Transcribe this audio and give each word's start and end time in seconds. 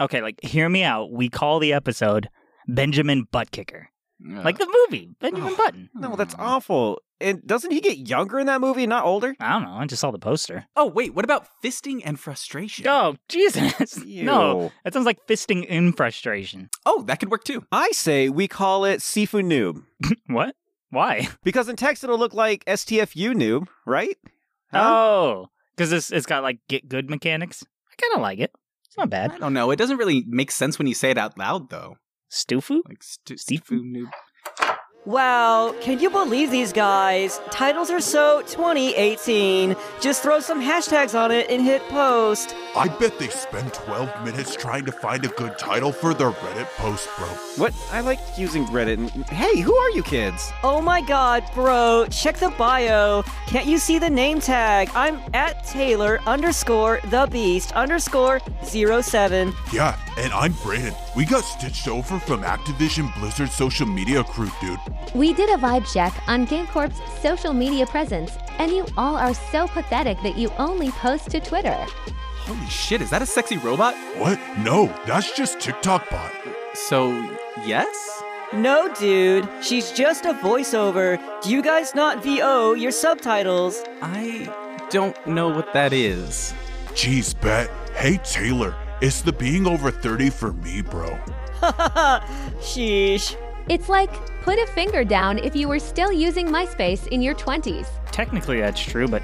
Okay, 0.00 0.22
like 0.22 0.42
hear 0.42 0.68
me 0.68 0.82
out. 0.82 1.12
We 1.12 1.28
call 1.28 1.58
the 1.58 1.72
episode 1.72 2.28
Benjamin 2.66 3.26
Buttkicker. 3.32 3.86
Like 4.22 4.58
the 4.58 4.66
movie, 4.90 5.08
Benjamin 5.18 5.52
Oh. 5.54 5.56
Button. 5.56 5.88
No, 5.94 6.14
that's 6.14 6.34
awful. 6.38 7.00
And 7.22 7.46
doesn't 7.46 7.70
he 7.70 7.80
get 7.80 7.96
younger 8.06 8.38
in 8.38 8.46
that 8.48 8.60
movie, 8.60 8.86
not 8.86 9.04
older? 9.04 9.34
I 9.40 9.52
don't 9.52 9.62
know. 9.62 9.72
I 9.72 9.86
just 9.86 10.00
saw 10.00 10.10
the 10.10 10.18
poster. 10.18 10.66
Oh, 10.76 10.86
wait, 10.86 11.14
what 11.14 11.24
about 11.24 11.46
fisting 11.64 12.02
and 12.04 12.20
frustration? 12.20 12.86
Oh, 12.86 13.16
Jesus. 13.28 13.96
No, 14.04 14.72
that 14.84 14.92
sounds 14.92 15.06
like 15.06 15.26
fisting 15.26 15.64
in 15.64 15.92
frustration. 15.94 16.68
Oh, 16.84 17.02
that 17.04 17.18
could 17.18 17.30
work 17.30 17.44
too. 17.44 17.64
I 17.72 17.90
say 17.92 18.28
we 18.28 18.46
call 18.46 18.84
it 18.84 19.00
Sifu 19.00 19.42
Noob. 19.42 19.84
What? 20.26 20.54
Why? 20.90 21.28
Because 21.42 21.68
in 21.70 21.76
text 21.76 22.04
it'll 22.04 22.18
look 22.18 22.34
like 22.34 22.64
STFU 22.66 23.32
Noob, 23.34 23.68
right? 23.86 24.16
Huh? 24.70 24.80
Oh, 24.82 25.46
because 25.76 25.92
it's, 25.92 26.10
it's 26.12 26.26
got 26.26 26.42
like 26.42 26.58
get 26.68 26.88
good 26.88 27.08
mechanics. 27.08 27.64
I 27.90 27.94
kind 28.00 28.14
of 28.16 28.20
like 28.22 28.38
it. 28.40 28.50
It's 28.90 28.98
not 28.98 29.08
bad. 29.08 29.30
I 29.30 29.38
don't 29.38 29.52
know. 29.52 29.70
It 29.70 29.76
doesn't 29.76 29.98
really 29.98 30.24
make 30.26 30.50
sense 30.50 30.76
when 30.76 30.88
you 30.88 30.94
say 30.94 31.12
it 31.12 31.18
out 31.18 31.38
loud, 31.38 31.70
though. 31.70 31.94
Stufu? 32.28 32.80
Like 32.88 33.04
stu- 33.04 33.36
noob. 33.36 34.10
Wow, 35.06 35.74
can 35.80 35.98
you 35.98 36.10
believe 36.10 36.50
these 36.50 36.74
guys? 36.74 37.40
Titles 37.50 37.90
are 37.90 38.02
so 38.02 38.42
2018. 38.42 39.74
Just 39.98 40.22
throw 40.22 40.40
some 40.40 40.60
hashtags 40.60 41.18
on 41.18 41.30
it 41.30 41.48
and 41.48 41.62
hit 41.62 41.80
post. 41.88 42.54
I 42.76 42.86
bet 42.86 43.18
they 43.18 43.28
spend 43.28 43.72
12 43.72 44.24
minutes 44.26 44.54
trying 44.54 44.84
to 44.84 44.92
find 44.92 45.24
a 45.24 45.28
good 45.28 45.58
title 45.58 45.90
for 45.90 46.12
their 46.12 46.32
Reddit 46.32 46.66
post, 46.76 47.08
bro. 47.16 47.28
What? 47.56 47.74
I 47.90 48.02
like 48.02 48.20
using 48.36 48.66
Reddit. 48.66 48.98
And, 48.98 49.24
hey, 49.30 49.58
who 49.60 49.74
are 49.74 49.90
you 49.90 50.02
kids? 50.02 50.52
Oh 50.62 50.82
my 50.82 51.00
god, 51.00 51.44
bro, 51.54 52.06
check 52.10 52.36
the 52.36 52.50
bio. 52.50 53.22
Can't 53.46 53.66
you 53.66 53.78
see 53.78 53.98
the 53.98 54.10
name 54.10 54.38
tag? 54.38 54.90
I'm 54.94 55.18
at 55.32 55.64
Taylor 55.64 56.20
underscore 56.26 57.00
the 57.06 57.26
beast 57.32 57.72
underscore 57.72 58.42
zero 58.66 59.00
seven. 59.00 59.54
Yeah, 59.72 59.98
and 60.18 60.30
I'm 60.34 60.52
Brandon. 60.62 60.94
We 61.16 61.24
got 61.24 61.42
stitched 61.44 61.88
over 61.88 62.18
from 62.20 62.42
Activision 62.42 63.12
Blizzard 63.18 63.48
social 63.48 63.86
media 63.86 64.22
crew, 64.22 64.50
dude. 64.60 64.78
We 65.14 65.32
did 65.32 65.50
a 65.50 65.56
vibe 65.56 65.92
check 65.92 66.14
on 66.28 66.46
GameCorp's 66.46 67.00
social 67.22 67.52
media 67.52 67.86
presence, 67.86 68.32
and 68.58 68.70
you 68.70 68.86
all 68.96 69.16
are 69.16 69.34
so 69.34 69.66
pathetic 69.68 70.16
that 70.22 70.36
you 70.36 70.50
only 70.58 70.90
post 70.90 71.30
to 71.30 71.40
Twitter. 71.40 71.76
Holy 72.46 72.66
shit, 72.68 73.00
is 73.00 73.10
that 73.10 73.22
a 73.22 73.26
sexy 73.26 73.58
robot? 73.58 73.94
What? 74.16 74.38
No, 74.58 74.86
that's 75.06 75.36
just 75.36 75.60
TikTok 75.60 76.08
bot. 76.10 76.32
So, 76.74 77.10
yes? 77.64 78.22
No, 78.52 78.92
dude, 78.94 79.48
she's 79.62 79.92
just 79.92 80.24
a 80.24 80.32
voiceover. 80.34 81.20
Do 81.42 81.50
you 81.50 81.62
guys 81.62 81.94
not 81.94 82.22
VO 82.22 82.74
your 82.74 82.90
subtitles? 82.90 83.82
I 84.02 84.52
don't 84.90 85.16
know 85.26 85.48
what 85.48 85.72
that 85.72 85.92
is. 85.92 86.52
Jeez, 86.88 87.40
bet. 87.40 87.70
Hey, 87.94 88.18
Taylor, 88.24 88.74
it's 89.00 89.22
the 89.22 89.32
being 89.32 89.66
over 89.66 89.90
30 89.90 90.30
for 90.30 90.52
me, 90.52 90.82
bro. 90.82 91.16
Sheesh. 92.60 93.36
It's 93.70 93.88
like 93.88 94.10
put 94.42 94.58
a 94.58 94.66
finger 94.66 95.04
down 95.04 95.38
if 95.38 95.54
you 95.54 95.68
were 95.68 95.78
still 95.78 96.10
using 96.10 96.48
MySpace 96.48 97.06
in 97.06 97.22
your 97.22 97.36
20s. 97.36 97.86
Technically, 98.10 98.58
that's 98.58 98.80
true, 98.80 99.06
but 99.06 99.22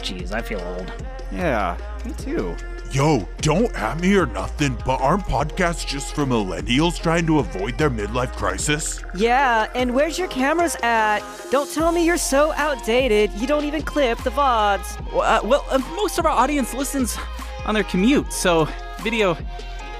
geez, 0.00 0.30
I 0.30 0.40
feel 0.40 0.60
old. 0.60 0.92
Yeah, 1.32 1.76
me 2.04 2.12
too. 2.12 2.54
Yo, 2.92 3.26
don't 3.38 3.74
at 3.74 3.98
me 3.98 4.14
or 4.14 4.26
nothing, 4.26 4.78
but 4.86 5.00
aren't 5.00 5.24
podcasts 5.24 5.84
just 5.84 6.14
for 6.14 6.24
millennials 6.24 7.02
trying 7.02 7.26
to 7.26 7.40
avoid 7.40 7.76
their 7.76 7.90
midlife 7.90 8.30
crisis? 8.36 9.02
Yeah, 9.16 9.66
and 9.74 9.92
where's 9.92 10.16
your 10.16 10.28
cameras 10.28 10.76
at? 10.84 11.24
Don't 11.50 11.68
tell 11.74 11.90
me 11.90 12.06
you're 12.06 12.16
so 12.16 12.52
outdated 12.52 13.32
you 13.32 13.48
don't 13.48 13.64
even 13.64 13.82
clip 13.82 14.18
the 14.18 14.30
VODs. 14.30 15.12
Well, 15.12 15.22
uh, 15.22 15.40
well 15.42 15.64
uh, 15.70 15.78
most 15.96 16.20
of 16.20 16.24
our 16.24 16.30
audience 16.30 16.72
listens 16.72 17.18
on 17.66 17.74
their 17.74 17.82
commute, 17.82 18.32
so 18.32 18.68
video 19.00 19.36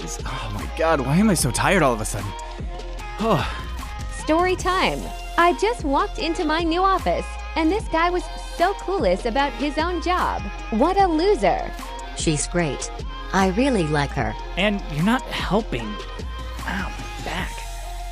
is. 0.05 0.20
Oh 0.24 0.50
my 0.55 0.70
god, 0.78 1.00
why 1.00 1.17
am 1.17 1.30
I 1.30 1.34
so 1.34 1.50
tired 1.50 1.83
all 1.83 1.92
of 1.92 2.00
a 2.00 2.05
sudden? 2.05 2.30
Oh, 3.24 3.71
Story 4.22 4.54
time. 4.54 5.00
I 5.36 5.52
just 5.54 5.83
walked 5.83 6.20
into 6.20 6.44
my 6.44 6.60
new 6.62 6.80
office, 6.80 7.27
and 7.56 7.68
this 7.68 7.88
guy 7.88 8.08
was 8.08 8.22
so 8.56 8.72
clueless 8.74 9.24
about 9.24 9.52
his 9.55 9.78
own 9.78 10.00
job. 10.00 10.42
What 10.70 10.96
a 10.96 11.08
loser. 11.08 11.68
She's 12.16 12.46
great. 12.46 12.88
I 13.32 13.48
really 13.56 13.82
like 13.82 14.11
her. 14.11 14.32
And 14.56 14.80
you're 14.92 15.05
not 15.05 15.22
helping. 15.22 15.92
Ow, 16.66 16.92
my 16.96 17.24
back. 17.24 17.50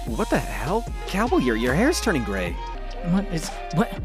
What 0.06 0.28
the 0.30 0.40
hell? 0.40 0.84
Cowboy, 1.06 1.38
your, 1.38 1.54
your 1.54 1.74
hair's 1.74 2.00
turning 2.00 2.24
gray. 2.24 2.56
What 3.10 3.26
is. 3.26 3.48
What? 3.74 3.96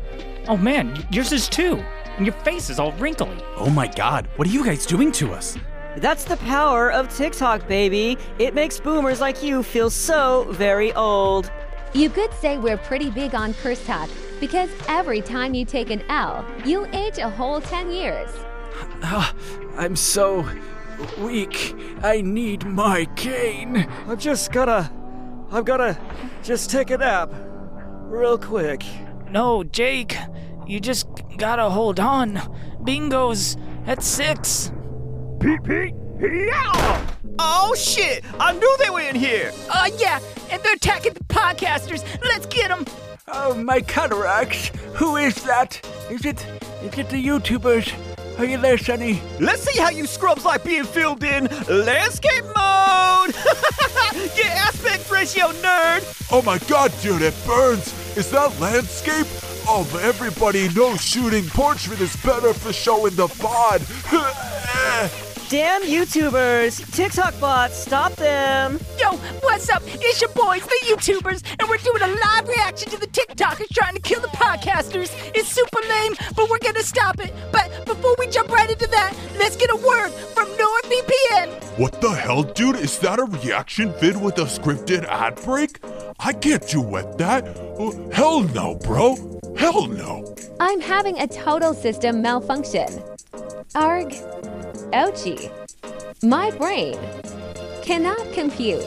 Oh 0.47 0.57
man, 0.57 1.03
yours 1.09 1.31
is 1.31 1.49
too. 1.49 1.83
And 2.17 2.27
your 2.27 2.35
face 2.43 2.69
is 2.69 2.77
all 2.77 2.91
wrinkly. 2.93 3.35
oh 3.57 3.71
my 3.71 3.87
god, 3.87 4.27
what 4.35 4.47
are 4.47 4.51
you 4.51 4.63
guys 4.63 4.85
doing 4.85 5.11
to 5.13 5.33
us? 5.33 5.57
That's 5.97 6.25
the 6.25 6.37
power 6.37 6.91
of 6.91 7.09
TikTok, 7.09 7.67
baby. 7.67 8.19
It 8.37 8.53
makes 8.53 8.79
boomers 8.79 9.21
like 9.21 9.41
you 9.41 9.63
feel 9.63 9.89
so 9.89 10.45
very 10.51 10.93
old. 10.93 11.49
You 11.93 12.09
could 12.09 12.33
say 12.33 12.57
we're 12.57 12.77
pretty 12.77 13.09
big 13.09 13.33
on 13.35 13.53
curse 13.53 13.85
talk 13.85 14.09
because 14.39 14.69
every 14.87 15.21
time 15.21 15.53
you 15.53 15.65
take 15.65 15.89
an 15.91 16.03
L, 16.09 16.45
you 16.65 16.87
age 16.93 17.17
a 17.17 17.29
whole 17.29 17.61
10 17.61 17.91
years. 17.91 18.29
Ah, 19.01 19.33
I'm 19.77 19.95
so 19.95 20.45
weak. 21.19 21.75
I 22.03 22.21
need 22.21 22.65
my 22.65 23.05
cane. 23.15 23.87
I've 24.07 24.19
just 24.19 24.51
gotta. 24.51 24.91
I've 25.51 25.65
gotta 25.65 25.97
just 26.43 26.69
take 26.69 26.89
a 26.89 26.97
nap. 26.97 27.31
Real 28.03 28.37
quick. 28.37 28.83
No, 29.29 29.63
Jake, 29.63 30.17
you 30.67 30.79
just 30.79 31.07
gotta 31.37 31.69
hold 31.69 31.99
on. 31.99 32.41
Bingo's 32.83 33.57
at 33.85 34.03
six. 34.03 34.71
Oh 37.37 37.75
shit! 37.77 38.23
I 38.39 38.53
knew 38.53 38.77
they 38.79 38.89
were 38.89 39.01
in 39.01 39.15
here! 39.15 39.51
Uh, 39.69 39.89
yeah, 39.97 40.19
and 40.49 40.63
they're 40.63 40.75
attacking 40.75 41.13
the 41.13 41.23
podcasters. 41.25 42.05
Let's 42.23 42.45
get 42.45 42.69
them. 42.69 42.85
Oh, 43.27 43.53
my 43.53 43.81
cataracts. 43.81 44.71
Who 44.93 45.17
is 45.17 45.35
that? 45.43 45.85
Is 46.09 46.25
it. 46.25 46.45
Is 46.83 46.97
it 46.97 47.09
the 47.09 47.21
YouTubers? 47.21 47.91
Are 48.39 48.45
you 48.45 48.57
there, 48.57 48.77
Sonny? 48.77 49.21
Let's 49.39 49.63
see 49.63 49.79
how 49.79 49.89
you 49.89 50.05
scrubs 50.05 50.45
like 50.45 50.63
being 50.63 50.85
filled 50.85 51.23
in 51.23 51.47
landscape 51.67 52.43
mode! 52.43 53.35
yeah, 54.35 54.67
aspect 54.67 55.09
ratio 55.09 55.47
nerd! 55.61 56.31
Oh 56.31 56.41
my 56.45 56.59
god, 56.59 56.93
dude, 57.01 57.21
it 57.21 57.33
burns! 57.45 57.93
Is 58.17 58.29
that 58.31 58.57
landscape? 58.59 59.27
Oh, 59.67 59.87
but 59.91 60.03
everybody 60.03 60.69
knows 60.69 61.01
shooting 61.01 61.45
portrait 61.47 61.99
is 61.99 62.15
better 62.17 62.53
for 62.53 62.71
showing 62.71 63.15
the 63.15 63.27
bod. 63.41 63.81
Damn 65.55 65.83
YouTubers! 65.83 66.93
TikTok 66.93 67.39
bots, 67.39 67.77
stop 67.77 68.11
them! 68.15 68.77
Yo, 68.99 69.11
what's 69.39 69.69
up? 69.69 69.81
It's 69.85 70.19
your 70.19 70.29
boys, 70.31 70.61
the 70.61 70.85
YouTubers, 70.89 71.43
and 71.57 71.69
we're 71.69 71.77
doing 71.77 72.01
a 72.01 72.07
live 72.07 72.45
reaction 72.49 72.89
to 72.89 72.99
the 72.99 73.07
TikTokers 73.07 73.69
trying 73.73 73.93
to 73.93 74.01
kill 74.01 74.19
the 74.19 74.27
podcasters. 74.27 75.13
It's 75.33 75.47
super 75.47 75.79
lame, 75.87 76.15
but 76.35 76.49
we're 76.49 76.59
gonna 76.59 76.83
stop 76.83 77.21
it. 77.21 77.33
But 77.53 77.85
before 77.85 78.17
we 78.19 78.27
jump 78.27 78.49
right 78.49 78.69
into 78.69 78.85
that, 78.87 79.15
let's 79.39 79.55
get 79.55 79.69
a 79.71 79.77
word 79.77 80.09
from 80.09 80.49
NordVPN. 80.57 81.77
what 81.79 82.01
the 82.01 82.11
hell, 82.11 82.43
dude? 82.43 82.75
Is 82.75 82.99
that 82.99 83.19
a 83.19 83.23
reaction 83.23 83.93
vid 84.01 84.21
with 84.21 84.37
a 84.39 84.43
scripted 84.43 85.05
ad 85.05 85.41
break? 85.41 85.79
I 86.19 86.33
can't 86.33 86.67
do 86.67 86.81
with 86.81 87.17
that. 87.17 87.47
Uh, 87.79 88.13
hell 88.13 88.41
no, 88.41 88.75
bro. 88.75 89.34
Hell 89.57 89.87
no. 89.87 90.35
I'm 90.59 90.81
having 90.81 91.19
a 91.19 91.27
total 91.27 91.73
system 91.73 92.21
malfunction. 92.21 92.87
Arg. 93.73 94.09
Ouchie. 94.91 95.51
My 96.23 96.51
brain 96.51 96.97
cannot 97.81 98.31
compute. 98.33 98.85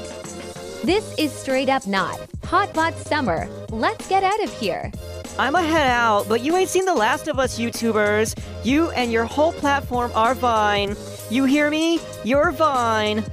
This 0.85 1.15
is 1.19 1.33
straight 1.33 1.69
up 1.69 1.87
not. 1.87 2.19
Hotbot 2.43 2.95
summer. 2.97 3.49
Let's 3.71 4.09
get 4.09 4.25
out 4.25 4.43
of 4.43 4.53
here. 4.59 4.93
I'ma 5.39 5.59
head 5.59 5.89
out, 5.89 6.29
but 6.29 6.41
you 6.41 6.57
ain't 6.57 6.69
seen 6.69 6.85
the 6.85 6.95
last 6.95 7.29
of 7.29 7.39
us 7.39 7.59
YouTubers. 7.59 8.39
You 8.65 8.91
and 8.91 9.13
your 9.13 9.25
whole 9.25 9.53
platform 9.53 10.11
are 10.15 10.35
Vine. 10.35 10.97
You 11.31 11.45
hear 11.45 11.71
me? 11.71 12.01
You're 12.25 12.51
Vine. 12.51 13.25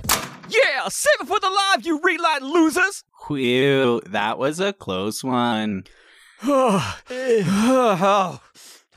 Yeah, 0.49 0.87
save 0.89 1.21
it 1.21 1.27
for 1.27 1.39
the 1.39 1.49
live, 1.49 1.85
you 1.85 1.99
relight 2.01 2.43
losers! 2.43 3.03
Whew, 3.27 4.01
that 4.07 4.37
was 4.37 4.59
a 4.59 4.73
close 4.73 5.23
one. 5.23 5.85
Oh, 6.43 6.99
oh, 7.09 8.41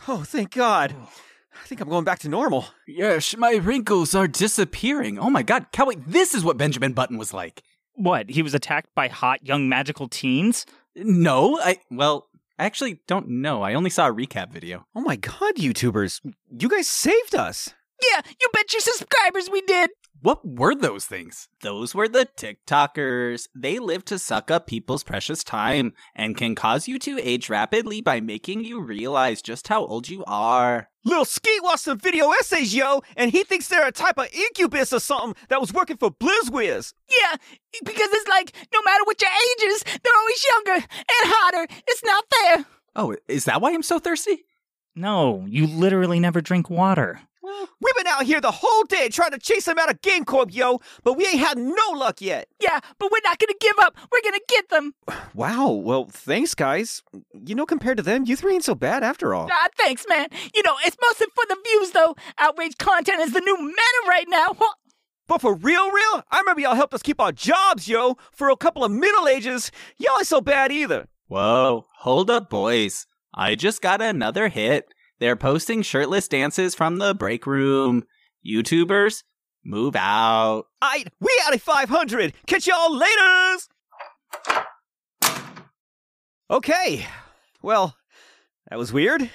oh, 0.08 0.22
thank 0.24 0.52
God. 0.52 0.94
I 1.54 1.66
think 1.66 1.80
I'm 1.80 1.88
going 1.88 2.04
back 2.04 2.20
to 2.20 2.28
normal. 2.28 2.66
Yes, 2.86 3.36
my 3.36 3.56
wrinkles 3.56 4.14
are 4.14 4.28
disappearing. 4.28 5.18
Oh 5.18 5.30
my 5.30 5.42
god, 5.42 5.66
Cowboy, 5.72 5.96
this 6.06 6.34
is 6.34 6.44
what 6.44 6.56
Benjamin 6.56 6.92
Button 6.92 7.18
was 7.18 7.34
like. 7.34 7.62
What? 7.94 8.30
He 8.30 8.42
was 8.42 8.54
attacked 8.54 8.94
by 8.94 9.08
hot 9.08 9.44
young 9.44 9.68
magical 9.68 10.08
teens? 10.08 10.64
No, 10.96 11.58
I. 11.60 11.78
Well, 11.90 12.28
I 12.58 12.64
actually 12.64 13.00
don't 13.06 13.28
know. 13.28 13.62
I 13.62 13.74
only 13.74 13.90
saw 13.90 14.08
a 14.08 14.12
recap 14.12 14.50
video. 14.50 14.86
Oh 14.94 15.00
my 15.00 15.16
God, 15.16 15.56
YouTubers. 15.56 16.20
You 16.58 16.68
guys 16.68 16.88
saved 16.88 17.34
us. 17.34 17.74
Yeah, 18.10 18.20
you 18.40 18.48
bet 18.52 18.72
your 18.72 18.80
subscribers 18.80 19.50
we 19.50 19.60
did. 19.62 19.90
What 20.20 20.44
were 20.44 20.74
those 20.74 21.06
things? 21.06 21.48
Those 21.60 21.94
were 21.94 22.08
the 22.08 22.26
TikTokers. 22.36 23.46
They 23.54 23.78
live 23.78 24.04
to 24.06 24.18
suck 24.18 24.50
up 24.50 24.66
people's 24.66 25.04
precious 25.04 25.44
time 25.44 25.92
and 26.16 26.36
can 26.36 26.56
cause 26.56 26.88
you 26.88 26.98
to 27.00 27.20
age 27.22 27.48
rapidly 27.48 28.00
by 28.00 28.20
making 28.20 28.64
you 28.64 28.80
realize 28.80 29.40
just 29.40 29.68
how 29.68 29.86
old 29.86 30.08
you 30.08 30.24
are. 30.26 30.88
Lil 31.04 31.24
Skeet 31.24 31.62
watched 31.62 31.84
some 31.84 31.98
video 31.98 32.32
essays, 32.32 32.74
yo, 32.74 33.02
and 33.16 33.30
he 33.30 33.44
thinks 33.44 33.68
they're 33.68 33.86
a 33.86 33.92
type 33.92 34.18
of 34.18 34.26
incubus 34.34 34.92
or 34.92 34.98
something 34.98 35.40
that 35.50 35.60
was 35.60 35.72
working 35.72 35.96
for 35.96 36.10
BlizzWiz. 36.10 36.94
Yeah, 37.08 37.36
because 37.84 38.08
it's 38.10 38.28
like 38.28 38.52
no 38.74 38.80
matter 38.84 39.04
what 39.04 39.22
your 39.22 39.30
age 39.30 39.68
is, 39.70 39.84
they're 39.84 40.18
always 40.18 40.44
younger 40.44 40.74
and 40.74 40.84
hotter. 41.06 41.66
It's 41.86 42.02
not 42.04 42.24
fair. 42.34 42.66
Oh, 42.96 43.14
is 43.28 43.44
that 43.44 43.60
why 43.60 43.72
I'm 43.72 43.84
so 43.84 44.00
thirsty? 44.00 44.44
No, 44.96 45.46
you 45.48 45.68
literally 45.68 46.18
never 46.18 46.40
drink 46.40 46.68
water. 46.68 47.20
We've 47.80 47.94
been 47.96 48.06
out 48.06 48.24
here 48.24 48.40
the 48.40 48.50
whole 48.50 48.84
day 48.84 49.08
trying 49.08 49.32
to 49.32 49.38
chase 49.38 49.64
them 49.64 49.78
out 49.78 49.90
of 49.90 50.00
Game 50.02 50.24
Corp, 50.24 50.54
yo, 50.54 50.80
but 51.04 51.14
we 51.14 51.26
ain't 51.26 51.38
had 51.40 51.58
no 51.58 51.90
luck 51.94 52.20
yet. 52.20 52.48
Yeah, 52.60 52.80
but 52.98 53.10
we're 53.10 53.20
not 53.24 53.38
gonna 53.38 53.54
give 53.60 53.78
up. 53.78 53.96
We're 54.12 54.22
gonna 54.22 54.38
get 54.48 54.68
them. 54.68 54.94
Wow, 55.34 55.70
well, 55.70 56.06
thanks, 56.10 56.54
guys. 56.54 57.02
You 57.32 57.54
know, 57.54 57.64
compared 57.64 57.96
to 57.98 58.02
them, 58.02 58.24
you 58.26 58.34
three 58.34 58.54
ain't 58.54 58.64
so 58.64 58.74
bad 58.74 59.04
after 59.04 59.34
all. 59.34 59.48
Ah, 59.52 59.68
thanks, 59.76 60.04
man. 60.08 60.26
You 60.52 60.62
know, 60.64 60.74
it's 60.84 60.96
mostly 61.00 61.28
for 61.32 61.44
the 61.48 61.56
views, 61.64 61.92
though. 61.92 62.16
Outrage 62.38 62.76
content 62.78 63.20
is 63.20 63.32
the 63.32 63.40
new 63.40 63.56
meta 63.56 64.02
right 64.08 64.26
now. 64.28 64.56
But 65.28 65.40
for 65.40 65.54
real, 65.54 65.92
real, 65.92 66.22
I 66.30 66.40
remember 66.40 66.62
y'all 66.62 66.74
helped 66.74 66.94
us 66.94 67.02
keep 67.02 67.20
our 67.20 67.30
jobs, 67.30 67.86
yo, 67.86 68.16
for 68.32 68.48
a 68.48 68.56
couple 68.56 68.82
of 68.82 68.90
Middle 68.90 69.28
Ages. 69.28 69.70
Y'all 69.98 70.16
ain't 70.18 70.26
so 70.26 70.40
bad 70.40 70.72
either. 70.72 71.06
Whoa, 71.28 71.86
hold 71.98 72.30
up, 72.30 72.48
boys. 72.50 73.06
I 73.34 73.54
just 73.54 73.82
got 73.82 74.00
another 74.02 74.48
hit. 74.48 74.86
They're 75.20 75.36
posting 75.36 75.82
shirtless 75.82 76.28
dances 76.28 76.74
from 76.74 76.98
the 76.98 77.14
break 77.14 77.46
room. 77.46 78.04
YouTubers, 78.46 79.24
move 79.64 79.96
out. 79.96 80.66
Aight, 80.82 81.08
we 81.20 81.42
out 81.46 81.54
of 81.54 81.62
500. 81.62 82.34
Catch 82.46 82.66
y'all 82.66 82.96
later. 82.96 83.58
Okay, 86.50 87.04
well, 87.62 87.94
that 88.70 88.78
was 88.78 88.92
weird. 88.92 89.20
Do 89.20 89.28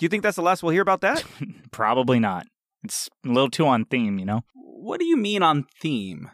you 0.00 0.08
think 0.08 0.22
that's 0.22 0.36
the 0.36 0.42
last 0.42 0.62
we'll 0.62 0.72
hear 0.72 0.82
about 0.82 1.00
that? 1.02 1.24
Probably 1.70 2.18
not. 2.18 2.46
It's 2.82 3.08
a 3.24 3.28
little 3.28 3.50
too 3.50 3.66
on 3.66 3.84
theme, 3.86 4.18
you 4.18 4.26
know? 4.26 4.42
What 4.54 5.00
do 5.00 5.06
you 5.06 5.16
mean 5.16 5.42
on 5.42 5.66
theme? 5.80 6.30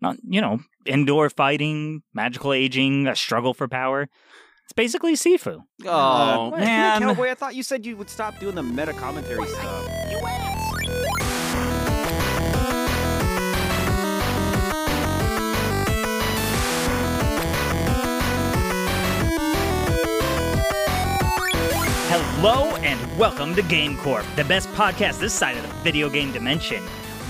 Not, 0.00 0.18
you 0.22 0.40
know, 0.40 0.60
indoor 0.86 1.30
fighting, 1.30 2.02
magical 2.14 2.52
aging, 2.52 3.08
a 3.08 3.16
struggle 3.16 3.54
for 3.54 3.66
power. 3.66 4.08
It's 4.68 4.74
basically 4.74 5.14
Sifu. 5.14 5.64
Oh, 5.86 6.50
What? 6.50 6.60
man. 6.60 7.00
Cowboy, 7.00 7.30
I 7.30 7.34
thought 7.34 7.54
you 7.54 7.62
said 7.62 7.86
you 7.86 7.96
would 7.96 8.10
stop 8.10 8.38
doing 8.38 8.54
the 8.54 8.62
meta 8.62 8.92
commentary 8.92 9.46
stuff. 9.48 9.88
You 10.10 10.18
asked. 10.26 11.88
Hello 22.10 22.74
and 22.76 23.18
welcome 23.18 23.54
to 23.54 23.62
Game 23.62 23.96
Corp, 23.98 24.24
the 24.36 24.44
best 24.44 24.68
podcast 24.70 25.20
this 25.20 25.32
side 25.34 25.56
of 25.56 25.62
the 25.62 25.68
video 25.84 26.08
game 26.08 26.32
dimension. 26.32 26.82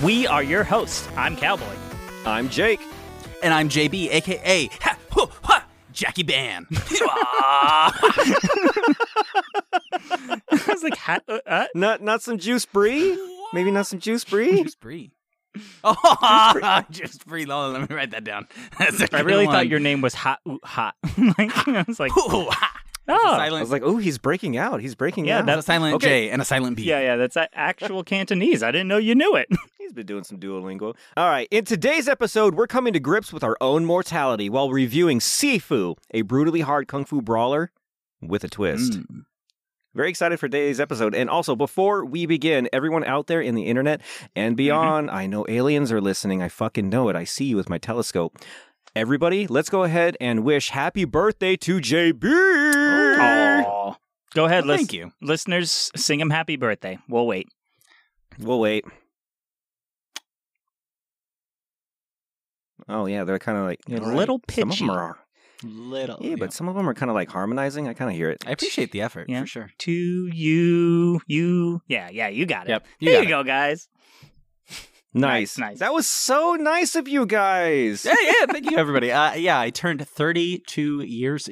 We 0.03 0.25
are 0.27 0.41
your 0.41 0.63
hosts. 0.63 1.07
I'm 1.17 1.35
Cowboy. 1.35 1.75
I'm 2.25 2.49
Jake. 2.49 2.79
And 3.43 3.53
I'm 3.53 3.69
JB, 3.69 4.09
aka 4.11 4.67
ha, 4.81 4.97
hoo, 5.11 5.27
ha, 5.43 5.58
Jackie 5.99 6.23
Ban. 6.23 6.65
I 6.71 7.91
was 10.67 10.83
like, 10.83 10.95
ha- 10.95 11.19
uh, 11.27 11.39
uh, 11.45 11.65
Not 11.75 12.01
not 12.01 12.21
some 12.21 12.37
juice 12.37 12.65
brie? 12.65 13.17
Maybe 13.53 13.69
not 13.71 13.87
some 13.87 13.99
juice 13.99 14.23
brie? 14.23 14.63
Juice 14.63 14.75
Brie. 14.75 15.11
Oh, 15.83 16.81
Juice 16.91 17.17
Free. 17.27 17.43
Hold 17.45 17.73
on, 17.75 17.81
let 17.81 17.89
me 17.89 17.95
write 17.95 18.11
that 18.11 18.23
down. 18.23 18.47
That's 18.77 19.01
a 19.01 19.05
I 19.05 19.07
good 19.07 19.25
really 19.25 19.45
one. 19.47 19.55
thought 19.55 19.67
your 19.67 19.79
name 19.79 19.99
was 20.01 20.13
Hot 20.13 20.39
Oot 20.47 20.63
Hot. 20.63 20.93
like, 21.17 21.67
I 21.67 21.83
was 21.87 21.99
like, 21.99 22.15
Ooh, 22.15 22.47
ha. 22.51 22.71
oh, 23.07 23.31
I 23.33 23.49
was 23.59 23.71
like, 23.71 23.81
oh, 23.83 23.97
he's 23.97 24.19
breaking 24.19 24.57
out. 24.57 24.79
He's 24.79 24.93
breaking 24.95 25.25
Yeah, 25.25 25.39
out. 25.39 25.47
That's 25.47 25.59
a 25.59 25.63
silent 25.63 25.95
Okay. 25.95 26.27
J 26.27 26.29
and 26.29 26.39
a 26.41 26.45
silent 26.45 26.77
B. 26.77 26.83
yeah, 26.83 26.99
yeah, 27.01 27.15
that's 27.15 27.35
actual 27.53 28.03
Cantonese. 28.03 28.61
I 28.61 28.69
didn't 28.71 28.87
know 28.87 28.97
you 28.97 29.15
knew 29.15 29.35
it. 29.35 29.47
He's 29.89 29.95
been 29.95 30.05
doing 30.05 30.23
some 30.23 30.37
Duolingo. 30.39 30.95
All 31.17 31.29
right, 31.29 31.47
in 31.49 31.65
today's 31.65 32.07
episode, 32.07 32.53
we're 32.53 32.67
coming 32.67 32.93
to 32.93 32.99
grips 32.99 33.33
with 33.33 33.43
our 33.43 33.57
own 33.59 33.85
mortality 33.85 34.47
while 34.47 34.69
reviewing 34.69 35.17
Sifu, 35.17 35.95
a 36.11 36.21
brutally 36.21 36.61
hard 36.61 36.87
kung 36.87 37.05
fu 37.05 37.23
brawler 37.23 37.71
with 38.21 38.43
a 38.43 38.49
twist. 38.49 38.99
Mm. 38.99 39.23
Very 39.95 40.11
excited 40.11 40.39
for 40.39 40.47
today's 40.47 40.79
episode. 40.79 41.15
And 41.15 41.27
also, 41.27 41.55
before 41.55 42.05
we 42.05 42.27
begin, 42.27 42.69
everyone 42.71 43.03
out 43.03 43.25
there 43.25 43.41
in 43.41 43.55
the 43.55 43.63
internet 43.63 44.01
and 44.35 44.55
beyond, 44.55 45.09
I 45.09 45.25
know 45.25 45.43
aliens 45.49 45.91
are 45.91 45.99
listening. 45.99 46.43
I 46.43 46.49
fucking 46.49 46.87
know 46.87 47.09
it. 47.09 47.15
I 47.15 47.23
see 47.23 47.45
you 47.45 47.55
with 47.55 47.67
my 47.71 47.79
telescope. 47.79 48.37
Everybody, 48.95 49.47
let's 49.47 49.69
go 49.71 49.81
ahead 49.85 50.15
and 50.21 50.43
wish 50.43 50.69
happy 50.69 51.05
birthday 51.05 51.55
to 51.55 51.79
JB. 51.79 52.23
Aw. 53.19 53.95
Go 54.35 54.45
ahead, 54.45 54.65
Well, 54.65 54.73
lis- 54.73 54.81
thank 54.81 54.93
you. 54.93 55.11
listeners. 55.19 55.91
Sing 55.95 56.19
him 56.19 56.29
happy 56.29 56.57
birthday. 56.57 56.99
We'll 57.09 57.25
wait. 57.25 57.47
We'll 58.37 58.59
wait. 58.59 58.85
Oh 62.87 63.05
yeah, 63.05 63.23
they're 63.23 63.39
kind 63.39 63.57
of 63.57 63.65
like 63.65 63.79
You're 63.87 63.99
a 63.99 64.07
Right. 64.07 64.15
little 64.17 64.39
Some 64.51 64.69
of 64.71 64.77
them 64.79 64.89
are. 64.91 65.17
Little. 65.61 66.17
Yeah, 66.21 66.35
but 66.39 66.53
some 66.53 66.69
of 66.69 66.75
them 66.75 66.87
are 66.87 66.93
kind 66.93 67.09
of 67.09 67.15
like 67.15 67.29
harmonizing. 67.29 67.87
I 67.89 67.93
kind 67.93 68.09
of 68.09 68.15
hear 68.15 68.29
it. 68.29 68.43
I 68.47 68.51
appreciate 68.51 68.91
the 68.93 69.01
effort 69.01 69.27
Yeah. 69.29 69.41
for 69.41 69.47
sure. 69.47 69.69
To 69.79 69.91
you, 69.91 71.19
you. 71.27 71.81
Yeah, 71.87 72.09
yeah, 72.11 72.29
you 72.29 72.45
got 72.45 72.67
it. 72.67 72.69
Yep, 72.69 72.85
you 72.99 73.09
Here 73.09 73.17
got 73.19 73.23
you 73.23 73.29
go, 73.29 73.43
guys. 73.43 73.89
Nice, 75.11 75.57
Nice, 75.57 75.57
nice. 75.57 75.79
That 75.79 75.91
was 75.93 76.05
so 76.07 76.53
nice 76.53 76.95
of 76.95 77.07
you 77.07 77.25
guys. 77.25 78.05
Yeah, 78.05 78.13
yeah. 78.21 78.45
Thank 78.51 78.69
you, 78.69 78.77
everybody. 78.77 79.11
Uh, 79.11 79.33
yeah, 79.33 79.59
I 79.59 79.71
turned 79.71 80.07
32 80.07 81.01
years 81.01 81.49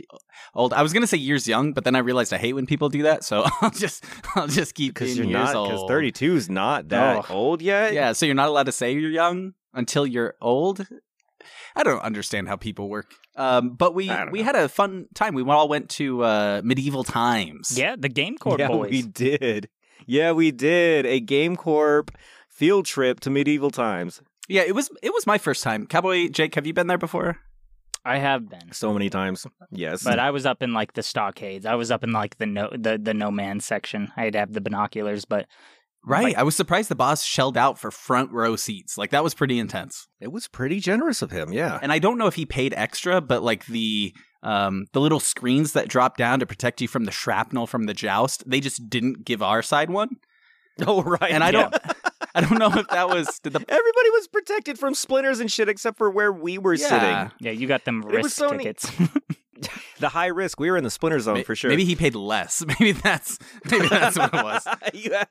old. 0.54 0.74
I 0.74 0.84
was 0.84 0.94
gonna 0.94 1.08
say 1.08 1.18
years 1.18 1.48
young, 1.48 1.74
but 1.74 1.84
then 1.84 1.96
I 1.96 2.00
realized 2.00 2.32
I 2.34 2.38
hate 2.38 2.54
when 2.54 2.68
people 2.68 2.88
do 2.90 3.02
that, 3.04 3.24
so 3.24 3.46
I'll 3.62 3.72
just, 3.72 4.06
I'll 4.36 4.48
just 4.48 4.76
keep 4.76 4.94
Because 4.94 5.18
you're 5.18 5.26
years 5.26 5.54
not. 5.54 5.70
Because 5.70 5.86
32 5.88 6.36
is 6.36 6.50
not 6.52 6.90
that 6.90 7.26
Oh. 7.32 7.34
old 7.34 7.62
yet. 7.64 7.94
Yeah, 7.94 8.12
so 8.14 8.28
you're 8.28 8.36
not 8.36 8.48
allowed 8.48 8.68
to 8.68 8.72
say 8.72 8.92
you're 8.94 9.10
young 9.10 9.54
until 9.74 10.06
you're 10.06 10.36
old. 10.40 10.88
I 11.78 11.84
don't 11.84 12.02
understand 12.02 12.48
how 12.48 12.56
people 12.56 12.90
work. 12.90 13.14
Um, 13.36 13.70
but 13.70 13.94
we 13.94 14.10
we 14.32 14.40
know. 14.40 14.46
had 14.46 14.56
a 14.56 14.68
fun 14.68 15.06
time. 15.14 15.36
We 15.36 15.44
all 15.44 15.70
went 15.70 15.90
to 15.92 16.24
uh, 16.24 16.62
medieval 16.64 17.04
times. 17.04 17.78
Yeah, 17.78 17.96
the 17.98 18.10
Game 18.10 18.38
Corp 18.38 18.60
yeah, 18.60 18.68
boys. 18.68 18.90
we 18.92 19.04
did. 19.04 19.70
Yeah, 20.08 20.32
we 20.32 20.52
did 20.52 21.06
a 21.06 21.20
Game 21.20 21.56
Corp 21.56 22.12
field 22.50 22.86
trip 22.86 23.20
to 23.22 23.30
medieval 23.30 23.70
times. 23.70 24.22
yeah. 24.48 24.64
It 24.64 24.74
was 24.74 24.90
it 25.04 25.14
was 25.14 25.28
my 25.28 25.38
first 25.38 25.64
time. 25.64 25.86
Cowboy 25.86 26.30
Jake, 26.30 26.56
have 26.56 26.66
you 26.66 26.74
been 26.74 26.88
there 26.88 26.98
before? 26.98 27.38
I 28.06 28.18
have 28.20 28.50
been. 28.50 28.72
So 28.72 28.94
many 28.94 29.10
times. 29.10 29.46
Yes. 29.70 30.04
But 30.04 30.18
I 30.18 30.32
was 30.32 30.46
up 30.46 30.64
in 30.64 30.74
like 30.74 30.94
the 30.94 31.04
stockades. 31.04 31.66
I 31.66 31.76
was 31.76 31.92
up 31.92 32.04
in 32.04 32.12
like 32.14 32.38
the 32.38 32.46
no 32.46 32.70
the, 32.72 32.98
the 32.98 33.14
no 33.14 33.30
man 33.30 33.60
section. 33.60 34.12
I 34.16 34.24
had 34.26 34.34
to 34.34 34.40
have 34.40 34.54
the 34.54 34.62
binoculars, 34.62 35.26
but 35.26 35.46
Right. 36.06 36.24
Like- 36.24 36.38
I 36.38 36.44
was 36.44 36.56
surprised 36.56 36.90
the 36.90 36.96
boss 36.96 37.24
shelled 37.24 37.58
out 37.58 37.78
for 37.80 37.92
front 37.92 38.32
row 38.32 38.56
seats. 38.56 38.98
Like 38.98 39.12
that 39.12 39.24
was 39.24 39.34
pretty 39.34 39.60
intense. 39.60 40.08
it 40.22 40.32
was 40.32 40.48
pretty 40.48 40.80
generous 40.80 41.22
of 41.22 41.32
him. 41.32 41.52
Yeah. 41.52 41.80
And 41.82 41.92
I 41.92 42.00
don't 42.00 42.18
know 42.18 42.28
if 42.28 42.36
he 42.36 42.46
paid 42.46 42.74
extra, 42.76 43.20
but 43.22 43.44
like 43.44 43.66
the 43.66 44.14
um 44.44 44.86
the 44.94 45.02
little 45.02 45.20
screens 45.20 45.74
that 45.74 45.88
drop 45.90 46.16
down 46.16 46.40
to 46.40 46.46
protect 46.46 46.80
you 46.80 46.88
from 46.88 47.06
the 47.06 47.12
shrapnel 47.12 47.68
from 47.68 47.86
the 47.88 47.94
joust, 47.94 48.44
they 48.50 48.60
just 48.60 48.90
didn't 48.90 49.26
give 49.26 49.42
our 49.42 49.62
side 49.62 49.90
one. 49.90 50.10
Oh 50.86 51.02
right. 51.02 51.32
And 51.32 51.44
I 51.44 51.48
yeah. 51.48 51.70
don't 51.70 51.76
I 52.36 52.42
don't 52.42 52.60
know 52.60 52.68
if 52.72 52.88
that 52.90 53.10
was 53.10 53.40
did 53.42 53.54
the 53.54 53.60
Everybody 53.68 54.10
was 54.12 54.28
protected 54.28 54.78
from 54.78 54.94
splinters 54.94 55.40
and 55.40 55.52
shit 55.52 55.68
except 55.70 55.98
for 55.98 56.12
where 56.12 56.32
we 56.32 56.60
were 56.60 56.76
Yeah. 56.76 56.88
sitting. 56.88 57.32
yeah, 57.40 57.52
you 57.52 57.68
got 57.68 57.84
them 57.86 58.04
risk 58.04 58.30
so 58.38 58.52
tickets. 58.52 58.92
The 60.00 60.10
high 60.10 60.28
risk. 60.28 60.60
We 60.60 60.70
were 60.70 60.78
in 60.78 60.84
the 60.84 60.92
splinter 60.92 61.20
zone 61.20 61.34
May- 61.38 61.44
for 61.44 61.56
sure. 61.56 61.72
Maybe 61.72 61.84
he 61.84 61.96
paid 61.96 62.14
less. 62.14 62.64
Maybe 62.68 62.92
that's 62.92 63.40
maybe 63.72 63.88
that's 63.88 64.16
what 64.20 64.32
it 64.32 64.44
was. 64.44 64.68
you 64.94 65.14
had 65.14 65.28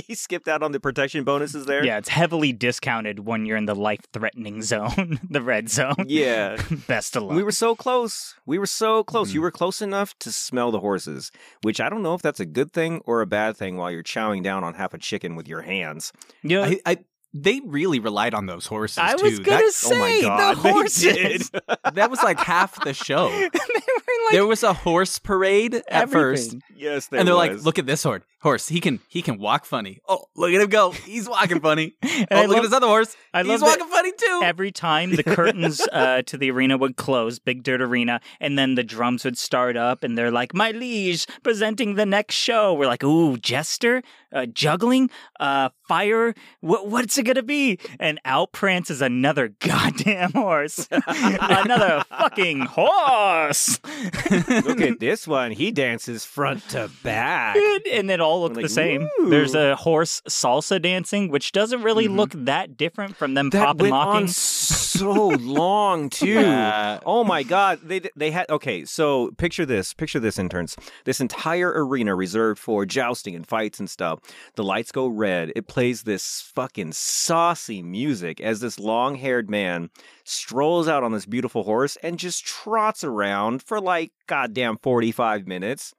he 0.00 0.14
skipped 0.16 0.48
out 0.48 0.62
on 0.62 0.72
the 0.72 0.80
protection 0.80 1.24
bonuses 1.24 1.66
there. 1.66 1.84
yeah, 1.84 1.98
it's 1.98 2.08
heavily 2.08 2.52
discounted 2.52 3.20
when 3.20 3.46
you're 3.46 3.56
in 3.56 3.66
the 3.66 3.74
life 3.74 4.00
threatening 4.12 4.62
zone, 4.62 5.20
the 5.30 5.42
red 5.42 5.68
zone. 5.68 6.04
Yeah. 6.06 6.56
Best 6.88 7.16
of 7.16 7.24
luck. 7.24 7.36
We 7.36 7.42
were 7.42 7.52
so 7.52 7.74
close. 7.74 8.34
We 8.46 8.58
were 8.58 8.66
so 8.66 9.02
close. 9.04 9.30
Mhm. 9.30 9.34
You 9.34 9.40
were 9.42 9.50
close 9.50 9.80
enough 9.82 10.18
to 10.20 10.32
smell 10.32 10.70
the 10.70 10.80
horses, 10.80 11.30
which 11.62 11.80
I 11.80 11.88
don't 11.88 12.02
know 12.02 12.14
if 12.14 12.22
that's 12.22 12.40
a 12.40 12.46
good 12.46 12.72
thing 12.72 13.00
or 13.06 13.20
a 13.20 13.26
bad 13.26 13.56
thing 13.56 13.76
while 13.76 13.90
you're 13.90 14.02
chowing 14.02 14.42
down 14.42 14.64
on 14.64 14.74
half 14.74 14.94
a 14.94 14.98
chicken 14.98 15.36
with 15.36 15.48
your 15.48 15.62
hands. 15.62 16.12
yeah, 16.42 16.62
I, 16.62 16.80
I 16.86 16.98
they 17.42 17.60
really 17.64 17.98
relied 17.98 18.34
on 18.34 18.46
those 18.46 18.66
horses 18.66 18.98
I 18.98 19.14
too. 19.14 19.22
was 19.24 19.38
gonna 19.40 19.58
That- 19.66 19.72
say 19.72 20.18
oh 20.20 20.22
god, 20.22 20.56
the 20.62 20.72
horses. 20.72 21.50
that 21.94 22.10
was 22.10 22.22
like 22.22 22.38
half 22.38 22.82
the 22.84 22.94
show. 22.94 23.26
like 23.54 24.32
there 24.32 24.46
was 24.46 24.62
a 24.62 24.72
horse 24.72 25.18
parade 25.18 25.82
at 25.88 26.10
first. 26.10 26.56
yes, 26.74 27.08
there 27.08 27.20
and 27.20 27.28
they're 27.28 27.34
like, 27.34 27.62
"Look 27.62 27.78
at 27.78 27.86
this 27.86 28.02
horse. 28.02 28.22
Horse, 28.42 28.68
he 28.68 28.80
can 28.80 29.00
he 29.08 29.22
can 29.22 29.38
walk 29.38 29.64
funny. 29.64 29.98
Oh, 30.08 30.24
look 30.36 30.52
at 30.52 30.60
him 30.60 30.68
go. 30.68 30.90
He's 30.92 31.28
walking 31.28 31.60
funny. 31.60 31.94
Oh, 32.06 32.24
I 32.30 32.40
look 32.46 32.48
love- 32.48 32.56
at 32.58 32.62
this 32.62 32.72
other 32.72 32.86
horse. 32.86 33.14
I 33.34 33.42
He's 33.42 33.60
walking 33.60 33.86
funny 33.88 34.12
too." 34.12 34.40
Every 34.44 34.72
time 34.72 35.14
the 35.14 35.22
curtains 35.22 35.80
uh, 35.92 36.22
to 36.26 36.36
the 36.38 36.50
arena 36.50 36.76
would 36.78 36.96
close, 36.96 37.38
Big 37.38 37.62
Dirt 37.62 37.80
Arena, 37.82 38.20
and 38.40 38.58
then 38.58 38.74
the 38.74 38.82
drums 38.84 39.24
would 39.24 39.36
start 39.38 39.76
up, 39.76 40.02
and 40.04 40.16
they're 40.16 40.30
like, 40.30 40.54
"My 40.54 40.70
liege, 40.70 41.26
presenting 41.42 41.94
the 41.94 42.06
next 42.06 42.34
show." 42.36 42.72
We're 42.74 42.86
like, 42.86 43.04
"Ooh, 43.04 43.36
Jester, 43.36 44.02
uh, 44.32 44.46
juggling, 44.46 45.10
uh, 45.40 45.68
fire. 45.88 46.34
What, 46.60 46.88
what's 46.88 47.16
it 47.18 47.24
gonna 47.24 47.42
be? 47.42 47.78
And 48.00 48.20
out 48.24 48.52
prances 48.52 49.00
another 49.02 49.48
goddamn 49.60 50.32
horse, 50.32 50.88
another 51.06 52.02
fucking 52.08 52.60
horse. 52.60 53.80
Look 54.48 54.80
at 54.80 55.00
this 55.00 55.26
one. 55.26 55.52
He 55.52 55.70
dances 55.70 56.24
front 56.24 56.68
to 56.70 56.90
back. 57.02 57.56
and 57.92 58.10
it 58.10 58.20
all 58.20 58.42
look 58.42 58.54
Like, 58.56 58.64
the 58.64 58.68
same. 58.68 59.08
"Woo." 59.18 59.30
There's 59.30 59.54
a 59.54 59.76
horse 59.76 60.20
salsa 60.28 60.80
dancing, 60.80 61.30
which 61.30 61.52
doesn't 61.52 61.82
really 61.82 62.08
look 62.08 62.30
that 62.34 62.76
different 62.76 63.16
from 63.16 63.34
them 63.34 63.50
That 63.50 63.64
popping 63.64 63.82
went 63.82 63.90
locking. 63.92 64.22
on 64.22 64.28
so 64.28 65.28
long 65.28 66.10
too. 66.10 66.26
Yeah. 66.40 67.00
Oh 67.04 67.24
my 67.24 67.42
god, 67.42 67.80
they 67.82 68.00
they 68.16 68.30
had 68.30 68.46
okay. 68.50 68.84
So 68.84 69.30
picture 69.38 69.66
this, 69.66 69.94
picture 69.94 70.20
this, 70.20 70.38
interns. 70.38 70.76
This 71.04 71.20
entire 71.20 71.72
arena 71.84 72.14
reserved 72.14 72.58
for 72.60 72.84
jousting 72.86 73.34
and 73.34 73.46
fights 73.46 73.78
and 73.78 73.88
stuff. 73.90 74.15
The 74.54 74.64
lights 74.64 74.92
go 74.92 75.06
red. 75.06 75.52
It 75.56 75.66
plays 75.68 76.02
this 76.02 76.40
fucking 76.54 76.92
saucy 76.92 77.82
music 77.82 78.40
as 78.40 78.60
this 78.60 78.78
long-haired 78.78 79.48
man 79.50 79.90
strolls 80.24 80.88
out 80.88 81.02
on 81.02 81.12
this 81.12 81.26
beautiful 81.26 81.62
horse 81.64 81.96
and 82.02 82.18
just 82.18 82.44
trots 82.44 83.02
around 83.04 83.62
for 83.62 83.80
like 83.80 84.12
goddamn 84.26 84.78
forty-five 84.82 85.46
minutes. 85.46 85.94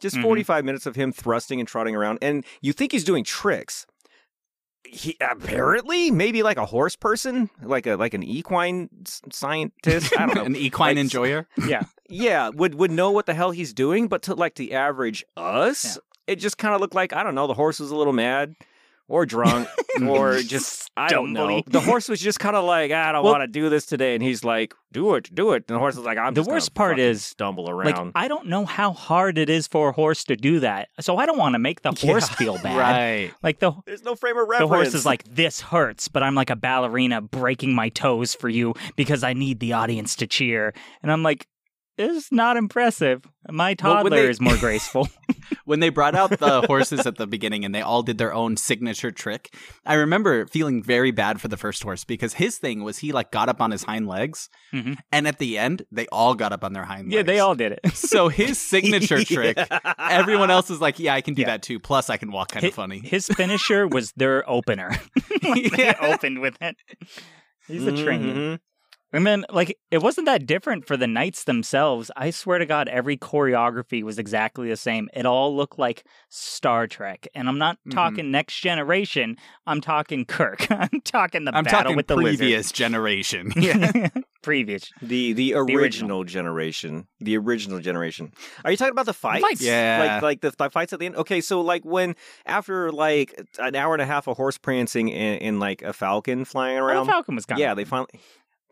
Just 0.00 0.16
Mhm. 0.16 0.22
45 0.22 0.64
minutes 0.64 0.84
of 0.86 0.96
him 0.96 1.12
thrusting 1.12 1.60
and 1.60 1.68
trotting 1.68 1.94
around, 1.94 2.18
and 2.22 2.44
you 2.60 2.72
think 2.72 2.90
he's 2.90 3.04
doing 3.04 3.22
tricks 3.24 3.86
he 4.84 5.16
apparently 5.20 6.10
maybe 6.10 6.42
like 6.42 6.56
a 6.56 6.66
horse 6.66 6.96
person, 6.96 7.48
like 7.62 7.86
a 7.86 7.94
like 7.94 8.14
an 8.14 8.22
equine 8.24 8.88
scientist. 9.30 10.12
I 10.18 10.26
don't 10.26 10.34
know. 10.34 10.44
An 10.44 10.56
equine 10.56 10.96
Like, 10.96 11.02
enjoyer. 11.02 11.46
yeah. 11.68 11.84
Yeah, 12.08 12.48
would 12.48 12.74
would 12.74 12.90
know 12.90 13.10
what 13.12 13.26
the 13.26 13.32
hell 13.32 13.52
he's 13.52 13.72
doing, 13.72 14.08
but 14.08 14.22
to 14.24 14.34
like 14.34 14.56
the 14.56 14.72
average 14.74 15.24
us, 15.36 15.98
it 16.26 16.36
just 16.36 16.58
kind 16.58 16.74
of 16.74 16.80
looked 16.80 16.94
like 16.94 17.12
I 17.12 17.22
don't 17.22 17.34
know. 17.34 17.46
The 17.46 17.54
horse 17.54 17.80
was 17.80 17.90
a 17.90 17.96
little 17.96 18.12
mad, 18.12 18.54
or 19.08 19.26
drunk, 19.26 19.68
or 20.06 20.38
just 20.40 20.90
I 20.96 21.08
don't 21.08 21.32
know. 21.32 21.62
The 21.66 21.80
horse 21.80 22.08
was 22.08 22.20
just 22.20 22.38
kind 22.38 22.56
of 22.56 22.64
like 22.64 22.90
I 22.92 23.12
don't 23.12 23.24
Well- 23.24 23.32
want 23.32 23.42
to 23.42 23.48
do 23.48 23.68
this 23.68 23.86
today, 23.86 24.14
and 24.14 24.22
he's 24.22 24.44
like, 24.44 24.74
"Do 24.92 25.14
it, 25.14 25.34
do 25.34 25.52
it." 25.52 25.64
And 25.68 25.74
the 25.76 25.78
horse 25.78 25.96
was 25.96 26.04
like, 26.04 26.18
"I'm." 26.18 26.34
The 26.34 26.40
just 26.42 26.50
worst 26.50 26.74
part 26.74 26.98
is, 26.98 27.24
stumble 27.24 27.64
Like 27.64 27.96
around. 27.96 28.12
I 28.14 28.28
don't 28.28 28.46
know 28.46 28.64
how 28.66 28.92
hard 28.92 29.38
it 29.38 29.48
is 29.50 29.66
for 29.66 29.88
a 29.88 29.92
horse 29.92 30.24
to 30.24 30.36
do 30.36 30.60
that, 30.60 30.88
so 31.00 31.16
I 31.16 31.26
don't 31.26 31.38
want 31.38 31.54
to 31.54 31.58
make 31.58 31.82
the 31.82 31.90
horse 31.98 32.28
Yeah. 32.30 32.36
feel 32.36 32.58
bad. 32.58 32.76
Right. 32.78 33.32
Like 33.42 33.58
the 33.58 33.72
There's 33.86 34.04
no 34.04 34.14
frame 34.14 34.36
of 34.38 34.46
reference. 34.48 34.70
the 34.70 34.74
horse 34.76 34.94
is 34.94 35.04
like, 35.06 35.24
this 35.24 35.60
hurts, 35.60 36.08
but 36.08 36.22
I'm 36.22 36.34
like 36.34 36.50
a 36.50 36.56
ballerina 36.56 37.20
breaking 37.22 37.74
my 37.74 37.88
toes 37.88 38.34
for 38.34 38.48
you 38.48 38.74
because 38.96 39.24
I 39.24 39.32
need 39.32 39.60
the 39.60 39.72
audience 39.72 40.14
to 40.16 40.26
cheer. 40.26 40.72
And 41.02 41.10
I'm 41.10 41.22
like, 41.22 41.46
is 41.98 42.28
not 42.32 42.56
impressive. 42.56 43.22
My 43.50 43.70
Well, 43.82 43.94
toddler 43.94 44.10
they- 44.10 44.28
is 44.30 44.40
more 44.40 44.56
graceful. 44.56 45.08
when 45.64 45.80
they 45.80 45.88
brought 45.90 46.14
out 46.14 46.30
the 46.30 46.62
horses 46.66 47.06
at 47.06 47.16
the 47.16 47.26
beginning 47.26 47.64
and 47.64 47.74
they 47.74 47.82
all 47.82 48.02
did 48.02 48.16
their 48.18 48.32
own 48.32 48.56
signature 48.56 49.10
trick, 49.10 49.54
I 49.84 49.94
remember 49.94 50.46
feeling 50.46 50.82
very 50.82 51.10
bad 51.10 51.40
for 51.40 51.48
the 51.48 51.56
first 51.56 51.82
horse 51.82 52.04
because 52.04 52.34
his 52.34 52.56
thing 52.58 52.82
was 52.82 52.98
he 52.98 53.12
like 53.12 53.30
got 53.30 53.48
up 53.48 53.60
on 53.60 53.70
his 53.70 53.84
hind 53.84 54.06
legs, 54.06 54.48
Mhm. 54.72 54.96
and 55.10 55.26
at 55.28 55.38
the 55.38 55.58
end 55.58 55.82
they 55.92 56.06
all 56.08 56.34
got 56.34 56.52
up 56.52 56.64
on 56.64 56.72
their 56.72 56.84
hind 56.84 57.04
legs. 57.06 57.14
yeah, 57.14 57.22
they 57.22 57.40
all 57.40 57.54
did 57.54 57.72
it. 57.72 57.94
So 57.94 58.28
his 58.28 58.58
signature 58.58 59.22
trick, 59.24 59.58
everyone 59.98 60.50
else 60.50 60.70
is 60.70 60.80
like, 60.80 60.98
yeah, 60.98 61.14
I 61.14 61.20
can 61.20 61.34
do 61.34 61.42
Yeah. 61.42 61.48
that 61.48 61.62
too. 61.62 61.78
Plus, 61.78 62.08
I 62.10 62.16
can 62.16 62.30
walk 62.32 62.52
kind 62.52 62.64
of 62.64 62.74
funny. 62.74 63.00
His 63.00 63.26
finisher 63.28 63.86
was 63.86 64.12
their 64.16 64.48
opener. 64.48 64.90
Like, 65.44 65.72
They 65.72 65.92
opened 66.00 66.38
with 66.40 66.56
it. 66.60 66.76
He's 67.66 67.84
a 67.84 67.90
trainer. 67.96 68.32
Mhm. 68.34 68.60
And 69.12 69.26
then, 69.26 69.44
like, 69.50 69.76
it 69.90 70.02
wasn't 70.02 70.26
that 70.26 70.46
different 70.46 70.86
for 70.86 70.96
the 70.96 71.06
knights 71.06 71.44
themselves. 71.44 72.10
I 72.16 72.30
swear 72.30 72.58
to 72.58 72.66
God, 72.66 72.88
every 72.88 73.16
choreography 73.18 74.02
was 74.02 74.18
exactly 74.18 74.68
the 74.68 74.76
same. 74.76 75.08
It 75.12 75.26
all 75.26 75.54
looked 75.54 75.78
like 75.78 76.04
Star 76.30 76.86
Trek. 76.86 77.26
And 77.34 77.48
I'm 77.48 77.58
not 77.58 77.78
Mhm. 77.86 77.92
talking 77.92 78.30
next 78.30 78.58
generation. 78.60 79.36
I'm 79.66 79.80
talking 79.80 80.24
Kirk. 80.24 80.66
I'm 80.70 81.00
talking 81.04 81.44
the 81.44 81.54
I'm 81.54 81.64
battle 81.64 81.82
talking 81.82 81.96
with 81.96 82.06
the 82.06 82.16
previous 82.16 82.72
generation. 82.72 83.52
Yeah. 83.62 84.08
previous. 84.42 84.90
The 85.00 85.32
the 85.34 85.54
original. 85.54 85.78
original, 85.80 86.24
generation, 86.24 87.06
the 87.20 87.36
original 87.38 87.78
generation. 87.78 88.32
Are 88.64 88.72
you 88.72 88.76
talking 88.76 88.90
about 88.90 89.06
the 89.06 89.12
fights? 89.12 89.42
fights. 89.44 89.62
Yeah. 89.62 89.98
like 90.14 90.22
like 90.22 90.40
the, 90.40 90.50
the 90.58 90.68
fights 90.70 90.92
at 90.92 90.98
the 90.98 91.06
end. 91.06 91.14
Okay, 91.16 91.40
so 91.40 91.60
like 91.60 91.84
when 91.84 92.16
after 92.44 92.90
like 92.90 93.40
an 93.60 93.76
hour 93.76 93.94
and 93.94 94.02
a 94.02 94.06
half 94.06 94.26
of 94.26 94.36
horse 94.36 94.58
prancing 94.58 95.12
and, 95.12 95.40
and 95.42 95.60
like 95.60 95.82
a 95.82 95.92
falcon 95.92 96.44
flying 96.44 96.74
Well, 96.76 96.86
around. 96.86 97.06
the 97.06 97.12
Falcon 97.12 97.36
was 97.36 97.46
kind 97.46 97.60
yeah, 97.60 97.74
they 97.74 97.84
finally. 97.84 98.08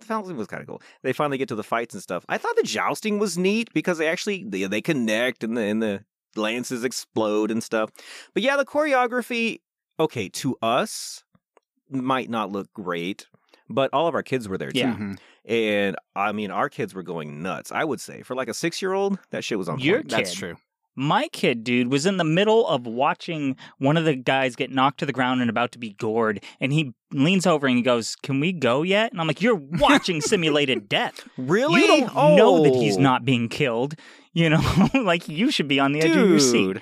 The 0.00 0.07
falcon 0.07 0.37
was 0.37 0.47
kind 0.49 0.61
of 0.62 0.66
cool. 0.66 0.83
They 1.02 1.12
finally 1.12 1.38
get 1.38 1.49
to 1.49 1.54
the 1.54 1.62
fights 1.62 1.95
and 1.95 2.02
stuff. 2.02 2.25
I 2.28 2.38
thought 2.38 2.57
the 2.57 2.62
jousting 2.62 3.19
was 3.19 3.38
neat 3.38 3.73
because 3.73 3.99
they 3.99 4.09
actually 4.09 4.45
they, 4.45 4.64
they 4.64 4.80
connect 4.80 5.45
and 5.45 5.57
the 5.57 5.61
and 5.62 5.83
the 5.83 6.04
lances 6.37 6.85
explode 6.85 7.50
and 7.50 7.62
stuff. 7.62 7.90
But 8.35 8.42
yeah, 8.42 8.57
the 8.57 8.64
choreography. 8.64 9.61
Okay, 9.99 10.28
to 10.30 10.57
us, 10.62 11.23
might 11.90 12.30
not 12.30 12.50
look 12.50 12.73
great, 12.73 13.26
but 13.69 13.90
all 13.92 14.07
of 14.07 14.14
our 14.14 14.23
kids 14.23 14.49
were 14.49 14.57
there 14.59 14.71
too. 14.71 14.78
Yeah. 14.78 14.95
Mhm. 14.97 15.19
And 15.45 15.97
I 16.16 16.33
mean, 16.33 16.50
our 16.50 16.69
kids 16.69 16.95
were 16.95 17.02
going 17.02 17.42
nuts. 17.42 17.71
I 17.73 17.85
would 17.85 18.00
say 18.00 18.23
for 18.23 18.35
like 18.35 18.49
a 18.49 18.54
six 18.54 18.80
year 18.80 18.92
old, 18.92 19.19
that 19.30 19.45
shit 19.45 19.59
was 19.59 19.69
on 19.69 19.78
Your 19.80 19.99
point. 19.99 20.11
That's 20.11 20.35
true. 20.35 20.57
My 21.00 21.28
kid, 21.33 21.64
dude, 21.64 21.90
was 21.90 22.04
in 22.04 22.19
the 22.19 22.25
middle 22.25 22.66
of 22.69 22.87
watching 22.87 23.57
one 23.78 23.97
of 23.97 24.04
the 24.04 24.14
guys 24.14 24.54
get 24.54 24.71
knocked 24.71 24.99
to 25.00 25.07
the 25.07 25.12
ground 25.12 25.40
and 25.40 25.49
about 25.49 25.73
to 25.73 25.78
be 25.78 25.95
gored, 25.95 26.45
and 26.61 26.73
he 26.73 26.92
leans 27.12 27.47
over 27.47 27.66
and 27.66 27.76
he 27.76 27.83
goes, 27.83 28.16
"Can 28.23 28.38
we 28.38 28.52
go 28.52 28.83
yet?" 28.83 29.11
And 29.11 29.21
I'm 29.21 29.26
like, 29.26 29.40
"You're 29.40 29.54
watching 29.54 30.21
simulated 30.21 30.88
death. 30.88 31.26
Really? 31.38 31.80
You 31.80 31.87
don't 31.87 32.37
know 32.37 32.62
that 32.64 32.75
he's 32.75 32.99
Oh. 32.99 33.00
not 33.00 33.25
being 33.25 33.49
killed. 33.49 33.95
You 34.35 34.50
know, 34.50 34.61
like 34.95 35.26
you 35.28 35.50
should 35.50 35.69
be 35.69 35.80
on 35.80 35.92
the 35.92 36.00
edge 36.02 36.14
of 36.16 36.28
your 36.28 36.38
seat." 36.38 36.76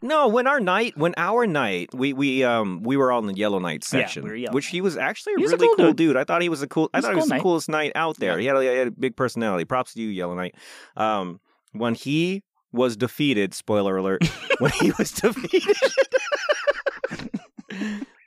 No, 0.00 0.28
when 0.28 0.46
our 0.46 0.60
night, 0.60 0.96
when 0.96 1.12
our 1.16 1.46
night, 1.46 1.90
we 1.94 2.12
we 2.12 2.44
um 2.44 2.82
we 2.82 2.96
were 2.96 3.10
on 3.12 3.26
the 3.26 3.34
Yellow 3.34 3.58
Knight 3.58 3.84
Yeah, 3.84 4.00
section, 4.00 4.24
we 4.24 4.42
Yellow 4.42 4.54
which 4.54 4.66
he 4.66 4.80
was 4.80 4.96
actually 4.96 5.34
a 5.34 5.36
He 5.38 5.42
was 5.42 5.52
a 5.52 5.56
really 5.56 5.66
cool 5.68 5.76
cool, 5.76 5.86
dude. 5.86 5.96
dude. 5.96 6.16
I 6.16 6.24
thought 6.24 6.42
he 6.42 6.48
was 6.48 6.62
a 6.62 6.68
cool. 6.68 6.88
I 6.92 6.98
He 6.98 7.00
was 7.00 7.04
thought 7.04 7.10
he 7.12 7.16
was 7.16 7.28
cool 7.30 7.36
the 7.38 7.42
coolest 7.42 7.68
knight 7.68 7.92
out 7.94 8.16
there. 8.18 8.38
He, 8.38 8.46
had 8.46 8.56
a, 8.56 8.60
he 8.60 8.66
had 8.66 8.88
a 8.88 8.90
big 8.92 9.16
personality. 9.16 9.64
Props 9.64 9.94
to 9.94 10.00
you, 10.02 10.08
Yellow 10.08 10.34
Knight. 10.34 10.54
Um, 10.96 11.40
when 11.72 11.94
he 11.94 12.42
was 12.72 12.96
defeated, 12.96 13.54
spoiler 13.54 13.96
alert, 13.96 14.22
when 14.58 14.70
he 14.72 14.92
was 14.98 15.10
defeated, 15.12 15.76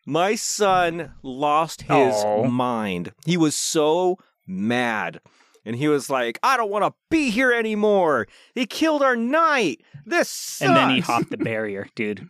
my 0.06 0.36
son 0.36 1.12
lost 1.24 1.84
his 1.84 2.16
Aw. 2.16 2.48
mind. 2.48 3.12
He 3.26 3.38
was 3.38 3.56
so 3.56 4.18
mad. 4.48 5.20
And 5.64 5.76
he 5.76 5.88
was 5.88 6.10
like, 6.10 6.40
I 6.42 6.58
don't 6.58 6.72
want 6.72 6.86
to 6.86 6.94
be 7.12 7.30
here 7.30 7.52
anymore. 7.54 8.28
They 8.56 8.66
killed 8.66 9.04
our 9.04 9.16
knight. 9.16 9.82
This 10.06 10.28
sucks. 10.28 10.68
And 10.68 10.76
then 10.76 10.90
he 10.90 11.00
hopped 11.02 11.30
the 11.30 11.38
barrier, 11.38 11.88
dude. 11.96 12.28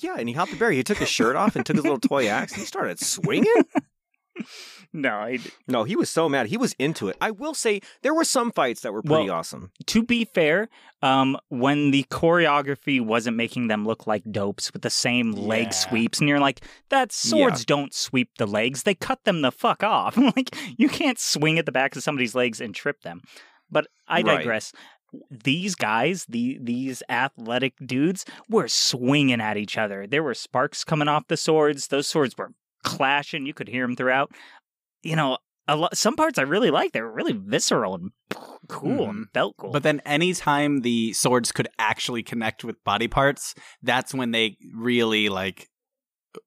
Yeah, 0.00 0.16
and 0.18 0.26
he 0.26 0.34
hopped 0.34 0.52
the 0.52 0.56
barrier. 0.56 0.78
He 0.78 0.82
took 0.82 0.96
his 0.96 1.10
shirt 1.10 1.36
off 1.36 1.54
and 1.54 1.66
took 1.66 1.76
his 1.76 1.84
little 1.84 2.00
toy 2.00 2.26
axe. 2.28 2.52
And 2.52 2.60
he 2.62 2.66
started 2.66 2.98
swinging. 2.98 3.52
no, 4.92 5.10
I, 5.10 5.38
No, 5.68 5.84
he 5.84 5.96
was 5.96 6.10
so 6.10 6.28
mad. 6.28 6.46
He 6.46 6.56
was 6.56 6.74
into 6.78 7.08
it. 7.08 7.16
I 7.20 7.30
will 7.30 7.54
say 7.54 7.80
there 8.02 8.14
were 8.14 8.24
some 8.24 8.52
fights 8.52 8.80
that 8.82 8.92
were 8.92 9.02
pretty 9.02 9.28
Well, 9.28 9.38
awesome. 9.38 9.70
to 9.86 10.02
be 10.02 10.24
fair, 10.24 10.68
um, 11.02 11.36
when 11.48 11.90
the 11.90 12.04
choreography 12.10 13.00
wasn't 13.00 13.36
making 13.36 13.68
them 13.68 13.84
look 13.84 14.06
like 14.06 14.22
dopes 14.30 14.72
with 14.72 14.82
the 14.82 14.90
same 14.90 15.32
leg 15.32 15.72
sweeps, 15.74 16.18
and 16.20 16.28
you're 16.28 16.40
like, 16.40 16.60
that 16.90 17.12
swords 17.12 17.64
don't 17.64 17.92
sweep 17.94 18.30
the 18.38 18.46
legs; 18.46 18.82
they 18.84 18.94
cut 18.94 19.24
them 19.24 19.42
the 19.42 19.52
fuck 19.52 19.82
off. 19.82 20.16
like 20.36 20.54
you 20.78 20.88
can't 20.88 21.18
swing 21.18 21.58
at 21.58 21.66
the 21.66 21.72
backs 21.72 21.96
of 21.96 22.02
somebody's 22.02 22.34
legs 22.34 22.60
and 22.60 22.74
trip 22.74 23.02
them. 23.02 23.22
But 23.70 23.86
I 24.08 24.22
Right. 24.22 24.38
digress. 24.38 24.72
These 25.30 25.76
guys, 25.76 26.26
the 26.28 26.58
these 26.60 27.02
athletic 27.08 27.74
dudes, 27.84 28.24
were 28.50 28.68
swinging 28.68 29.40
at 29.40 29.56
each 29.56 29.78
other. 29.78 30.06
There 30.06 30.22
were 30.22 30.34
sparks 30.34 30.84
coming 30.84 31.08
off 31.08 31.28
the 31.28 31.36
swords. 31.36 31.88
Those 31.88 32.06
swords 32.06 32.36
were 32.36 32.52
clashing. 32.86 33.44
You 33.46 33.52
could 33.54 33.68
hear 33.68 33.84
them 33.86 33.96
throughout. 33.96 34.30
You 35.02 35.16
know, 35.16 35.38
a 35.68 35.76
lot. 35.76 35.96
Some 35.96 36.16
parts 36.16 36.38
I 36.38 36.42
really 36.42 36.70
liked. 36.70 36.92
They 36.94 37.02
were 37.02 37.12
really 37.12 37.32
visceral 37.34 37.94
and 37.94 38.10
cool 38.68 39.08
and 39.10 39.26
felt 39.34 39.56
cool. 39.58 39.70
But 39.72 39.82
then 39.82 40.00
anytime 40.06 40.80
the 40.80 41.12
swords 41.12 41.52
could 41.52 41.68
actually 41.78 42.22
connect 42.22 42.64
with 42.64 42.82
body 42.84 43.08
parts, 43.08 43.54
that's 43.82 44.14
when 44.14 44.30
they 44.30 44.56
really 44.74 45.28
like 45.28 45.68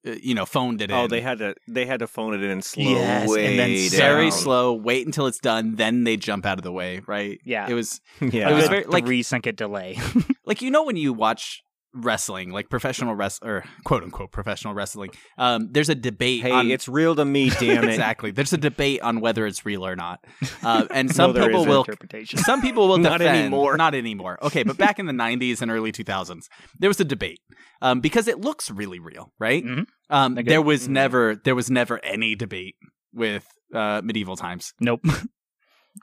uh, 0.07 0.11
you 0.21 0.35
know, 0.35 0.45
phoned 0.45 0.81
it 0.81 0.89
in. 0.91 0.95
Oh, 0.95 1.07
they 1.07 1.21
had 1.21 1.39
to 1.39 1.55
they 1.67 1.85
had 1.85 1.99
to 1.99 2.07
phone 2.07 2.33
it 2.33 2.43
in 2.43 2.49
and 2.51 2.63
slow 2.63 2.83
Yes, 2.83 3.23
and 3.23 3.31
way 3.31 3.57
then 3.57 3.69
down. 3.89 3.89
very 3.99 4.31
slow, 4.31 4.73
wait 4.73 5.05
until 5.05 5.25
it's 5.27 5.39
done, 5.39 5.75
then 5.75 6.03
they 6.03 6.15
jump 6.17 6.45
out 6.45 6.57
of 6.59 6.63
the 6.63 6.71
way, 6.71 7.01
right? 7.07 7.39
Yeah. 7.43 7.67
It 7.67 7.73
was 7.73 7.99
Yeah, 8.21 8.49
It 8.49 8.53
was 8.53 8.67
very- 8.67 8.83
like- 8.85 9.05
three 9.05 9.23
second 9.23 9.55
delay. 9.57 9.97
like 10.45 10.61
you 10.61 10.69
know 10.71 10.83
when 10.83 10.95
you 10.95 11.11
watch 11.13 11.61
wrestling, 11.93 12.51
like 12.51 12.69
professional 12.69 13.15
wrest 13.15 13.41
or 13.43 13.63
quote 13.83 14.03
unquote 14.03 14.31
professional 14.31 14.73
wrestling, 14.73 15.09
um, 15.37 15.69
there's 15.71 15.89
a 15.89 15.95
debate 15.95 16.41
hey, 16.41 16.51
on 16.51 16.69
it's 16.69 16.87
real 16.87 17.15
to 17.15 17.25
me, 17.25 17.49
damn 17.59 17.83
it. 17.83 17.89
exactly. 17.89 18.31
There's 18.31 18.53
a 18.53 18.57
debate 18.57 19.01
on 19.01 19.21
whether 19.21 19.45
it's 19.47 19.65
real 19.65 19.85
or 19.85 19.95
not, 19.95 20.23
uh, 20.63 20.85
and 20.91 21.13
some 21.13 21.33
No, 21.33 21.45
people 21.47 21.65
will 21.65 21.85
some 22.37 22.61
people 22.61 22.87
will 22.87 22.97
Not 22.99 23.17
defend 23.19 23.37
anymore. 23.37 23.75
not 23.77 23.95
anymore. 23.95 24.37
Okay, 24.43 24.63
but 24.63 24.77
back 24.77 24.99
in 24.99 25.05
the 25.07 25.13
90s 25.13 25.61
and 25.61 25.71
early 25.71 25.91
2000s, 25.91 26.43
there 26.77 26.89
was 26.89 26.99
a 26.99 27.05
debate 27.05 27.39
um, 27.81 27.99
because 28.01 28.27
it 28.27 28.39
looks 28.39 28.69
really 28.69 28.99
real, 28.99 29.31
right? 29.39 29.63
Mhm. 29.65 29.85
Um, 30.09 30.35
get 30.35 30.45
there 30.45 30.61
was 30.61 30.87
Mhm. 30.87 30.91
never 30.91 31.35
there 31.43 31.55
was 31.55 31.69
never 31.71 31.99
any 32.03 32.35
debate 32.35 32.75
with 33.13 33.45
uh, 33.73 34.01
medieval 34.03 34.35
times. 34.35 34.73
Nope. 34.79 35.01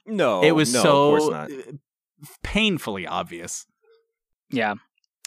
No, 0.05 0.43
it 0.43 0.50
was 0.52 0.73
no, 0.75 0.83
so 0.83 1.14
of 1.14 1.21
course 1.21 1.31
not. 1.33 1.50
uh, 1.50 1.73
painfully 2.43 3.07
obvious. 3.07 3.66
Yeah. 4.50 4.75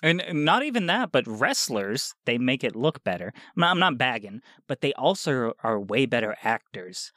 And 0.01 0.23
not 0.31 0.63
even 0.63 0.85
that, 0.85 1.11
but 1.11 1.27
wrestlers, 1.27 2.13
they 2.25 2.37
make 2.37 2.63
it 2.63 2.75
look 2.75 3.03
better. 3.03 3.33
I'm 3.35 3.61
not, 3.61 3.71
I'm 3.71 3.79
not 3.79 3.97
bagging, 3.97 4.41
but 4.67 4.81
they 4.81 4.93
also 4.93 5.53
are 5.63 5.79
way 5.79 6.05
better 6.05 6.37
actors 6.43 7.11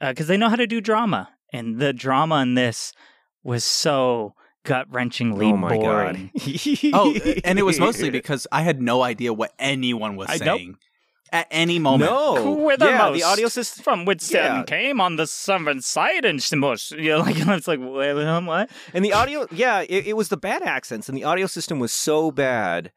uh, 0.00 0.12
because 0.12 0.28
they 0.28 0.36
know 0.36 0.48
how 0.48 0.56
to 0.56 0.66
do 0.66 0.80
drama. 0.80 1.30
And 1.52 1.78
the 1.78 1.92
drama 1.92 2.36
in 2.36 2.54
this 2.54 2.94
was 3.42 3.64
so 3.64 4.34
gut 4.64 4.90
wrenchingly 4.90 5.52
oh 5.52 5.56
my 5.56 5.76
boring. 5.76 6.30
god. 6.34 6.90
Oh, 6.94 7.14
and 7.44 7.58
it 7.58 7.64
was 7.64 7.78
mostly 7.78 8.08
because 8.10 8.46
I 8.50 8.62
had 8.62 8.80
no 8.80 9.02
idea 9.02 9.32
what 9.32 9.52
anyone 9.58 10.16
was 10.16 10.28
I 10.28 10.38
saying 10.38 10.76
at 11.32 11.46
any 11.50 11.78
moment. 11.78 12.10
no. 12.10 12.52
With 12.54 12.78
the 12.80 12.86
yeah, 12.86 12.98
most 12.98 13.18
the 13.18 13.24
audio 13.24 13.48
system. 13.48 13.82
From 13.82 14.04
which 14.04 14.30
Yeah. 14.30 14.62
Came 14.64 15.00
on 15.00 15.16
the 15.16 15.26
seven 15.26 15.80
side 15.80 16.24
and 16.24 16.42
smush. 16.42 16.92
You 16.92 17.10
know, 17.10 17.18
like 17.20 17.36
it's 17.38 17.66
like 17.66 17.80
what? 17.80 18.70
And 18.94 19.04
the 19.04 19.12
audio, 19.12 19.46
yeah, 19.50 19.80
it, 19.80 20.08
it 20.08 20.16
was 20.16 20.28
the 20.28 20.36
bad 20.36 20.62
accents, 20.62 21.08
and 21.08 21.16
the 21.16 21.24
audio 21.24 21.46
system 21.46 21.78
was 21.78 21.92
so 21.92 22.30
bad 22.30 22.92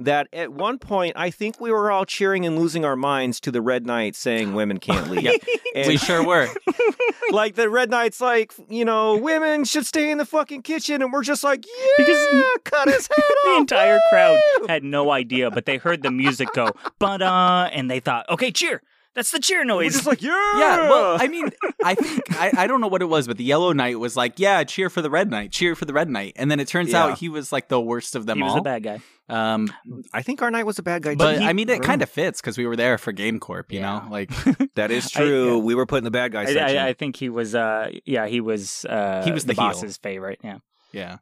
that 0.00 0.28
at 0.32 0.52
one 0.52 0.78
point 0.78 1.12
I 1.16 1.30
think 1.30 1.60
we 1.60 1.70
were 1.70 1.90
all 1.90 2.04
cheering 2.04 2.44
and 2.46 2.58
losing 2.58 2.84
our 2.84 2.96
minds 2.96 3.38
to 3.40 3.50
the 3.50 3.60
Red 3.62 3.86
Knight 3.86 4.16
saying 4.16 4.54
women 4.54 4.78
can't 4.78 5.10
leave. 5.10 5.30
And, 5.72 5.86
We 5.86 5.98
sure 5.98 6.26
were. 6.26 6.48
like 7.30 7.54
the 7.54 7.70
Red 7.70 7.90
Knight's 7.90 8.20
like, 8.20 8.52
you 8.68 8.84
know, 8.84 9.16
women 9.16 9.64
should 9.64 9.86
stay 9.86 10.10
in 10.10 10.18
the 10.18 10.24
fucking 10.26 10.62
kitchen, 10.62 11.00
and 11.00 11.12
we're 11.12 11.22
just 11.22 11.44
like, 11.44 11.64
yeah, 11.64 11.86
Because 11.96 12.44
cut 12.64 12.88
his 12.88 13.06
head 13.16 13.22
off. 13.24 13.44
the 13.44 13.56
entire 13.58 14.00
crowd 14.10 14.38
had 14.66 14.82
no 14.82 15.12
idea, 15.12 15.48
but 15.50 15.66
they 15.66 15.76
heard 15.76 16.02
the 16.02 16.10
music 16.10 16.48
go, 16.54 16.72
but 16.98 17.22
uh, 17.22 17.68
and 17.72 17.88
they 17.88 18.00
thought, 18.00 18.28
okay, 18.30 18.50
cheer. 18.50 18.82
That's 19.14 19.32
the 19.32 19.40
cheer 19.40 19.60
We're 19.60 19.64
noise. 19.64 19.92
just 19.94 20.06
like, 20.06 20.22
yeah, 20.22 20.30
Yeah, 20.58 20.88
well, 20.88 21.16
I 21.20 21.26
mean, 21.26 21.50
I 21.84 21.94
think 21.96 22.22
I, 22.38 22.52
I 22.56 22.66
don't 22.68 22.80
know 22.80 22.86
what 22.86 23.02
it 23.02 23.06
was, 23.08 23.26
but 23.26 23.38
the 23.38 23.44
Yellow 23.44 23.72
Knight 23.72 23.98
was 23.98 24.16
like, 24.16 24.38
"Yeah, 24.38 24.62
cheer 24.62 24.88
for 24.88 25.02
the 25.02 25.10
Red 25.10 25.28
Knight, 25.30 25.50
cheer 25.50 25.74
for 25.74 25.84
the 25.84 25.92
Red 25.92 26.08
Knight," 26.08 26.34
and 26.36 26.48
then 26.48 26.60
it 26.60 26.68
turns 26.68 26.90
Yeah. 26.92 27.04
out 27.06 27.18
he 27.18 27.28
was 27.28 27.50
like 27.50 27.68
the 27.68 27.80
worst 27.80 28.14
of 28.14 28.26
them 28.26 28.40
all. 28.42 28.48
he 28.48 28.50
was 28.50 28.58
all. 28.58 28.62
the 28.62 28.62
bad 28.62 28.82
guy. 28.84 29.00
Um, 29.28 29.72
I 30.12 30.22
think 30.22 30.42
our 30.42 30.50
knight 30.50 30.64
was 30.66 30.78
a 30.78 30.82
bad 30.82 31.02
guy. 31.02 31.14
but 31.16 31.38
too. 31.38 31.44
I 31.44 31.52
mean, 31.52 31.68
it 31.68 31.82
kind 31.82 32.02
of 32.02 32.08
fits 32.10 32.40
because 32.40 32.56
we 32.58 32.66
were 32.66 32.76
there 32.76 32.98
for 32.98 33.10
Game 33.12 33.38
Corp, 33.40 33.72
you 33.72 33.80
Yeah. 33.80 34.00
know, 34.04 34.08
like 34.10 34.30
that 34.76 34.90
is 34.92 35.06
I- 35.16 35.20
true. 35.20 35.56
yeah. 35.56 35.62
We 35.62 35.74
were 35.74 35.86
putting 35.86 36.04
the 36.04 36.10
bad 36.12 36.30
guy 36.32 36.44
I. 36.44 36.76
I, 36.76 36.88
I 36.88 36.92
think 36.92 37.16
he 37.16 37.28
was. 37.28 37.54
Uh, 37.54 37.90
yeah, 38.04 38.26
he 38.28 38.40
was. 38.40 38.84
Uh, 38.84 39.22
He 39.24 39.32
was 39.32 39.44
the 39.44 39.54
heel. 39.54 39.64
boss's 39.64 39.96
favorite. 39.96 40.38
Yeah. 40.44 40.58
yeah. 40.92 41.16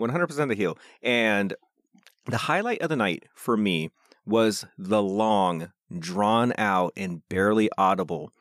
100% 0.00 0.48
the 0.48 0.54
heel. 0.54 0.78
And 1.02 1.54
the 2.26 2.36
highlight 2.38 2.80
of 2.82 2.88
the 2.88 2.96
night 2.96 3.24
for 3.34 3.56
me 3.56 3.90
was 4.26 4.64
the 4.78 5.02
long, 5.02 5.70
drawn 5.98 6.52
out, 6.58 6.92
and 6.96 7.22
barely 7.28 7.70
audible 7.78 8.32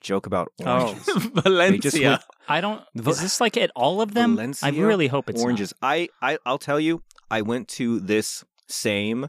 joke 0.00 0.26
about 0.26 0.48
Oh. 0.64 0.88
oranges. 0.88 1.06
They 1.34 1.40
Valencia. 1.42 2.10
went 2.10 2.22
I 2.48 2.60
don't. 2.60 2.82
Va- 2.94 3.10
is 3.10 3.20
this 3.22 3.40
like 3.40 3.56
at 3.56 3.70
all 3.74 4.00
of 4.00 4.14
them? 4.14 4.36
Valencia 4.36 4.66
I 4.68 4.70
really 4.72 5.06
hope 5.06 5.28
it's 5.30 5.40
not. 5.40 5.44
oranges. 5.46 5.72
I, 5.82 6.08
I 6.22 6.38
I'll 6.44 6.58
tell 6.58 6.78
you, 6.80 7.02
I 7.30 7.42
went 7.42 7.68
to 7.68 8.00
this 8.00 8.44
same 8.68 9.28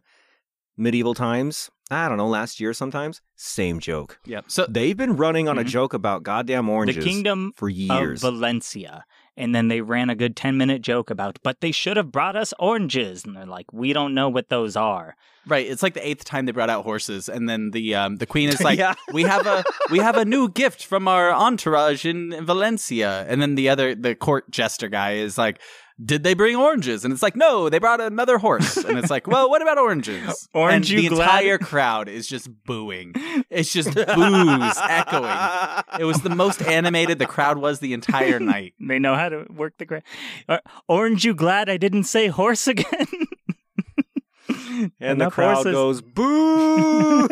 medieval 0.77 1.13
times. 1.13 1.69
I 1.91 2.09
don't 2.09 2.17
know, 2.17 2.27
last 2.27 2.59
year 2.59 2.73
sometimes. 2.73 3.21
Same 3.35 3.79
joke. 3.79 4.19
Yep. 4.25 4.45
So 4.47 4.65
They've 4.67 4.97
been 4.97 5.15
running 5.17 5.47
on 5.47 5.59
a 5.59 5.63
Mhm. 5.63 5.67
joke 5.67 5.93
about 5.93 6.23
goddamn 6.23 6.67
oranges 6.67 7.03
The 7.03 7.09
kingdom 7.09 7.53
for 7.55 7.69
years. 7.69 8.23
of 8.23 8.33
Valencia. 8.33 9.05
And 9.37 9.53
then 9.53 9.67
they 9.67 9.81
ran 9.81 10.09
a 10.09 10.15
good 10.15 10.35
10 10.35 10.55
minute 10.57 10.81
joke 10.81 11.09
about, 11.09 11.39
but 11.43 11.59
they 11.61 11.71
should 11.73 11.97
have 11.97 12.11
brought 12.11 12.35
us 12.35 12.53
oranges. 12.57 13.25
And 13.25 13.35
they're 13.35 13.45
like, 13.45 13.71
we 13.73 13.91
don't 13.93 14.13
know 14.13 14.29
what 14.29 14.47
those 14.49 14.75
are. 14.77 15.15
right, 15.45 15.67
it's 15.67 15.83
like 15.83 15.93
the 15.93 16.07
eighth 16.07 16.23
time 16.23 16.45
they 16.45 16.51
brought 16.53 16.69
out 16.69 16.83
horses, 16.85 17.27
and 17.29 17.47
then 17.49 17.71
the 17.71 17.93
um 17.95 18.15
the 18.17 18.25
queen 18.25 18.49
is 18.49 18.61
like, 18.69 18.79
Yeah. 18.79 18.95
"We 19.13 19.23
have 19.23 19.45
a 19.45 19.63
we 19.91 19.99
have 19.99 20.17
a 20.17 20.25
new 20.25 20.49
gift 20.49 20.85
from 20.85 21.07
our 21.07 21.31
entourage 21.31 22.05
in 22.05 22.33
Valencia," 22.45 23.25
and 23.29 23.41
then 23.41 23.55
the 23.55 23.69
other 23.69 23.93
the 23.93 24.15
court 24.15 24.49
jester 24.49 24.87
guy 24.89 25.13
is 25.15 25.37
like. 25.37 25.59
Did 26.03 26.23
they 26.23 26.33
bring 26.33 26.57
oranges? 26.57 27.05
And 27.05 27.13
it's 27.13 27.23
like, 27.23 27.37
no, 27.37 27.69
they 27.69 27.79
brought 27.79 28.01
another 28.01 28.37
horse. 28.37 28.75
And 28.75 28.97
it's 28.97 29.09
like, 29.09 29.27
well, 29.27 29.49
what 29.49 29.61
about 29.61 29.77
oranges? 29.77 30.49
Orange, 30.53 30.91
and 30.91 31.01
you 31.03 31.09
the 31.09 31.15
glad? 31.15 31.25
entire 31.45 31.57
crowd 31.57 32.09
is 32.09 32.27
just 32.27 32.49
booing. 32.65 33.13
It's 33.49 33.71
just 33.71 33.93
boos 33.95 34.03
echoing. 34.89 35.83
It 35.97 36.03
was 36.03 36.21
the 36.21 36.35
most 36.35 36.61
animated 36.61 37.17
the 37.17 37.25
crowd 37.25 37.57
was 37.59 37.79
the 37.79 37.93
entire 37.93 38.41
night. 38.41 38.73
They 38.87 38.99
know 38.99 39.15
how 39.15 39.29
to 39.29 39.45
work 39.49 39.77
the. 39.77 39.85
crowd. 39.85 40.03
uh, 40.49 40.57
Orange, 40.89 41.23
you 41.23 41.33
glad 41.33 41.69
I 41.69 41.77
didn't 41.77 42.03
say 42.03 42.27
horse 42.27 42.67
again? 42.67 43.07
and 44.99 45.21
the 45.21 45.29
crowd 45.29 45.55
horses. 45.65 45.71
goes, 45.73 46.01
boo! 46.01 47.27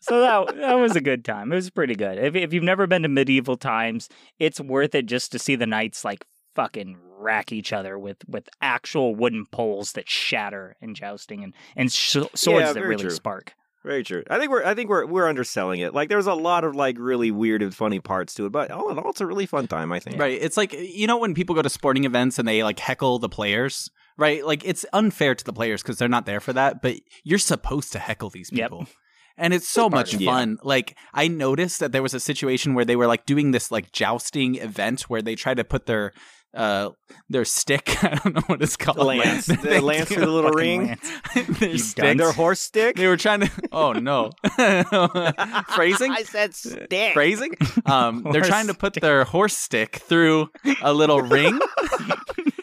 so 0.00 0.20
that 0.20 0.56
that 0.56 0.74
was 0.74 0.96
a 0.96 1.00
good 1.00 1.24
time. 1.24 1.52
It 1.52 1.54
was 1.56 1.70
pretty 1.70 1.94
good. 1.94 2.18
If 2.18 2.34
if 2.34 2.52
you've 2.52 2.64
never 2.64 2.86
been 2.86 3.02
to 3.02 3.08
medieval 3.08 3.56
times, 3.56 4.08
it's 4.38 4.60
worth 4.60 4.94
it 4.94 5.06
just 5.06 5.32
to 5.32 5.38
see 5.38 5.54
the 5.56 5.66
knights 5.66 6.04
like 6.04 6.24
fucking 6.54 6.98
rack 7.18 7.52
each 7.52 7.72
other 7.72 7.98
with 7.98 8.18
with 8.28 8.48
actual 8.60 9.14
wooden 9.14 9.46
poles 9.46 9.92
that 9.92 10.08
shatter 10.08 10.76
in 10.80 10.94
jousting 10.94 11.44
and 11.44 11.54
and 11.76 11.92
sh- 11.92 12.16
swords 12.34 12.66
Yeah, 12.66 12.72
that 12.72 12.82
really 12.82 13.02
true. 13.02 13.10
spark. 13.10 13.54
Very 13.84 14.04
true. 14.04 14.22
I 14.30 14.38
think 14.38 14.50
we're 14.50 14.64
I 14.64 14.74
think 14.74 14.90
we're 14.90 15.06
we're 15.06 15.28
underselling 15.28 15.80
it. 15.80 15.92
Like 15.94 16.08
there's 16.08 16.26
a 16.28 16.34
lot 16.34 16.62
of 16.64 16.76
like 16.76 16.96
really 16.98 17.30
weird 17.32 17.62
and 17.62 17.74
funny 17.74 17.98
parts 18.00 18.34
to 18.34 18.46
it, 18.46 18.52
but 18.52 18.70
all 18.70 18.90
in 18.90 18.98
all, 18.98 19.10
it's 19.10 19.20
a 19.20 19.26
really 19.26 19.46
fun 19.46 19.66
time. 19.66 19.92
I 19.92 19.98
think. 20.00 20.18
Right. 20.20 20.38
It's 20.40 20.56
like 20.56 20.72
you 20.72 21.06
know 21.06 21.18
when 21.18 21.34
people 21.34 21.54
go 21.56 21.62
to 21.62 21.68
sporting 21.70 22.04
events 22.04 22.38
and 22.38 22.46
they 22.46 22.62
like 22.62 22.78
heckle 22.78 23.18
the 23.18 23.28
players, 23.28 23.90
right? 24.16 24.44
Like 24.46 24.64
it's 24.64 24.86
unfair 24.92 25.34
to 25.34 25.44
the 25.44 25.52
players 25.52 25.82
because 25.82 25.98
they're 25.98 26.08
not 26.08 26.26
there 26.26 26.40
for 26.40 26.52
that, 26.52 26.80
but 26.80 26.96
you're 27.24 27.38
supposed 27.40 27.90
to 27.92 27.98
heckle 27.98 28.30
these 28.30 28.50
Yep. 28.52 28.70
people. 28.70 28.86
And 29.36 29.52
it's 29.54 29.66
so 29.66 29.88
much 29.88 30.12
of 30.14 30.20
it. 30.20 30.26
fun. 30.26 30.58
Like 30.62 30.96
I 31.14 31.26
noticed 31.26 31.80
that 31.80 31.90
there 31.90 32.02
was 32.02 32.14
a 32.14 32.20
situation 32.20 32.74
where 32.74 32.84
they 32.84 32.96
were 32.96 33.06
like 33.08 33.26
doing 33.26 33.50
this 33.50 33.72
like 33.72 33.90
jousting 33.90 34.56
event 34.56 35.02
where 35.02 35.22
they 35.22 35.34
try 35.34 35.54
to 35.54 35.64
put 35.64 35.86
their 35.86 36.12
uh 36.54 36.90
their 37.28 37.44
stick, 37.44 37.96
I 38.04 38.16
don't 38.16 38.34
know 38.34 38.42
what 38.46 38.62
it's 38.62 38.76
called. 38.76 38.98
Lance. 38.98 39.46
The 39.46 39.56
Thank 39.56 39.82
lance 39.84 40.10
you. 40.10 40.16
through 40.16 40.26
the 40.26 40.32
little 40.32 40.50
ring. 40.50 40.98
Their 41.34 41.70
You 41.70 41.78
sticks. 41.78 42.06
And 42.08 42.20
their 42.20 42.32
horse 42.32 42.60
stick. 42.60 42.96
They 42.96 43.06
were 43.06 43.16
trying 43.16 43.40
to 43.40 43.50
Oh 43.72 43.92
no. 43.92 44.30
Phrasing? 45.74 46.12
I 46.12 46.22
said 46.24 46.54
stick. 46.54 47.14
phrasing. 47.14 47.54
Um, 47.86 48.26
they're 48.32 48.42
trying 48.42 48.66
to 48.68 48.74
put 48.74 48.94
their 48.94 49.24
horse 49.24 49.56
stick 49.56 49.96
through 49.96 50.50
a 50.82 50.92
little 50.92 51.20
ring, 51.22 51.58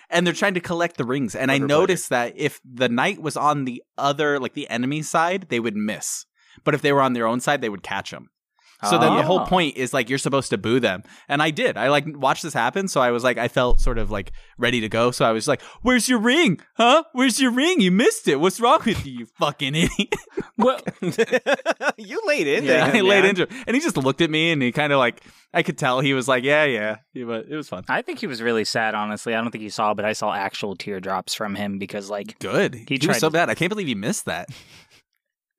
and 0.09 0.25
they're 0.25 0.33
trying 0.33 0.53
to 0.55 0.59
collect 0.59 0.97
the 0.97 1.05
rings. 1.05 1.35
And 1.35 1.51
I 1.51 1.55
Under 1.55 1.67
noticed 1.67 2.09
that 2.09 2.33
if 2.35 2.59
the 2.63 2.89
knight 2.89 3.21
was 3.21 3.37
on 3.37 3.65
the 3.65 3.83
other, 3.97 4.39
like 4.39 4.53
the 4.53 4.69
enemy 4.69 5.01
side, 5.01 5.47
they 5.49 5.59
would 5.59 5.75
miss. 5.75 6.25
But 6.63 6.73
if 6.75 6.81
they 6.81 6.91
were 6.93 7.01
on 7.01 7.13
their 7.13 7.25
own 7.27 7.39
side, 7.39 7.61
they 7.61 7.69
would 7.69 7.83
catch 7.83 8.11
them. 8.11 8.29
So 8.87 8.97
then 8.97 9.15
the 9.17 9.23
whole 9.23 9.41
Oh. 9.41 9.45
point 9.45 9.75
is 9.75 9.93
like 9.93 10.07
you're 10.09 10.17
supposed 10.17 10.51
to 10.51 10.57
boo 10.57 10.79
them, 10.79 11.03
and 11.27 11.41
I 11.41 11.51
did. 11.51 11.75
I 11.75 11.89
like 11.89 12.05
watched 12.07 12.43
this 12.43 12.53
happen, 12.53 12.87
so 12.87 13.01
I 13.01 13.11
was 13.11 13.23
like, 13.23 13.37
I 13.37 13.47
felt 13.49 13.81
sort 13.81 13.97
of 13.97 14.09
like 14.09 14.31
ready 14.57 14.79
to 14.81 14.87
go. 14.89 15.11
So 15.11 15.25
I 15.25 15.31
was 15.31 15.47
like, 15.49 15.61
"Where's 15.81 16.07
your 16.07 16.19
ring? 16.19 16.59
Huh? 16.75 17.03
Where's 17.11 17.41
your 17.41 17.51
ring? 17.51 17.81
You 17.81 17.91
missed 17.91 18.27
it. 18.29 18.39
What's 18.39 18.61
wrong 18.61 18.79
with 18.85 19.05
you, 19.05 19.19
you 19.19 19.25
fucking 19.37 19.75
idiot?" 19.75 20.13
Well, 20.57 20.81
you 21.97 22.21
laid 22.25 22.45
in 22.47 22.65
Yeah, 22.65 22.89
there. 22.91 22.95
I 22.97 23.01
laid 23.01 23.21
man. 23.21 23.29
into 23.29 23.43
it. 23.43 23.51
And 23.65 23.75
he 23.75 23.81
just 23.81 23.95
looked 23.95 24.19
at 24.19 24.29
me 24.29 24.51
and 24.51 24.61
he 24.61 24.73
kind 24.73 24.91
of 24.91 24.99
like, 24.99 25.23
I 25.53 25.63
could 25.63 25.77
tell 25.77 26.01
he 26.01 26.13
was 26.13 26.27
like, 26.27 26.43
yeah, 26.43 26.65
yeah. 26.65 26.97
Yeah, 27.13 27.25
But 27.25 27.45
it 27.49 27.55
was 27.55 27.69
fun. 27.69 27.85
I 27.87 28.01
think 28.01 28.19
he 28.19 28.27
was 28.27 28.41
really 28.41 28.65
sad. 28.65 28.93
Honestly, 28.93 29.33
I 29.33 29.39
don't 29.41 29.51
think 29.51 29.63
you 29.63 29.69
saw, 29.69 29.93
but 29.93 30.03
I 30.03 30.11
saw 30.11 30.33
actual 30.33 30.75
teardrops 30.75 31.33
from 31.33 31.55
him 31.55 31.79
because 31.79 32.09
like 32.09 32.37
Good. 32.39 32.75
He, 32.89 32.97
tried 32.97 33.07
was 33.13 33.19
so 33.19 33.29
to- 33.29 33.33
bad. 33.33 33.49
I 33.49 33.55
can't 33.55 33.69
believe 33.69 33.87
he 33.87 33.95
missed 33.95 34.25
that. 34.25 34.49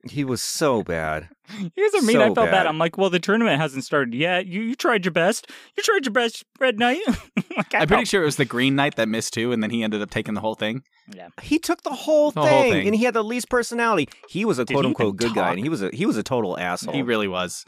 He 0.08 0.24
was 0.24 0.40
so 0.40 0.82
bad. 0.82 1.28
Here's 1.48 1.92
what 1.92 2.04
I 2.04 2.06
mean. 2.06 2.16
So 2.16 2.22
I 2.22 2.24
felt 2.26 2.36
bad. 2.36 2.50
bad. 2.52 2.66
I'm 2.66 2.78
like, 2.78 2.96
well, 2.96 3.10
the 3.10 3.18
tournament 3.20 3.60
hasn't 3.60 3.84
started 3.84 4.14
yet. 4.14 4.46
You 4.46 4.62
you 4.62 4.74
tried 4.74 5.04
your 5.04 5.12
best. 5.12 5.50
You 5.76 5.82
tried 5.82 6.06
your 6.06 6.12
best, 6.12 6.42
Red 6.58 6.78
Knight. 6.78 7.00
like, 7.56 7.74
I 7.74 7.80
I'm 7.80 7.88
pretty 7.88 8.06
sure 8.06 8.22
it 8.22 8.24
was 8.26 8.36
the 8.36 8.44
Green 8.46 8.74
Knight 8.74 8.96
that 8.96 9.08
missed 9.08 9.34
too, 9.34 9.52
and 9.52 9.62
then 9.62 9.68
he 9.70 9.82
ended 9.82 10.00
up 10.00 10.08
taking 10.10 10.32
the 10.34 10.40
whole 10.40 10.54
thing. 10.54 10.82
Yeah. 11.14 11.28
He 11.42 11.58
took 11.58 11.82
the 11.82 11.90
whole, 11.90 12.30
The 12.30 12.40
whole 12.40 12.48
thing, 12.62 12.72
thing. 12.72 12.86
and 12.86 12.96
he 12.96 13.04
had 13.04 13.14
the 13.14 13.22
least 13.24 13.50
personality. 13.50 14.08
He 14.30 14.44
was 14.46 14.58
a 14.58 14.64
Did 14.64 14.72
quote 14.74 14.86
unquote 14.86 15.14
even 15.16 15.16
good 15.28 15.34
guy, 15.34 15.50
and 15.50 15.58
he 15.58 15.68
was 15.68 15.82
a 15.82 15.90
he 15.92 16.06
was 16.06 16.16
a 16.16 16.22
total 16.22 16.58
asshole. 16.58 16.94
He 16.94 17.02
really 17.02 17.28
was. 17.28 17.64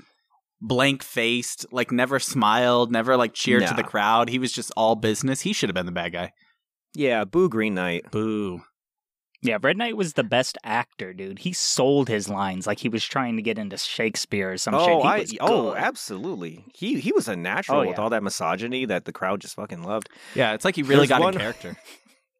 Blank 0.64 1.03
faced, 1.03 1.66
like 1.73 1.90
never 1.90 2.18
smiled, 2.21 2.92
never 2.92 3.16
like 3.16 3.35
cheered 3.35 3.66
to 3.66 3.75
the 3.75 3.83
crowd. 3.83 4.29
He 4.31 4.38
was 4.38 4.53
just 4.53 4.71
all 4.77 4.95
business. 4.95 5.40
He 5.40 5.53
should 5.53 5.68
have 5.68 5.75
been 5.75 5.87
the 5.87 5.92
bad 5.92 6.12
guy. 6.12 6.31
yeah, 6.95 7.25
boo 7.25 7.49
Green 7.49 7.75
Knight. 7.75 8.11
Boo. 8.12 8.62
Yeah, 9.43 9.59
Red 9.61 9.77
Knight 9.77 9.97
was 9.97 10.13
the 10.13 10.23
best 10.23 10.57
actor, 10.63 11.13
dude. 11.13 11.41
He 11.41 11.53
sold 11.53 12.09
his 12.09 12.29
lines 12.29 12.67
like 12.67 12.79
he 12.79 12.89
was 12.89 13.05
trying 13.05 13.37
to 13.37 13.43
get 13.43 13.59
into 13.59 13.77
Shakespeare 13.77 14.53
or 14.53 14.57
some 14.57 14.75
shit. 14.75 14.83
Oh, 14.89 15.03
He 15.03 15.09
I, 15.09 15.19
was 15.19 15.37
oh, 15.41 15.63
good. 15.73 15.79
absolutely. 15.79 16.65
He 16.75 17.01
he 17.01 17.11
was 17.13 17.27
a 17.29 17.35
natural 17.37 17.81
Oh, 17.81 17.87
with 17.89 17.99
all 17.99 18.11
that 18.11 18.23
misogyny 18.23 18.85
that 18.87 19.05
the 19.05 19.13
crowd 19.13 19.41
just 19.41 19.57
fucking 19.57 19.83
loved. 19.83 20.09
Yeah, 20.35 20.53
it's 20.55 20.65
like 20.65 20.77
he 20.77 20.83
really 20.83 20.99
There's 21.07 21.09
got 21.09 21.21
one- 21.23 21.35
in 21.35 21.41
character. 21.41 21.77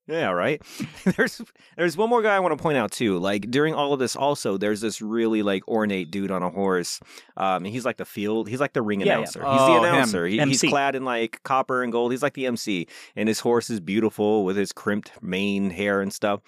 Yeah, 0.09 0.31
right. 0.31 0.61
there's 1.17 1.41
there's 1.77 1.97
one 1.97 2.11
more 2.11 2.23
guy 2.23 2.35
I 2.35 2.41
want 2.41 2.59
to 2.59 2.61
point 2.61 2.77
out 2.77 2.91
too. 2.91 3.21
Like 3.21 3.49
during 3.53 3.73
all 3.73 3.93
of 3.93 4.01
this, 4.01 4.17
also 4.17 4.59
there's 4.59 4.81
this 4.81 5.01
really 5.01 5.45
like 5.45 5.67
ornate 5.69 6.11
dude 6.11 6.33
on 6.33 6.43
a 6.43 6.51
horse. 6.51 6.99
Um, 7.37 7.65
he's 7.65 7.85
like 7.85 7.99
the 7.99 8.05
field. 8.05 8.49
He's 8.49 8.59
like 8.61 8.73
the 8.73 8.83
ring 8.83 8.99
Yeah, 9.01 9.07
yeah. 9.07 9.13
announcer. 9.19 9.41
He's 9.41 9.49
Oh, 9.61 9.81
the 9.81 9.89
announcer. 9.89 10.27
He, 10.27 10.39
he's 10.41 10.61
clad 10.61 10.97
in 10.97 11.05
like 11.05 11.41
copper 11.45 11.85
and 11.85 11.93
gold. 11.93 12.11
He's 12.11 12.23
like 12.23 12.35
the 12.35 12.47
MC, 12.47 12.89
and 13.15 13.29
his 13.29 13.39
horse 13.39 13.71
is 13.71 13.79
beautiful 13.79 14.45
with 14.45 14.57
his 14.57 14.73
crimped 14.73 15.13
mane, 15.23 15.71
hair, 15.71 16.01
and 16.01 16.13
stuff. 16.13 16.41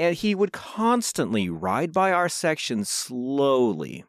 And 0.00 0.16
he 0.16 0.34
would 0.34 0.52
constantly 0.52 1.50
ride 1.50 1.92
by 1.92 2.10
our 2.12 2.28
section 2.28 2.84
slowly. 2.84 4.04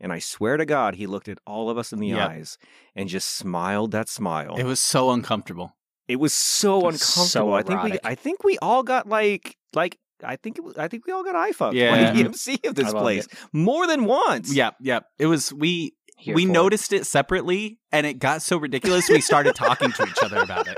And 0.00 0.12
I 0.12 0.18
swear 0.18 0.56
to 0.58 0.66
God, 0.66 0.96
he 0.96 1.06
looked 1.06 1.28
at 1.28 1.38
all 1.46 1.70
of 1.70 1.78
us 1.78 1.92
in 1.92 1.98
the 1.98 2.08
Yep. 2.08 2.30
eyes 2.30 2.58
and 2.94 3.08
just 3.08 3.28
smiled 3.28 3.90
that 3.92 4.08
smile. 4.08 4.56
It 4.58 4.64
was 4.64 4.80
so 4.80 5.10
uncomfortable. 5.10 5.76
It 6.08 6.16
was 6.16 6.34
so 6.34 6.80
So 6.80 6.88
uncomfortable. 6.88 7.54
I 7.54 7.62
think 7.62 7.82
we. 7.82 7.98
I 8.04 8.14
think 8.14 8.44
we 8.44 8.58
all 8.60 8.82
got 8.82 9.08
like 9.08 9.56
like 9.74 9.98
I 10.22 10.36
think 10.36 10.58
it 10.58 10.64
was, 10.64 10.76
I 10.76 10.88
think 10.88 11.06
we 11.06 11.12
all 11.12 11.24
got 11.24 11.34
eye 11.34 11.52
fucked 11.52 11.74
Yeah. 11.74 11.90
by 11.90 12.12
the 12.12 12.24
EMC 12.28 12.66
of 12.68 12.74
this 12.74 12.88
I 12.88 12.90
loved 12.90 13.02
place 13.02 13.26
more 13.52 13.86
than 13.86 14.04
once. 14.04 14.54
Yeah, 14.54 14.70
yeah. 14.80 15.00
It 15.18 15.26
was 15.26 15.52
we 15.54 15.94
Here 16.18 16.34
we 16.34 16.44
for 16.44 16.50
it. 16.50 16.52
noticed 16.52 16.92
it 16.92 17.06
separately, 17.06 17.78
and 17.90 18.06
it 18.06 18.18
got 18.18 18.42
so 18.42 18.58
ridiculous 18.58 19.08
we 19.08 19.22
started 19.22 19.54
talking 19.54 19.92
to 19.92 20.02
each 20.06 20.22
other 20.22 20.38
about 20.38 20.68
it. 20.68 20.76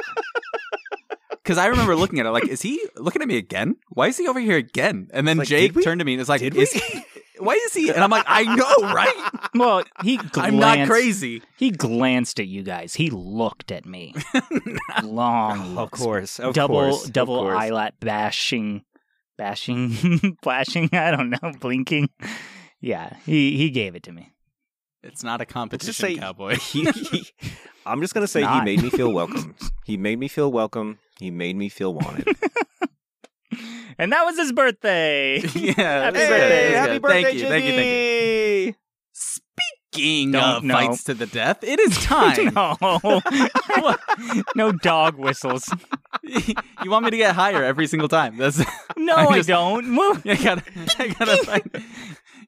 Because 1.47 1.59
I 1.59 1.67
remember 1.67 1.95
looking 1.95 2.19
at 2.19 2.27
it 2.27 2.31
like, 2.31 2.49
is 2.49 2.61
he 2.61 2.85
looking 2.97 3.23
at 3.23 3.29
me 3.29 3.37
again? 3.37 3.77
Why 3.91 4.09
is 4.09 4.17
he 4.19 4.27
over 4.27 4.41
here 4.41 4.57
again? 4.57 5.09
And 5.13 5.29
then 5.29 5.37
Like, 5.37 5.47
Jake 5.47 5.81
turned 5.81 6.01
to 6.01 6.05
me 6.05 6.15
and 6.15 6.19
was 6.19 6.29
like, 6.29 6.41
Did 6.41 6.57
is 6.57 6.73
we? 6.75 6.81
he? 6.81 7.05
Why 7.39 7.53
is 7.53 7.73
he? 7.73 7.91
And 7.91 8.03
I'm 8.03 8.11
like, 8.11 8.25
I 8.27 8.43
know, 8.43 8.75
right? 8.93 9.31
Well, 9.55 9.85
he 10.03 10.17
glanced, 10.17 10.39
I'm 10.39 10.57
not 10.59 10.89
crazy. 10.89 11.43
He 11.57 11.71
glanced 11.71 12.41
at 12.41 12.47
you 12.49 12.63
guys. 12.65 12.95
He 12.95 13.11
looked 13.11 13.71
at 13.71 13.87
me. 13.87 14.13
Long, 15.03 15.79
Of 15.79 15.91
course. 15.93 16.39
Of 16.41 16.55
double 16.55 16.75
course. 16.91 17.05
double 17.05 17.39
course. 17.39 17.57
eyelet 17.59 17.95
bashing, 18.01 18.83
bashing, 19.39 20.37
flashing. 20.43 20.91
I 20.93 21.11
don't 21.11 21.31
know, 21.31 21.53
blinking. 21.61 22.11
Yeah, 22.81 23.17
he 23.25 23.57
he 23.57 23.71
gave 23.71 23.95
it 23.95 24.03
to 24.05 24.13
me. 24.13 24.33
It's 25.03 25.23
not 25.23 25.41
a 25.41 25.47
competition, 25.47 25.87
just 25.87 26.01
say 26.01 26.17
cowboy. 26.17 26.57
he, 26.57 26.91
he- 26.91 27.27
I'm 27.87 28.01
just 28.01 28.13
gonna 28.15 28.27
say 28.27 28.45
he 28.45 28.61
made 28.63 28.83
me 28.83 28.91
feel 28.91 29.13
welcome. 29.13 29.55
he 29.85 29.97
made 29.97 30.19
me 30.19 30.29
feel 30.29 30.51
welcome. 30.51 30.99
He 31.19 31.31
made 31.31 31.57
me 31.57 31.69
feel 31.69 31.95
wanted. 31.95 32.29
And 33.99 34.13
that 34.13 34.25
was 34.27 34.37
his 34.37 34.53
birthday. 34.53 35.39
yeah. 35.55 35.73
Happy 35.73 36.19
that's 36.19 36.29
birthday. 36.29 36.73
Happy 36.73 36.93
good. 36.93 37.03
birthday, 37.03 37.23
Thank 37.23 37.39
you, 37.39 37.49
thank 37.49 37.65
you, 37.65 37.73
thank 37.73 38.67
you. 38.67 38.75
Speaking 39.93 40.33
Don't 40.33 40.43
of 40.45 40.65
know. 40.65 40.75
fights 40.75 41.05
to 41.05 41.15
the 41.15 41.25
death, 41.25 41.65
it 41.65 41.81
is 41.81 41.97
time. 42.05 42.53
no, 42.53 43.21
no 44.55 44.73
dog 44.73 45.17
whistles. 45.17 45.73
you 46.23 46.91
want 46.91 47.07
me 47.07 47.11
to 47.13 47.17
get 47.17 47.35
higher 47.35 47.65
every 47.65 47.87
single 47.87 48.09
time? 48.09 48.37
That's 48.37 48.59
No, 48.99 49.15
I 49.15 49.25
I, 49.25 49.37
just- 49.37 49.49
don't. 49.49 49.99
I 50.27 50.35
gotta, 50.35 50.63
I 50.99 51.09
gotta 51.09 51.37
find. 51.45 51.85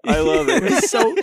I 0.06 0.20
love 0.20 0.50
it. 0.50 0.62
It's 0.64 0.90
so 0.90 1.14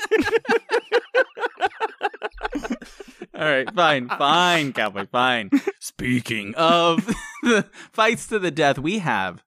All 3.37 3.43
right, 3.45 3.73
fine, 3.73 4.07
fine, 4.07 4.71
cowboy, 4.73 5.07
fine. 5.11 5.49
Speaking 5.81 6.53
of 6.55 7.05
the 7.43 7.65
fights 7.91 8.27
to 8.27 8.39
the 8.39 8.51
death, 8.51 8.79
we 8.79 8.99
have 8.99 9.43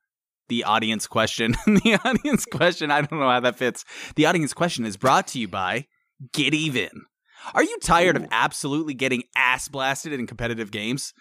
the 0.49 0.65
audience 0.65 1.07
question. 1.07 1.53
the 1.67 1.99
audience 2.05 2.45
question, 2.45 2.91
I 2.91 3.01
don't 3.03 3.19
know 3.19 3.29
how 3.31 3.41
that 3.41 3.57
fits. 3.57 3.85
The 4.17 4.27
audience 4.27 4.53
question 4.53 4.85
is 4.85 4.97
brought 4.97 5.27
to 5.29 5.39
you 5.39 5.49
by 5.49 5.87
Get 6.33 6.53
Even. 6.55 6.91
Are 7.55 7.63
you 7.63 7.79
tired 7.83 8.17
of 8.17 8.27
absolutely 8.31 8.93
getting 8.95 9.23
ass 9.35 9.69
blasted 9.69 10.13
in 10.13 10.27
competitive 10.27 10.71
games? 10.71 11.15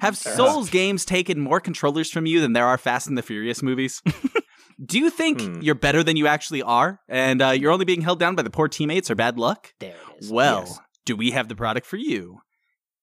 Have 0.00 0.16
Souls 0.16 0.70
games 0.70 1.04
taken 1.04 1.38
more 1.40 1.60
controllers 1.60 2.10
from 2.10 2.26
you 2.26 2.40
than 2.40 2.52
there 2.52 2.66
are 2.66 2.78
Fast 2.78 3.06
and 3.06 3.18
the 3.18 3.22
Furious 3.22 3.62
movies? 3.62 4.00
Do 4.84 4.98
you 4.98 5.08
think 5.10 5.40
Hmm. 5.40 5.60
you're 5.60 5.74
better 5.76 6.02
than 6.02 6.16
you 6.16 6.26
actually 6.26 6.62
are, 6.62 7.00
and 7.08 7.40
uh, 7.40 7.50
you're 7.50 7.70
only 7.70 7.84
being 7.84 8.00
held 8.00 8.18
down 8.18 8.34
by 8.34 8.42
the 8.42 8.50
poor 8.50 8.66
teammates 8.66 9.08
or 9.10 9.14
bad 9.14 9.38
luck? 9.38 9.72
there 9.78 9.94
it 10.18 10.24
is. 10.24 10.32
Well, 10.32 10.64
Yes. 10.66 10.80
Do 11.04 11.16
we 11.16 11.30
have 11.32 11.48
the 11.48 11.56
product 11.56 11.86
for 11.86 11.96
you? 11.96 12.40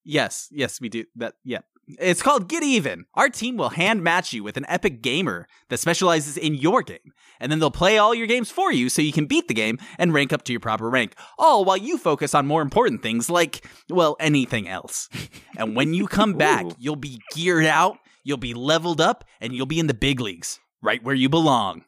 Yes, 0.03 0.47
yes, 0.51 0.81
we 0.81 0.89
do. 0.89 1.05
That, 1.15 1.35
yeah. 1.43 1.59
It's 1.87 2.21
called 2.21 2.47
Get 2.47 2.63
Even. 2.63 3.05
Our 3.15 3.29
team 3.29 3.57
will 3.57 3.69
hand 3.69 4.03
match 4.03 4.33
you 4.33 4.43
with 4.43 4.55
an 4.55 4.65
epic 4.67 5.01
gamer 5.01 5.47
that 5.69 5.79
specializes 5.79 6.37
in 6.37 6.55
your 6.55 6.83
game, 6.83 7.13
and 7.39 7.51
then 7.51 7.59
they'll 7.59 7.71
play 7.71 7.97
all 7.97 8.15
your 8.15 8.27
games 8.27 8.49
for 8.49 8.71
you 8.71 8.87
so 8.87 9.01
you 9.01 9.11
can 9.11 9.25
beat 9.25 9.47
the 9.47 9.53
game 9.53 9.77
and 9.97 10.13
rank 10.13 10.31
up 10.31 10.43
to 10.43 10.53
your 10.53 10.59
proper 10.59 10.89
rank, 10.89 11.15
all 11.37 11.65
while 11.65 11.77
you 11.77 11.97
focus 11.97 12.33
on 12.33 12.47
more 12.47 12.61
important 12.61 13.01
things 13.01 13.29
like, 13.29 13.65
well, 13.89 14.15
anything 14.19 14.67
else. 14.67 15.09
and 15.57 15.75
when 15.75 15.93
you 15.93 16.07
come 16.07 16.33
back, 16.33 16.65
you'll 16.77 16.95
be 16.95 17.19
geared 17.33 17.65
out, 17.65 17.97
you'll 18.23 18.37
be 18.37 18.53
leveled 18.53 19.01
up, 19.01 19.25
and 19.41 19.53
you'll 19.53 19.65
be 19.65 19.79
in 19.79 19.87
the 19.87 19.93
big 19.93 20.19
leagues, 20.19 20.59
right 20.81 21.03
where 21.03 21.15
you 21.15 21.29
belong. 21.29 21.83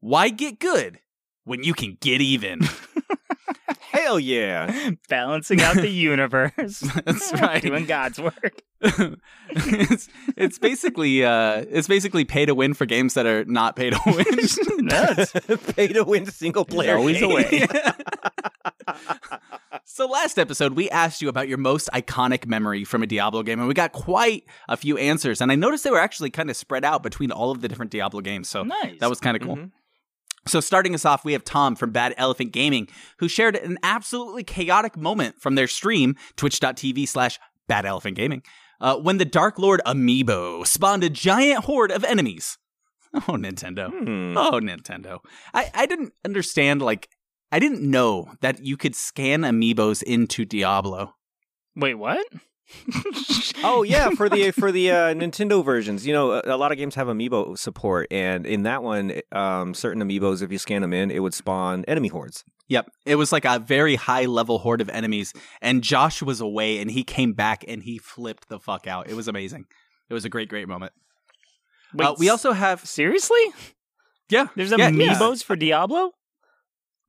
Why 0.00 0.28
get 0.28 0.60
good 0.60 1.00
when 1.44 1.62
you 1.62 1.74
can 1.74 1.98
get 2.00 2.20
even? 2.20 2.60
Hell 4.06 4.20
yeah! 4.20 4.90
balancing 5.08 5.60
out 5.62 5.74
the 5.74 5.88
universe. 6.12 6.78
That's 7.04 7.32
right. 7.32 7.60
Doing 7.60 7.86
God's 7.86 8.20
work. 8.20 8.62
it's 9.50 10.08
it's 10.36 10.58
basically 10.60 11.24
uh 11.24 11.64
it's 11.68 11.88
basically 11.88 12.24
pay 12.24 12.46
to 12.46 12.54
win 12.54 12.72
for 12.74 12.86
games 12.86 13.14
that 13.14 13.26
are 13.26 13.44
not 13.46 13.74
pay 13.74 13.90
to 13.90 13.98
win. 14.06 14.86
Nuts. 14.86 15.32
Pay 15.74 15.88
to 15.88 16.04
win 16.04 16.26
single 16.26 16.64
player. 16.64 16.96
always 16.96 17.20
a 17.20 17.26
game. 17.26 17.66
so 19.84 20.06
last 20.06 20.38
episode 20.38 20.74
we 20.74 20.88
asked 20.90 21.20
you 21.20 21.28
about 21.28 21.48
your 21.48 21.58
most 21.58 21.88
iconic 21.92 22.46
memory 22.46 22.84
from 22.84 23.02
a 23.02 23.06
Diablo 23.08 23.42
game 23.42 23.58
and 23.58 23.66
we 23.66 23.74
got 23.74 23.90
quite 23.90 24.44
a 24.68 24.76
few 24.76 24.96
answers 24.98 25.40
and 25.40 25.50
I 25.50 25.56
noticed 25.56 25.82
they 25.82 25.90
were 25.90 25.98
actually 25.98 26.30
kind 26.30 26.48
of 26.48 26.56
spread 26.56 26.84
out 26.84 27.02
between 27.02 27.32
all 27.32 27.50
of 27.50 27.60
the 27.60 27.66
different 27.66 27.90
Diablo 27.90 28.20
games. 28.20 28.48
So 28.48 28.62
Nice. 28.62 29.00
that 29.00 29.08
was 29.10 29.18
kind 29.18 29.36
of 29.36 29.42
cool. 29.42 29.56
Mhm. 29.56 29.70
So 30.46 30.60
starting 30.60 30.94
us 30.94 31.04
off, 31.04 31.24
we 31.24 31.32
have 31.32 31.44
Tom 31.44 31.74
from 31.74 31.90
Bad 31.90 32.14
Elephant 32.16 32.52
Gaming, 32.52 32.88
who 33.18 33.28
shared 33.28 33.56
an 33.56 33.78
absolutely 33.82 34.44
chaotic 34.44 34.96
moment 34.96 35.40
from 35.40 35.56
their 35.56 35.66
stream, 35.66 36.14
twitch.tv 36.36 37.08
slash 37.08 37.38
Bad 37.66 37.84
Elephant 37.84 38.16
Gaming, 38.16 38.42
uh, 38.80 38.96
when 38.96 39.18
the 39.18 39.24
Dark 39.24 39.58
Lord 39.58 39.80
Amiibo 39.84 40.66
spawned 40.66 41.02
a 41.02 41.10
giant 41.10 41.64
horde 41.64 41.90
of 41.90 42.04
enemies. 42.04 42.58
Oh, 43.28 43.32
Nintendo. 43.32 43.88
Hmm. 43.90 44.36
Oh, 44.36 44.60
Nintendo. 44.60 45.20
I, 45.54 45.70
I 45.72 45.86
didn't 45.86 46.12
understand, 46.22 46.82
like, 46.82 47.08
I 47.50 47.58
didn't 47.58 47.80
know 47.80 48.32
that 48.42 48.62
you 48.62 48.76
could 48.76 48.94
scan 48.94 49.40
amiibos 49.40 50.02
into 50.02 50.44
Diablo. 50.44 51.14
Wait, 51.74 51.94
what? 51.94 52.26
Oh 53.62 53.82
yeah, 53.82 54.10
for 54.10 54.28
the 54.28 54.50
for 54.50 54.70
the 54.72 54.90
uh, 54.90 55.14
Nintendo 55.14 55.64
versions, 55.64 56.06
you 56.06 56.12
know, 56.12 56.32
a, 56.32 56.42
a 56.44 56.56
lot 56.56 56.72
of 56.72 56.78
games 56.78 56.94
have 56.94 57.06
amiibo 57.06 57.56
support, 57.56 58.06
and 58.10 58.46
in 58.46 58.64
that 58.64 58.82
one, 58.82 59.20
um, 59.32 59.72
certain 59.74 60.02
amiibos, 60.02 60.42
if 60.42 60.52
you 60.52 60.58
scan 60.58 60.82
them 60.82 60.92
in, 60.92 61.10
it 61.10 61.20
would 61.20 61.34
spawn 61.34 61.84
enemy 61.86 62.08
hordes. 62.08 62.44
Yep. 62.68 62.90
It 63.04 63.14
was 63.14 63.32
like 63.32 63.44
a 63.44 63.58
very 63.58 63.94
high 63.94 64.24
level 64.24 64.58
horde 64.58 64.80
of 64.80 64.88
enemies. 64.90 65.32
And 65.60 65.82
Josh 65.82 66.22
was 66.22 66.40
away 66.40 66.78
and 66.78 66.90
he 66.90 67.04
came 67.04 67.32
back 67.32 67.64
and 67.66 67.82
he 67.82 67.98
flipped 67.98 68.48
the 68.48 68.58
fuck 68.58 68.86
out. 68.86 69.08
It 69.08 69.14
was 69.14 69.28
amazing. 69.28 69.66
It 70.08 70.14
was 70.14 70.24
a 70.24 70.28
great, 70.28 70.48
great 70.48 70.68
moment. 70.68 70.92
Wait, 71.94 72.06
uh, 72.06 72.14
we 72.18 72.28
also 72.28 72.52
have, 72.52 72.84
seriously? 72.84 73.40
yeah. 74.28 74.48
There's 74.56 74.70
yeah, 74.70 74.90
amiibos 74.90 75.40
yeah. 75.40 75.46
for 75.46 75.56
Diablo? 75.56 76.12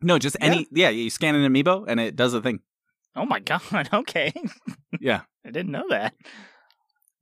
No, 0.02 0.20
just 0.20 0.38
any, 0.40 0.68
yeah. 0.72 0.90
you 0.90 1.10
scan 1.10 1.34
an 1.34 1.52
amiibo 1.52 1.86
and 1.88 2.00
it 2.00 2.16
does 2.16 2.34
a 2.34 2.42
thing. 2.42 2.60
Oh 3.18 3.26
my 3.26 3.40
god. 3.40 3.90
Okay. 3.94 4.32
Yeah. 5.00 5.22
I 5.46 5.52
didn't 5.52 5.72
know 5.72 5.86
that. 5.90 6.14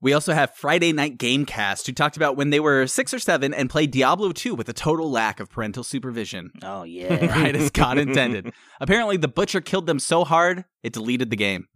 We 0.02 0.14
also 0.14 0.34
have 0.34 0.54
Friday 0.54 0.92
Night 0.92 1.18
Gamecast, 1.18 1.88
who 1.88 1.94
talked 1.94 2.18
about 2.18 2.36
when 2.36 2.50
they 2.50 2.60
were 2.60 2.86
six 2.86 3.14
or 3.14 3.20
seven 3.20 3.54
and 3.54 3.70
played 3.70 3.92
Diablo 3.92 4.32
2 4.34 4.54
with 4.54 4.70
a 4.70 4.74
total 4.74 5.10
lack 5.10 5.40
of 5.40 5.50
parental 5.50 5.84
supervision. 5.84 6.52
Oh 6.62 6.84
yeah. 6.84 7.26
right 7.26 7.56
as 7.56 7.72
God 7.72 7.98
intended. 7.98 8.52
Apparently, 8.80 9.18
the 9.18 9.28
butcher 9.28 9.62
killed 9.62 9.88
them 9.88 10.00
so 10.00 10.24
hard, 10.24 10.66
it 10.84 10.94
deleted 10.94 11.30
the 11.30 11.36
game. 11.36 11.68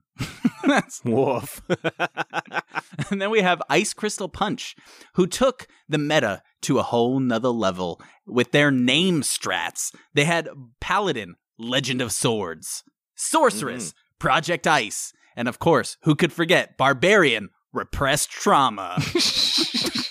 That's 0.63 1.01
Woof. 1.03 1.61
And 3.09 3.21
then 3.21 3.31
we 3.31 3.41
have 3.41 3.61
Ice 3.69 3.93
Crystal 3.93 4.29
Punch, 4.29 4.75
who 5.15 5.25
took 5.25 5.67
the 5.87 5.97
meta 5.97 6.43
to 6.63 6.77
a 6.77 6.83
whole 6.83 7.19
nother 7.19 7.49
level 7.49 8.01
with 8.27 8.51
their 8.51 8.69
name 8.69 9.21
strats. 9.21 9.95
They 10.13 10.25
had 10.25 10.49
Paladin, 10.79 11.35
Legend 11.57 12.01
of 12.01 12.11
Swords, 12.11 12.83
Sorceress, 13.15 13.89
mm-hmm. 13.89 14.08
Project 14.19 14.67
Ice, 14.67 15.13
and 15.35 15.47
of 15.47 15.59
course, 15.59 15.97
who 16.03 16.15
could 16.15 16.31
forget 16.33 16.77
Barbarian, 16.77 17.49
Repressed 17.73 18.29
Trauma. 18.31 18.97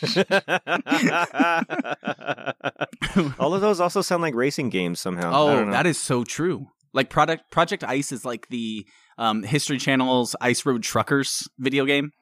All 3.39 3.55
of 3.55 3.61
those 3.61 3.81
also 3.81 4.03
sound 4.03 4.23
like 4.23 4.35
racing 4.35 4.71
games 4.71 5.01
somehow. 5.01 5.33
Oh, 5.35 5.71
that 5.71 5.87
is 5.87 5.99
so 5.99 6.25
true. 6.25 6.67
Like 6.93 7.11
Project 7.11 7.51
Project 7.51 7.85
Ice 7.85 8.13
is 8.13 8.25
like 8.25 8.49
the 8.49 8.87
um, 9.19 9.43
History 9.43 9.79
Channel's 9.79 10.35
Ice 10.41 10.65
Road 10.65 10.83
Truckers 10.83 11.49
video 11.59 11.85
game. 11.85 12.13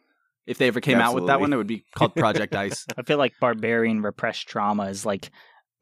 If 0.47 0.59
they 0.59 0.69
ever 0.69 0.81
came 0.81 0.99
out 0.99 1.15
with 1.15 1.27
that 1.27 1.41
one, 1.41 1.53
it 1.53 1.57
would 1.57 1.67
be 1.67 1.85
called 1.95 2.15
Project 2.15 2.55
Ice. 2.55 2.87
I 2.97 3.03
feel 3.03 3.19
like 3.19 3.33
Barbarian 3.41 4.03
Repressed 4.03 4.49
Trauma 4.49 4.85
is 4.85 5.05
like 5.05 5.31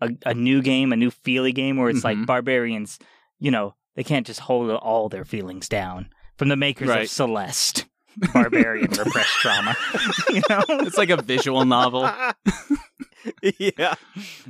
a, 0.00 0.10
a 0.24 0.34
new 0.34 0.62
game, 0.62 0.92
a 0.92 0.96
new 0.96 1.10
feely 1.10 1.52
game 1.52 1.76
where 1.76 1.90
it's 1.90 2.00
Mhm. 2.00 2.04
like 2.04 2.26
barbarians, 2.26 2.98
you 3.38 3.50
know, 3.50 3.74
they 3.96 4.04
can't 4.04 4.26
just 4.26 4.40
hold 4.40 4.70
all 4.70 5.08
their 5.08 5.24
feelings 5.24 5.68
down. 5.68 6.08
From 6.36 6.48
the 6.48 6.56
makers 6.56 6.88
Right. 6.88 7.02
of 7.04 7.08
Celeste. 7.10 7.86
Barbarian 8.32 8.90
Repressed 8.90 9.32
Trauma. 9.40 9.76
you 10.28 10.42
know? 10.48 10.62
It's 10.68 10.96
like 10.98 11.10
a 11.10 11.20
visual 11.22 11.64
novel. 11.64 12.08
yeah. 13.58 13.94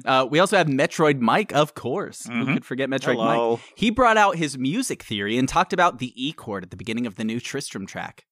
Uh, 0.04 0.26
we 0.30 0.38
also 0.38 0.56
have 0.56 0.66
Metroid 0.66 1.20
Mike, 1.20 1.52
of 1.54 1.74
course. 1.74 2.26
Who 2.26 2.32
Mhm. 2.32 2.54
could 2.54 2.64
forget 2.64 2.88
Metroid 2.90 3.16
Mike? 3.16 3.60
He 3.76 3.90
brought 3.90 4.16
out 4.16 4.36
his 4.36 4.58
music 4.58 5.02
theory 5.02 5.38
and 5.38 5.48
talked 5.48 5.72
about 5.72 5.98
the 5.98 6.12
E 6.16 6.32
chord 6.32 6.64
at 6.64 6.70
the 6.70 6.76
beginning 6.76 7.06
of 7.06 7.16
the 7.16 7.24
new 7.24 7.40
Tristram 7.40 7.86
track. 7.86 8.24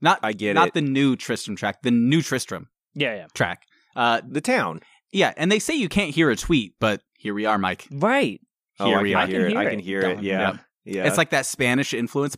Not 0.00 0.18
I 0.22 0.32
get 0.32 0.54
not 0.54 0.68
it. 0.68 0.74
the 0.74 0.80
new 0.80 1.14
Tristram 1.16 1.56
track, 1.56 1.82
the 1.82 1.90
new 1.90 2.22
Tristram 2.22 2.68
Yeah, 2.94 3.14
yeah. 3.14 3.26
track. 3.34 3.62
Uh, 3.94 4.20
The 4.26 4.40
town. 4.40 4.80
yeah, 5.12 5.32
and 5.36 5.50
they 5.52 5.58
say 5.58 5.74
you 5.74 5.88
can't 5.88 6.14
hear 6.14 6.30
a 6.30 6.36
tweet, 6.36 6.74
but 6.80 7.02
here 7.18 7.34
we 7.34 7.44
are, 7.46 7.58
Mike. 7.58 7.86
Right. 7.90 8.40
Oh, 8.80 8.86
Here 8.86 8.98
I 8.98 9.02
we 9.02 9.10
can 9.12 9.18
are. 9.20 9.26
hear 9.26 9.46
it. 9.48 9.56
I 9.56 9.66
can 9.70 9.78
hear 9.78 10.00
it. 10.00 10.14
Done. 10.16 10.24
Yeah. 10.24 10.40
Yep. 10.52 10.60
Yeah. 10.86 11.06
It's 11.06 11.18
like 11.18 11.30
that 11.30 11.46
Spanish 11.46 11.92
influence. 11.94 12.36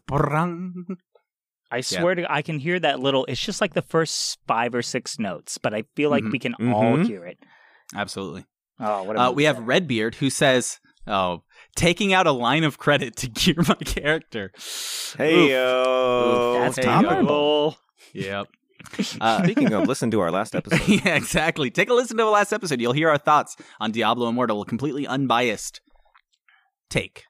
I 1.70 1.80
swear 1.80 2.14
to 2.16 2.30
I 2.30 2.42
can 2.42 2.58
hear 2.58 2.78
that 2.80 3.00
little 3.00 3.24
it's 3.26 3.40
just 3.40 3.60
like 3.60 3.72
the 3.74 3.82
first 3.82 4.38
five 4.46 4.74
or 4.74 4.82
six 4.82 5.18
notes, 5.18 5.56
but 5.58 5.72
I 5.72 5.84
feel 5.96 6.10
like 6.10 6.24
Mhm. 6.24 6.32
we 6.32 6.38
can 6.38 6.54
all 6.72 6.96
Mhm. 6.98 7.06
hear 7.06 7.24
it. 7.24 7.38
Absolutely. 7.94 8.44
Oh, 8.80 9.04
what 9.04 9.16
a 9.16 9.20
Uh, 9.20 9.24
movie 9.26 9.36
we 9.36 9.44
have. 9.44 9.58
Redbeard 9.60 10.16
who 10.16 10.28
says, 10.28 10.80
"Oh, 11.06 11.44
taking 11.76 12.12
out 12.12 12.26
a 12.26 12.32
line 12.32 12.64
of 12.64 12.78
credit 12.78 13.16
to 13.16 13.28
gear 13.28 13.54
my 13.68 13.74
character." 13.76 14.52
Hey 15.16 15.44
Oof. 15.44 15.50
yo, 15.50 16.56
That's 16.60 16.76
Hey, 16.76 16.82
topical. 16.82 17.76
Yep. 18.12 18.48
Uh, 19.20 19.42
Speaking 19.44 19.72
of, 19.72 19.86
listen 19.86 20.10
to 20.10 20.20
our 20.20 20.30
last 20.32 20.54
episode. 20.56 20.86
yeah, 20.88 21.14
exactly. 21.14 21.70
Take 21.70 21.88
a 21.88 21.94
listen 21.94 22.16
to 22.18 22.24
the 22.24 22.28
last 22.30 22.52
episode. 22.52 22.80
You'll 22.80 22.92
hear 22.92 23.08
our 23.08 23.16
thoughts 23.18 23.56
on 23.80 23.92
Diablo 23.92 24.28
Immortal, 24.28 24.64
completely 24.64 25.06
unbiased 25.06 25.80
take 26.92 27.24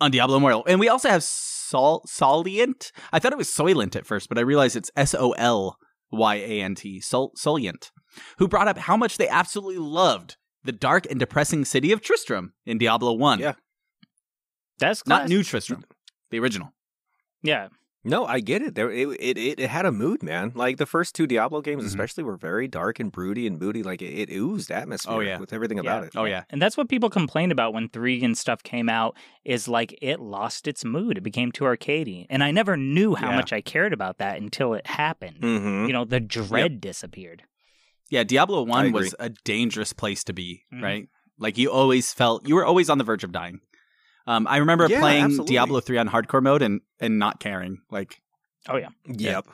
on 0.00 0.10
Diablo 0.10 0.36
Immortal. 0.36 0.64
And 0.66 0.80
we 0.80 0.88
also 0.88 1.08
have 1.08 1.22
Sol 1.22 2.02
Solient. 2.06 2.92
I 3.12 3.18
thought 3.18 3.32
it 3.32 3.38
was 3.38 3.48
Soylent 3.48 3.96
at 3.96 4.06
first, 4.06 4.28
but 4.28 4.38
I 4.38 4.42
realized 4.42 4.76
it's 4.76 4.90
S 4.96 5.14
O 5.14 5.32
L 5.32 5.78
Y 6.10 6.34
A 6.36 6.60
N 6.60 6.74
T. 6.74 7.00
Sol 7.00 7.32
Solient, 7.36 7.90
who 8.38 8.48
brought 8.48 8.68
up 8.68 8.78
how 8.78 8.96
much 8.96 9.16
they 9.16 9.28
absolutely 9.28 9.78
loved 9.78 10.36
the 10.64 10.72
dark 10.72 11.06
and 11.10 11.20
depressing 11.20 11.64
city 11.64 11.92
of 11.92 12.00
Tristram 12.00 12.54
in 12.66 12.78
Diablo 12.78 13.12
1. 13.12 13.38
Yeah. 13.38 13.54
That's 14.78 15.06
Not 15.06 15.28
New 15.28 15.42
Tristram, 15.42 15.84
the 16.30 16.40
original. 16.40 16.72
Yeah. 17.42 17.68
No, 18.06 18.26
I 18.26 18.40
get 18.40 18.60
it. 18.60 18.74
There, 18.74 18.90
it, 18.90 19.08
it, 19.18 19.38
it, 19.38 19.60
it 19.60 19.70
had 19.70 19.86
a 19.86 19.90
mood, 19.92 20.22
man. 20.22 20.52
Like 20.54 20.76
the 20.76 20.84
first 20.84 21.14
two 21.14 21.26
Diablo 21.26 21.62
games, 21.62 21.84
Mhm. 21.84 21.86
especially, 21.86 22.22
were 22.22 22.36
very 22.36 22.68
dark 22.68 23.00
and 23.00 23.10
broody 23.10 23.46
and 23.46 23.58
moody. 23.58 23.82
Like 23.82 24.02
it, 24.02 24.12
it 24.28 24.30
oozed 24.30 24.70
atmosphere. 24.70 25.14
Oh, 25.14 25.20
yeah. 25.20 25.38
with 25.38 25.52
everything 25.54 25.78
about 25.78 26.04
it. 26.04 26.12
Oh, 26.14 26.24
yeah. 26.24 26.44
And 26.50 26.60
that's 26.60 26.76
what 26.76 26.88
people 26.90 27.08
complained 27.08 27.50
about 27.50 27.72
when 27.72 27.88
3 27.88 28.22
and 28.22 28.36
stuff 28.36 28.62
came 28.62 28.88
out 28.90 29.16
is 29.44 29.68
like 29.68 29.96
it 30.02 30.20
lost 30.20 30.68
its 30.68 30.84
mood. 30.84 31.16
It 31.16 31.22
became 31.22 31.50
too 31.50 31.64
arcadey. 31.64 32.26
And 32.28 32.44
I 32.44 32.50
never 32.50 32.76
knew 32.76 33.14
how 33.14 33.30
Yeah. 33.30 33.36
much 33.36 33.52
I 33.54 33.62
cared 33.62 33.94
about 33.94 34.18
that 34.18 34.36
until 34.38 34.74
it 34.74 34.86
happened. 34.86 35.40
Mm-hmm. 35.40 35.86
You 35.86 35.92
know, 35.94 36.04
the 36.04 36.20
dread 36.20 36.82
disappeared. 36.82 37.44
Yeah, 38.10 38.22
Diablo 38.22 38.62
1 38.64 38.92
was 38.92 39.14
a 39.18 39.30
dangerous 39.30 39.94
place 39.94 40.22
to 40.24 40.34
be, 40.34 40.64
Mhm. 40.72 40.82
right? 40.82 41.08
Like 41.38 41.56
you 41.56 41.70
always 41.70 42.12
felt 42.12 42.46
you 42.46 42.54
were 42.54 42.66
always 42.66 42.90
on 42.90 42.98
the 42.98 43.04
verge 43.04 43.24
of 43.24 43.32
dying. 43.32 43.60
Um, 44.26 44.46
I 44.48 44.58
remember 44.58 44.86
Yeah, 44.88 45.00
playing 45.00 45.24
absolutely. 45.24 45.54
Diablo 45.54 45.80
3 45.80 45.98
on 45.98 46.08
hardcore 46.08 46.42
mode 46.42 46.62
and 46.62 46.80
and 47.00 47.18
not 47.18 47.40
caring. 47.40 47.78
Like 47.90 48.20
Oh 48.68 48.76
yeah. 48.76 48.88
Yep. 49.06 49.46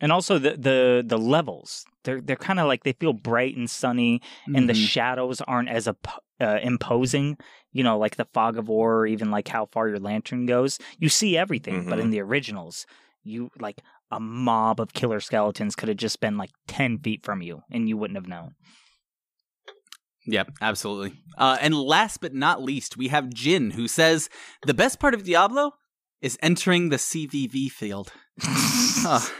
And 0.00 0.12
also 0.12 0.38
the 0.38 0.50
the 0.56 1.04
the 1.06 1.18
levels. 1.18 1.84
They're 2.04 2.20
they're 2.20 2.36
kind 2.36 2.58
of 2.60 2.66
like 2.66 2.84
they 2.84 2.92
feel 2.92 3.12
bright 3.12 3.56
and 3.56 3.68
sunny 3.68 4.20
and 4.54 4.68
the 4.68 4.72
mhm. 4.72 4.86
shadows 4.88 5.40
aren't 5.42 5.68
as 5.68 5.86
op- 5.88 6.22
uh, 6.40 6.58
imposing, 6.62 7.36
you 7.72 7.82
know, 7.82 7.98
like 7.98 8.16
the 8.16 8.24
fog 8.32 8.56
of 8.58 8.68
war 8.68 8.98
or 8.98 9.06
even 9.06 9.30
like 9.30 9.48
how 9.48 9.66
far 9.66 9.88
your 9.88 9.98
lantern 9.98 10.46
goes. 10.46 10.78
You 10.98 11.08
see 11.08 11.36
everything, 11.36 11.84
but 11.88 11.98
Mhm. 11.98 12.02
in 12.02 12.10
the 12.10 12.20
originals, 12.20 12.86
you 13.24 13.50
like 13.58 13.82
a 14.10 14.18
mob 14.20 14.80
of 14.80 14.94
killer 14.94 15.20
skeletons 15.20 15.74
could 15.76 15.88
have 15.88 15.98
just 15.98 16.20
been 16.20 16.38
like 16.38 16.50
10 16.66 16.98
feet 16.98 17.24
from 17.24 17.42
you 17.42 17.62
and 17.70 17.88
you 17.88 17.96
wouldn't 17.96 18.16
have 18.16 18.28
known. 18.28 18.54
Yep, 20.30 20.52
absolutely. 20.60 21.18
Uh, 21.38 21.56
and 21.60 21.74
last 21.74 22.20
but 22.20 22.34
not 22.34 22.62
least, 22.62 22.96
we 22.98 23.08
have 23.08 23.32
Jin, 23.32 23.70
who 23.70 23.88
says 23.88 24.28
the 24.66 24.74
best 24.74 25.00
part 25.00 25.14
of 25.14 25.24
Diablo 25.24 25.72
is 26.20 26.36
entering 26.42 26.90
the 26.90 26.96
CVV 26.96 27.70
field. 27.70 28.12
oh. 28.44 29.32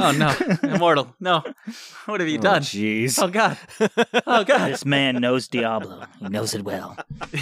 oh 0.00 0.12
no, 0.12 0.34
Immortal, 0.68 1.14
no! 1.18 1.42
What 2.04 2.20
have 2.20 2.28
you 2.28 2.38
Oh, 2.38 2.42
done? 2.42 2.62
Jeez. 2.62 3.18
Oh 3.22 3.28
god! 3.28 3.56
Oh 4.26 4.44
god! 4.44 4.70
this 4.72 4.84
man 4.84 5.20
knows 5.20 5.48
Diablo. 5.48 6.04
He 6.20 6.28
knows 6.28 6.54
it 6.54 6.62
well. 6.62 6.96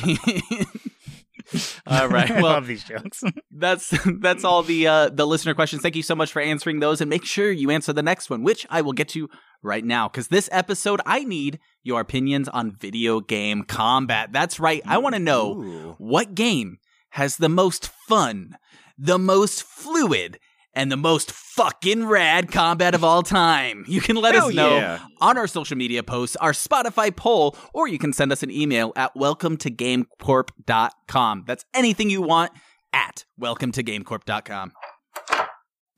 All 1.87 2.09
right. 2.09 2.31
I 2.31 2.35
Well, 2.43 2.53
love 2.53 2.67
these 2.67 2.85
jokes. 2.85 3.23
that's 3.51 3.93
that's 4.21 4.45
all 4.45 4.63
the 4.63 4.87
uh, 4.87 5.09
the 5.11 5.27
listener 5.27 5.55
questions. 5.55 5.83
Thank 5.83 5.97
you 5.97 6.03
so 6.03 6.15
much 6.15 6.33
for 6.33 6.41
answering 6.41 6.81
those, 6.81 7.01
and 7.01 7.11
make 7.11 7.25
sure 7.25 7.51
you 7.51 7.71
answer 7.71 7.93
the 7.93 8.03
next 8.03 8.31
one, 8.31 8.43
which 8.43 8.67
I 8.71 8.83
will 8.83 8.93
get 8.93 9.09
to 9.11 9.29
right 9.63 9.85
now. 9.85 10.09
Because 10.09 10.29
this 10.29 10.49
episode, 10.53 11.01
I 11.07 11.25
need 11.25 11.59
your 11.83 12.01
opinions 12.01 12.49
on 12.49 12.73
video 12.73 13.21
game 13.21 13.65
combat. 13.65 14.31
That's 14.33 14.61
right. 14.61 14.83
I 14.87 14.99
want 14.99 15.15
to 15.15 15.21
know 15.21 15.53
Ooh. 15.61 15.95
what 15.99 16.35
game 16.35 16.79
has 17.11 17.37
the 17.37 17.49
most 17.49 17.89
fun, 17.89 18.57
the 18.97 19.19
most 19.19 19.63
fluid, 19.63 20.39
and 20.75 20.91
the 20.91 20.97
most 20.97 21.33
fucking 21.33 22.07
rad 22.07 22.51
combat 22.51 22.95
of 22.95 23.05
all 23.05 23.23
time. 23.23 23.85
You 23.89 24.01
can 24.01 24.17
let 24.17 24.35
Hell 24.35 24.49
us 24.49 24.55
know 24.55 24.77
yeah. 24.77 24.99
on 25.21 25.37
our 25.37 25.47
social 25.47 25.77
media 25.77 26.03
posts, 26.03 26.37
our 26.37 26.53
Spotify 26.53 27.15
poll, 27.15 27.57
or 27.75 27.89
you 27.89 27.99
can 27.99 28.13
send 28.13 28.33
us 28.33 28.43
an 28.43 28.51
email 28.51 28.93
at 28.97 29.15
welcome 29.17 29.57
to 29.59 29.71
gamecorp.com. 29.71 31.45
That's 31.47 31.65
anything 31.75 32.11
you 32.11 32.23
want 32.23 32.53
at 32.93 33.25
welcome 33.37 33.73
to 33.73 33.83
gamecorp.com. 33.83 34.73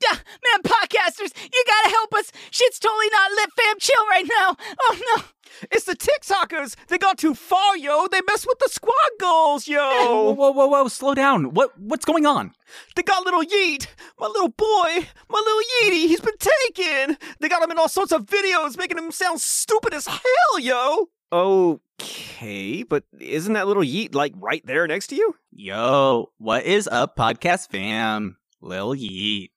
Yeah, 0.01 0.17
man, 0.17 0.61
podcasters, 1.03 1.33
you 1.53 1.63
gotta 1.67 1.89
help 1.89 2.13
us. 2.13 2.31
Shit's 2.51 2.79
totally 2.79 3.07
not 3.11 3.31
lit, 3.31 3.49
fam. 3.57 3.79
Chill 3.79 4.07
right 4.09 4.25
now. 4.25 4.55
Oh 4.81 4.99
no. 5.17 5.23
It's 5.71 5.85
the 5.85 5.95
TikTokers. 5.95 6.75
They 6.87 6.97
got 6.97 7.19
too 7.19 7.35
far, 7.35 7.77
yo. 7.77 8.07
They 8.07 8.21
messed 8.27 8.47
with 8.47 8.57
the 8.59 8.69
squad 8.69 8.93
goals, 9.19 9.67
Whoa, 9.67 9.73
yo. 9.75 10.33
whoa, 10.33 10.51
whoa, 10.51 10.65
whoa, 10.67 10.87
slow 10.87 11.13
down. 11.13 11.53
What 11.53 11.77
what's 11.79 12.05
going 12.05 12.25
on? 12.25 12.53
They 12.95 13.03
got 13.03 13.23
little 13.23 13.43
Yeet, 13.43 13.87
my 14.19 14.27
little 14.27 14.49
boy, 14.49 15.07
my 15.29 15.39
little 15.39 15.61
Yeety. 15.83 16.07
He's 16.07 16.21
been 16.21 16.37
taken. 16.39 17.17
They 17.39 17.49
got 17.49 17.61
him 17.63 17.71
in 17.71 17.77
all 17.77 17.89
sorts 17.89 18.11
of 18.11 18.25
videos, 18.25 18.77
making 18.77 18.97
him 18.97 19.11
sound 19.11 19.41
stupid 19.41 19.93
as 19.93 20.07
hell, 20.07 20.59
yo. 20.59 21.09
Okay, 21.31 22.83
but 22.83 23.03
isn't 23.19 23.53
that 23.53 23.67
little 23.67 23.83
Yeet 23.83 24.13
like 24.15 24.33
right 24.37 24.65
there 24.65 24.87
next 24.87 25.07
to 25.07 25.15
you? 25.15 25.35
Yo, 25.51 26.31
what 26.37 26.63
is 26.63 26.87
up, 26.87 27.15
podcast 27.15 27.69
fam? 27.69 28.37
Lil 28.61 28.93
Yeet. 28.95 29.49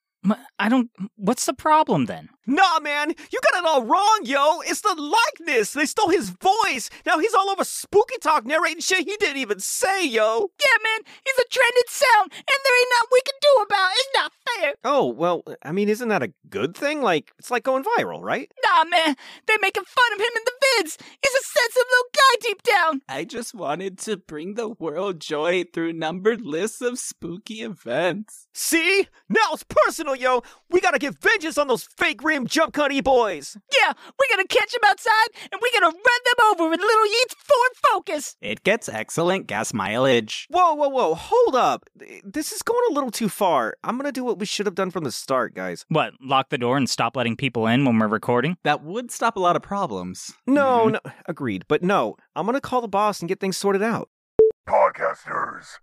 I 0.58 0.68
don't. 0.68 0.90
What's 1.16 1.46
the 1.46 1.54
problem 1.54 2.06
then? 2.06 2.28
Nah, 2.46 2.78
man, 2.80 3.10
you 3.10 3.40
got 3.52 3.60
it 3.60 3.66
all 3.66 3.82
wrong, 3.82 4.20
yo. 4.22 4.60
It's 4.60 4.80
the 4.80 4.94
likeness. 4.94 5.72
They 5.72 5.84
stole 5.84 6.10
his 6.10 6.30
voice. 6.30 6.90
Now 7.04 7.18
he's 7.18 7.34
all 7.34 7.50
over 7.50 7.64
Spooky 7.64 8.18
Talk 8.20 8.46
narrating 8.46 8.80
shit 8.80 9.06
he 9.06 9.16
didn't 9.16 9.38
even 9.38 9.58
say, 9.58 10.06
yo. 10.06 10.50
Yeah, 10.60 10.78
man, 10.82 11.00
he's 11.24 11.44
a 11.44 11.48
trending 11.50 11.88
sound, 11.88 12.32
and 12.32 12.58
there 12.64 12.80
ain't 12.80 12.92
nothing 12.94 13.08
we 13.12 13.20
can 13.26 13.38
do 13.42 13.62
about 13.62 13.90
it. 13.90 13.96
It's 13.96 14.14
not 14.14 14.32
fair. 14.46 14.74
Oh, 14.84 15.06
well, 15.06 15.42
I 15.64 15.72
mean, 15.72 15.88
isn't 15.88 16.08
that 16.08 16.22
a 16.22 16.32
good 16.48 16.76
thing? 16.76 17.02
Like, 17.02 17.32
it's 17.38 17.50
like 17.50 17.64
going 17.64 17.84
viral, 17.84 18.22
right? 18.22 18.50
Nah, 18.64 18.84
man, 18.84 19.16
they're 19.46 19.58
making 19.60 19.84
fun 19.84 20.12
of 20.14 20.20
him 20.20 20.30
in 20.36 20.42
the 20.44 20.52
vids. 20.52 20.96
He's 21.22 21.34
a 21.34 21.42
sensitive 21.42 21.88
little 21.90 22.10
guy 22.14 22.25
down. 22.86 23.02
I 23.08 23.24
just 23.24 23.54
wanted 23.54 23.98
to 24.00 24.16
bring 24.16 24.54
the 24.54 24.68
world 24.68 25.20
joy 25.20 25.64
through 25.72 25.92
numbered 25.92 26.42
lists 26.42 26.80
of 26.80 26.98
spooky 26.98 27.62
events. 27.62 28.48
See? 28.52 29.08
Now 29.28 29.52
it's 29.52 29.64
personal, 29.64 30.16
yo. 30.16 30.42
We 30.70 30.80
gotta 30.80 30.98
get 30.98 31.20
vengeance 31.20 31.58
on 31.58 31.68
those 31.68 31.84
fake 31.96 32.22
rim 32.22 32.46
jump 32.46 32.72
cutty 32.72 33.00
boys. 33.00 33.56
Yeah, 33.72 33.92
we're 33.92 34.36
gonna 34.36 34.48
catch 34.48 34.72
them 34.72 34.82
outside, 34.84 35.28
and 35.52 35.60
we're 35.60 35.80
gonna 35.80 35.94
run 35.94 36.20
them 36.24 36.46
over 36.50 36.70
with 36.70 36.80
little 36.80 37.06
Yeet's 37.06 37.34
Ford 37.34 37.70
Focus. 37.92 38.36
It 38.40 38.62
gets 38.64 38.88
excellent 38.88 39.46
gas 39.46 39.72
mileage. 39.72 40.46
Whoa, 40.50 40.74
whoa, 40.74 40.88
whoa. 40.88 41.14
Hold 41.14 41.56
up. 41.56 41.88
This 42.24 42.52
is 42.52 42.62
going 42.62 42.82
a 42.90 42.94
little 42.94 43.10
too 43.10 43.28
far. 43.28 43.76
I'm 43.84 43.96
gonna 43.96 44.12
do 44.12 44.24
what 44.24 44.38
we 44.38 44.46
should 44.46 44.66
have 44.66 44.74
done 44.74 44.90
from 44.90 45.04
the 45.04 45.12
start, 45.12 45.54
guys. 45.54 45.84
What? 45.88 46.14
Lock 46.20 46.50
the 46.50 46.58
door 46.58 46.76
and 46.76 46.88
stop 46.88 47.16
letting 47.16 47.36
people 47.36 47.66
in 47.66 47.84
when 47.84 47.98
we're 47.98 48.08
recording? 48.08 48.56
That 48.64 48.82
would 48.82 49.10
stop 49.10 49.36
a 49.36 49.40
lot 49.40 49.56
of 49.56 49.62
problems. 49.62 50.32
No, 50.46 50.86
mm-hmm. 50.86 50.92
no, 50.92 51.00
agreed. 51.26 51.64
But 51.68 51.82
no, 51.82 52.16
I'm 52.34 52.46
gonna 52.46 52.60
call 52.60 52.75
the 52.80 52.88
boss 52.88 53.20
and 53.20 53.28
get 53.28 53.40
things 53.40 53.56
sorted 53.56 53.82
out. 53.82 54.08
Podcasters. 54.68 55.78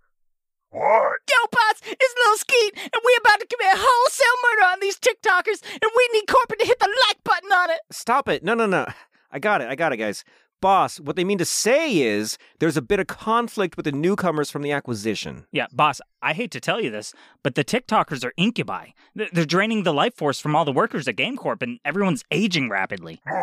What? 0.70 1.18
Yo, 1.30 1.46
boss, 1.52 1.80
it's 1.84 2.14
Lil 2.26 2.36
Skeet, 2.36 2.72
and 2.76 3.02
we 3.04 3.18
about 3.20 3.38
to 3.40 3.46
commit 3.46 3.76
wholesale 3.78 4.38
murder 4.42 4.72
on 4.72 4.80
these 4.80 4.98
TikTokers, 4.98 5.62
and 5.70 5.90
we 5.96 6.08
need 6.12 6.26
corporate 6.26 6.58
to 6.60 6.66
hit 6.66 6.80
the 6.80 6.92
like 7.08 7.22
button 7.24 7.52
on 7.52 7.70
it. 7.70 7.78
Stop 7.92 8.28
it. 8.28 8.42
No, 8.42 8.54
no, 8.54 8.66
no. 8.66 8.86
I 9.30 9.38
got 9.38 9.60
it. 9.60 9.68
I 9.68 9.76
got 9.76 9.92
it, 9.92 9.98
guys. 9.98 10.24
Boss, 10.64 10.98
what 10.98 11.14
they 11.16 11.24
mean 11.24 11.36
to 11.36 11.44
say 11.44 11.98
is 11.98 12.38
there's 12.58 12.78
a 12.78 12.80
bit 12.80 12.98
of 12.98 13.06
conflict 13.06 13.76
with 13.76 13.84
the 13.84 13.92
newcomers 13.92 14.50
from 14.50 14.62
the 14.62 14.72
acquisition. 14.72 15.44
Yeah, 15.52 15.66
boss, 15.70 16.00
I 16.22 16.32
hate 16.32 16.50
to 16.52 16.60
tell 16.60 16.80
you 16.80 16.88
this, 16.88 17.12
but 17.42 17.54
the 17.54 17.62
TikTokers 17.62 18.24
are 18.24 18.32
incubi. 18.38 18.92
They're 19.14 19.28
they're 19.30 19.44
draining 19.44 19.82
the 19.82 19.92
life 19.92 20.14
force 20.14 20.40
from 20.40 20.56
all 20.56 20.64
the 20.64 20.72
workers 20.72 21.06
at 21.06 21.16
GameCorp, 21.16 21.60
and 21.60 21.80
everyone's 21.84 22.24
aging 22.30 22.70
rapidly. 22.70 23.20
Trying 23.26 23.42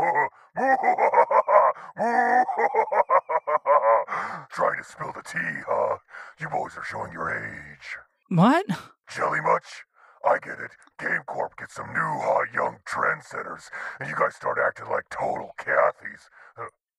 to 4.80 4.84
spill 4.84 5.14
the 5.14 5.22
tea, 5.24 5.62
huh? 5.70 5.98
You 6.40 6.50
boys 6.50 6.76
are 6.76 6.84
showing 6.84 7.14
your 7.14 7.30
age. 7.30 7.98
What? 8.30 8.66
Jelly 9.14 9.42
much? 9.42 9.84
I 10.26 10.40
get 10.40 10.60
it. 10.60 10.72
GameCorp 11.00 11.56
gets 11.58 11.76
some 11.76 11.94
new 11.94 12.00
hot 12.00 12.48
young 12.52 12.78
trendsetters, 12.88 13.70
and 14.00 14.10
you 14.10 14.16
guys 14.16 14.34
start 14.34 14.58
acting 14.60 14.90
like 14.90 15.08
total 15.12 15.52
Cathys. 15.60 16.30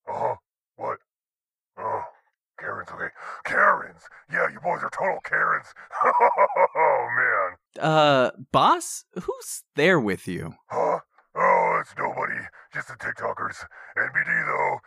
Uh 0.08 0.12
huh. 0.12 0.36
What? 0.76 0.98
Oh, 1.78 2.02
Karens. 2.58 2.88
Okay, 2.92 3.08
Karens. 3.44 4.02
Yeah, 4.30 4.48
you 4.52 4.60
boys 4.60 4.82
are 4.82 4.90
total 4.90 5.18
Karens. 5.24 5.66
oh 6.04 7.08
man. 7.16 7.84
Uh, 7.84 8.30
boss, 8.52 9.04
who's 9.14 9.62
there 9.76 10.00
with 10.00 10.28
you? 10.28 10.54
Huh? 10.66 11.00
Oh, 11.34 11.78
it's 11.80 11.94
nobody. 11.96 12.38
Just 12.74 12.88
the 12.88 12.94
TikTokers. 12.94 13.64
NBD 13.96 14.46
though, 14.46 14.78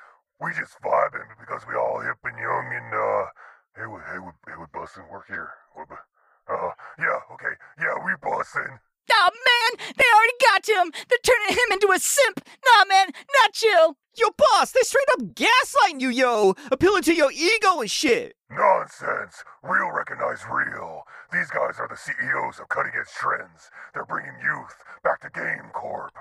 we 0.42 0.52
just 0.54 0.80
vibing 0.82 1.28
because 1.40 1.64
we 1.68 1.76
all 1.76 2.00
hip 2.02 2.18
and 2.24 2.38
young 2.38 2.68
and 2.74 2.94
uh, 2.94 3.26
hey, 3.76 3.88
we 3.88 4.00
hey, 4.06 4.20
hey, 4.48 4.58
we 4.60 4.66
busting 4.74 5.08
work 5.12 5.26
here. 5.28 5.50
Uh, 6.48 6.70
yeah, 7.00 7.20
okay, 7.34 7.56
yeah, 7.80 7.96
we 8.06 8.14
busting. 8.22 8.80
Oh 9.12 9.30
man, 9.32 9.86
they 9.98 10.04
already 10.14 10.38
got 10.42 10.64
to 10.64 10.74
him. 10.74 10.92
They're 11.10 11.20
turning 11.24 11.54
him 11.54 11.72
into 11.72 11.92
a 11.94 12.00
simp. 12.00 12.42
Nah, 12.66 12.86
man, 12.86 13.08
not 13.42 13.54
chill. 13.54 13.98
Yo, 14.18 14.28
boss, 14.38 14.72
they 14.72 14.80
straight 14.82 15.08
up 15.14 15.36
gaslighting 15.36 16.00
you, 16.00 16.10
yo, 16.10 16.56
appealing 16.72 17.04
to 17.04 17.14
your 17.14 17.32
ego 17.32 17.82
and 17.82 17.92
shit. 17.92 18.36
Nonsense. 18.50 19.44
Real 19.62 19.92
recognize 19.92 20.46
real. 20.50 21.04
These 21.34 21.50
guys 21.50 21.80
are 21.80 21.88
the 21.90 21.98
CEOs 21.98 22.60
of 22.60 22.70
cutting 22.70 22.94
edge 22.98 23.12
trends. 23.14 23.70
They're 23.94 24.06
bringing 24.06 24.36
youth 24.42 24.76
back 25.04 25.20
to 25.22 25.30
Game 25.30 25.70
Corp. 25.74 26.14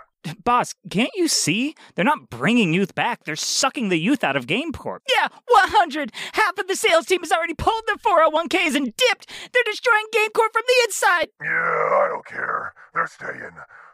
Boss, 0.43 0.75
can't 0.91 1.11
you 1.15 1.29
see? 1.29 1.75
They're 1.95 2.05
not 2.05 2.31
bringing 2.31 2.73
youth 2.73 2.95
back. 2.95 3.25
They're 3.25 3.37
sucking 3.37 3.89
the 3.89 3.99
youth 3.99 4.25
out 4.25 4.37
of 4.37 4.47
GameCorp. 4.47 5.01
Yeah, 5.15 5.29
100. 5.49 6.13
Half 6.33 6.59
of 6.59 6.67
the 6.67 6.77
sales 6.77 7.07
team 7.07 7.21
has 7.21 7.33
already 7.33 7.55
pulled 7.55 7.83
their 7.87 7.97
401ks 7.97 8.75
and 8.75 8.95
dipped. 8.97 9.31
They're 9.53 9.63
destroying 9.65 10.07
GameCorp 10.15 10.53
from 10.53 10.63
the 10.67 10.85
inside. 10.85 11.29
Yeah, 11.43 11.49
I 11.49 12.09
don't 12.11 12.27
care. 12.27 12.75
They're 12.95 13.07
staying. 13.07 13.51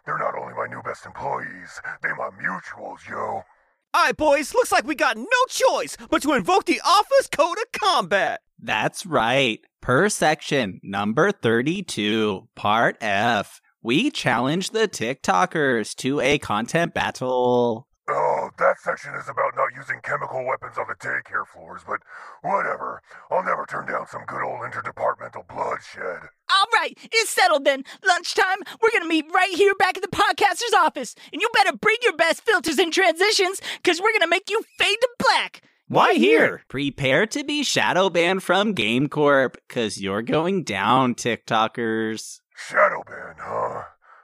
They're 0.07 0.19
not 0.19 0.37
only 0.37 0.55
my 0.55 0.67
new 0.67 0.83
best 0.83 1.07
employees, 1.07 1.81
they 2.03 2.09
my 2.11 2.31
mutuals, 2.41 3.09
yo. 3.09 3.43
All 3.93 4.05
right, 4.05 4.17
boys, 4.17 4.55
looks 4.55 4.71
like 4.73 4.87
we 4.87 4.95
got 4.95 5.17
no 5.17 5.27
choice 5.49 5.97
but 6.11 6.23
to 6.23 6.33
invoke 6.33 6.65
the 6.67 6.81
Office 6.81 7.29
Code 7.31 7.59
of 7.59 7.73
Combat. 7.73 8.41
That's 8.59 9.05
right. 9.05 9.61
Per 9.81 10.09
section 10.09 10.81
number 10.83 11.33
32, 11.33 12.49
part 12.55 12.97
F, 13.01 13.61
we 13.83 14.11
challenge 14.11 14.71
the 14.71 14.89
TikTokers 14.89 15.95
to 15.97 16.21
a 16.21 16.39
content 16.39 16.95
battle. 16.95 17.87
Oh, 18.09 18.51
that 18.59 18.81
section 18.81 19.15
is 19.15 19.29
about 19.29 19.55
not 19.57 19.69
using 19.77 20.01
chemical 20.03 20.45
weapons 20.45 20.77
on 20.77 20.87
the 20.89 20.97
daycare 20.97 21.47
floors, 21.47 21.83
but 21.87 22.01
whatever. 22.43 23.01
I'll 23.31 23.45
never 23.45 23.65
turn 23.67 23.87
down 23.87 24.09
some 24.09 24.25
good 24.27 24.43
old 24.43 24.63
interdepartmental 24.63 25.47
bloodshed. 25.47 26.29
All 26.51 26.67
right, 26.75 26.99
it's 27.13 27.31
settled 27.31 27.65
then. 27.65 27.85
Lunchtime, 28.05 28.59
we're 28.83 28.91
gonna 28.93 29.07
meet 29.07 29.27
right 29.33 29.55
here 29.55 29.75
back 29.77 29.97
at 29.97 30.03
the 30.03 30.09
podcaster's 30.09 30.75
office. 30.77 31.15
And 31.33 31.41
you 31.41 31.49
better 31.55 31.77
bring 31.77 31.99
your 32.03 32.17
best 32.17 32.43
filters 32.43 32.79
and 32.79 32.93
transitions, 32.93 33.61
because 33.77 34.01
we're 34.01 34.13
gonna 34.13 34.27
make 34.27 34.51
you 34.51 34.61
fade 34.77 34.99
to 35.01 35.09
black. 35.21 35.63
Why 35.87 36.15
here? 36.15 36.63
Prepare 36.69 37.27
to 37.27 37.45
be 37.45 37.63
shadow 37.63 38.11
banned 38.11 38.43
from 38.43 38.75
GameCorp, 38.75 39.55
because 39.69 40.01
you're 40.01 40.23
going 40.23 40.65
down, 40.65 41.15
TikTokers. 41.15 42.41
Shadow 42.57 43.00
ban, 43.00 43.00
huh? 43.41 43.83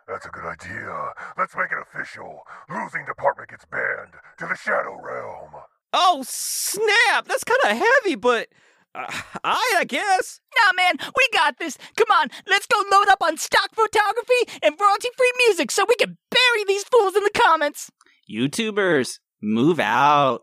That's 0.09 0.27
a 0.27 0.31
good 0.31 0.45
idea. 0.45 1.13
Let's 1.37 1.57
make 1.57 1.73
it 1.73 1.79
official. 1.83 2.43
Losing 2.71 3.05
department 3.07 3.51
gets 3.51 3.65
banned 3.65 4.15
to 4.39 4.47
the 4.47 4.55
Shadow 4.55 4.97
Realm. 5.03 5.51
Oh, 5.93 6.23
snap! 6.27 7.27
That's 7.27 7.45
kind 7.45 7.61
of 7.65 7.77
heavy, 7.77 8.15
but 8.15 8.49
uh, 8.95 9.07
I, 9.45 9.77
I 9.79 9.85
guess. 9.85 10.41
Nah, 10.59 10.73
man, 10.77 10.95
we 11.01 11.29
got 11.33 11.59
this. 11.59 11.77
Come 11.97 12.09
on, 12.21 12.29
let's 12.47 12.67
go 12.67 12.83
load 12.93 13.09
up 13.09 13.23
on 13.23 13.37
stock 13.37 13.71
photography 13.75 14.61
and 14.63 14.77
royalty 14.81 15.09
free 15.17 15.33
music 15.47 15.71
so 15.71 15.85
we 15.89 15.97
can 15.97 16.17
bury 16.31 16.65
these 16.67 16.85
fools 16.85 17.17
in 17.17 17.23
the 17.25 17.31
comments. 17.35 17.91
YouTubers, 18.31 19.19
move 19.43 19.81
out. 19.81 20.43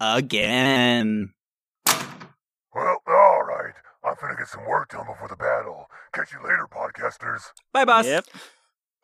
Again. 0.00 1.30
Well, 2.74 2.98
all 3.06 3.12
right. 3.14 3.31
I'm 4.12 4.18
finna 4.18 4.36
get 4.36 4.48
some 4.48 4.66
work 4.66 4.90
done 4.90 5.06
before 5.06 5.28
the 5.28 5.36
battle. 5.36 5.86
Catch 6.12 6.32
you 6.34 6.38
later, 6.42 6.68
podcasters. 6.70 7.44
Bye, 7.72 7.86
boss. 7.86 8.04
Yep. 8.04 8.26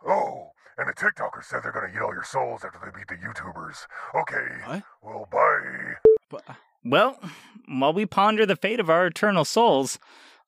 Oh, 0.06 0.50
and 0.76 0.86
the 0.86 0.92
TikTokers 0.92 1.44
said 1.44 1.60
they're 1.62 1.72
gonna 1.72 1.88
eat 1.94 2.02
all 2.02 2.12
your 2.12 2.24
souls 2.24 2.62
after 2.62 2.78
they 2.84 2.90
beat 2.94 3.08
the 3.08 3.14
YouTubers. 3.14 3.86
Okay. 4.14 4.46
What? 4.66 4.82
Well, 5.02 5.28
bye. 5.32 6.38
Uh, 6.46 6.54
well, 6.84 7.18
while 7.66 7.94
we 7.94 8.04
ponder 8.04 8.44
the 8.44 8.54
fate 8.54 8.80
of 8.80 8.90
our 8.90 9.06
eternal 9.06 9.46
souls, 9.46 9.98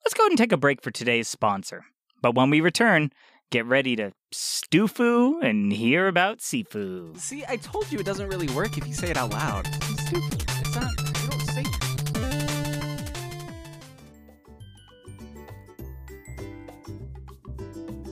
let's 0.05 0.13
go 0.13 0.23
ahead 0.23 0.31
and 0.31 0.37
take 0.37 0.51
a 0.51 0.57
break 0.57 0.83
for 0.83 0.91
today's 0.91 1.27
sponsor. 1.27 1.85
But 2.21 2.35
when 2.35 2.51
we 2.51 2.61
return, 2.61 3.11
get 3.49 3.65
ready 3.65 3.95
to 3.95 4.13
stoofu 4.31 5.43
and 5.43 5.73
hear 5.73 6.07
about 6.07 6.37
Sifu. 6.37 7.17
See, 7.17 7.43
I 7.49 7.55
told 7.55 7.91
you 7.91 7.97
it 7.97 8.05
doesn't 8.05 8.29
really 8.29 8.49
work 8.49 8.77
if 8.77 8.87
you 8.87 8.93
say 8.93 9.09
it 9.09 9.17
out 9.17 9.31
loud. 9.31 9.67
It's 9.67 10.60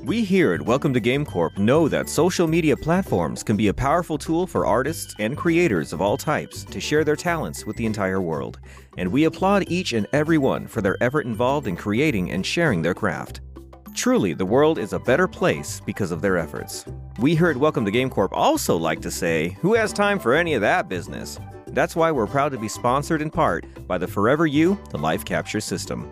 We 0.09 0.23
here 0.23 0.55
at 0.55 0.61
Welcome 0.63 0.91
to 0.95 0.99
GameCorp 0.99 1.59
know 1.59 1.87
that 1.87 2.09
social 2.09 2.47
media 2.47 2.75
platforms 2.75 3.43
can 3.43 3.55
be 3.55 3.67
a 3.67 3.73
powerful 3.75 4.17
tool 4.17 4.47
for 4.47 4.65
artists 4.65 5.13
and 5.19 5.37
creators 5.37 5.93
of 5.93 6.01
all 6.01 6.17
types 6.17 6.63
to 6.63 6.79
share 6.79 7.03
their 7.03 7.15
talents 7.15 7.63
with 7.67 7.75
the 7.75 7.85
entire 7.85 8.19
world, 8.19 8.59
and 8.97 9.11
we 9.11 9.25
applaud 9.25 9.65
each 9.69 9.93
and 9.93 10.07
every 10.11 10.39
one 10.39 10.65
for 10.65 10.81
their 10.81 10.97
effort 11.03 11.27
involved 11.27 11.67
in 11.67 11.75
creating 11.75 12.31
and 12.31 12.43
sharing 12.43 12.81
their 12.81 12.95
craft. 12.95 13.41
Truly, 13.93 14.33
the 14.33 14.47
world 14.47 14.79
is 14.79 14.93
a 14.93 14.99
better 14.99 15.27
place 15.27 15.79
because 15.85 16.09
of 16.09 16.23
their 16.23 16.39
efforts. 16.39 16.85
We 17.19 17.35
here 17.35 17.51
at 17.51 17.57
Welcome 17.57 17.85
to 17.85 17.91
GameCorp 17.91 18.29
also 18.31 18.77
like 18.77 19.01
to 19.01 19.11
say, 19.11 19.49
who 19.61 19.75
has 19.75 19.93
time 19.93 20.17
for 20.17 20.33
any 20.33 20.55
of 20.55 20.61
that 20.61 20.89
business? 20.89 21.39
That's 21.67 21.95
why 21.95 22.09
we're 22.09 22.25
proud 22.25 22.51
to 22.53 22.57
be 22.57 22.67
sponsored 22.67 23.21
in 23.21 23.29
part 23.29 23.63
by 23.87 23.99
the 23.99 24.07
Forever 24.07 24.47
You, 24.47 24.75
the 24.89 24.97
Life 24.97 25.23
Capture 25.23 25.61
System. 25.61 26.11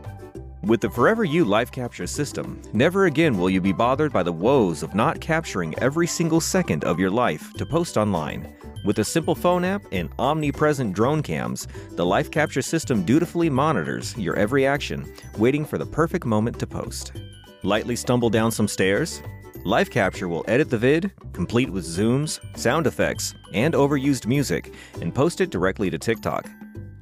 With 0.63 0.81
the 0.81 0.89
Forever 0.89 1.23
You 1.23 1.45
Life 1.45 1.71
Capture 1.71 2.07
system, 2.07 2.59
never 2.73 3.05
again 3.05 3.37
will 3.37 3.49
you 3.49 3.61
be 3.61 3.71
bothered 3.71 4.11
by 4.11 4.23
the 4.23 4.33
woes 4.33 4.81
of 4.81 4.95
not 4.95 5.21
capturing 5.21 5.77
every 5.79 6.07
single 6.07 6.41
second 6.41 6.83
of 6.83 6.99
your 6.99 7.11
life 7.11 7.53
to 7.53 7.65
post 7.65 7.95
online. 7.95 8.55
With 8.83 8.97
a 8.97 9.03
simple 9.03 9.35
phone 9.35 9.63
app 9.63 9.83
and 9.91 10.09
omnipresent 10.17 10.93
drone 10.93 11.21
cams, 11.21 11.67
the 11.91 12.05
Life 12.05 12.31
Capture 12.31 12.63
system 12.63 13.05
dutifully 13.05 13.51
monitors 13.51 14.17
your 14.17 14.35
every 14.35 14.65
action, 14.65 15.13
waiting 15.37 15.63
for 15.63 15.77
the 15.77 15.85
perfect 15.85 16.25
moment 16.25 16.57
to 16.59 16.67
post. 16.67 17.13
Lightly 17.61 17.95
stumble 17.95 18.29
down 18.29 18.51
some 18.51 18.67
stairs? 18.67 19.21
Life 19.63 19.91
Capture 19.91 20.27
will 20.27 20.43
edit 20.47 20.71
the 20.71 20.77
vid, 20.77 21.11
complete 21.33 21.69
with 21.69 21.85
zooms, 21.85 22.39
sound 22.57 22.87
effects, 22.87 23.35
and 23.53 23.75
overused 23.75 24.25
music, 24.25 24.73
and 25.01 25.13
post 25.13 25.39
it 25.39 25.51
directly 25.51 25.91
to 25.91 25.99
TikTok. 25.99 26.49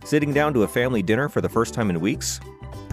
Sitting 0.04 0.34
down 0.34 0.54
to 0.54 0.64
a 0.64 0.68
family 0.68 1.02
dinner 1.02 1.30
for 1.30 1.42
the 1.42 1.50
first 1.50 1.74
time 1.74 1.90
in 1.90 2.00
weeks? 2.00 2.40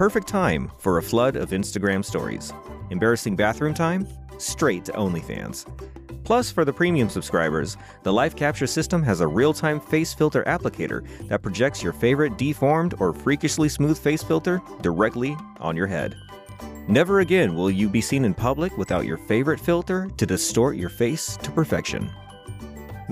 Perfect 0.02 0.26
time 0.26 0.68
for 0.78 0.98
a 0.98 1.02
flood 1.02 1.36
of 1.36 1.50
Instagram 1.50 2.04
stories. 2.04 2.52
Embarrassing 2.90 3.36
bathroom 3.36 3.72
time? 3.72 4.04
Straight 4.36 4.84
to 4.86 4.92
OnlyFans. 4.94 5.64
Plus, 6.24 6.50
for 6.50 6.64
the 6.64 6.72
premium 6.72 7.08
subscribers, 7.08 7.76
the 8.02 8.12
Life 8.12 8.34
Capture 8.34 8.66
system 8.66 9.00
has 9.04 9.20
a 9.20 9.26
real 9.28 9.52
time 9.52 9.78
face 9.78 10.12
filter 10.12 10.42
applicator 10.48 11.06
that 11.28 11.42
projects 11.42 11.84
your 11.84 11.92
favorite 11.92 12.36
deformed 12.36 12.96
or 12.98 13.12
freakishly 13.12 13.68
smooth 13.68 13.96
face 13.96 14.24
filter 14.24 14.60
directly 14.80 15.36
on 15.60 15.76
your 15.76 15.86
head. 15.86 16.16
Never 16.88 17.20
again 17.20 17.54
will 17.54 17.70
you 17.70 17.88
be 17.88 18.00
seen 18.00 18.24
in 18.24 18.34
public 18.34 18.76
without 18.76 19.06
your 19.06 19.18
favorite 19.18 19.60
filter 19.60 20.10
to 20.16 20.26
distort 20.26 20.76
your 20.76 20.88
face 20.88 21.36
to 21.36 21.52
perfection. 21.52 22.10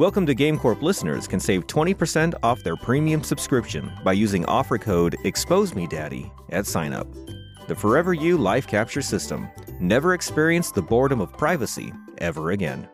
Welcome 0.01 0.25
to 0.29 0.35
GameCorp 0.35 0.81
listeners 0.81 1.29
can 1.29 1.39
save 1.39 1.67
20% 1.67 2.33
off 2.43 2.63
their 2.63 2.75
premium 2.75 3.23
subscription 3.23 3.93
by 4.03 4.15
using 4.15 4.47
offer 4.47 4.79
code 4.79 5.15
EXPOSEMEDADDY 5.25 6.31
at 6.49 6.65
signup. 6.65 7.07
The 7.69 7.75
Forever 7.75 8.15
You 8.15 8.39
Life 8.39 8.67
Capture 8.67 9.03
System. 9.03 9.47
Never 9.79 10.15
experience 10.15 10.73
the 10.73 10.81
boredom 10.81 11.21
of 11.21 11.35
privacy 11.35 11.93
ever 12.17 12.53
again. 12.53 12.89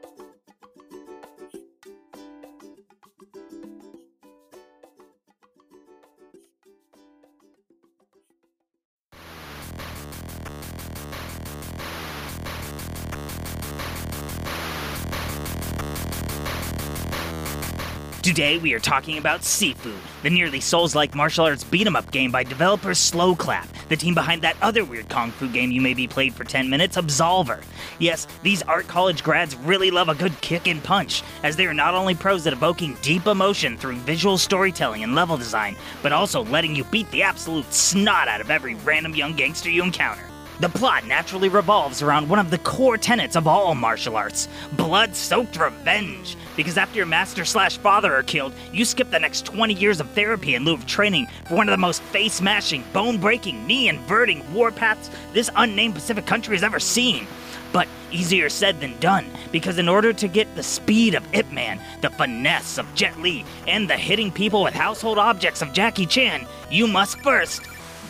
Today 18.27 18.59
we 18.59 18.75
are 18.75 18.81
talking 18.81 19.19
about 19.19 19.43
Sifu, 19.43 19.95
the 20.25 20.31
nearly 20.31 20.59
Souls-like 20.59 21.15
martial 21.15 21.45
arts 21.45 21.63
beat 21.63 21.87
'em 21.87 21.95
up 21.95 22.11
game 22.11 22.33
by 22.33 22.43
developer 22.43 22.91
Sloclap, 22.91 23.69
the 23.89 23.97
team 23.97 24.15
behind 24.15 24.43
that 24.43 24.57
other 24.61 24.85
weird 24.85 25.09
kung 25.09 25.31
fu 25.31 25.47
game 25.47 25.71
you 25.71 25.81
may 25.81 25.91
maybe 25.91 26.09
played 26.09 26.35
for 26.35 26.43
10 26.43 26.69
minutes, 26.69 26.97
Absolver. 26.97 27.63
Yes, 28.01 28.27
these 28.43 28.63
art 28.63 28.89
college 28.89 29.23
grads 29.23 29.55
really 29.55 29.93
love 29.93 30.09
a 30.09 30.15
good 30.17 30.41
kick 30.41 30.67
and 30.67 30.83
punch, 30.83 31.23
as 31.45 31.55
they 31.55 31.67
are 31.67 31.73
not 31.73 31.95
only 31.95 32.17
pros 32.17 32.49
at 32.49 32.53
evoking 32.53 32.97
deep 33.01 33.29
emotion 33.29 33.77
through 33.77 33.95
visual 33.99 34.39
storytelling 34.39 35.05
and 35.05 35.15
level 35.15 35.37
design, 35.37 35.77
but 36.03 36.11
also 36.11 36.43
letting 36.47 36.75
you 36.75 36.83
beat 36.83 37.09
the 37.13 37.23
absolute 37.23 37.73
snot 37.73 38.27
out 38.27 38.41
of 38.41 38.51
every 38.51 38.75
random 38.75 39.15
young 39.15 39.35
gangster 39.35 39.71
you 39.71 39.85
encounter. 39.85 40.25
The 40.59 40.71
plot 40.71 41.07
naturally 41.07 41.51
revolves 41.51 42.01
around 42.01 42.31
one 42.31 42.39
of 42.39 42.51
the 42.51 42.57
core 42.57 42.97
tenets 42.97 43.37
of 43.37 43.47
all 43.47 43.75
martial 43.75 44.17
arts 44.17 44.49
blood 44.73 45.15
soaked 45.15 45.59
revenge. 45.59 46.35
Because 46.57 46.79
after 46.79 46.97
your 46.97 47.05
master 47.05 47.45
slash 47.45 47.77
father 47.77 48.15
are 48.15 48.23
killed, 48.23 48.55
you 48.73 48.87
skip 48.87 49.11
the 49.11 49.19
next 49.19 49.45
20 49.45 49.75
years 49.75 50.01
of 50.01 50.09
therapy 50.13 50.55
in 50.55 50.65
lieu 50.65 50.73
of 50.73 50.87
training 50.87 51.27
for 51.45 51.57
one 51.57 51.69
of 51.69 51.73
the 51.73 51.77
most 51.77 52.01
face 52.05 52.35
smashing, 52.35 52.85
bone 52.95 53.19
breaking, 53.19 53.67
knee 53.67 53.89
inverting 53.89 54.41
warpaths 54.45 55.11
this 55.35 55.51
unnamed 55.57 55.95
Pacific 55.95 56.25
country 56.25 56.57
has 56.57 56.65
ever 56.65 56.81
seen. 56.81 57.27
But 57.71 57.87
easier 58.11 58.49
said 58.49 58.81
than 58.81 58.99
done, 58.99 59.27
because 59.53 59.77
in 59.77 59.91
order 59.91 60.15
to 60.15 60.29
get 60.29 60.55
the 60.55 60.63
speed 60.63 61.15
of 61.15 61.35
Ip 61.35 61.53
Man, 61.53 61.79
the 62.01 62.09
finesse 62.09 62.79
of 62.79 62.95
Jet 62.95 63.19
Li, 63.21 63.45
and 63.67 63.91
the 63.91 63.97
hitting 63.97 64.33
people 64.33 64.63
with 64.63 64.73
household 64.73 65.19
objects 65.19 65.61
of 65.61 65.75
Jackie 65.75 66.07
Chan, 66.07 66.47
you 66.71 66.87
must 66.87 67.21
first 67.21 67.61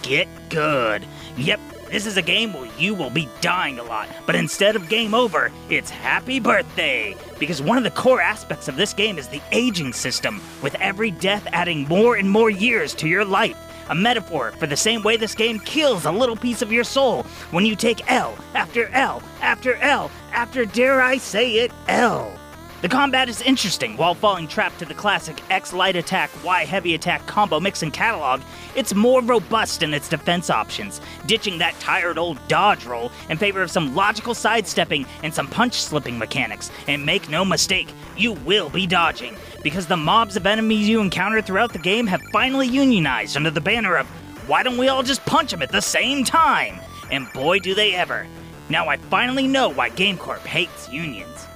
get 0.02 0.28
good. 0.48 1.04
Yep, 1.36 1.58
This 1.90 2.04
is 2.04 2.16
a 2.16 2.22
game 2.22 2.52
where 2.52 2.68
you 2.78 2.94
will 2.94 3.10
be 3.10 3.28
dying 3.40 3.78
a 3.78 3.84
lot, 3.84 4.08
but 4.26 4.34
instead 4.34 4.74
of 4.74 4.88
game 4.88 5.14
over, 5.14 5.52
it's 5.70 5.88
happy 5.88 6.40
birthday. 6.40 7.14
Because 7.38 7.62
one 7.62 7.78
of 7.78 7.84
the 7.84 7.92
core 7.92 8.20
aspects 8.20 8.66
of 8.66 8.76
this 8.76 8.92
game 8.92 9.18
is 9.18 9.28
the 9.28 9.40
aging 9.52 9.92
system, 9.92 10.42
with 10.62 10.74
every 10.76 11.12
death 11.12 11.46
adding 11.52 11.86
more 11.86 12.16
and 12.16 12.28
more 12.28 12.50
years 12.50 12.92
to 12.96 13.08
your 13.08 13.24
life. 13.24 13.56
A 13.88 13.94
metaphor 13.94 14.50
for 14.58 14.66
the 14.66 14.76
same 14.76 15.02
way 15.02 15.16
this 15.16 15.36
game 15.36 15.60
kills 15.60 16.06
a 16.06 16.10
little 16.12 16.36
piece 16.36 16.60
of 16.60 16.72
your 16.72 16.82
soul 16.82 17.22
when 17.52 17.64
you 17.64 17.76
take 17.76 18.10
L 18.10 18.36
after 18.54 18.88
L 18.88 19.22
after 19.40 19.76
L 19.76 20.10
after, 20.32 20.64
dare 20.64 21.00
I 21.00 21.18
say 21.18 21.52
it, 21.58 21.72
L. 21.86 22.35
The 22.82 22.90
combat 22.90 23.30
is 23.30 23.40
interesting 23.40 23.96
while 23.96 24.14
falling 24.14 24.46
trapped 24.46 24.80
to 24.80 24.84
the 24.84 24.92
classic 24.92 25.42
X 25.50 25.72
light 25.72 25.96
attack, 25.96 26.30
Y 26.44 26.66
heavy 26.66 26.94
attack 26.94 27.26
combo 27.26 27.58
mix 27.58 27.82
and 27.82 27.90
catalog. 27.90 28.42
It's 28.74 28.94
more 28.94 29.22
robust 29.22 29.82
in 29.82 29.94
its 29.94 30.10
defense 30.10 30.50
options, 30.50 31.00
ditching 31.24 31.56
that 31.58 31.78
tired 31.80 32.18
old 32.18 32.38
dodge 32.48 32.84
roll 32.84 33.10
in 33.30 33.38
favor 33.38 33.62
of 33.62 33.70
some 33.70 33.94
logical 33.94 34.34
sidestepping 34.34 35.06
and 35.22 35.32
some 35.32 35.48
punch 35.48 35.80
slipping 35.80 36.18
mechanics. 36.18 36.70
And 36.86 37.06
make 37.06 37.30
no 37.30 37.46
mistake, 37.46 37.88
you 38.14 38.32
will 38.32 38.68
be 38.68 38.86
dodging, 38.86 39.36
because 39.62 39.86
the 39.86 39.96
mobs 39.96 40.36
of 40.36 40.46
enemies 40.46 40.86
you 40.86 41.00
encounter 41.00 41.40
throughout 41.40 41.72
the 41.72 41.78
game 41.78 42.06
have 42.06 42.20
finally 42.30 42.68
unionized 42.68 43.38
under 43.38 43.50
the 43.50 43.60
banner 43.60 43.96
of 43.96 44.06
why 44.46 44.62
don't 44.62 44.76
we 44.76 44.88
all 44.88 45.02
just 45.02 45.24
punch 45.24 45.50
them 45.50 45.62
at 45.62 45.72
the 45.72 45.80
same 45.80 46.24
time? 46.24 46.78
And 47.10 47.32
boy, 47.32 47.58
do 47.58 47.74
they 47.74 47.94
ever. 47.94 48.26
Now 48.68 48.88
I 48.88 48.98
finally 48.98 49.48
know 49.48 49.70
why 49.70 49.88
GameCorp 49.88 50.40
hates 50.40 50.90
unions. 50.90 51.46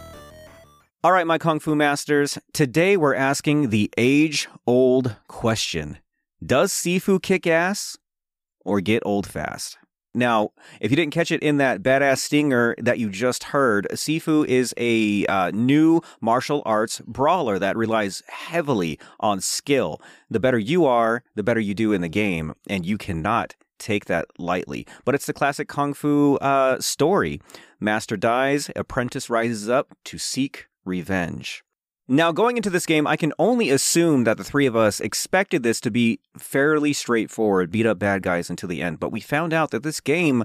All 1.02 1.12
right, 1.12 1.26
my 1.26 1.38
Kung 1.38 1.60
Fu 1.60 1.74
Masters. 1.74 2.38
Today 2.52 2.94
we're 2.94 3.14
asking 3.14 3.70
the 3.70 3.90
age 3.96 4.48
old 4.66 5.16
question 5.28 5.96
Does 6.44 6.74
Sifu 6.74 7.22
kick 7.22 7.46
ass 7.46 7.96
or 8.66 8.82
get 8.82 9.02
old 9.06 9.26
fast? 9.26 9.78
Now, 10.14 10.50
if 10.78 10.90
you 10.90 10.98
didn't 10.98 11.14
catch 11.14 11.30
it 11.30 11.42
in 11.42 11.56
that 11.56 11.82
badass 11.82 12.18
stinger 12.18 12.74
that 12.76 12.98
you 12.98 13.08
just 13.08 13.44
heard, 13.44 13.88
Sifu 13.92 14.44
is 14.44 14.74
a 14.76 15.24
uh, 15.24 15.50
new 15.52 16.02
martial 16.20 16.62
arts 16.66 17.00
brawler 17.06 17.58
that 17.58 17.78
relies 17.78 18.22
heavily 18.28 18.98
on 19.20 19.40
skill. 19.40 20.02
The 20.28 20.40
better 20.40 20.58
you 20.58 20.84
are, 20.84 21.22
the 21.34 21.42
better 21.42 21.60
you 21.60 21.72
do 21.72 21.94
in 21.94 22.02
the 22.02 22.08
game, 22.08 22.52
and 22.68 22.84
you 22.84 22.98
cannot 22.98 23.56
take 23.78 24.04
that 24.04 24.26
lightly. 24.38 24.86
But 25.06 25.14
it's 25.14 25.24
the 25.24 25.32
classic 25.32 25.66
kung 25.66 25.94
fu 25.94 26.36
uh, 26.42 26.78
story. 26.78 27.40
Master 27.80 28.18
dies, 28.18 28.70
apprentice 28.76 29.30
rises 29.30 29.70
up 29.70 29.94
to 30.04 30.18
seek 30.18 30.66
revenge. 30.90 31.64
Now, 32.08 32.32
going 32.32 32.56
into 32.56 32.70
this 32.70 32.86
game, 32.86 33.06
I 33.06 33.16
can 33.16 33.32
only 33.38 33.70
assume 33.70 34.24
that 34.24 34.36
the 34.36 34.42
three 34.42 34.66
of 34.66 34.74
us 34.74 34.98
expected 34.98 35.62
this 35.62 35.80
to 35.82 35.92
be 35.92 36.18
fairly 36.36 36.92
straightforward, 36.92 37.70
beat 37.70 37.86
up 37.86 38.00
bad 38.00 38.22
guys 38.22 38.50
until 38.50 38.68
the 38.68 38.82
end, 38.82 38.98
but 38.98 39.12
we 39.12 39.20
found 39.20 39.54
out 39.54 39.70
that 39.70 39.84
this 39.84 40.00
game 40.00 40.44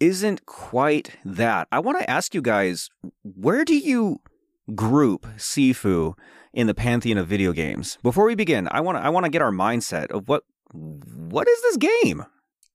isn't 0.00 0.46
quite 0.46 1.16
that. 1.26 1.68
I 1.70 1.78
want 1.80 1.98
to 1.98 2.08
ask 2.08 2.34
you 2.34 2.40
guys, 2.40 2.88
where 3.22 3.66
do 3.66 3.76
you 3.76 4.20
group 4.74 5.26
Sifu 5.36 6.14
in 6.54 6.66
the 6.66 6.74
pantheon 6.74 7.18
of 7.18 7.28
video 7.28 7.52
games? 7.52 7.98
Before 8.02 8.24
we 8.24 8.34
begin, 8.34 8.66
I 8.70 8.80
want 8.80 8.96
to 8.96 9.02
I 9.02 9.10
want 9.10 9.24
to 9.24 9.30
get 9.30 9.42
our 9.42 9.52
mindset 9.52 10.10
of 10.10 10.28
what 10.28 10.44
what 10.72 11.48
is 11.48 11.62
this 11.62 11.76
game? 11.76 12.24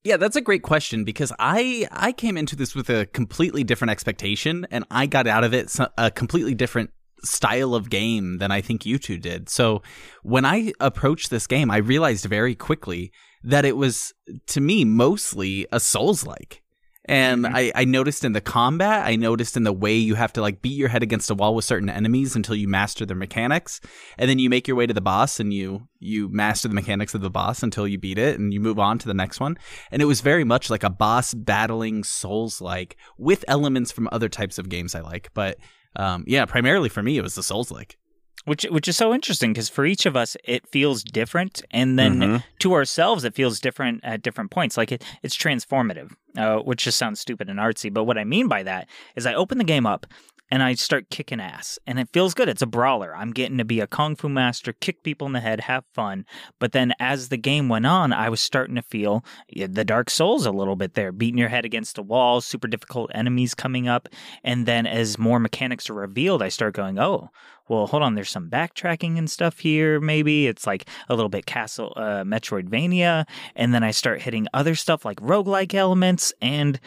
Yeah, 0.04 0.18
that's 0.18 0.36
a 0.36 0.42
great 0.42 0.62
question 0.62 1.04
because 1.04 1.32
I 1.38 1.88
I 1.90 2.12
came 2.12 2.36
into 2.36 2.56
this 2.56 2.74
with 2.74 2.90
a 2.90 3.06
completely 3.06 3.64
different 3.64 3.90
expectation 3.90 4.66
and 4.70 4.84
I 4.90 5.06
got 5.06 5.26
out 5.26 5.44
of 5.44 5.54
it 5.54 5.74
a 5.96 6.10
completely 6.10 6.54
different 6.54 6.90
style 7.22 7.74
of 7.74 7.88
game 7.88 8.36
than 8.36 8.50
I 8.50 8.60
think 8.60 8.84
you 8.84 8.98
two 8.98 9.16
did. 9.16 9.48
So 9.48 9.82
when 10.22 10.44
I 10.44 10.74
approached 10.78 11.30
this 11.30 11.46
game, 11.46 11.70
I 11.70 11.78
realized 11.78 12.26
very 12.26 12.54
quickly 12.54 13.12
that 13.42 13.64
it 13.64 13.78
was 13.78 14.12
to 14.48 14.60
me 14.60 14.84
mostly 14.84 15.66
a 15.72 15.80
Souls 15.80 16.26
like. 16.26 16.62
And 17.06 17.46
I, 17.46 17.70
I 17.74 17.84
noticed 17.84 18.24
in 18.24 18.32
the 18.32 18.40
combat, 18.40 19.06
I 19.06 19.16
noticed 19.16 19.56
in 19.58 19.64
the 19.64 19.72
way 19.72 19.94
you 19.94 20.14
have 20.14 20.32
to 20.34 20.40
like 20.40 20.62
beat 20.62 20.76
your 20.76 20.88
head 20.88 21.02
against 21.02 21.30
a 21.30 21.34
wall 21.34 21.54
with 21.54 21.66
certain 21.66 21.90
enemies 21.90 22.34
until 22.34 22.54
you 22.54 22.66
master 22.66 23.04
their 23.04 23.16
mechanics, 23.16 23.80
and 24.16 24.30
then 24.30 24.38
you 24.38 24.48
make 24.48 24.66
your 24.66 24.76
way 24.76 24.86
to 24.86 24.94
the 24.94 25.02
boss 25.02 25.38
and 25.38 25.52
you 25.52 25.86
you 26.00 26.28
master 26.30 26.68
the 26.68 26.74
mechanics 26.74 27.14
of 27.14 27.20
the 27.20 27.30
boss 27.30 27.62
until 27.62 27.86
you 27.86 27.98
beat 27.98 28.18
it, 28.18 28.38
and 28.38 28.54
you 28.54 28.60
move 28.60 28.78
on 28.78 28.98
to 28.98 29.06
the 29.06 29.14
next 29.14 29.38
one. 29.38 29.58
And 29.90 30.00
it 30.00 30.06
was 30.06 30.22
very 30.22 30.44
much 30.44 30.70
like 30.70 30.82
a 30.82 30.90
boss 30.90 31.34
battling 31.34 32.04
Souls 32.04 32.60
like 32.60 32.96
with 33.18 33.44
elements 33.48 33.92
from 33.92 34.08
other 34.10 34.30
types 34.30 34.58
of 34.58 34.70
games 34.70 34.94
I 34.94 35.00
like. 35.00 35.30
But 35.34 35.58
um, 35.96 36.24
yeah, 36.26 36.46
primarily 36.46 36.88
for 36.88 37.02
me, 37.02 37.18
it 37.18 37.22
was 37.22 37.34
the 37.34 37.42
Souls 37.42 37.70
like. 37.70 37.98
Which 38.44 38.64
which 38.70 38.88
is 38.88 38.96
so 38.96 39.12
interesting 39.14 39.52
because 39.52 39.68
for 39.68 39.84
each 39.86 40.06
of 40.06 40.16
us 40.16 40.36
it 40.44 40.66
feels 40.68 41.02
different 41.02 41.62
and 41.70 41.98
then 41.98 42.18
Mhm. 42.20 42.42
to 42.60 42.72
ourselves 42.74 43.24
it 43.24 43.34
feels 43.34 43.60
different 43.60 44.00
at 44.04 44.22
different 44.22 44.50
points 44.50 44.76
like 44.76 44.92
it, 44.92 45.02
it's 45.22 45.36
transformative 45.36 46.12
uh, 46.36 46.58
which 46.58 46.84
just 46.84 46.98
sounds 46.98 47.20
stupid 47.20 47.48
and 47.48 47.58
artsy 47.58 47.92
but 47.92 48.04
what 48.04 48.18
i 48.18 48.24
mean 48.24 48.48
by 48.48 48.62
that 48.62 48.88
is 49.16 49.24
i 49.26 49.34
open 49.34 49.58
the 49.58 49.64
game 49.64 49.86
up 49.86 50.06
and 50.54 50.62
i 50.62 50.72
start 50.72 51.10
kicking 51.10 51.40
ass 51.40 51.80
and 51.84 51.98
it 51.98 52.08
feels 52.12 52.32
good 52.32 52.48
it's 52.48 52.62
a 52.62 52.66
brawler 52.66 53.14
i'm 53.16 53.32
getting 53.32 53.58
to 53.58 53.64
be 53.64 53.80
a 53.80 53.88
kung 53.88 54.14
fu 54.14 54.28
master 54.28 54.72
kick 54.72 55.02
people 55.02 55.26
in 55.26 55.32
the 55.32 55.40
head 55.40 55.58
have 55.62 55.84
fun 55.92 56.24
but 56.60 56.70
then 56.70 56.94
as 57.00 57.28
the 57.28 57.36
game 57.36 57.68
went 57.68 57.84
on 57.84 58.12
i 58.12 58.28
was 58.28 58.40
starting 58.40 58.76
to 58.76 58.82
feel 58.82 59.24
the 59.52 59.84
dark 59.84 60.08
souls 60.08 60.46
a 60.46 60.52
little 60.52 60.76
bit 60.76 60.94
there 60.94 61.10
beating 61.10 61.38
your 61.38 61.48
head 61.48 61.64
against 61.64 61.98
a 61.98 62.02
wall 62.02 62.40
super 62.40 62.68
difficult 62.68 63.10
enemies 63.12 63.52
coming 63.52 63.88
up 63.88 64.08
and 64.44 64.64
then 64.64 64.86
as 64.86 65.18
more 65.18 65.40
mechanics 65.40 65.90
are 65.90 65.94
revealed 65.94 66.40
i 66.40 66.48
start 66.48 66.72
going 66.72 67.00
oh 67.00 67.28
well, 67.68 67.86
hold 67.86 68.02
on, 68.02 68.14
there's 68.14 68.30
some 68.30 68.50
backtracking 68.50 69.16
and 69.16 69.30
stuff 69.30 69.58
here, 69.58 69.98
maybe. 69.98 70.46
It's 70.46 70.66
like 70.66 70.86
a 71.08 71.14
little 71.14 71.30
bit 71.30 71.46
Castle 71.46 71.94
uh, 71.96 72.22
Metroidvania. 72.22 73.26
And 73.56 73.72
then 73.72 73.82
I 73.82 73.90
start 73.90 74.20
hitting 74.20 74.46
other 74.52 74.74
stuff 74.74 75.04
like 75.04 75.18
roguelike 75.20 75.72
elements, 75.72 76.32
and 76.42 76.78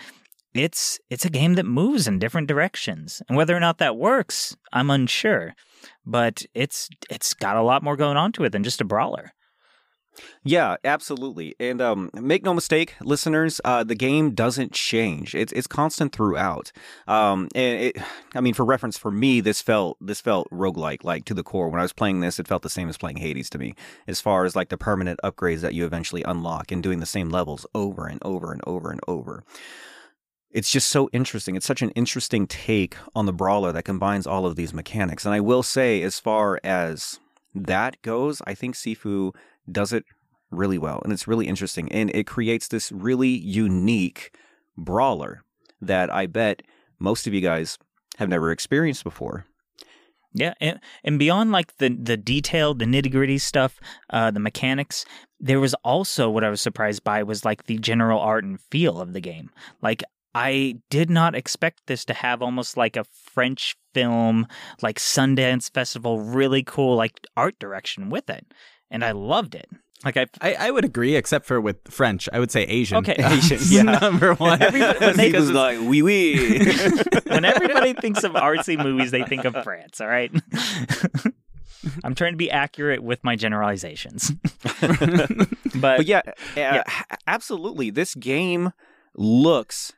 it's 0.60 1.00
it's 1.10 1.26
a 1.26 1.30
game 1.30 1.56
that 1.56 1.66
moves 1.66 2.08
in 2.08 2.20
different 2.20 2.48
directions. 2.48 3.22
And 3.28 3.38
whether 3.38 3.56
or 3.56 3.60
not 3.60 3.78
that 3.78 3.98
works, 3.98 4.56
I'm 4.74 4.90
unsure. 4.90 5.54
But 6.06 6.46
it's 6.54 6.90
it's 7.10 7.34
got 7.34 7.58
a 7.58 7.62
lot 7.62 7.84
more 7.84 7.96
going 7.96 8.18
on 8.18 8.32
to 8.34 8.44
it 8.44 8.52
than 8.52 8.64
just 8.64 8.82
a 8.82 8.86
brawler. 8.86 9.34
Yeah, 10.44 10.78
absolutely. 10.84 11.56
And 11.60 11.82
um, 11.82 12.10
make 12.14 12.44
no 12.44 12.54
mistake, 12.54 12.96
listeners, 13.02 13.60
uh, 13.66 13.84
the 13.84 13.96
game 13.96 14.32
doesn't 14.32 14.72
change. 14.72 15.36
It's 15.36 15.52
it's 15.54 15.68
constant 15.68 16.14
throughout. 16.14 16.72
Um, 17.08 17.50
and 17.54 17.82
it, 17.82 17.98
I 18.34 18.42
mean, 18.42 18.54
for 18.54 18.66
reference, 18.66 18.98
for 18.98 19.12
me, 19.12 19.42
this 19.42 19.62
felt 19.62 19.98
this 20.02 20.22
felt 20.22 20.50
roguelike, 20.50 21.04
like 21.04 21.26
to 21.26 21.34
the 21.34 21.44
core. 21.44 21.70
When 21.70 21.80
I 21.80 21.84
was 21.84 21.94
playing 21.94 22.22
this, 22.22 22.40
it 22.40 22.48
felt 22.48 22.64
the 22.64 22.70
same 22.70 22.90
as 22.90 22.98
playing 22.98 23.18
Hades 23.18 23.50
to 23.52 23.58
me, 23.58 23.76
as 24.08 24.22
far 24.22 24.46
as 24.46 24.56
like 24.56 24.70
the 24.70 24.78
permanent 24.78 25.20
upgrades 25.24 25.62
that 25.62 25.74
you 25.74 25.86
eventually 25.86 26.24
unlock 26.24 26.72
and 26.72 26.82
doing 26.82 27.00
the 27.00 27.06
same 27.06 27.30
levels 27.30 27.66
over 27.76 28.08
and 28.08 28.20
over 28.24 28.52
and 28.52 28.62
over 28.66 28.92
and 28.92 29.02
over. 29.08 29.44
It's 30.52 30.72
just 30.72 30.90
so 30.90 31.10
interesting. 31.12 31.56
It's 31.56 31.66
such 31.66 31.82
an 31.82 31.92
interesting 31.92 32.48
take 32.48 32.96
on 33.16 33.26
the 33.26 33.34
brawler 33.34 33.72
that 33.74 33.84
combines 33.84 34.26
all 34.26 34.46
of 34.46 34.56
these 34.56 34.74
mechanics. 34.74 35.26
And 35.26 35.34
I 35.34 35.40
will 35.40 35.64
say, 35.64 36.02
as 36.02 36.20
far 36.20 36.60
as 36.64 37.20
that 37.54 38.02
goes, 38.02 38.42
I 38.48 38.54
think 38.54 38.76
Sifu 38.76 39.36
does 39.70 39.92
it 39.92 40.06
really 40.50 40.78
well 40.78 41.02
and 41.04 41.12
it's 41.12 41.28
really 41.28 41.46
interesting 41.46 41.92
and 41.92 42.10
it 42.16 42.26
creates 42.26 42.70
this 42.70 42.90
really 42.92 43.28
unique 43.28 44.34
brawler 44.78 45.44
that 45.82 46.14
I 46.14 46.26
bet 46.26 46.64
most 47.00 47.28
of 47.28 47.34
you 47.34 47.42
guys 47.42 47.78
have 48.18 48.30
never 48.30 48.52
experienced 48.52 49.04
before. 49.04 49.46
Yeah, 50.34 50.54
and, 50.60 50.80
and 51.04 51.18
beyond 51.18 51.52
like 51.52 51.78
the 51.78 51.90
the 51.90 52.18
detailed, 52.18 52.80
the 52.80 52.86
nitty 52.86 53.12
gritty 53.12 53.40
stuff, 53.40 53.80
uh, 54.12 54.30
the 54.30 54.40
mechanics, 54.40 55.06
there 55.40 55.60
was 55.60 55.74
also 55.84 56.30
what 56.30 56.44
I 56.44 56.50
was 56.50 56.62
surprised 56.62 57.04
by 57.04 57.24
was 57.24 57.44
like 57.44 57.64
the 57.64 57.78
general 57.80 58.20
art 58.20 58.44
and 58.44 58.60
feel 58.70 59.02
of 59.02 59.14
the 59.14 59.22
game. 59.22 59.50
Like 59.82 60.04
I 60.38 60.76
did 60.90 61.10
not 61.10 61.34
expect 61.36 61.88
this 61.88 62.06
to 62.06 62.14
have 62.14 62.42
almost 62.42 62.78
like 62.78 62.96
a 62.96 63.04
French 63.06 63.76
film, 63.94 64.46
like 64.82 65.00
Sundance 65.00 65.72
Festival, 65.72 66.20
really 66.22 66.64
cool 66.64 66.96
like 66.96 67.20
art 67.36 67.58
direction 67.60 68.10
with 68.10 68.30
it, 68.30 68.46
and 68.92 69.04
I 69.04 69.12
loved 69.14 69.56
it. 69.56 69.68
Like 70.06 70.16
I, 70.16 70.28
I, 70.42 70.54
I 70.68 70.72
would 70.72 70.86
agree, 70.86 71.16
except 71.16 71.48
for 71.48 71.60
with 71.60 71.78
French. 71.90 72.30
I 72.32 72.38
would 72.40 72.52
say 72.52 72.62
Asian. 72.64 72.98
Okay. 72.98 73.16
Asian, 73.20 73.58
Yeah. 73.68 73.82
number 74.00 74.36
one. 74.36 74.62
Everybody- 74.62 75.00
when 75.04 75.18
they- 75.18 75.32
Sifu's 75.32 75.52
like, 75.52 75.80
wee 75.82 76.04
wee. 76.04 76.72
when 77.28 77.44
everybody 77.44 77.94
thinks 77.94 78.24
of 78.24 78.34
artsy 78.34 78.78
movies, 78.82 79.10
they 79.10 79.24
think 79.24 79.44
of 79.46 79.56
France. 79.64 80.00
All 80.00 80.08
right. 80.08 80.32
I'm 82.04 82.14
trying 82.16 82.34
to 82.34 82.38
be 82.38 82.52
accurate 82.52 83.02
with 83.02 83.24
my 83.24 83.36
generalizations, 83.36 84.32
but, 84.82 85.48
but 85.76 86.06
yeah, 86.06 86.22
uh, 86.28 86.32
Yeah. 86.56 86.84
absolutely. 87.28 87.90
This 87.92 88.14
game 88.16 88.72
looks 89.16 89.94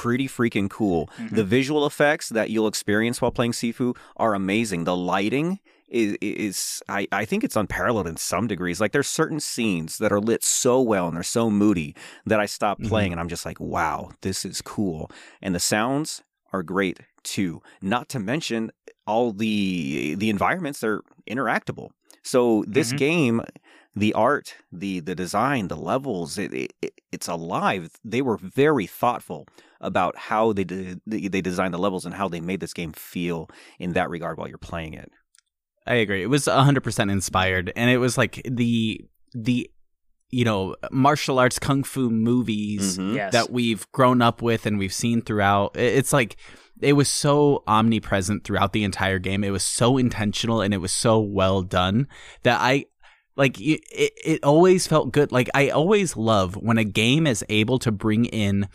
pretty 0.00 0.26
freaking 0.28 0.68
cool. 0.70 1.08
Mm-hmm. 1.18 1.36
The 1.36 1.44
visual 1.44 1.84
effects 1.86 2.30
that 2.30 2.48
you'll 2.50 2.66
experience 2.68 3.20
while 3.20 3.30
playing 3.30 3.52
Sifu 3.52 3.94
are 4.16 4.34
amazing. 4.34 4.84
The 4.84 4.96
lighting 4.96 5.60
is, 5.88 6.16
is 6.22 6.82
I, 6.88 7.06
I 7.12 7.24
think 7.26 7.44
it's 7.44 7.56
unparalleled 7.56 8.06
in 8.08 8.16
some 8.16 8.46
degrees. 8.46 8.80
Like 8.80 8.92
there's 8.92 9.08
certain 9.08 9.40
scenes 9.40 9.98
that 9.98 10.10
are 10.12 10.20
lit 10.20 10.42
so 10.42 10.80
well 10.80 11.06
and 11.08 11.14
they're 11.16 11.22
so 11.22 11.50
moody 11.50 11.94
that 12.24 12.40
I 12.40 12.46
stop 12.46 12.78
Mm-hmm. 12.78 12.88
playing 12.88 13.12
and 13.12 13.20
I'm 13.20 13.28
just 13.28 13.44
like, 13.44 13.60
wow, 13.60 14.10
this 14.22 14.44
is 14.46 14.62
cool. 14.62 15.10
And 15.42 15.54
the 15.54 15.60
sounds 15.60 16.22
are 16.52 16.62
great 16.62 17.00
too. 17.22 17.60
Not 17.82 18.08
to 18.10 18.18
mention 18.18 18.72
all 19.06 19.32
the 19.32 20.14
the 20.16 20.30
environments 20.30 20.80
they're 20.80 21.02
interactable. 21.28 21.90
So 22.22 22.64
this 22.66 22.92
Mhm. 22.92 22.98
game 22.98 23.40
the 23.94 24.12
art, 24.14 24.54
the 24.72 25.00
the 25.00 25.14
design, 25.14 25.68
the 25.68 25.76
levels, 25.76 26.38
it, 26.38 26.52
it, 26.80 27.00
it's 27.10 27.28
alive. 27.28 27.90
They 28.04 28.22
were 28.22 28.38
very 28.38 28.86
thoughtful 28.86 29.46
about 29.80 30.16
how 30.16 30.52
they 30.52 30.64
did 30.64 31.00
they 31.06 31.40
designed 31.40 31.74
the 31.74 31.78
levels 31.78 32.04
and 32.06 32.14
how 32.14 32.28
they 32.28 32.40
made 32.40 32.60
this 32.60 32.72
game 32.72 32.92
feel 32.92 33.48
in 33.78 33.92
that 33.92 34.08
regard 34.10 34.38
while 34.38 34.48
you're 34.48 34.58
playing 34.58 34.94
it. 34.94 35.10
I 35.86 35.94
agree. 35.96 36.22
It 36.22 36.30
was 36.30 36.44
100% 36.46 37.10
inspired 37.10 37.72
and 37.76 37.90
it 37.90 37.98
was 37.98 38.16
like 38.16 38.40
the 38.48 39.00
the 39.34 39.68
you 40.30 40.44
know 40.44 40.76
martial 40.90 41.38
arts 41.38 41.58
kung 41.58 41.82
fu 41.82 42.08
movies 42.08 42.96
Mhm. 42.98 43.16
Yes. 43.16 43.32
that 43.32 43.50
we've 43.50 43.90
grown 43.92 44.22
up 44.22 44.40
with 44.40 44.64
and 44.64 44.78
we've 44.78 44.92
seen 44.94 45.20
throughout. 45.22 45.76
It's 45.76 46.12
like 46.12 46.36
it 46.80 46.94
was 46.94 47.08
so 47.08 47.62
omnipresent 47.66 48.44
throughout 48.44 48.72
the 48.72 48.84
entire 48.84 49.18
game. 49.18 49.44
It 49.44 49.50
was 49.50 49.62
so 49.64 49.98
intentional 49.98 50.60
and 50.62 50.72
it 50.72 50.78
was 50.78 50.92
so 50.92 51.18
well 51.20 51.62
done 51.62 52.06
that 52.44 52.60
I 52.60 52.86
like 53.36 53.60
it, 53.60 53.80
it, 53.90 54.44
always 54.44 54.86
felt 54.86 55.12
good. 55.12 55.32
Like 55.32 55.48
I 55.54 55.68
always 55.70 56.16
love 56.16 56.54
when 56.56 56.78
a 56.78 56.84
game 56.84 57.26
is 57.26 57.44
able 57.48 57.78
to 57.80 57.90
bring 57.92 58.24
in 58.26 58.68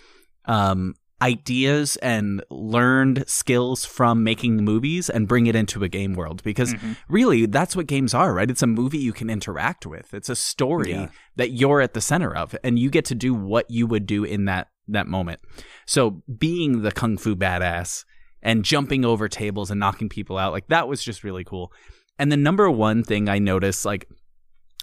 um 0.46 0.94
ideas 1.22 1.96
and 1.98 2.44
learned 2.52 3.24
skills 3.28 3.86
from 3.86 4.24
making 4.24 4.58
movies 4.64 5.10
and 5.10 5.28
bring 5.28 5.48
it 5.48 5.56
into 5.56 5.84
a 5.84 5.90
game 5.90 6.14
world 6.14 6.44
because 6.44 6.76
Mhm. 6.76 6.96
really 7.10 7.48
that's 7.48 7.76
what 7.76 7.88
games 7.88 8.14
are 8.14 8.36
right 8.36 8.52
it's 8.52 8.62
a 8.62 8.68
movie 8.68 9.00
you 9.00 9.12
can 9.12 9.28
interact 9.28 9.88
with 9.88 10.14
it's 10.14 10.30
a 10.30 10.36
story 10.36 10.92
Yeah. 10.92 11.08
that 11.36 11.50
you're 11.54 11.82
at 11.82 11.96
the 11.96 12.02
center 12.02 12.36
of 12.36 12.56
and 12.64 12.78
you 12.78 12.92
get 12.92 13.04
to 13.06 13.16
do 13.16 13.34
what 13.34 13.66
you 13.68 13.88
would 13.88 14.06
do 14.06 14.24
in 14.24 14.46
that 14.46 14.68
that 14.88 15.08
moment 15.08 15.40
so 15.88 16.22
being 16.38 16.84
the 16.84 16.92
kung 16.92 17.18
fu 17.18 17.36
badass 17.36 18.06
and 18.44 18.64
jumping 18.64 19.04
over 19.04 19.28
tables 19.28 19.72
and 19.72 19.80
knocking 19.80 20.10
people 20.10 20.38
out 20.38 20.54
like 20.54 20.68
that 20.68 20.88
was 20.88 21.04
just 21.04 21.24
really 21.24 21.44
cool 21.44 21.72
and 22.20 22.32
the 22.32 22.38
number 22.38 22.70
one 22.70 23.04
thing 23.04 23.28
i 23.28 23.40
noticed 23.40 23.86
like 23.86 24.08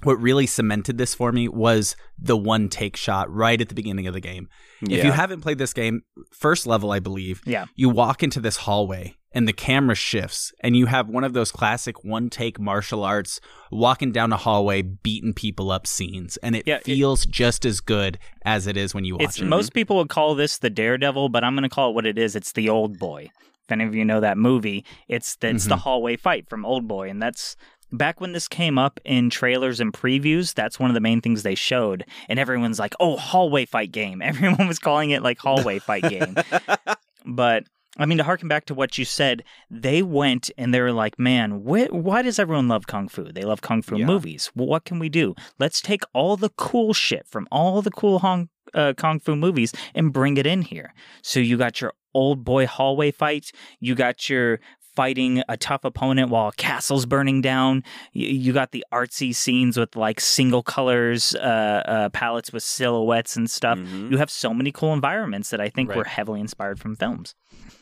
what 0.05 0.20
really 0.20 0.46
cemented 0.46 0.98
this 0.98 1.14
for 1.14 1.32
me 1.32 1.48
was 1.48 1.96
the 2.18 2.36
one 2.36 2.68
take 2.68 2.96
shot 2.96 3.30
right 3.32 3.61
at 3.61 3.68
the 3.68 3.74
beginning 3.74 4.07
of 4.07 4.14
the 4.14 4.20
game 4.20 4.48
if 4.82 5.05
you 5.05 5.12
haven't 5.12 5.40
played 5.40 5.59
this 5.59 5.72
game 5.72 6.02
first 6.32 6.66
level 6.66 6.90
i 6.92 6.98
believe 6.98 7.40
Yeah. 7.46 7.66
you 7.74 7.88
walk 7.88 8.22
into 8.22 8.40
this 8.40 8.59
hallway 8.59 9.16
and 9.32 9.48
the 9.48 9.52
camera 9.52 9.96
shifts 9.96 10.52
and 10.61 10.76
you 10.76 10.86
have 10.86 11.09
one 11.09 11.24
of 11.24 11.32
those 11.32 11.50
classic 11.50 12.05
one 12.05 12.30
take 12.30 12.61
martial 12.61 13.02
arts 13.02 13.40
walking 13.70 14.12
down 14.12 14.32
a 14.32 14.36
hallway 14.36 14.82
beating 14.82 15.34
people 15.34 15.70
up 15.70 15.86
scenes 15.86 16.36
and 16.38 16.55
it 16.55 16.64
Yeah, 16.66 16.76
it- 16.76 16.84
feels 16.84 17.26
just 17.26 17.64
as 17.64 17.80
good 17.80 18.18
as 18.44 18.66
it 18.66 18.76
is 18.76 18.94
when 18.94 19.05
you 19.05 19.14
watch 19.16 19.24
It's 19.24 19.40
it 19.40 19.46
most 19.46 19.74
people 19.74 19.96
would 19.96 20.09
call 20.09 20.34
this 20.34 20.59
the 20.59 20.70
Daredevil, 20.70 21.30
but 21.30 21.42
I'm 21.42 21.55
going 21.55 21.62
to 21.64 21.68
call 21.68 21.90
it 21.90 21.94
what 21.94 22.07
it 22.07 22.16
is. 22.18 22.36
It's 22.36 22.52
the 22.52 22.68
Old 22.68 22.98
Boy. 22.98 23.30
If 23.64 23.72
any 23.72 23.84
of 23.84 23.94
you 23.94 24.05
know 24.05 24.20
that 24.20 24.36
movie, 24.36 24.84
it's 25.09 25.36
the, 25.36 25.48
it's 25.48 25.64
mm-hmm. 25.64 25.70
the 25.70 25.76
hallway 25.78 26.16
fight 26.16 26.48
from 26.50 26.66
Old 26.66 26.86
Boy, 26.86 27.09
and 27.09 27.20
that's 27.22 27.57
back 27.97 28.20
when 28.20 28.32
this 28.32 28.49
came 28.49 28.78
up 28.78 29.01
in 29.05 29.30
trailers 29.30 29.80
and 29.80 29.92
previews. 29.92 30.55
That's 30.55 30.78
one 30.78 30.90
of 30.90 30.95
the 30.95 31.01
main 31.01 31.20
things 31.20 31.42
they 31.42 31.55
showed, 31.55 32.05
and 32.28 32.38
everyone's 32.38 32.78
like, 32.78 32.95
"Oh, 33.01 33.16
hallway 33.16 33.64
fight 33.64 33.92
game." 33.92 34.20
Everyone 34.34 34.66
was 34.68 34.78
calling 34.78 35.11
it 35.11 35.22
like 35.22 35.38
hallway 35.38 35.78
fight 35.78 36.03
game, 36.05 36.36
but. 37.26 37.64
I 37.97 38.07
mean, 38.07 38.18
to 38.18 38.24
harken 38.24 38.49
back 38.49 38.64
to 38.66 38.74
what 38.74 38.99
you 38.99 39.05
said, 39.05 39.45
they 39.70 40.03
went 40.03 40.51
and 40.59 40.74
they 40.74 40.80
were 40.80 40.90
like, 40.90 41.16
man, 41.16 41.61
wh- 41.64 41.92
why 41.92 42.22
does 42.22 42.40
everyone 42.40 42.66
love 42.66 42.88
Kung 42.88 43.07
Fu? 43.07 43.30
They 43.30 43.42
love 43.45 43.61
Kung 43.62 43.82
Fu 43.82 43.97
Yeah. 43.99 44.07
movies. 44.07 44.51
Well, 44.57 44.66
what 44.66 44.84
can 44.84 44.99
we 44.99 45.09
do? 45.09 45.36
Let's 45.61 45.80
take 45.80 46.03
all 46.12 46.36
the 46.36 46.49
cool 46.49 46.92
shit 46.92 47.24
from 47.28 47.47
all 47.53 47.82
the 47.82 47.92
cool 47.92 48.18
Hong 48.18 48.49
uh, 48.74 48.95
Kung 48.97 49.20
Fu 49.20 49.36
movies 49.36 49.72
and 49.95 50.12
bring 50.12 50.38
it 50.38 50.45
in 50.45 50.62
here. 50.62 50.92
So 51.22 51.38
you 51.38 51.57
got 51.57 51.80
your 51.80 51.92
old 52.14 52.42
boy 52.42 52.66
hallway 52.66 53.12
fight. 53.12 53.53
You 53.78 53.95
got 53.95 54.28
your 54.28 54.59
fighting 54.97 55.42
a 55.49 55.57
tough 55.57 55.84
opponent 55.84 56.30
while 56.30 56.49
a 56.49 56.53
castle's 56.53 57.07
burning 57.07 57.40
down. 57.40 57.82
You, 58.12 58.28
you 58.28 58.53
got 58.53 58.72
the 58.72 58.84
artsy 58.92 59.34
scenes 59.34 59.76
with 59.76 59.97
like 59.97 60.20
single 60.20 60.62
colors, 60.62 61.34
uh, 61.34 61.82
uh, 61.86 62.09
palettes 62.11 62.53
with 62.53 62.62
silhouettes 62.62 63.36
and 63.36 63.51
stuff. 63.51 63.78
Mhm. 63.78 64.11
You 64.11 64.18
have 64.18 64.30
so 64.30 64.53
many 64.55 64.70
cool 64.72 64.92
environments 64.92 65.51
that 65.51 65.61
I 65.61 65.68
think 65.68 65.88
Right. 65.90 65.99
were 65.99 66.05
heavily 66.05 66.40
inspired 66.40 66.78
from 66.80 66.97
films. 66.97 67.34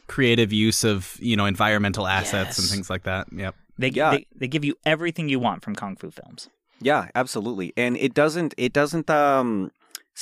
creative 0.09 0.53
use 0.53 0.85
of 0.85 1.17
you 1.21 1.37
know 1.37 1.47
environmental 1.47 2.07
assets 2.07 2.59
and 2.59 2.69
things 2.69 2.91
like 2.91 3.05
that 3.05 3.27
yep 3.33 3.55
They, 3.79 3.89
Yeah. 3.89 4.11
they 4.11 4.27
they 4.37 4.49
give 4.49 4.63
you 4.65 4.75
everything 4.85 5.29
you 5.31 5.39
want 5.41 5.63
from 5.65 5.75
kung 5.75 5.97
fu 5.97 6.11
films. 6.11 6.51
Yeah, 6.81 7.09
absolutely. 7.15 7.73
And 7.77 7.97
it 7.97 8.13
doesn't 8.13 8.53
it 8.59 8.73
doesn't 8.75 9.09
um 9.09 9.71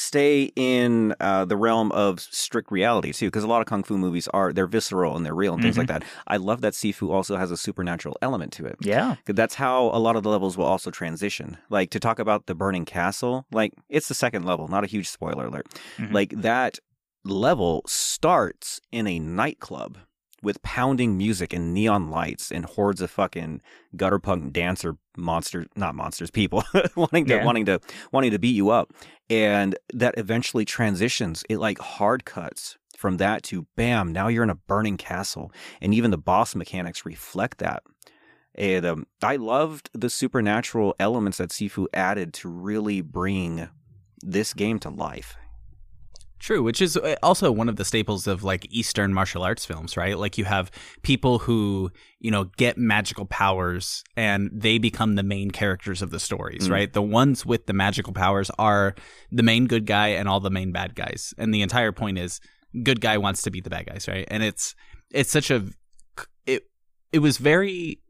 stay 0.00 0.50
in 0.56 1.14
uh, 1.20 1.44
the 1.44 1.56
realm 1.56 1.92
of 1.92 2.20
strict 2.20 2.72
reality 2.72 3.12
too 3.12 3.26
because 3.26 3.44
a 3.44 3.46
lot 3.46 3.60
of 3.60 3.66
kung 3.66 3.82
fu 3.82 3.98
movies 3.98 4.28
are 4.28 4.52
they're 4.52 4.66
visceral 4.66 5.14
and 5.16 5.26
they're 5.26 5.34
real 5.34 5.52
and 5.54 5.62
things 5.62 5.76
like 5.76 5.88
that. 5.88 6.02
I 6.26 6.38
love 6.38 6.62
that 6.62 6.72
Sifu 6.72 7.10
also 7.10 7.36
has 7.36 7.50
a 7.50 7.56
supernatural 7.56 8.16
element 8.22 8.52
to 8.54 8.64
it. 8.64 8.76
Yeah, 8.80 9.16
That's 9.26 9.56
how 9.56 9.84
a 9.92 10.00
lot 10.00 10.16
of 10.16 10.22
the 10.22 10.30
levels 10.30 10.56
will 10.56 10.64
also 10.64 10.90
transition. 10.90 11.58
Like 11.68 11.90
to 11.90 12.00
talk 12.00 12.18
about 12.18 12.46
the 12.46 12.54
burning 12.54 12.84
castle, 12.86 13.44
like 13.52 13.74
it's 13.88 14.08
the 14.08 14.14
second 14.14 14.44
level, 14.44 14.68
not 14.68 14.84
a 14.84 14.86
huge 14.86 15.08
spoiler 15.08 15.46
alert. 15.46 15.66
Mhm. 15.98 16.12
Like 16.12 16.30
that 16.30 16.78
level 17.24 17.82
starts 17.86 18.80
in 18.90 19.06
a 19.06 19.18
nightclub 19.18 19.98
with 20.42 20.62
pounding 20.62 21.16
music 21.18 21.52
and 21.52 21.74
neon 21.74 22.10
lights 22.10 22.50
and 22.50 22.64
hordes 22.64 23.00
of 23.00 23.10
fucking 23.10 23.60
gutter 23.96 24.18
punk 24.18 24.52
dancer 24.52 24.96
monsters 25.16 25.66
not 25.76 25.94
monsters 25.94 26.30
people 26.30 26.62
wanting 26.96 27.26
to 27.26 27.34
Yeah. 27.34 27.44
wanting 27.44 27.66
to 27.66 27.80
wanting 28.12 28.30
to 28.30 28.38
beat 28.38 28.54
you 28.54 28.70
up. 28.70 28.92
And 29.28 29.76
that 29.94 30.14
eventually 30.16 30.64
transitions. 30.64 31.44
It 31.48 31.58
like 31.58 31.78
hard 31.78 32.24
cuts 32.24 32.78
from 32.96 33.16
that 33.18 33.42
to 33.44 33.66
bam 33.76 34.12
now 34.12 34.28
you're 34.28 34.42
in 34.44 34.50
a 34.50 34.54
burning 34.54 34.96
castle. 34.96 35.52
And 35.80 35.94
even 35.94 36.10
the 36.10 36.18
boss 36.18 36.54
mechanics 36.54 37.04
reflect 37.06 37.58
that. 37.58 37.82
And 38.54 38.84
um, 38.84 39.06
i 39.22 39.36
loved 39.36 39.90
the 39.92 40.10
supernatural 40.10 40.94
elements 40.98 41.38
that 41.38 41.50
sifu 41.50 41.86
added 41.94 42.34
to 42.34 42.48
really 42.48 43.00
bring 43.00 43.68
this 44.22 44.52
game 44.52 44.78
to 44.80 44.90
life 44.90 45.36
True, 46.40 46.62
which 46.62 46.80
is 46.80 46.96
uh, 46.96 47.16
also 47.22 47.52
one 47.52 47.68
of 47.68 47.76
the 47.76 47.84
staples 47.84 48.26
of 48.26 48.42
like 48.42 48.66
Eastern 48.70 49.12
martial 49.12 49.42
arts 49.42 49.66
films, 49.66 49.94
right? 49.96 50.16
Like 50.18 50.38
you 50.38 50.46
have 50.46 50.70
people 51.02 51.38
who, 51.40 51.90
you 52.18 52.30
know, 52.30 52.44
get 52.56 52.78
magical 52.78 53.26
powers 53.26 54.02
and 54.16 54.50
they 54.52 54.78
become 54.78 55.16
the 55.16 55.22
main 55.22 55.50
characters 55.50 56.00
of 56.00 56.10
the 56.10 56.18
stories, 56.18 56.66
Mm. 56.66 56.72
right? 56.72 56.92
The 56.92 57.02
ones 57.02 57.44
with 57.44 57.66
the 57.66 57.74
magical 57.74 58.14
powers 58.14 58.50
are 58.58 58.94
the 59.30 59.42
main 59.42 59.66
good 59.66 59.84
guy 59.84 60.08
and 60.08 60.28
all 60.28 60.40
the 60.40 60.50
main 60.50 60.72
bad 60.72 60.94
guys. 60.94 61.34
And 61.36 61.52
the 61.52 61.60
entire 61.60 61.92
point 61.92 62.16
is 62.18 62.40
good 62.82 63.00
guy 63.02 63.18
wants 63.18 63.42
to 63.42 63.50
beat 63.50 63.64
the 63.64 63.70
bad 63.70 63.86
guys, 63.86 64.08
right? 64.08 64.26
And 64.30 64.42
it's 64.42 64.74
it's 65.10 65.30
such 65.30 65.50
a 65.50 65.66
it 66.46 66.62
it 67.12 67.18
was 67.18 67.36
very 67.36 68.00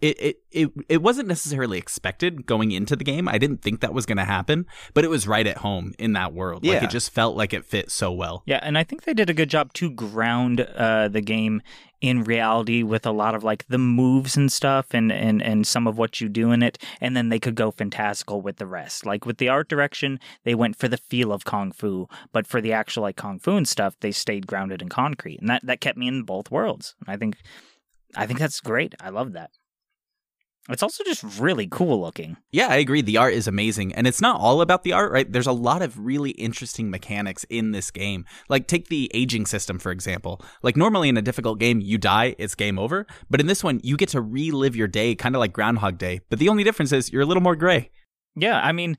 it, 0.00 0.20
it 0.20 0.36
it 0.50 0.70
it 0.88 1.02
wasn't 1.02 1.28
necessarily 1.28 1.78
expected 1.78 2.46
going 2.46 2.72
into 2.72 2.96
the 2.96 3.04
game. 3.04 3.28
I 3.28 3.38
didn't 3.38 3.62
think 3.62 3.80
that 3.80 3.92
was 3.92 4.06
going 4.06 4.18
to 4.18 4.24
happen, 4.24 4.66
but 4.94 5.04
it 5.04 5.08
was 5.10 5.28
right 5.28 5.46
at 5.46 5.58
home 5.58 5.92
in 5.98 6.14
that 6.14 6.32
world. 6.32 6.64
Like 6.64 6.80
Yeah. 6.80 6.84
it 6.84 6.90
just 6.90 7.10
felt 7.10 7.36
like 7.36 7.52
it 7.52 7.64
fit 7.64 7.90
so 7.90 8.10
well. 8.10 8.42
Yeah, 8.46 8.60
and 8.62 8.78
I 8.78 8.84
think 8.84 9.02
they 9.04 9.14
did 9.14 9.28
a 9.30 9.34
good 9.34 9.50
job 9.50 9.72
to 9.74 9.90
ground 9.90 10.60
uh, 10.60 11.08
the 11.08 11.20
game 11.20 11.60
in 12.00 12.24
reality 12.24 12.82
with 12.82 13.04
a 13.04 13.10
lot 13.10 13.34
of 13.34 13.44
like 13.44 13.66
the 13.68 13.76
moves 13.76 14.34
and 14.34 14.50
stuff 14.50 14.86
and, 14.94 15.12
and 15.12 15.42
and 15.42 15.66
some 15.66 15.86
of 15.86 15.98
what 15.98 16.18
you 16.18 16.30
do 16.30 16.50
in 16.50 16.62
it 16.62 16.78
and 16.98 17.14
then 17.14 17.28
they 17.28 17.38
could 17.38 17.54
go 17.54 17.70
fantastical 17.70 18.40
with 18.40 18.56
the 18.56 18.64
rest 18.66 19.04
like 19.04 19.26
with 19.26 19.36
the 19.36 19.50
art 19.50 19.68
direction 19.68 20.18
they 20.44 20.54
went 20.54 20.74
for 20.76 20.88
the 20.88 20.96
feel 20.96 21.30
of 21.30 21.44
kung 21.44 21.70
fu 21.70 22.08
but 22.32 22.46
for 22.46 22.62
the 22.62 22.72
actual 22.72 23.02
like 23.02 23.16
kung 23.16 23.38
fu 23.38 23.54
and 23.54 23.68
stuff 23.68 23.94
they 24.00 24.10
stayed 24.10 24.46
grounded 24.46 24.80
in 24.80 24.88
concrete 24.88 25.38
and 25.40 25.48
that 25.50 25.60
that 25.66 25.82
kept 25.82 25.98
me 25.98 26.08
in 26.08 26.22
both 26.22 26.50
worlds 26.50 26.94
and 27.00 27.12
i 27.14 27.18
think 27.18 27.36
i 28.16 28.26
think 28.26 28.38
that's 28.38 28.62
great 28.62 28.94
i 29.00 29.10
love 29.10 29.34
that 29.34 29.50
it's 30.68 30.82
also 30.82 31.02
just 31.04 31.22
really 31.40 31.66
cool 31.70 32.00
looking 32.00 32.36
Yeah, 32.52 32.68
I 32.68 32.76
agree. 32.76 33.00
The 33.02 33.16
art 33.16 33.34
is 33.34 33.48
amazing. 33.48 33.94
And 33.94 34.06
it's 34.06 34.20
not 34.20 34.40
all 34.40 34.60
about 34.60 34.82
the 34.82 34.92
art, 34.92 35.12
right? 35.12 35.30
There's 35.30 35.46
a 35.46 35.52
lot 35.52 35.82
of 35.82 35.98
really 35.98 36.30
interesting 36.32 36.90
mechanics 36.90 37.44
in 37.48 37.72
this 37.72 37.90
game. 37.90 38.24
Like, 38.48 38.66
take 38.66 38.88
the 38.88 39.10
aging 39.14 39.46
system, 39.46 39.78
for 39.78 39.90
example. 39.90 40.42
Like, 40.62 40.76
normally 40.76 41.08
in 41.08 41.16
a 41.16 41.22
difficult 41.22 41.58
game, 41.58 41.80
you 41.80 41.98
die, 41.98 42.34
it's 42.38 42.54
game 42.54 42.78
over. 42.78 43.06
But 43.30 43.40
in 43.40 43.46
this 43.46 43.64
one, 43.64 43.80
you 43.82 43.96
get 43.96 44.10
to 44.10 44.20
relive 44.20 44.76
your 44.76 44.88
day, 44.88 45.14
kind 45.14 45.34
of 45.34 45.40
like 45.40 45.52
Groundhog 45.52 45.98
Day. 45.98 46.20
But 46.28 46.38
the 46.38 46.48
only 46.48 46.64
difference 46.64 46.92
is 46.92 47.12
you're 47.12 47.22
a 47.22 47.26
little 47.26 47.42
more 47.42 47.56
gray. 47.56 47.90
Yeah, 48.36 48.60
I 48.60 48.72
mean, 48.72 48.96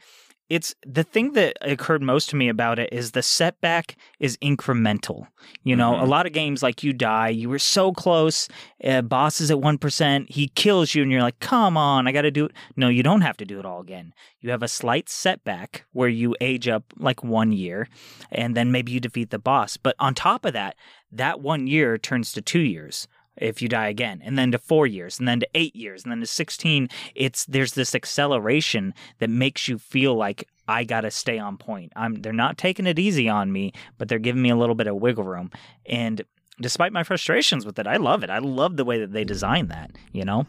it's 0.51 0.75
the 0.85 1.03
thing 1.03 1.31
that 1.31 1.55
occurred 1.61 2.01
most 2.01 2.29
to 2.29 2.35
me 2.35 2.49
about 2.49 2.77
it 2.77 2.89
is 2.91 3.11
the 3.11 3.23
setback 3.23 3.95
is 4.19 4.35
incremental. 4.37 5.27
You 5.63 5.77
know, 5.77 5.93
Mhm. 5.93 6.01
a 6.01 6.05
lot 6.05 6.25
of 6.25 6.33
games 6.33 6.61
like 6.61 6.83
you 6.83 6.91
die, 6.91 7.29
you 7.29 7.47
were 7.47 7.57
so 7.57 7.93
close, 7.93 8.49
uh, 8.83 9.01
boss 9.01 9.39
is 9.39 9.49
at 9.49 9.61
1%, 9.61 10.29
he 10.29 10.49
kills 10.49 10.93
you, 10.93 11.03
and 11.03 11.11
you're 11.11 11.21
like, 11.21 11.39
come 11.39 11.77
on, 11.77 12.05
I 12.05 12.11
got 12.11 12.23
to 12.23 12.31
do 12.31 12.45
it. 12.45 12.51
No, 12.75 12.89
you 12.89 13.01
don't 13.01 13.21
have 13.21 13.37
to 13.37 13.45
do 13.45 13.59
it 13.59 13.65
all 13.65 13.79
again. 13.79 14.13
You 14.41 14.49
have 14.51 14.61
a 14.61 14.67
slight 14.67 15.07
setback 15.07 15.85
where 15.93 16.09
you 16.09 16.35
age 16.41 16.67
up 16.67 16.83
like 16.97 17.23
one 17.23 17.53
year, 17.53 17.87
and 18.29 18.53
then 18.53 18.73
maybe 18.73 18.91
you 18.91 18.99
defeat 18.99 19.29
the 19.29 19.39
boss. 19.39 19.77
But 19.77 19.95
on 19.99 20.13
top 20.13 20.43
of 20.43 20.51
that, 20.51 20.75
that 21.13 21.39
one 21.39 21.65
year 21.65 21.97
turns 21.97 22.33
to 22.33 22.41
two 22.41 22.59
years 22.59 23.07
if 23.37 23.61
you 23.61 23.67
die 23.67 23.87
again 23.87 24.21
and 24.23 24.37
then 24.37 24.51
to 24.51 24.57
4 24.57 24.85
years 24.87 25.19
and 25.19 25.27
then 25.27 25.39
to 25.39 25.47
8 25.55 25.75
years 25.75 26.03
and 26.03 26.11
then 26.11 26.19
to 26.19 26.25
16 26.25 26.89
it's 27.15 27.45
there's 27.45 27.73
this 27.73 27.95
acceleration 27.95 28.93
that 29.19 29.29
makes 29.29 29.67
you 29.67 29.77
feel 29.77 30.15
like 30.15 30.47
I 30.67 30.85
got 30.85 31.01
to 31.01 31.11
stay 31.11 31.37
on 31.37 31.57
point. 31.57 31.91
I'm 31.97 32.21
they're 32.21 32.31
not 32.31 32.57
taking 32.57 32.87
it 32.87 32.97
easy 32.97 33.27
on 33.27 33.51
me, 33.51 33.73
but 33.97 34.07
they're 34.07 34.19
giving 34.19 34.41
me 34.41 34.51
a 34.51 34.55
little 34.55 34.75
bit 34.75 34.87
of 34.87 34.95
wiggle 34.95 35.25
room 35.25 35.51
and 35.85 36.23
despite 36.59 36.93
my 36.93 37.03
frustrations 37.03 37.65
with 37.65 37.79
it, 37.79 37.87
I 37.87 37.97
love 37.97 38.23
it. 38.23 38.29
I 38.29 38.37
love 38.37 38.77
the 38.77 38.85
way 38.85 38.99
that 38.99 39.11
they 39.11 39.23
design 39.23 39.67
that, 39.67 39.91
you 40.13 40.23
know? 40.23 40.45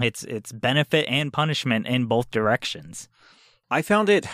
It's 0.00 0.24
it's 0.24 0.52
benefit 0.52 1.06
and 1.08 1.32
punishment 1.32 1.86
in 1.86 2.06
both 2.06 2.30
directions. 2.30 3.08
I 3.70 3.82
found 3.82 4.08
it, 4.08 4.26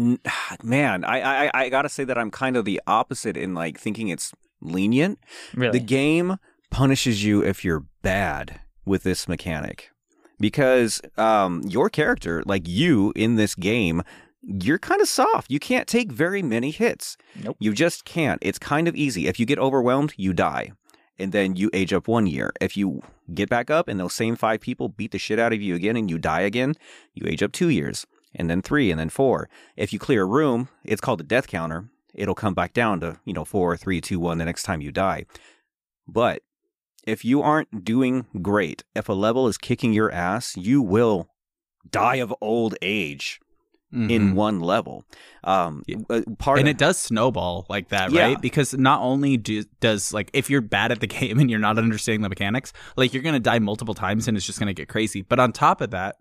man. 0.62 1.04
I, 1.04 1.46
I 1.46 1.50
I 1.54 1.68
gotta 1.68 1.88
say 1.88 2.04
that 2.04 2.16
I'm 2.16 2.30
kind 2.30 2.56
of 2.56 2.64
the 2.64 2.80
opposite 2.86 3.36
in 3.36 3.54
like 3.54 3.78
thinking 3.78 4.08
it's 4.08 4.32
lenient. 4.62 5.18
Really. 5.54 5.78
The 5.78 5.84
game 5.84 6.36
punishes 6.70 7.24
you 7.24 7.42
if 7.44 7.64
you're 7.64 7.84
bad 8.02 8.60
with 8.84 9.02
this 9.02 9.28
mechanic 9.28 9.90
because 10.40 11.00
um, 11.18 11.62
your 11.66 11.90
character, 11.90 12.42
like 12.46 12.66
you 12.66 13.12
in 13.14 13.36
this 13.36 13.54
game, 13.54 14.02
you're 14.42 14.78
kind 14.78 15.02
of 15.02 15.08
soft. 15.08 15.50
You 15.50 15.60
can't 15.60 15.86
take 15.86 16.10
very 16.10 16.42
many 16.42 16.70
hits. 16.70 17.16
Nope. 17.44 17.56
You 17.60 17.74
just 17.74 18.04
can't. 18.04 18.38
It's 18.40 18.58
kind 18.58 18.88
of 18.88 18.96
easy. 18.96 19.28
If 19.28 19.38
you 19.38 19.44
get 19.44 19.58
overwhelmed, 19.58 20.14
you 20.16 20.32
die. 20.32 20.72
And 21.18 21.32
then 21.32 21.54
you 21.54 21.68
age 21.74 21.92
up 21.92 22.08
one 22.08 22.26
year. 22.26 22.50
If 22.62 22.78
you 22.78 23.02
get 23.34 23.50
back 23.50 23.70
up 23.70 23.88
and 23.88 24.00
those 24.00 24.14
same 24.14 24.36
five 24.36 24.62
people 24.62 24.88
beat 24.88 25.12
the 25.12 25.18
shit 25.18 25.38
out 25.38 25.52
of 25.52 25.60
you 25.60 25.74
again 25.74 25.96
and 25.96 26.08
you 26.08 26.18
die 26.18 26.40
again, 26.40 26.74
you 27.14 27.26
age 27.28 27.42
up 27.42 27.52
two 27.52 27.68
years, 27.68 28.06
and 28.34 28.48
then 28.48 28.62
three, 28.62 28.90
and 28.90 28.98
then 28.98 29.10
four. 29.10 29.50
If 29.76 29.92
you 29.92 29.98
clear 29.98 30.22
a 30.22 30.26
room, 30.26 30.70
it's 30.82 31.02
called 31.02 31.20
a 31.20 31.24
death 31.24 31.46
counter. 31.46 31.90
It'll 32.14 32.34
come 32.34 32.54
back 32.54 32.72
down 32.72 33.00
to, 33.00 33.18
you 33.26 33.34
know, 33.34 33.44
four, 33.44 33.76
three, 33.76 34.00
two, 34.00 34.18
one 34.18 34.38
the 34.38 34.46
next 34.46 34.62
time 34.62 34.80
you 34.80 34.90
die. 34.90 35.26
But 36.08 36.42
if 37.06 37.24
you 37.24 37.42
aren't 37.42 37.84
doing 37.84 38.26
great, 38.42 38.84
if 38.94 39.08
a 39.08 39.12
level 39.12 39.46
is 39.48 39.56
kicking 39.58 39.92
your 39.92 40.10
ass, 40.10 40.56
you 40.56 40.82
will 40.82 41.28
die 41.90 42.16
of 42.16 42.34
old 42.40 42.74
age 42.82 43.40
in 43.92 44.08
Mhm. 44.30 44.34
one 44.34 44.60
level. 44.60 45.04
Um, 45.42 45.82
uh, 46.10 46.20
part 46.38 46.60
and 46.60 46.68
it 46.68 46.78
does 46.78 46.96
snowball 46.96 47.66
like 47.68 47.88
that, 47.88 48.12
Yeah. 48.12 48.22
right? 48.26 48.40
Because 48.40 48.72
not 48.74 49.00
only 49.00 49.36
do, 49.36 49.64
does 49.80 50.12
like 50.14 50.30
if 50.32 50.48
you're 50.48 50.60
bad 50.60 50.92
at 50.92 51.00
the 51.00 51.06
game 51.18 51.40
and 51.40 51.50
you're 51.50 51.58
not 51.58 51.76
understanding 51.76 52.20
the 52.22 52.28
mechanics, 52.28 52.72
like 52.96 53.12
you're 53.12 53.22
gonna 53.24 53.40
die 53.40 53.58
multiple 53.58 53.94
times 53.94 54.28
and 54.28 54.36
it's 54.36 54.46
just 54.46 54.60
gonna 54.60 54.74
get 54.74 54.88
crazy. 54.88 55.22
But 55.22 55.40
on 55.40 55.52
top 55.52 55.80
of 55.80 55.90
that, 55.90 56.16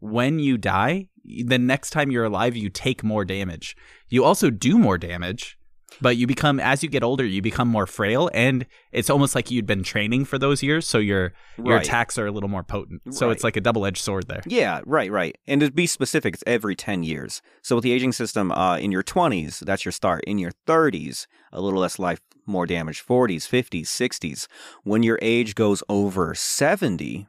when 0.00 0.40
you 0.40 0.58
die, 0.58 1.08
the 1.24 1.58
next 1.58 1.90
time 1.90 2.10
you're 2.10 2.24
alive, 2.24 2.56
you 2.56 2.68
take 2.68 3.04
more 3.04 3.24
damage. 3.24 3.76
You 4.08 4.24
also 4.24 4.50
do 4.50 4.76
more 4.76 4.98
damage, 4.98 5.56
but 6.00 6.16
you 6.16 6.26
become 6.26 6.58
as 6.60 6.82
you 6.82 6.88
get 6.88 7.02
older, 7.02 7.24
you 7.24 7.42
become 7.42 7.68
more 7.68 7.86
frail, 7.86 8.30
and 8.34 8.66
it's 8.92 9.10
almost 9.10 9.34
like 9.34 9.50
you'd 9.50 9.66
been 9.66 9.82
training 9.82 10.24
for 10.24 10.38
those 10.38 10.62
years, 10.62 10.86
so 10.86 10.98
your 10.98 11.32
your 11.58 11.76
attacks 11.76 12.18
are 12.18 12.26
a 12.26 12.30
little 12.32 12.48
more 12.48 12.62
potent. 12.62 13.02
So 13.14 13.26
Right. 13.26 13.32
it's 13.34 13.44
like 13.44 13.56
a 13.56 13.60
double 13.60 13.84
edged 13.86 14.02
sword 14.02 14.28
there. 14.28 14.42
Yeah, 14.46 14.80
right, 14.86 15.10
right. 15.10 15.36
And 15.46 15.60
to 15.60 15.70
be 15.70 15.86
specific, 15.86 16.34
it's 16.34 16.44
every 16.46 16.74
10 16.74 17.02
years. 17.02 17.42
So 17.62 17.76
with 17.76 17.82
the 17.84 17.92
aging 17.92 18.12
system, 18.12 18.50
uh, 18.52 18.78
in 18.78 18.90
your 18.92 19.02
20s, 19.02 19.60
that's 19.60 19.84
your 19.84 19.92
start. 19.92 20.24
In 20.26 20.38
your 20.38 20.52
30s, 20.66 21.26
a 21.52 21.60
little 21.60 21.80
less 21.80 21.98
life, 21.98 22.20
more 22.46 22.66
damage. 22.66 23.04
40s, 23.04 23.46
50s, 23.46 23.86
60s. 23.86 24.46
When 24.82 25.02
your 25.02 25.18
age 25.22 25.54
goes 25.54 25.82
over 25.88 26.34
70, 26.34 27.26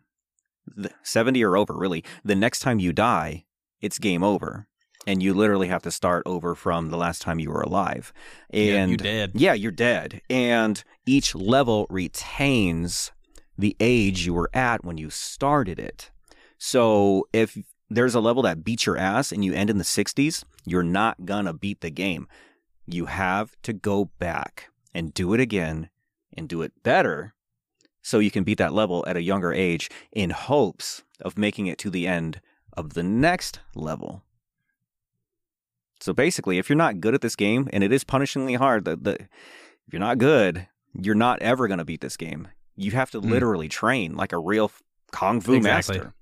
th- 0.75 0.93
70 1.03 1.43
or 1.43 1.57
over, 1.57 1.73
really, 1.77 2.03
the 2.23 2.35
next 2.35 2.59
time 2.59 2.79
you 2.79 2.93
die, 2.93 3.45
it's 3.81 3.99
game 3.99 4.23
over. 4.23 4.67
And 5.05 5.21
you 5.21 5.33
literally 5.33 5.67
have 5.67 5.83
to 5.83 5.91
start 5.91 6.23
over 6.25 6.55
from 6.55 6.89
the 6.89 6.97
last 6.97 7.21
time 7.21 7.39
you 7.39 7.49
were 7.51 7.61
alive. 7.61 8.13
Yeah, 8.51 8.75
And 8.75 8.91
you 8.91 8.97
dead. 8.97 9.31
yeah, 9.35 9.53
you're 9.53 9.71
dead. 9.71 10.21
And 10.29 10.81
each 11.05 11.35
level 11.35 11.87
retains 11.89 13.11
the 13.57 13.75
age 13.79 14.25
you 14.25 14.33
were 14.33 14.49
at 14.53 14.83
when 14.85 14.97
you 14.97 15.09
started 15.09 15.77
it. 15.79 16.09
So 16.57 17.27
if 17.33 17.57
there's 17.89 18.15
a 18.15 18.21
level 18.21 18.43
that 18.43 18.63
beats 18.63 18.85
your 18.85 18.97
ass 18.97 19.31
and 19.31 19.43
you 19.43 19.53
end 19.53 19.69
in 19.69 19.77
the 19.77 19.83
60s, 19.83 20.43
you're 20.65 20.83
not 20.83 21.25
gonna 21.25 21.53
beat 21.53 21.81
the 21.81 21.91
game. 21.91 22.27
You 22.87 23.05
have 23.07 23.55
to 23.63 23.73
go 23.73 24.05
back 24.19 24.69
and 24.93 25.13
do 25.13 25.33
it 25.33 25.39
again 25.39 25.89
and 26.35 26.47
do 26.47 26.61
it 26.61 26.71
better 26.83 27.33
so 28.01 28.19
you 28.19 28.31
can 28.31 28.43
beat 28.43 28.57
that 28.57 28.73
level 28.73 29.03
at 29.07 29.17
a 29.17 29.21
younger 29.21 29.53
age 29.53 29.89
in 30.11 30.29
hopes 30.31 31.03
of 31.21 31.37
making 31.37 31.67
it 31.67 31.77
to 31.79 31.89
the 31.89 32.07
end 32.07 32.41
of 32.75 32.93
the 32.93 33.03
next 33.03 33.59
level. 33.75 34.23
So 36.03 36.11
basically, 36.11 36.57
if 36.57 36.67
you're 36.69 36.75
not 36.75 36.99
good 36.99 37.13
at 37.15 37.21
this 37.21 37.37
game, 37.37 37.69
and 37.71 37.81
it 37.81 37.93
is 37.93 38.03
punishingly 38.03 38.57
hard, 38.57 38.83
the, 38.83 38.97
the, 38.97 39.13
if 39.21 39.93
you're 39.93 40.01
not 40.01 40.17
good, 40.17 40.67
you're 41.01 41.15
not 41.15 41.41
ever 41.41 41.65
going 41.69 41.77
to 41.77 41.85
beat 41.85 42.01
this 42.01 42.17
game. 42.17 42.49
You 42.75 42.91
have 42.91 43.09
to 43.11 43.21
Mm. 43.21 43.29
literally 43.29 43.69
train 43.69 44.13
like 44.17 44.33
a 44.33 44.37
real 44.37 44.69
kung 45.13 45.39
fu 45.39 45.53
Exactly. 45.53 45.99
master. 45.99 46.13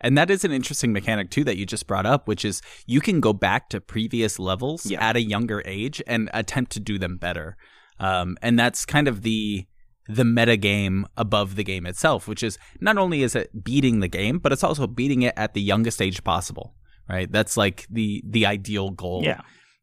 And 0.00 0.18
that 0.18 0.30
is 0.32 0.44
an 0.44 0.50
interesting 0.50 0.92
mechanic 0.92 1.30
too 1.30 1.44
that 1.44 1.56
you 1.56 1.64
just 1.64 1.86
brought 1.86 2.06
up, 2.06 2.26
which 2.26 2.44
is 2.44 2.60
you 2.86 3.00
can 3.00 3.20
go 3.20 3.32
back 3.32 3.68
to 3.68 3.80
previous 3.80 4.40
levels 4.40 4.84
Yeah. 4.90 5.00
at 5.08 5.14
a 5.14 5.22
younger 5.22 5.62
age 5.64 6.02
and 6.08 6.28
attempt 6.34 6.72
to 6.72 6.80
do 6.80 6.98
them 6.98 7.16
better. 7.16 7.56
Um, 8.00 8.36
and 8.42 8.58
that's 8.58 8.84
kind 8.84 9.06
of 9.06 9.22
the 9.22 9.66
the 10.08 10.24
meta 10.24 10.56
game 10.56 11.06
above 11.16 11.54
the 11.54 11.62
game 11.62 11.86
itself, 11.86 12.26
which 12.26 12.42
is 12.42 12.58
not 12.80 12.98
only 12.98 13.22
is 13.22 13.36
it 13.36 13.62
beating 13.62 14.00
the 14.00 14.08
game, 14.08 14.40
but 14.40 14.50
it's 14.50 14.64
also 14.64 14.88
beating 14.88 15.22
it 15.22 15.34
at 15.36 15.54
the 15.54 15.60
youngest 15.62 16.02
age 16.02 16.24
possible. 16.24 16.74
Right? 17.10 17.30
That's 17.30 17.56
like 17.56 17.86
the 17.90 18.22
the 18.26 18.46
ideal 18.46 18.90
goal. 18.90 19.22
Yeah. 19.24 19.40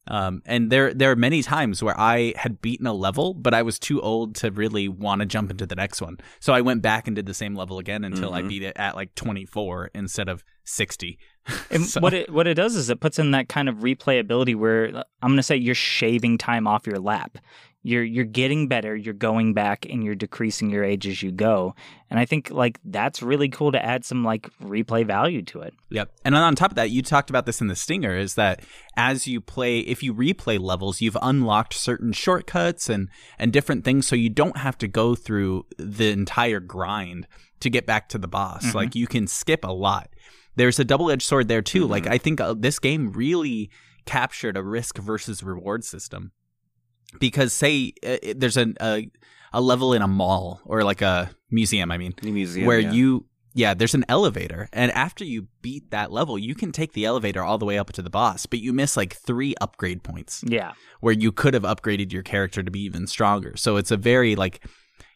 Um, 0.09 0.41
and 0.45 0.71
there 0.71 0.93
there 0.93 1.11
are 1.11 1.17
many 1.17 1.43
times 1.43 1.83
where 1.83 1.99
I 1.99 2.33
had 2.37 2.61
beaten 2.61 2.87
a 2.87 2.93
level, 2.93 3.33
but 3.33 3.53
I 3.53 3.61
was 3.61 3.77
too 3.77 3.99
old 4.01 4.35
to 4.35 4.51
really 4.51 4.87
want 4.87 5.19
to 5.19 5.25
jump 5.25 5.51
into 5.51 5.65
the 5.65 5.75
next 5.75 6.01
one. 6.01 6.17
So 6.39 6.53
I 6.53 6.61
went 6.61 6.81
back 6.81 7.07
and 7.07 7.15
did 7.15 7.25
the 7.25 7.33
same 7.33 7.55
level 7.55 7.77
again 7.77 8.05
until 8.05 8.33
I 8.33 8.41
Mhm. 8.41 8.47
beat 8.47 8.63
it 8.63 8.77
at 8.77 8.95
like 8.95 9.13
24 9.15 9.91
instead 9.93 10.29
of 10.29 10.45
60. 10.63 11.19
And 11.71 11.85
So- 11.85 11.99
what 11.99 12.13
it 12.13 12.31
what 12.31 12.47
it 12.47 12.53
does 12.53 12.75
is 12.77 12.89
it 12.89 13.01
puts 13.01 13.19
in 13.19 13.31
that 13.31 13.49
kind 13.49 13.67
of 13.67 13.75
replayability 13.79 14.55
where 14.55 14.95
uh, 14.95 15.03
I'm 15.21 15.29
going 15.31 15.37
to 15.37 15.43
say 15.43 15.57
you're 15.57 15.75
shaving 15.75 16.37
time 16.37 16.67
off 16.67 16.87
your 16.87 16.99
lap. 16.99 17.37
You're 17.87 18.03
you're 18.03 18.25
getting 18.25 18.67
better, 18.67 18.97
you're 18.97 19.13
going 19.13 19.53
back 19.53 19.85
and 19.89 20.03
you're 20.03 20.13
decreasing 20.13 20.69
your 20.69 20.83
age 20.83 21.07
as 21.07 21.23
you 21.23 21.31
go. 21.31 21.73
And 22.09 22.19
I 22.19 22.25
think 22.25 22.51
like 22.51 22.79
that's 22.83 23.21
really 23.21 23.47
cool 23.47 23.71
to 23.71 23.81
add 23.83 24.03
some 24.03 24.25
like 24.25 24.49
replay 24.61 25.07
value 25.07 25.41
to 25.43 25.61
it. 25.61 25.73
Yep. 25.89 26.11
And 26.25 26.35
on 26.35 26.53
top 26.55 26.71
of 26.71 26.75
that, 26.75 26.89
you 26.89 27.01
talked 27.01 27.29
about 27.29 27.45
this 27.45 27.61
in 27.61 27.67
the 27.67 27.77
Stinger 27.77 28.17
is 28.17 28.35
that 28.35 28.59
as 28.97 29.25
you 29.25 29.39
play, 29.39 29.79
if 29.79 30.03
you 30.03 30.13
replay 30.13 30.59
levels, 30.59 30.99
you've 30.99 31.17
unlocked 31.21 31.73
certain 31.73 32.11
shortcuts 32.11 32.89
and, 32.89 33.07
and 33.39 33.53
different 33.53 33.85
things. 33.85 34.05
So 34.05 34.17
you 34.17 34.29
don't 34.29 34.57
have 34.57 34.77
to 34.79 34.87
go 34.89 35.15
through 35.15 35.65
the 35.77 36.11
entire 36.11 36.59
grind 36.59 37.25
to 37.61 37.69
get 37.69 37.85
back 37.85 38.09
to 38.09 38.17
the 38.17 38.27
boss. 38.27 38.65
Mhm. 38.65 38.73
Like 38.73 38.95
you 38.95 39.07
can 39.07 39.27
skip 39.27 39.63
a 39.63 39.71
lot. 39.71 40.09
There's 40.57 40.77
a 40.77 40.83
double 40.83 41.09
edged 41.09 41.23
sword 41.23 41.47
there 41.47 41.61
too. 41.61 41.87
Like 41.87 42.05
I 42.05 42.17
think 42.17 42.41
uh, 42.41 42.53
this 42.53 42.79
game 42.79 43.13
really 43.13 43.69
captured 44.05 44.57
a 44.57 44.63
risk 44.63 44.97
versus 44.97 45.41
reward 45.41 45.85
system. 45.85 46.33
Because 47.19 47.53
say 47.53 47.93
uh, 48.05 48.17
there's 48.35 48.57
a, 48.57 48.73
a 48.81 49.09
a 49.53 49.61
level 49.61 49.93
in 49.93 50.01
a 50.01 50.07
mall 50.07 50.61
or 50.65 50.83
like 50.83 51.01
a 51.01 51.31
museum, 51.49 51.91
I 51.91 51.97
mean, 51.97 52.13
The 52.21 52.31
museum, 52.31 52.67
where 52.67 52.79
yeah. 52.79 52.91
you 52.91 53.25
yeah 53.53 53.73
there's 53.73 53.95
an 53.95 54.05
elevator 54.07 54.69
and 54.71 54.91
after 54.91 55.23
you 55.23 55.47
beat 55.63 55.89
that 55.89 56.11
level 56.11 56.37
you 56.37 56.53
can 56.53 56.71
take 56.71 56.93
the 56.93 57.05
elevator 57.05 57.41
all 57.41 57.57
the 57.57 57.65
way 57.65 57.79
up 57.79 57.91
to 57.93 58.03
the 58.03 58.09
boss 58.09 58.45
but 58.45 58.59
you 58.59 58.71
miss 58.71 58.95
like 58.95 59.15
three 59.15 59.55
upgrade 59.59 60.03
points 60.03 60.43
Yeah. 60.45 60.73
where 60.99 61.13
you 61.13 61.31
could 61.31 61.55
have 61.55 61.63
upgraded 61.63 62.11
your 62.11 62.21
character 62.21 62.61
to 62.61 62.69
be 62.69 62.81
even 62.81 63.07
stronger 63.07 63.55
so 63.57 63.77
it's 63.77 63.89
a 63.89 63.97
very 63.97 64.35
like 64.35 64.63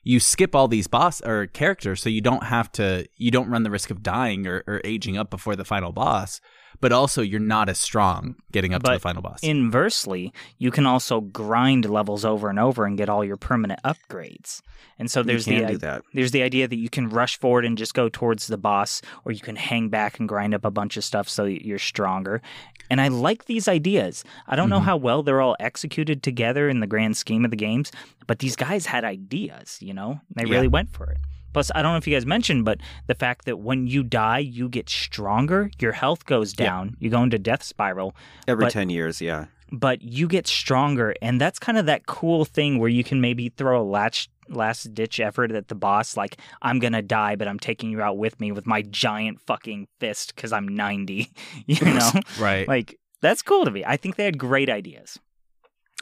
you 0.04 0.20
skip 0.20 0.56
all 0.56 0.68
these 0.68 0.88
boss 0.88 1.22
or 1.22 1.46
characters 1.46 2.02
so 2.02 2.10
you 2.10 2.22
don't 2.22 2.46
have 2.46 2.72
to 2.72 3.06
you 3.16 3.30
don't 3.30 3.50
run 3.50 3.62
the 3.62 3.70
risk 3.70 3.92
of 3.92 4.02
dying 4.02 4.48
or, 4.48 4.64
or 4.66 4.82
aging 4.86 5.18
up 5.18 5.30
before 5.30 5.56
the 5.56 5.66
final 5.66 5.92
boss 5.92 6.42
but 6.80 6.91
also 6.91 7.22
you're 7.22 7.39
not 7.39 7.67
as 7.69 7.78
strong 7.80 8.36
getting 8.51 8.74
up 8.74 8.84
to 8.84 8.91
the 8.91 8.99
final 8.99 9.22
boss 9.22 9.39
Inversely, 9.43 10.34
you 10.57 10.72
can 10.72 10.86
also 10.86 11.22
grind 11.22 11.89
levels 11.89 12.24
over 12.26 12.49
and 12.49 12.59
over 12.59 12.86
and 12.86 12.97
get 12.97 13.09
all 13.09 13.24
your 13.24 13.38
permanent 13.38 13.80
upgrades. 13.84 14.61
And 14.99 15.09
so 15.09 15.24
there's 15.24 15.45
the 15.45 16.01
there's 16.13 16.32
the 16.32 16.43
idea 16.43 16.67
that 16.67 16.76
you 16.76 16.89
can 16.89 17.09
rush 17.09 17.39
forward 17.39 17.65
and 17.65 17.78
just 17.78 17.93
go 17.93 18.07
towards 18.09 18.47
the 18.47 18.57
boss, 18.57 19.01
or 19.26 19.32
you 19.32 19.39
can 19.39 19.55
hang 19.55 19.89
back 19.89 20.19
and 20.19 20.30
grind 20.30 20.53
up 20.53 20.63
a 20.65 20.72
bunch 20.72 20.95
of 20.97 21.03
stuff 21.03 21.28
so 21.28 21.45
you're 21.45 21.80
stronger. 21.80 22.41
And 22.89 22.99
I 23.01 23.07
like 23.07 23.45
these 23.45 23.67
ideas. 23.67 24.24
I 24.47 24.55
don't 24.55 24.69
know 24.69 24.80
Mhm. 24.82 24.84
how 24.86 24.97
well 24.97 25.24
they're 25.24 25.41
all 25.41 25.55
executed 25.59 26.22
together 26.22 26.69
in 26.69 26.82
the 26.82 26.88
grand 26.88 27.15
scheme 27.17 27.45
of 27.45 27.51
the 27.51 27.57
games, 27.57 27.91
but 28.28 28.39
these 28.39 28.55
guys 28.55 28.86
had 28.86 29.03
ideas, 29.05 29.78
you 29.82 29.93
know? 29.93 30.19
They 30.36 30.43
Yeah. 30.45 30.55
really 30.55 30.67
went 30.67 30.91
for 30.91 31.09
it. 31.09 31.17
Plus, 31.54 31.72
I 31.76 31.82
don't 31.82 31.91
know 31.93 31.97
if 31.97 32.08
you 32.08 32.16
guys 32.16 32.26
mentioned, 32.26 32.66
but 32.66 32.80
the 33.08 33.16
fact 33.16 33.45
that 33.45 33.58
when 33.60 33.88
you 33.88 34.04
die, 34.04 34.39
you 34.39 34.70
get 34.70 34.89
stronger, 34.89 35.70
your 35.80 35.91
health 35.93 36.26
goes 36.26 36.54
Yeah. 36.58 36.66
down, 36.66 36.97
you 36.99 37.10
go 37.10 37.22
into 37.24 37.38
death 37.39 37.64
spiral, 37.64 38.16
Every 38.47 38.66
but- 38.66 38.74
10 38.74 38.89
years, 38.89 39.22
yeah. 39.22 39.45
but 39.72 40.02
you 40.02 40.28
get 40.28 40.47
stronger 40.47 41.14
and 41.22 41.39
that's 41.39 41.58
kind 41.60 41.78
of 41.78 41.86
that 41.86 42.06
cool 42.06 42.43
thing 42.43 42.78
where 42.78 42.89
you 42.89 43.04
can 43.06 43.22
maybe 43.22 43.47
throw 43.49 43.82
a 43.82 43.84
latch 43.84 44.30
last 44.49 44.93
ditch 44.93 45.18
effort 45.22 45.49
at 45.54 45.70
the 45.70 45.76
boss 45.76 46.18
like 46.18 46.36
i'm 46.62 46.78
gonna 46.78 47.02
die 47.02 47.38
but 47.38 47.47
i'm 47.47 47.58
taking 47.58 47.89
you 47.89 48.02
out 48.02 48.18
with 48.18 48.38
me 48.41 48.52
with 48.52 48.68
my 48.68 48.82
giant 48.82 49.39
fucking 49.47 49.88
fist 50.02 50.36
because 50.36 50.52
i'm 50.52 50.68
90 50.68 51.32
you 51.68 51.86
know? 51.86 52.12
Right. 52.38 52.68
Like 52.68 52.99
that's 53.22 53.41
cool 53.41 53.64
to 53.64 53.72
me. 53.72 53.86
I 53.86 53.95
think 53.95 54.18
they 54.18 54.26
had 54.26 54.38
great 54.38 54.68
ideas. 54.70 55.18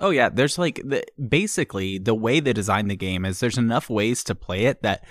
Oh 0.01 0.09
yeah, 0.09 0.29
there's 0.29 0.57
like 0.57 0.81
the, 0.83 1.03
basically 1.27 1.97
the 1.99 2.15
way 2.15 2.39
they 2.39 2.53
design 2.53 2.87
the 2.87 2.95
game 2.95 3.23
is 3.25 3.39
there's 3.39 3.57
enough 3.57 3.87
ways 3.89 4.23
to 4.23 4.33
play 4.33 4.65
it 4.65 4.81
that 4.81 5.03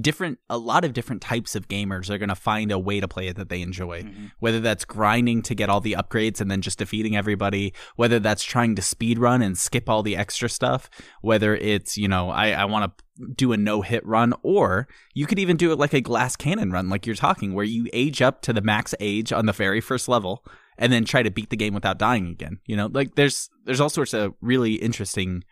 different 0.00 0.38
a 0.50 0.58
lot 0.58 0.84
of 0.84 0.92
different 0.92 1.22
types 1.22 1.54
of 1.54 1.68
gamers 1.68 2.10
are 2.10 2.18
going 2.18 2.28
to 2.28 2.34
find 2.34 2.72
a 2.72 2.78
way 2.78 2.98
to 3.00 3.06
play 3.06 3.28
it 3.28 3.36
that 3.36 3.48
they 3.48 3.62
enjoy 3.62 4.02
Mm-hmm. 4.02 4.26
whether 4.40 4.60
that's 4.60 4.84
grinding 4.84 5.42
to 5.42 5.54
get 5.54 5.68
all 5.68 5.80
the 5.80 5.92
upgrades 5.92 6.40
and 6.40 6.50
then 6.50 6.62
just 6.62 6.78
defeating 6.78 7.16
everybody 7.16 7.72
whether 7.96 8.18
that's 8.18 8.42
trying 8.42 8.74
to 8.74 8.82
speed 8.82 9.18
run 9.18 9.40
and 9.42 9.56
skip 9.56 9.88
all 9.88 10.02
the 10.02 10.16
extra 10.16 10.48
stuff 10.48 10.90
whether 11.20 11.54
it's 11.54 11.96
you 11.96 12.08
know 12.08 12.30
i, 12.30 12.50
I 12.50 12.64
want 12.64 12.96
to 12.96 13.04
do 13.36 13.52
a 13.52 13.56
no 13.56 13.82
hit 13.82 14.04
run 14.04 14.34
or 14.42 14.88
you 15.14 15.26
could 15.26 15.38
even 15.38 15.56
do 15.56 15.70
it 15.70 15.78
like 15.78 15.92
a 15.92 16.00
glass 16.00 16.34
cannon 16.34 16.72
run 16.72 16.88
like 16.88 17.06
you're 17.06 17.14
talking 17.14 17.54
where 17.54 17.64
you 17.64 17.88
age 17.92 18.20
up 18.20 18.42
to 18.42 18.52
the 18.52 18.62
max 18.62 18.94
age 18.98 19.32
on 19.32 19.46
the 19.46 19.52
very 19.52 19.80
first 19.80 20.08
level 20.08 20.44
and 20.76 20.92
then 20.92 21.04
try 21.04 21.22
to 21.22 21.30
beat 21.30 21.50
the 21.50 21.56
game 21.56 21.74
without 21.74 21.98
dying 21.98 22.26
again 22.26 22.58
you 22.66 22.76
know 22.76 22.88
like 22.92 23.14
there's 23.14 23.48
there's 23.64 23.80
all 23.80 23.90
sorts 23.90 24.12
of 24.14 24.34
really 24.40 24.74
interesting 24.74 25.44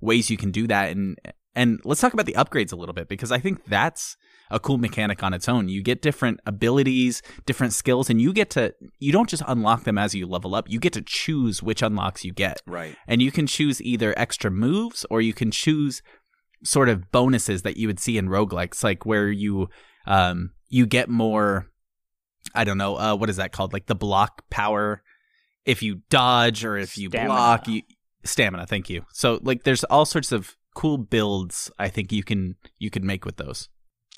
ways 0.00 0.30
you 0.30 0.36
can 0.38 0.50
do 0.50 0.66
that 0.66 0.90
and 0.90 1.18
and 1.54 1.80
let's 1.84 2.00
talk 2.00 2.14
about 2.14 2.26
the 2.26 2.34
upgrades 2.34 2.72
a 2.72 2.76
little 2.76 2.94
bit 2.94 3.08
because 3.08 3.30
I 3.30 3.38
think 3.38 3.66
that's 3.66 4.16
a 4.50 4.58
cool 4.60 4.78
mechanic 4.78 5.22
on 5.22 5.34
its 5.34 5.48
own. 5.48 5.68
You 5.68 5.82
get 5.82 6.02
different 6.02 6.40
abilities, 6.46 7.22
different 7.46 7.72
skills, 7.72 8.10
and 8.10 8.20
you 8.20 8.32
get 8.32 8.50
to 8.50 8.74
you 8.98 9.12
don't 9.12 9.28
just 9.28 9.42
unlock 9.46 9.84
them 9.84 9.98
as 9.98 10.14
you 10.14 10.26
level 10.26 10.54
up. 10.54 10.68
You 10.68 10.78
get 10.78 10.92
to 10.94 11.02
choose 11.02 11.62
which 11.62 11.82
unlocks 11.82 12.24
you 12.24 12.32
get. 12.32 12.62
Right. 12.66 12.96
And 13.06 13.22
you 13.22 13.30
can 13.32 13.46
choose 13.46 13.80
either 13.82 14.14
extra 14.18 14.50
moves 14.50 15.04
or 15.10 15.20
you 15.20 15.32
can 15.32 15.50
choose 15.50 16.02
sort 16.64 16.88
of 16.88 17.10
bonuses 17.10 17.62
that 17.62 17.76
you 17.76 17.86
would 17.88 17.98
see 18.00 18.18
in 18.18 18.28
roguelikes, 18.28 18.82
like 18.84 19.04
where 19.04 19.30
you 19.30 19.68
um 20.06 20.50
you 20.68 20.86
get 20.86 21.08
more 21.08 21.66
I 22.54 22.64
don't 22.64 22.78
know, 22.78 22.96
uh 22.96 23.14
what 23.14 23.30
is 23.30 23.36
that 23.36 23.52
called? 23.52 23.72
Like 23.72 23.86
the 23.86 23.94
block 23.94 24.44
power 24.50 25.02
if 25.64 25.82
you 25.82 26.00
dodge 26.10 26.64
or 26.64 26.76
if 26.76 26.98
you 26.98 27.08
Stamina. 27.08 27.28
block 27.28 27.68
you 27.68 27.82
stamina, 28.24 28.66
thank 28.66 28.88
you. 28.90 29.04
So 29.12 29.38
like 29.42 29.64
there's 29.64 29.84
all 29.84 30.04
sorts 30.04 30.32
of 30.32 30.56
cool 30.74 30.98
builds 30.98 31.70
I 31.78 31.88
think 31.88 32.12
you 32.12 32.22
can 32.22 32.56
you 32.78 32.90
could 32.90 33.04
make 33.04 33.24
with 33.24 33.36
those. 33.36 33.68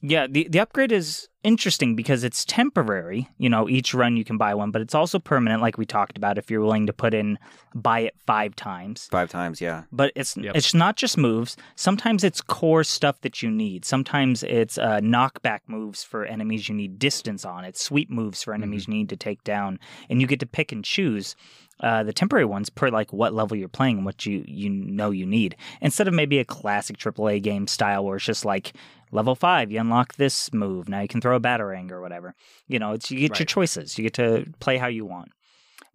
Yeah, 0.02 0.26
the, 0.26 0.48
the 0.50 0.58
upgrade 0.58 0.92
is 0.92 1.28
interesting 1.44 1.94
because 1.96 2.24
it's 2.24 2.44
temporary. 2.44 3.28
You 3.38 3.48
know, 3.48 3.68
each 3.70 3.94
run 3.94 4.16
you 4.18 4.24
can 4.24 4.36
buy 4.36 4.54
one, 4.54 4.70
but 4.70 4.82
it's 4.82 4.94
also 4.94 5.18
permanent, 5.18 5.62
like 5.62 5.78
we 5.78 5.86
talked 5.86 6.18
about, 6.18 6.36
if 6.36 6.50
you're 6.50 6.60
willing 6.60 6.86
to 6.88 6.92
put 6.92 7.14
in 7.14 7.38
buy 7.74 8.00
it 8.00 8.14
five 8.26 8.54
times. 8.54 9.08
Five 9.10 9.30
times, 9.30 9.60
yeah. 9.62 9.84
But 9.92 10.12
it's 10.14 10.36
Yep. 10.36 10.56
it's 10.56 10.74
not 10.74 10.96
just 10.96 11.16
moves. 11.16 11.56
Sometimes 11.76 12.22
it's 12.22 12.42
core 12.42 12.84
stuff 12.84 13.20
that 13.22 13.42
you 13.42 13.50
need. 13.50 13.84
Sometimes 13.84 14.42
it's 14.42 14.76
uh, 14.76 15.00
knockback 15.00 15.60
moves 15.68 16.02
for 16.04 16.26
enemies 16.26 16.68
you 16.68 16.74
need 16.74 16.98
distance 16.98 17.44
on. 17.44 17.64
It's 17.64 17.82
sweep 17.82 18.10
moves 18.10 18.42
for 18.42 18.52
enemies 18.52 18.88
you 18.88 18.94
need 18.94 19.08
to 19.10 19.16
take 19.16 19.42
down, 19.44 19.78
and 20.10 20.20
you 20.20 20.26
get 20.26 20.40
to 20.40 20.46
pick 20.46 20.72
and 20.72 20.84
choose. 20.84 21.34
Uh, 21.80 22.04
the 22.04 22.12
temporary 22.12 22.44
ones 22.44 22.70
per 22.70 22.88
like 22.88 23.12
what 23.12 23.34
level 23.34 23.56
you're 23.56 23.68
playing 23.68 23.96
and 23.96 24.06
what 24.06 24.24
you 24.24 24.44
you 24.46 24.70
know 24.70 25.10
you 25.10 25.26
need 25.26 25.56
instead 25.80 26.06
of 26.06 26.14
maybe 26.14 26.38
a 26.38 26.44
classic 26.44 26.96
AAA 26.96 27.42
game 27.42 27.66
style 27.66 28.04
where 28.04 28.16
it's 28.16 28.24
just 28.24 28.44
like 28.44 28.74
level 29.10 29.34
five 29.34 29.72
you 29.72 29.80
unlock 29.80 30.14
this 30.14 30.52
move 30.52 30.88
now 30.88 31.00
you 31.00 31.08
can 31.08 31.20
throw 31.20 31.34
a 31.34 31.40
batarang 31.40 31.90
or 31.90 32.00
whatever 32.00 32.32
you 32.68 32.78
know 32.78 32.92
it's 32.92 33.10
you 33.10 33.18
get 33.18 33.40
your 33.40 33.46
choices 33.46 33.98
you 33.98 34.04
get 34.04 34.14
to 34.14 34.46
play 34.60 34.76
how 34.78 34.86
you 34.86 35.04
want 35.04 35.32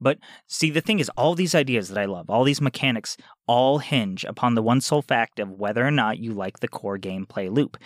but 0.02 0.20
see, 0.48 0.70
the 0.70 0.82
thing 0.82 1.00
is, 1.00 1.10
all 1.18 1.36
these 1.36 1.56
ideas 1.56 1.90
that 1.90 1.98
I 1.98 2.06
love, 2.06 2.30
all 2.30 2.44
these 2.44 2.62
mechanics, 2.62 3.18
all 3.48 3.80
hinge 3.80 4.24
upon 4.24 4.56
the 4.56 4.64
one 4.64 4.82
sole 4.82 5.02
fact 5.02 5.40
of 5.40 5.52
whether 5.52 5.86
or 5.86 5.92
not 5.92 6.20
you 6.20 6.34
like 6.34 6.60
the 6.60 6.68
core 6.68 6.98
gameplay 6.98 7.52
loop. 7.52 7.78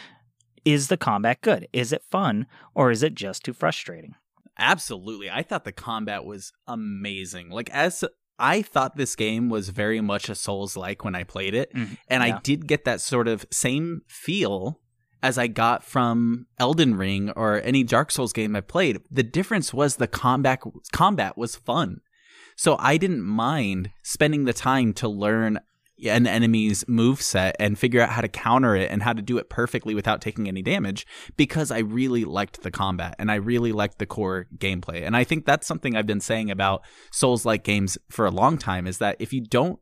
Is 0.63 0.87
the 0.87 0.97
combat 0.97 1.41
good? 1.41 1.67
Is 1.73 1.91
it 1.91 2.03
fun? 2.09 2.45
Or 2.73 2.91
is 2.91 3.03
it 3.03 3.15
just 3.15 3.43
too 3.43 3.53
frustrating? 3.53 4.15
Absolutely. 4.57 5.29
I 5.29 5.41
thought 5.43 5.63
the 5.65 5.71
combat 5.71 6.25
was 6.25 6.51
amazing. 6.67 7.49
Like 7.49 7.69
as 7.71 8.03
I 8.39 8.61
thought 8.61 8.95
this 8.95 9.15
game 9.15 9.49
was 9.49 9.69
very 9.69 10.01
much 10.01 10.29
a 10.29 10.35
Souls 10.35 10.75
like 10.75 11.03
when 11.03 11.15
I 11.15 11.23
played 11.23 11.53
it, 11.53 11.73
Mhm. 11.73 11.97
and 12.07 12.23
I 12.23 12.39
did 12.39 12.67
get 12.67 12.85
that 12.85 13.01
sort 13.01 13.27
of 13.27 13.45
same 13.51 14.01
feel 14.07 14.79
as 15.21 15.37
I 15.37 15.47
got 15.47 15.83
from 15.83 16.47
Elden 16.59 16.95
Ring 16.95 17.29
or 17.31 17.61
any 17.61 17.83
Dark 17.83 18.11
Souls 18.11 18.33
game 18.33 18.55
I 18.55 18.61
played. 18.61 18.99
The 19.09 19.23
difference 19.23 19.73
was 19.73 19.95
the 19.95 20.07
combat 20.07 20.61
combat 20.91 21.37
was 21.37 21.55
fun. 21.55 22.01
So 22.55 22.75
I 22.79 22.97
didn't 22.97 23.23
mind 23.23 23.91
spending 24.03 24.43
the 24.45 24.53
time 24.53 24.93
to 24.93 25.07
learn 25.07 25.59
an 26.05 26.27
enemy's 26.27 26.87
move 26.87 27.21
set 27.21 27.55
and 27.59 27.77
figure 27.77 28.01
out 28.01 28.09
how 28.09 28.21
to 28.21 28.27
counter 28.27 28.75
it 28.75 28.89
and 28.91 29.03
how 29.03 29.13
to 29.13 29.21
do 29.21 29.37
it 29.37 29.49
perfectly 29.49 29.93
without 29.93 30.21
taking 30.21 30.47
any 30.47 30.61
damage 30.61 31.05
because 31.37 31.71
I 31.71 31.79
really 31.79 32.25
liked 32.25 32.63
the 32.63 32.71
combat 32.71 33.15
and 33.19 33.31
I 33.31 33.35
really 33.35 33.71
liked 33.71 33.99
the 33.99 34.05
core 34.05 34.47
gameplay. 34.57 35.05
And 35.05 35.15
I 35.15 35.23
think 35.23 35.45
that's 35.45 35.67
something 35.67 35.95
I've 35.95 36.07
been 36.07 36.19
saying 36.19 36.49
about 36.51 36.83
Souls 37.11 37.45
like 37.45 37.63
games 37.63 37.97
for 38.09 38.25
a 38.25 38.31
long 38.31 38.57
time 38.57 38.87
is 38.87 38.97
that 38.97 39.17
if 39.19 39.33
you 39.33 39.41
don't 39.41 39.79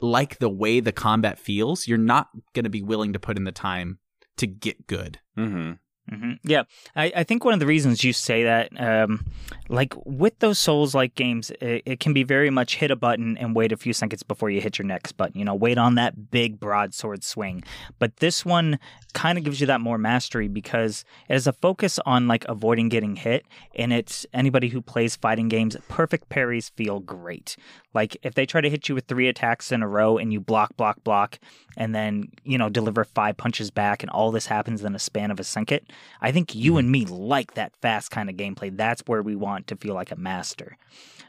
like 0.00 0.38
the 0.38 0.48
way 0.48 0.80
the 0.80 0.92
combat 0.92 1.38
feels, 1.38 1.86
you're 1.86 1.98
not 1.98 2.28
going 2.54 2.64
to 2.64 2.70
be 2.70 2.82
willing 2.82 3.12
to 3.12 3.20
put 3.20 3.36
in 3.36 3.44
the 3.44 3.52
time 3.52 3.98
to 4.36 4.46
get 4.46 4.86
good. 4.86 5.20
Mm-hmm. 5.38 5.72
Hmm 6.10 6.32
Yeah, 6.42 6.64
I, 6.96 7.12
I 7.16 7.24
think 7.24 7.44
one 7.44 7.54
of 7.54 7.60
the 7.60 7.66
reasons 7.66 8.02
you 8.02 8.12
say 8.12 8.42
that, 8.42 8.68
um, 8.80 9.24
like 9.68 9.94
with 10.04 10.38
those 10.40 10.58
Souls 10.58 10.94
like 10.94 11.14
games, 11.14 11.50
it, 11.60 11.82
it 11.86 12.00
can 12.00 12.12
be 12.12 12.24
very 12.24 12.50
much 12.50 12.76
hit 12.76 12.90
a 12.90 12.96
button 12.96 13.38
and 13.38 13.54
wait 13.54 13.70
a 13.70 13.76
few 13.76 13.92
seconds 13.92 14.24
before 14.24 14.50
you 14.50 14.60
hit 14.60 14.78
your 14.78 14.86
next 14.86 15.12
button. 15.12 15.38
You 15.38 15.44
know, 15.44 15.54
wait 15.54 15.78
on 15.78 15.94
that 15.94 16.30
big 16.30 16.58
broadsword 16.58 17.22
swing. 17.22 17.62
But 18.00 18.16
this 18.16 18.44
one 18.44 18.78
kind 19.12 19.38
of 19.38 19.44
gives 19.44 19.60
you 19.60 19.66
that 19.68 19.80
more 19.80 19.98
mastery 19.98 20.48
because 20.48 21.04
it 21.28 21.34
has 21.34 21.46
a 21.46 21.52
focus 21.52 21.98
on 22.04 22.26
like 22.26 22.44
avoiding 22.48 22.88
getting 22.88 23.14
hit, 23.16 23.46
and 23.76 23.92
it's 23.92 24.26
anybody 24.34 24.68
who 24.68 24.82
plays 24.82 25.14
fighting 25.14 25.48
games, 25.48 25.76
perfect 25.88 26.28
parries 26.28 26.70
feel 26.70 26.98
great. 26.98 27.56
Like 27.94 28.16
if 28.22 28.34
they 28.34 28.46
try 28.46 28.60
to 28.60 28.70
hit 28.70 28.88
you 28.88 28.94
with 28.94 29.06
three 29.06 29.28
attacks 29.28 29.72
in 29.72 29.82
a 29.82 29.88
row 29.88 30.18
and 30.18 30.32
you 30.32 30.40
block, 30.40 30.76
block, 30.76 31.02
block, 31.04 31.38
and 31.76 31.94
then 31.94 32.30
you 32.44 32.58
know 32.58 32.68
deliver 32.68 33.04
five 33.04 33.36
punches 33.36 33.70
back, 33.70 34.02
and 34.02 34.10
all 34.10 34.30
this 34.30 34.46
happens 34.46 34.84
in 34.84 34.94
a 34.94 34.98
span 34.98 35.30
of 35.30 35.38
a 35.40 35.44
second. 35.44 35.80
I 36.20 36.32
think 36.32 36.54
you 36.54 36.76
and 36.76 36.90
me 36.90 37.04
like 37.06 37.54
that 37.54 37.72
fast 37.80 38.10
kind 38.10 38.28
of 38.30 38.36
gameplay. 38.36 38.76
That's 38.76 39.02
where 39.06 39.22
we 39.22 39.36
want 39.36 39.66
to 39.68 39.76
feel 39.76 39.94
like 39.94 40.10
a 40.10 40.16
master. 40.16 40.76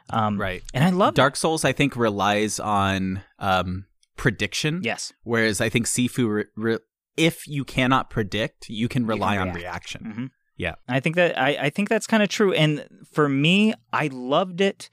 Um, 0.09 0.39
Right. 0.39 0.61
And 0.73 0.83
I 0.83 0.89
love 0.89 1.13
Dark 1.13 1.35
Souls, 1.35 1.63
I 1.63 1.71
think, 1.71 1.95
relies 1.95 2.59
on 2.59 3.21
um, 3.39 3.85
prediction. 4.17 4.81
Yes. 4.83 5.13
Whereas 5.23 5.61
I 5.61 5.69
think 5.69 5.85
Sifu, 5.85 6.27
re- 6.29 6.45
re- 6.55 6.79
if 7.17 7.47
you 7.47 7.63
cannot 7.63 8.09
predict, 8.09 8.69
you 8.69 8.87
can 8.87 9.05
rely 9.05 9.37
on 9.37 9.47
react. 9.47 9.57
reaction. 9.57 10.05
hmm 10.11 10.25
Yeah. 10.57 10.75
I 10.87 10.99
think 10.99 11.15
that 11.15 11.37
I, 11.39 11.57
I 11.65 11.69
think 11.69 11.87
that's 11.89 12.07
kind 12.07 12.21
of 12.23 12.29
true. 12.29 12.53
And 12.53 12.85
for 13.11 13.29
me, 13.29 13.73
I 13.93 14.07
loved 14.11 14.59
it 14.61 14.89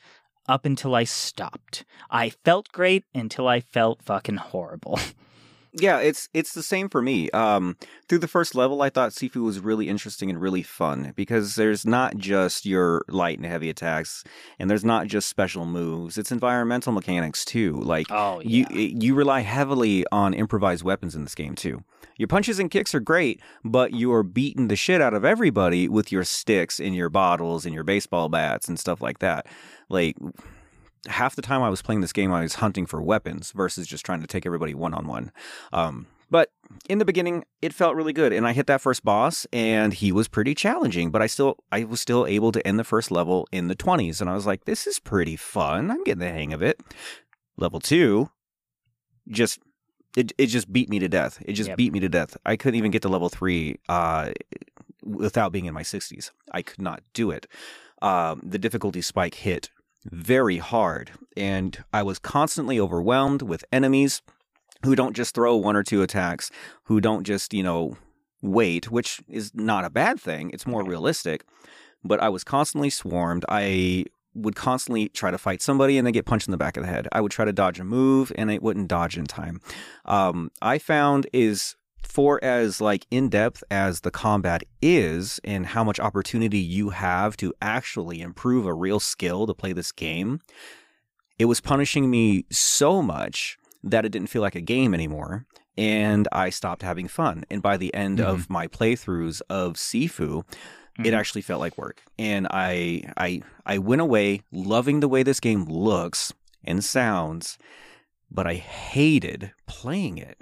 up 0.49 0.65
until 0.65 0.95
I 0.95 1.05
stopped. 1.05 1.85
I 2.11 2.31
felt 2.31 2.69
great 2.73 3.05
until 3.15 3.47
I 3.49 3.61
felt 3.61 4.03
fucking 4.03 4.37
horrible. 4.37 4.99
Yeah, 5.81 5.99
it's 5.99 6.29
it's 6.35 6.55
the 6.55 6.63
same 6.63 6.89
for 6.89 7.03
me. 7.03 7.31
Um, 7.31 7.77
through 8.09 8.19
the 8.19 8.29
first 8.29 8.55
level, 8.55 8.83
I 8.83 8.91
thought 8.91 9.13
Sifu 9.13 9.43
was 9.43 9.61
really 9.61 9.89
interesting 9.89 10.31
and 10.31 10.41
really 10.41 10.63
fun 10.63 11.13
because 11.17 11.55
there's 11.55 11.85
not 11.87 12.17
just 12.17 12.67
your 12.67 13.05
light 13.09 13.39
and 13.39 13.47
heavy 13.47 13.71
attacks, 13.71 14.25
and 14.59 14.71
there's 14.71 14.85
not 14.85 15.07
just 15.07 15.29
special 15.29 15.67
moves. 15.67 16.19
It's 16.19 16.33
environmental 16.33 16.93
mechanics 16.93 17.45
too. 17.45 17.81
Like 17.81 18.07
Oh 18.11 18.41
you 18.41 18.67
you 18.71 19.15
rely 19.15 19.41
heavily 19.41 20.05
on 20.13 20.35
improvised 20.35 20.85
weapons 20.85 21.15
in 21.15 21.25
this 21.25 21.35
game 21.35 21.55
too. 21.55 21.83
Your 22.17 22.29
punches 22.29 22.59
and 22.59 22.71
kicks 22.71 22.95
are 22.95 23.01
great, 23.01 23.41
but 23.65 23.93
you 23.93 24.13
are 24.13 24.25
beating 24.25 24.69
the 24.69 24.77
shit 24.77 25.01
out 25.01 25.15
of 25.15 25.25
everybody 25.25 25.89
with 25.89 26.11
your 26.11 26.25
sticks 26.25 26.81
and 26.81 26.95
your 26.95 27.09
bottles 27.09 27.65
and 27.65 27.73
your 27.73 27.85
baseball 27.85 28.29
bats 28.29 28.69
and 28.69 28.79
stuff 28.79 29.01
like 29.01 29.21
that. 29.21 29.47
Like 29.89 30.17
half 31.07 31.37
the 31.37 31.43
time 31.43 31.63
I 31.63 31.69
was 31.71 31.83
playing 31.83 32.01
this 32.01 32.13
game, 32.13 32.33
I 32.33 32.43
was 32.43 32.57
hunting 32.57 32.87
for 32.87 33.01
weapons 33.01 33.53
versus 33.53 33.87
just 33.87 34.05
trying 34.05 34.21
to 34.21 34.27
take 34.27 34.45
everybody 34.47 34.75
one 34.75 34.95
on 34.95 35.07
one. 35.07 35.33
Um, 35.73 36.07
but 36.31 36.51
in 36.89 36.99
the 36.99 37.05
beginning, 37.07 37.45
it 37.63 37.73
felt 37.73 37.97
really 37.97 38.13
good, 38.13 38.33
and 38.35 38.47
I 38.47 38.53
hit 38.53 38.67
that 38.67 38.83
first 38.83 39.03
boss, 39.05 39.47
and 39.53 39.95
he 39.95 40.13
was 40.13 40.29
pretty 40.29 40.55
challenging. 40.55 41.11
But 41.11 41.23
I 41.23 41.27
still, 41.27 41.57
I 41.73 41.85
was 41.85 42.01
still 42.03 42.27
able 42.27 42.53
to 42.53 42.67
end 42.67 42.79
the 42.79 42.85
first 42.85 43.11
level 43.11 43.49
in 43.51 43.69
the 43.69 43.75
twenties, 43.75 44.21
and 44.21 44.29
I 44.29 44.35
was 44.35 44.45
like, 44.47 44.65
"This 44.67 44.87
is 44.87 44.99
pretty 44.99 45.37
fun. 45.37 45.91
I'm 45.91 46.05
getting 46.05 46.21
the 46.21 46.29
hang 46.31 46.53
of 46.53 46.61
it." 46.63 46.81
Level 47.57 47.81
two, 47.81 48.29
just 49.29 49.59
it, 50.17 50.33
it 50.37 50.47
just 50.47 50.71
beat 50.73 50.89
me 50.91 50.99
to 50.99 51.09
death. 51.09 51.39
It 51.47 51.55
just 51.55 51.69
Yep. 51.69 51.77
beat 51.79 51.93
me 51.93 52.01
to 52.01 52.09
death. 52.09 52.37
I 52.45 52.57
couldn't 52.57 52.79
even 52.79 52.91
get 52.91 53.03
to 53.03 53.09
level 53.09 53.29
three 53.29 53.77
uh, 53.89 54.33
without 55.03 55.53
being 55.53 55.65
in 55.67 55.75
my 55.75 55.83
sixties. 55.83 56.31
I 56.53 56.63
could 56.63 56.83
not 56.83 57.03
do 57.15 57.31
it. 57.31 57.47
Um, 58.03 58.41
the 58.45 58.59
difficulty 58.59 59.01
spike 59.03 59.35
hit 59.35 59.71
very 60.11 60.59
hard, 60.59 61.11
and 61.37 61.83
I 61.93 62.03
was 62.03 62.19
constantly 62.19 62.79
overwhelmed 62.81 63.43
with 63.43 63.65
enemies 63.73 64.23
who 64.85 64.95
don't 64.95 65.17
just 65.17 65.35
throw 65.35 65.57
one 65.57 65.77
or 65.77 65.83
two 65.83 66.03
attacks, 66.03 66.51
who 66.85 67.01
don't 67.01 67.25
just, 67.25 67.53
you 67.53 67.63
know, 67.63 67.97
wait, 68.43 68.91
which 68.91 69.21
is 69.29 69.53
not 69.55 69.85
a 69.85 69.91
bad 69.91 70.21
thing. 70.21 70.51
It's 70.53 70.67
more 70.67 70.85
realistic. 70.85 71.45
But 72.05 72.23
I 72.23 72.29
was 72.29 72.45
constantly 72.45 72.91
swarmed. 72.91 73.45
I 73.49 74.05
would 74.35 74.55
constantly 74.55 75.09
try 75.09 75.31
to 75.31 75.39
fight 75.39 75.61
somebody 75.61 75.99
and 75.99 76.07
then 76.07 76.13
get 76.13 76.27
punched 76.27 76.47
in 76.47 76.53
the 76.53 76.59
back 76.59 76.77
of 76.77 76.85
the 76.85 76.89
head. 76.89 77.09
I 77.11 77.21
would 77.21 77.33
try 77.33 77.45
to 77.45 77.53
dodge 77.53 77.81
a 77.81 77.85
move 77.85 78.31
and 78.37 78.51
it 78.51 78.63
wouldn't 78.63 78.89
dodge 78.89 79.19
in 79.19 79.25
time. 79.25 79.61
Um, 80.05 80.53
I 80.63 80.79
found 80.79 81.27
is 81.33 81.75
for 82.03 82.43
as 82.43 82.81
like 82.81 83.07
in 83.11 83.29
depth 83.29 83.63
as 83.71 84.01
the 84.01 84.11
combat 84.11 84.63
is 84.83 85.41
and 85.45 85.67
how 85.67 85.85
much 85.85 86.01
opportunity 86.01 86.59
you 86.59 86.91
have 86.91 87.37
to 87.39 87.53
actually 87.61 88.21
improve 88.21 88.67
a 88.67 88.75
real 88.75 89.01
skill 89.01 89.47
to 89.47 89.55
play 89.55 89.73
this 89.73 89.93
game, 89.93 90.41
it 91.39 91.45
was 91.47 91.61
punishing 91.61 92.11
me 92.11 92.45
so 92.51 93.03
much 93.03 93.57
that 93.85 94.05
it 94.05 94.11
didn't 94.11 94.29
feel 94.31 94.43
like 94.43 94.55
a 94.57 94.61
game 94.61 94.95
anymore. 94.95 95.47
and 95.77 96.27
I 96.33 96.51
stopped 96.51 96.83
having 96.83 97.07
fun. 97.07 97.45
And 97.51 97.63
by 97.63 97.77
the 97.77 97.95
end 97.95 98.21
of 98.21 98.51
my 98.51 98.67
playthroughs 98.67 99.41
of 99.49 99.75
Sifu, 99.75 100.43
it 100.99 101.05
Mhm. 101.05 101.13
actually 101.17 101.43
felt 101.43 101.61
like 101.61 101.79
work. 101.79 102.03
And 102.19 102.49
I 102.51 103.05
I 103.17 103.43
I 103.65 103.79
went 103.79 104.01
away 104.01 104.41
loving 104.51 104.99
the 104.99 105.07
way 105.09 105.23
this 105.23 105.39
game 105.39 105.67
looks 105.67 106.33
and 106.65 106.85
sounds, 106.85 107.59
but 108.29 108.45
I 108.45 108.55
hated 108.55 109.53
playing 109.69 110.19
it. 110.19 110.39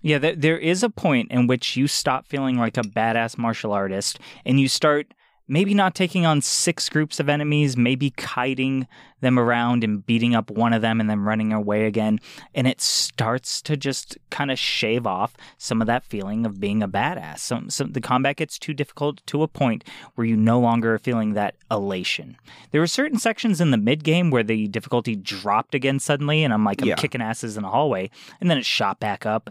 Yeah, 0.00 0.18
there, 0.18 0.36
there 0.36 0.58
is 0.58 0.82
a 0.82 0.90
point 0.90 1.30
in 1.30 1.46
which 1.46 1.76
you 1.76 1.88
stop 1.88 2.26
feeling 2.26 2.56
like 2.58 2.76
a 2.76 2.82
badass 2.82 3.36
martial 3.36 3.72
artist 3.72 4.18
and 4.44 4.60
you 4.60 4.68
start 4.68 5.12
maybe 5.50 5.72
not 5.72 5.94
taking 5.94 6.26
on 6.26 6.42
six 6.42 6.90
groups 6.90 7.18
of 7.18 7.26
enemies, 7.28 7.74
maybe 7.74 8.10
kiting 8.18 8.86
them 9.22 9.38
around 9.38 9.82
and 9.82 10.04
beating 10.04 10.34
up 10.34 10.50
one 10.50 10.74
of 10.74 10.82
them 10.82 11.00
and 11.00 11.08
then 11.08 11.20
running 11.20 11.54
away 11.54 11.86
again. 11.86 12.20
And 12.54 12.66
it 12.66 12.82
starts 12.82 13.62
to 13.62 13.74
just 13.74 14.18
kind 14.30 14.50
of 14.50 14.58
shave 14.58 15.06
off 15.06 15.34
some 15.56 15.80
of 15.80 15.86
that 15.86 16.04
feeling 16.04 16.44
of 16.44 16.60
being 16.60 16.82
a 16.82 16.88
badass. 16.88 17.38
Some, 17.38 17.70
some, 17.70 17.92
the 17.92 18.00
combat 18.02 18.36
gets 18.36 18.58
too 18.58 18.74
difficult 18.74 19.26
to 19.28 19.42
a 19.42 19.48
point 19.48 19.84
where 20.16 20.26
you 20.26 20.36
no 20.36 20.60
longer 20.60 20.94
are 20.94 20.98
feeling 20.98 21.32
that 21.32 21.54
elation. 21.70 22.36
There 22.70 22.82
were 22.82 22.86
certain 22.86 23.18
sections 23.18 23.58
in 23.58 23.70
the 23.70 23.78
mid 23.78 24.04
game 24.04 24.30
where 24.30 24.42
the 24.44 24.68
difficulty 24.68 25.16
dropped 25.16 25.74
again 25.74 25.98
suddenly, 25.98 26.44
and 26.44 26.52
I'm 26.52 26.64
like, 26.64 26.82
I'm 26.82 26.88
Yeah. 26.88 26.96
kicking 26.96 27.22
asses 27.22 27.56
in 27.56 27.64
a 27.64 27.70
hallway, 27.70 28.10
and 28.40 28.50
then 28.50 28.58
it 28.58 28.66
shot 28.66 29.00
back 29.00 29.24
up. 29.24 29.48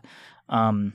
Um, 0.49 0.93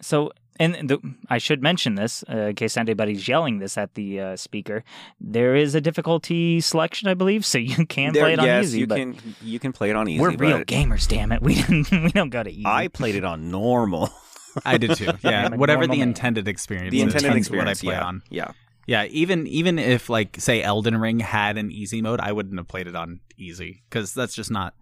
so, 0.00 0.32
and 0.58 0.88
the, 0.88 0.98
I 1.28 1.38
should 1.38 1.62
mention 1.62 1.94
this 1.94 2.24
uh, 2.28 2.36
in 2.36 2.54
case 2.56 2.76
anybody's 2.76 3.26
yelling 3.26 3.58
this 3.58 3.78
at 3.78 3.94
the 3.94 4.20
uh, 4.20 4.36
speaker. 4.36 4.84
There 5.20 5.54
is 5.56 5.74
a 5.74 5.80
difficulty 5.80 6.60
selection, 6.60 7.08
I 7.08 7.14
believe, 7.14 7.46
so 7.46 7.58
you 7.58 7.86
can 7.86 8.12
There- 8.12 8.22
play 8.24 8.32
it 8.34 8.38
on 8.38 8.46
yes, 8.46 8.66
easy. 8.66 8.80
you 8.80 8.86
but 8.86 8.96
can 8.96 9.16
you 9.40 9.58
can 9.58 9.72
play 9.72 9.90
it 9.90 9.96
on 9.96 10.08
easy. 10.08 10.20
we're 10.20 10.36
real 10.36 10.58
but 10.58 10.66
gamers, 10.66 11.08
damn 11.08 11.32
it. 11.32 11.40
We 11.42 11.54
didn't, 11.54 11.90
we 11.90 12.10
don't 12.10 12.30
go 12.30 12.42
to 12.42 12.50
easy. 12.50 12.66
I 12.66 12.88
played 12.88 13.14
it 13.14 13.24
on 13.24 13.50
normal. 13.50 14.10
I 14.64 14.76
did 14.78 14.94
too. 14.96 15.12
Yeah, 15.22 15.46
I'm 15.46 15.58
whatever 15.58 15.86
the 15.86 16.00
intended 16.00 16.48
experience. 16.48 16.90
the 16.90 17.00
intended 17.00 17.36
is 17.36 17.50
what 17.50 17.66
I 17.66 17.70
experience. 17.70 17.80
play 17.80 17.94
yeah. 17.94 18.04
on. 18.04 18.22
Yeah. 18.30 18.52
Yeah, 18.86 19.04
even 19.04 19.46
even 19.46 19.78
if 19.78 20.10
like 20.10 20.40
say 20.40 20.62
Elden 20.62 20.96
Ring 20.96 21.20
had 21.20 21.56
an 21.56 21.70
easy 21.70 22.02
mode, 22.02 22.20
I 22.20 22.32
wouldn't 22.32 22.58
have 22.58 22.66
played 22.68 22.88
it 22.88 22.96
on 22.96 23.20
easy 23.38 23.82
because 23.88 24.12
that's 24.12 24.34
just 24.34 24.50
not. 24.50 24.74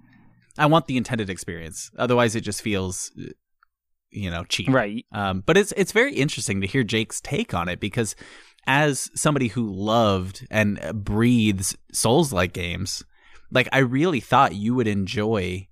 I 0.61 0.67
want 0.67 0.87
the 0.87 0.99
intended 0.99 1.31
experience. 1.31 1.91
Otherwise, 1.97 2.37
it 2.37 2.43
just 2.43 2.61
feels, 2.61 3.11
you 4.11 4.31
know, 4.31 4.45
cheap. 4.45 4.69
right. 4.69 5.07
Um, 5.11 5.43
but 5.45 5.57
it's 5.57 5.73
it's 5.77 5.93
very 5.93 6.15
interesting 6.15 6.61
to 6.61 6.67
hear 6.67 6.85
Jake's 6.85 7.21
take 7.21 7.55
on 7.55 7.69
it 7.69 7.81
because 7.81 8.15
as 8.67 9.11
somebody 9.15 9.49
who 9.49 9.73
loved 9.73 10.47
and 10.51 10.79
breathes 11.03 11.77
Souls 11.93 12.33
like 12.33 12.53
games, 12.53 13.03
like 13.51 13.69
I 13.73 13.79
really 13.79 14.21
thought 14.21 14.55
you 14.55 14.75
would 14.75 14.87
enjoy 14.87 15.67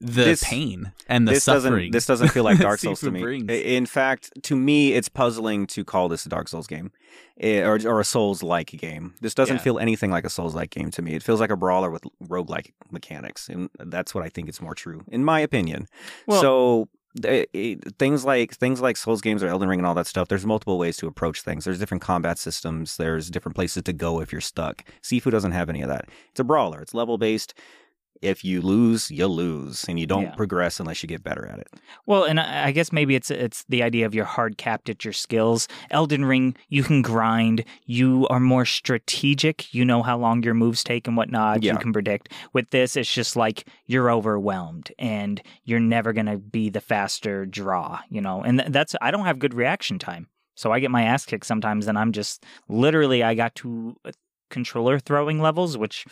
the 0.00 0.24
This- 0.24 0.44
pain 0.44 0.92
and 1.08 1.26
the 1.26 1.32
this 1.32 1.44
suffering. 1.44 1.72
doesn't 1.72 1.90
this 1.92 2.06
doesn't 2.06 2.28
feel 2.28 2.44
like 2.44 2.58
Dark 2.60 2.78
Souls 2.80 3.00
to 3.00 3.10
me. 3.10 3.20
brings. 3.20 3.50
In 3.50 3.84
fact, 3.86 4.30
to 4.44 4.54
me, 4.56 4.92
it's 4.92 5.08
puzzling 5.08 5.66
to 5.68 5.84
call 5.84 6.08
this 6.08 6.24
a 6.24 6.28
Dark 6.28 6.48
Souls 6.48 6.66
game, 6.66 6.92
Eh, 7.40 7.62
or 7.62 7.78
or 7.86 7.98
a 8.00 8.04
Souls 8.04 8.42
like 8.42 8.68
game. 8.70 9.14
This 9.20 9.34
doesn't 9.34 9.56
Yeah. 9.56 9.62
feel 9.62 9.78
anything 9.78 10.10
like 10.10 10.24
a 10.24 10.30
Souls 10.30 10.54
like 10.54 10.70
game 10.70 10.90
to 10.92 11.02
me. 11.02 11.14
It 11.14 11.22
feels 11.22 11.40
like 11.40 11.50
a 11.50 11.56
brawler 11.56 11.90
with 11.90 12.04
roguelike 12.24 12.72
mechanics, 12.90 13.48
and 13.48 13.70
that's 13.78 14.14
what 14.14 14.24
I 14.24 14.28
think 14.28 14.48
is 14.48 14.60
more 14.60 14.74
true, 14.74 15.02
in 15.10 15.24
my 15.24 15.40
opinion. 15.40 15.86
Well- 16.26 16.40
so. 16.40 16.88
eh, 17.24 17.46
eh, 17.54 17.74
things 17.98 18.24
like 18.24 18.52
things 18.54 18.80
like 18.80 18.96
Souls 18.96 19.20
games 19.20 19.42
or 19.42 19.48
Elden 19.48 19.68
Ring 19.68 19.80
and 19.80 19.86
all 19.86 19.94
that 19.94 20.06
stuff. 20.06 20.28
There's 20.28 20.46
multiple 20.46 20.78
ways 20.78 20.96
to 20.98 21.08
approach 21.08 21.40
things. 21.42 21.64
There's 21.64 21.78
different 21.78 22.02
combat 22.02 22.38
systems. 22.38 22.96
There's 22.98 23.28
different 23.30 23.56
places 23.56 23.82
to 23.84 23.92
go 23.92 24.20
if 24.20 24.30
you're 24.30 24.40
stuck. 24.42 24.84
Sifu 25.02 25.30
doesn't 25.30 25.50
have 25.52 25.68
any 25.68 25.82
of 25.82 25.88
that. 25.88 26.04
It's 26.30 26.38
a 26.38 26.44
brawler. 26.44 26.80
It's 26.80 26.94
level 26.94 27.18
based. 27.18 27.54
If 28.22 28.44
you 28.44 28.60
lose, 28.60 29.10
you 29.10 29.26
lose, 29.26 29.84
and 29.88 29.98
you 29.98 30.06
don't 30.06 30.22
Yeah. 30.24 30.34
progress 30.34 30.80
unless 30.80 31.02
you 31.02 31.08
get 31.08 31.22
better 31.22 31.46
at 31.46 31.58
it. 31.58 31.68
Well, 32.06 32.24
and 32.24 32.40
I 32.40 32.70
guess 32.72 32.92
maybe 32.92 33.14
it's 33.14 33.30
it's 33.30 33.64
the 33.68 33.82
idea 33.82 34.06
of 34.06 34.14
you're 34.14 34.24
hard 34.24 34.58
capped 34.58 34.88
at 34.88 35.04
your 35.04 35.12
skills. 35.12 35.68
Elden 35.90 36.24
Ring, 36.24 36.56
you 36.68 36.82
can 36.82 37.02
grind. 37.02 37.64
You 37.86 38.26
are 38.28 38.40
more 38.40 38.64
strategic. 38.64 39.72
You 39.72 39.84
know 39.84 40.02
how 40.02 40.18
long 40.18 40.42
your 40.42 40.54
moves 40.54 40.82
take 40.82 41.06
and 41.06 41.16
whatnot. 41.16 41.62
Yeah. 41.62 41.72
You 41.74 41.78
can 41.78 41.92
predict. 41.92 42.32
With 42.52 42.70
this, 42.70 42.96
it's 42.96 43.12
just 43.12 43.36
like 43.36 43.66
you're 43.86 44.10
overwhelmed 44.10 44.92
and 44.98 45.40
you're 45.64 45.80
never 45.80 46.12
gonna 46.12 46.38
be 46.38 46.70
the 46.70 46.80
faster 46.80 47.46
draw. 47.46 48.00
You 48.10 48.20
know, 48.20 48.42
and 48.42 48.60
that's 48.68 48.94
I 49.00 49.10
don't 49.10 49.24
have 49.26 49.38
good 49.38 49.54
reaction 49.54 49.98
time, 49.98 50.26
so 50.56 50.72
I 50.72 50.80
get 50.80 50.90
my 50.90 51.02
ass 51.04 51.24
kicked 51.24 51.46
sometimes, 51.46 51.86
and 51.86 51.98
I'm 51.98 52.12
just 52.12 52.44
literally 52.68 53.22
I 53.22 53.34
got 53.34 53.54
to 53.56 53.96
uh, 54.04 54.10
controller 54.50 54.98
throwing 54.98 55.40
levels, 55.40 55.76
which 55.76 56.06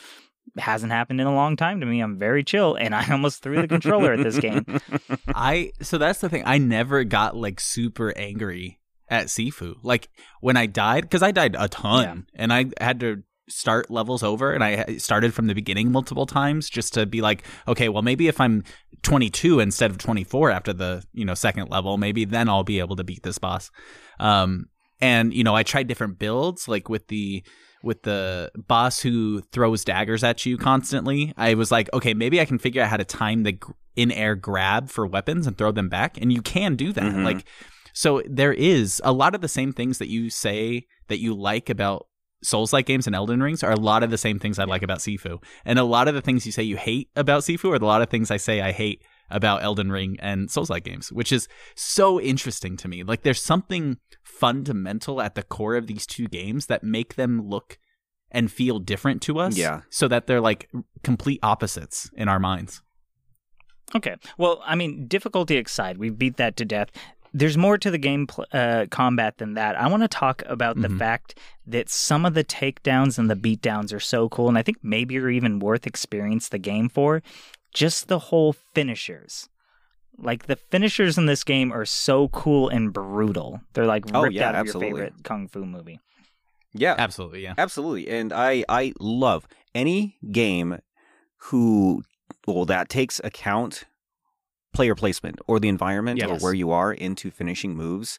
hasn't 0.59 0.93
happened 0.93 1.21
in 1.21 1.27
a 1.27 1.35
long 1.35 1.57
time 1.57 1.81
to 1.81 1.87
me. 1.87 2.01
I'm 2.01 2.19
very 2.19 2.45
chill, 2.45 2.75
and 2.75 2.95
I 2.95 3.09
almost 3.11 3.43
threw 3.43 3.61
the 3.61 3.69
controller 3.69 4.13
at 4.13 4.23
this 4.23 4.39
game. 4.39 4.65
I 5.29 5.73
so 5.83 5.99
that's 5.99 6.21
the 6.21 6.29
thing. 6.29 6.43
I 6.47 6.59
never 6.59 7.05
got 7.05 7.37
like 7.37 7.61
super 7.61 8.13
angry 8.17 8.81
at 9.09 9.27
Sifu. 9.27 9.75
Like 9.83 10.09
when 10.41 10.57
I 10.57 10.67
died, 10.67 11.03
because 11.03 11.23
I 11.23 11.31
died 11.31 11.57
a 11.59 11.69
ton, 11.69 12.27
and 12.35 12.53
I 12.53 12.67
had 12.81 13.01
to 13.01 13.23
start 13.49 13.91
levels 13.91 14.23
over, 14.23 14.53
and 14.53 14.65
I 14.65 14.97
started 14.97 15.35
from 15.35 15.47
the 15.47 15.55
beginning 15.55 15.93
multiple 15.93 16.27
times 16.27 16.69
just 16.69 16.95
to 16.95 17.07
be 17.07 17.21
like, 17.21 17.45
okay, 17.69 17.89
well 17.89 18.03
maybe 18.03 18.29
if 18.29 18.41
I'm 18.41 18.65
22 19.03 19.61
instead 19.61 19.91
of 19.91 19.99
24 19.99 20.51
after 20.51 20.73
the 20.73 21.05
you 21.13 21.25
know 21.25 21.35
second 21.35 21.71
level, 21.71 21.99
maybe 21.99 22.25
then 22.25 22.49
I'll 22.49 22.65
be 22.65 22.81
able 22.81 22.97
to 22.97 23.05
beat 23.05 23.23
this 23.23 23.39
boss. 23.39 23.71
Um, 24.19 24.67
and 25.01 25.35
you 25.35 25.45
know 25.45 25.55
I 25.55 25.63
tried 25.63 25.89
different 25.89 26.19
builds, 26.19 26.69
like 26.69 26.89
with 26.89 27.09
the 27.09 27.45
with 27.83 28.03
the 28.03 28.51
boss 28.57 29.01
who 29.01 29.43
throws 29.53 29.85
daggers 29.85 30.25
at 30.25 30.45
you 30.47 30.59
constantly. 30.59 31.33
I 31.37 31.55
was 31.55 31.71
like, 31.71 31.89
okay, 31.93 32.15
maybe 32.15 32.41
I 32.41 32.45
can 32.45 32.59
figure 32.59 32.83
out 32.83 32.91
how 32.91 32.97
to 32.97 33.05
time 33.05 33.43
the 33.43 33.59
in-air 33.95 34.35
grab 34.35 34.91
for 34.91 35.07
weapons 35.07 35.47
and 35.47 35.57
throw 35.57 35.73
them 35.73 35.89
back, 35.89 36.19
and 36.21 36.33
you 36.33 36.43
can 36.43 36.77
do 36.77 36.93
that. 36.93 37.05
Mhm. 37.05 37.25
Like, 37.25 37.47
so 37.93 38.23
there 38.29 38.53
is 38.53 39.01
a 39.05 39.13
lot 39.13 39.35
of 39.35 39.41
the 39.41 39.49
same 39.49 39.73
things 39.73 39.99
that 39.99 40.09
you 40.09 40.29
say 40.31 40.87
that 41.09 41.21
you 41.21 41.35
like 41.35 41.71
about 41.71 42.07
Souls-like 42.43 42.85
games 42.85 43.07
and 43.07 43.17
Elden 43.17 43.43
Rings 43.43 43.63
are 43.63 43.73
a 43.73 43.81
lot 43.81 44.03
of 44.03 44.11
the 44.11 44.19
same 44.19 44.39
things 44.39 44.59
I 44.59 44.65
like 44.65 44.83
about 44.83 44.99
Sifu, 44.99 45.43
and 45.65 45.79
a 45.79 45.85
lot 45.85 46.07
of 46.07 46.15
the 46.15 46.21
things 46.21 46.45
you 46.45 46.53
say 46.53 46.63
you 46.63 46.77
hate 46.77 47.09
about 47.17 47.43
Sifu 47.43 47.73
are 47.73 47.77
a 47.77 47.79
lot 47.79 48.03
of 48.03 48.11
things 48.11 48.31
I 48.31 48.37
say 48.37 48.61
I 48.61 48.73
hate 48.73 49.03
about 49.31 49.63
Elden 49.63 49.91
Ring 49.91 50.17
and 50.21 50.51
Souls-like 50.51 50.85
games, 50.85 51.11
which 51.11 51.33
is 51.33 51.49
so 51.75 52.21
interesting 52.21 52.77
to 52.77 52.89
me. 52.89 53.03
Like, 53.03 53.23
there's 53.23 53.43
something 53.43 53.97
fundamental 54.41 55.21
at 55.21 55.35
the 55.35 55.43
core 55.43 55.77
of 55.77 55.87
these 55.87 56.07
two 56.07 56.29
games 56.29 56.67
that 56.67 56.83
make 56.85 57.15
them 57.17 57.49
look 57.49 57.79
and 58.31 58.51
feel 58.51 58.79
different 58.79 59.23
to 59.23 59.39
us. 59.39 59.57
Yeah. 59.57 59.83
So 59.91 60.09
that 60.09 60.27
they're 60.27 60.41
like 60.41 60.69
complete 61.03 61.41
opposites 61.43 62.11
in 62.15 62.29
our 62.29 62.39
minds. 62.39 62.83
Okay. 63.95 64.17
Well, 64.37 64.63
I 64.67 64.75
mean, 64.75 65.07
difficulty 65.07 65.59
aside, 65.59 65.99
we 65.99 66.11
beat 66.11 66.37
that 66.37 66.57
to 66.57 66.65
death. 66.65 66.89
There's 67.33 67.57
more 67.57 67.79
to 67.79 67.91
the 67.91 67.99
game 67.99 68.27
pl- 68.27 68.47
uh, 68.53 68.87
combat 68.91 69.39
than 69.39 69.55
that. 69.55 69.79
I 69.79 69.89
want 69.89 70.03
to 70.03 70.09
talk 70.09 70.43
about 70.47 70.81
the 70.81 70.89
Mhm. 70.89 70.99
fact 70.99 71.39
that 71.67 71.89
some 71.89 72.25
of 72.25 72.35
the 72.35 72.45
takedowns 72.45 73.19
and 73.19 73.31
the 73.31 73.37
beatdowns 73.37 73.93
are 73.95 74.01
so 74.01 74.29
cool, 74.29 74.49
and 74.49 74.57
I 74.59 74.63
think 74.63 74.79
maybe 74.83 75.15
you're 75.15 75.31
even 75.31 75.59
worth 75.59 75.87
experience 75.87 76.49
the 76.49 76.59
game 76.59 76.89
for. 76.89 77.23
Just 77.75 78.09
the 78.09 78.19
whole 78.19 78.55
finishers. 78.75 79.49
Like 80.19 80.47
the 80.47 80.57
finishers 80.57 81.19
in 81.19 81.27
this 81.27 81.45
game 81.45 81.73
are 81.73 81.85
so 81.85 82.29
cool 82.29 82.69
and 82.69 82.93
brutal. 82.93 83.61
They're 83.75 83.87
like 83.87 84.05
oh, 84.15 84.23
ripped 84.23 84.37
Oh, 84.37 84.39
yeah, 84.41 84.49
out 84.49 84.55
of 84.55 84.61
absolutely. 84.61 84.89
your 84.89 84.97
favorite 85.09 85.25
kung 85.25 85.49
fu 85.49 85.65
movie. 85.67 86.01
Yeah, 86.73 86.95
Absolutely, 86.99 87.43
yeah. 87.43 87.55
absolutely. 87.57 88.09
And 88.09 88.33
I 88.33 88.65
I 88.69 88.93
love 89.01 89.47
any 89.75 90.17
game 90.31 90.79
who 91.39 92.03
well 92.47 92.65
that 92.67 92.89
takes 92.89 93.21
account 93.25 93.85
player 94.75 94.95
placement 94.95 95.39
or 95.47 95.59
the 95.59 95.69
environment 95.69 96.23
or 96.23 96.37
where 96.39 96.53
you 96.55 96.71
are 96.71 96.93
into 96.93 97.31
finishing 97.31 97.75
moves. 97.75 98.19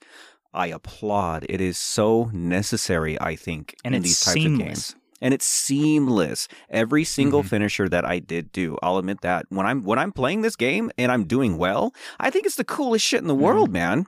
I 0.54 0.68
applaud. 0.68 1.46
It 1.50 1.62
is 1.62 1.78
so 1.78 2.32
necessary, 2.34 3.20
I 3.22 3.36
think, 3.36 3.76
And 3.86 3.94
in 3.94 4.02
it's 4.02 4.10
these 4.10 4.20
types 4.22 4.34
seamless. 4.34 4.60
of 4.62 4.66
games. 4.68 4.96
And 5.22 5.34
it's 5.34 5.46
seamless. 5.46 6.48
Every 6.70 7.04
single 7.04 7.44
Mhm. 7.44 7.48
finisher 7.50 7.90
that 7.90 8.06
I 8.06 8.20
did 8.20 8.52
do, 8.52 8.78
I'll 8.84 8.98
admit 8.98 9.22
that 9.22 9.46
when 9.50 9.66
I'm 9.66 9.84
when 9.84 9.98
I'm 10.00 10.12
playing 10.12 10.42
this 10.42 10.56
game 10.56 10.92
and 10.98 11.12
I'm 11.12 11.24
doing 11.26 11.58
well, 11.58 11.94
I 12.20 12.30
think 12.30 12.46
it's 12.46 12.56
the 12.56 12.64
coolest 12.64 13.06
shit 13.06 13.22
in 13.22 13.28
the 13.28 13.36
world, 13.36 13.72
man. 13.72 14.06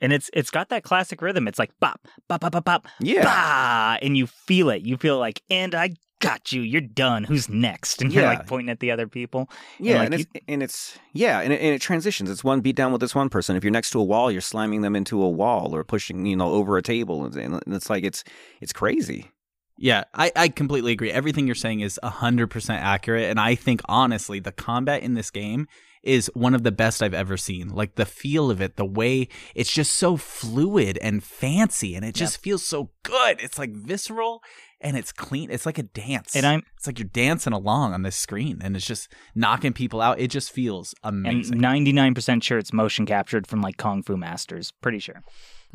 And 0.00 0.12
it's 0.12 0.28
it's 0.34 0.50
got 0.50 0.68
that 0.68 0.82
classic 0.82 1.22
rhythm. 1.22 1.48
It's 1.48 1.58
like 1.58 1.70
bop, 1.80 2.00
bop, 2.28 2.40
bop, 2.42 2.52
bop, 2.52 2.64
bop, 2.64 2.88
Yeah. 3.00 3.24
bah, 3.24 3.98
and 4.02 4.16
you 4.16 4.26
feel 4.26 4.68
it. 4.70 4.82
You 4.82 4.96
feel 4.98 5.18
like, 5.18 5.40
and 5.48 5.74
I 5.74 5.94
got 6.20 6.52
you. 6.52 6.60
You're 6.62 6.80
done. 6.80 7.24
Who's 7.24 7.48
next? 7.48 8.00
And 8.02 8.12
you're 8.12 8.24
like 8.26 8.46
pointing 8.46 8.70
at 8.70 8.80
the 8.80 8.90
other 8.90 9.06
people. 9.06 9.48
Yeah, 9.78 9.98
like, 9.98 10.04
and, 10.06 10.14
it's, 10.14 10.26
and 10.48 10.62
it's 10.62 10.98
yeah, 11.14 11.40
and 11.40 11.52
it, 11.54 11.60
and 11.60 11.74
it 11.74 11.80
transitions. 11.80 12.28
It's 12.28 12.44
one 12.44 12.60
beat 12.60 12.76
down 12.76 12.92
with 12.92 13.00
this 13.00 13.14
one 13.14 13.28
person. 13.30 13.56
If 13.56 13.64
you're 13.64 13.70
next 13.70 13.90
to 13.90 14.00
a 14.00 14.04
wall, 14.04 14.30
you're 14.30 14.40
slamming 14.42 14.82
them 14.82 14.94
into 14.96 15.22
a 15.22 15.28
wall 15.28 15.74
or 15.74 15.84
pushing 15.84 16.26
you 16.26 16.36
know 16.36 16.50
over 16.50 16.76
a 16.76 16.82
table, 16.82 17.24
and, 17.24 17.34
and 17.36 17.74
it's 17.74 17.88
like 17.88 18.04
it's 18.04 18.24
it's 18.60 18.72
crazy. 18.72 19.30
Yeah, 19.76 20.04
I, 20.14 20.30
I 20.36 20.48
completely 20.48 20.92
agree. 20.92 21.10
Everything 21.10 21.46
you're 21.46 21.54
saying 21.56 21.80
is 21.80 21.98
100% 22.02 22.70
accurate. 22.70 23.28
And 23.28 23.40
I 23.40 23.54
think, 23.56 23.80
honestly, 23.86 24.38
the 24.38 24.52
combat 24.52 25.02
in 25.02 25.14
this 25.14 25.30
game 25.30 25.66
is 26.04 26.30
one 26.34 26.54
of 26.54 26.62
the 26.62 26.70
best 26.70 27.02
I've 27.02 27.14
ever 27.14 27.36
seen. 27.36 27.70
Like 27.70 27.94
the 27.96 28.04
feel 28.04 28.50
of 28.50 28.60
it, 28.60 28.76
the 28.76 28.84
way 28.84 29.26
it's 29.54 29.72
just 29.72 29.96
so 29.96 30.16
fluid 30.16 30.98
and 31.00 31.24
fancy, 31.24 31.94
and 31.94 32.04
it 32.04 32.14
just 32.14 32.40
feels 32.42 32.64
so 32.64 32.90
good. 33.02 33.40
It's 33.40 33.58
like 33.58 33.72
visceral 33.74 34.42
and 34.82 34.98
it's 34.98 35.12
clean. 35.12 35.50
It's 35.50 35.64
like 35.66 35.78
a 35.78 35.82
dance. 35.82 36.36
And 36.36 36.44
I'm- 36.44 36.62
it's 36.76 36.86
like 36.86 36.98
you're 36.98 37.08
dancing 37.08 37.54
along 37.54 37.94
on 37.94 38.02
this 38.02 38.16
screen, 38.16 38.58
and 38.62 38.76
it's 38.76 38.86
just 38.86 39.10
knocking 39.34 39.72
people 39.72 40.00
out. 40.02 40.20
It 40.20 40.28
just 40.28 40.52
feels 40.52 40.94
And 41.02 41.26
amazing. 41.26 41.58
99% 41.58 42.42
sure 42.42 42.58
it's 42.58 42.72
motion 42.72 43.06
captured 43.06 43.46
from 43.46 43.62
like 43.62 43.78
Kung 43.78 44.02
Fu 44.02 44.16
Masters. 44.18 44.72
Pretty 44.82 44.98
sure. 44.98 45.22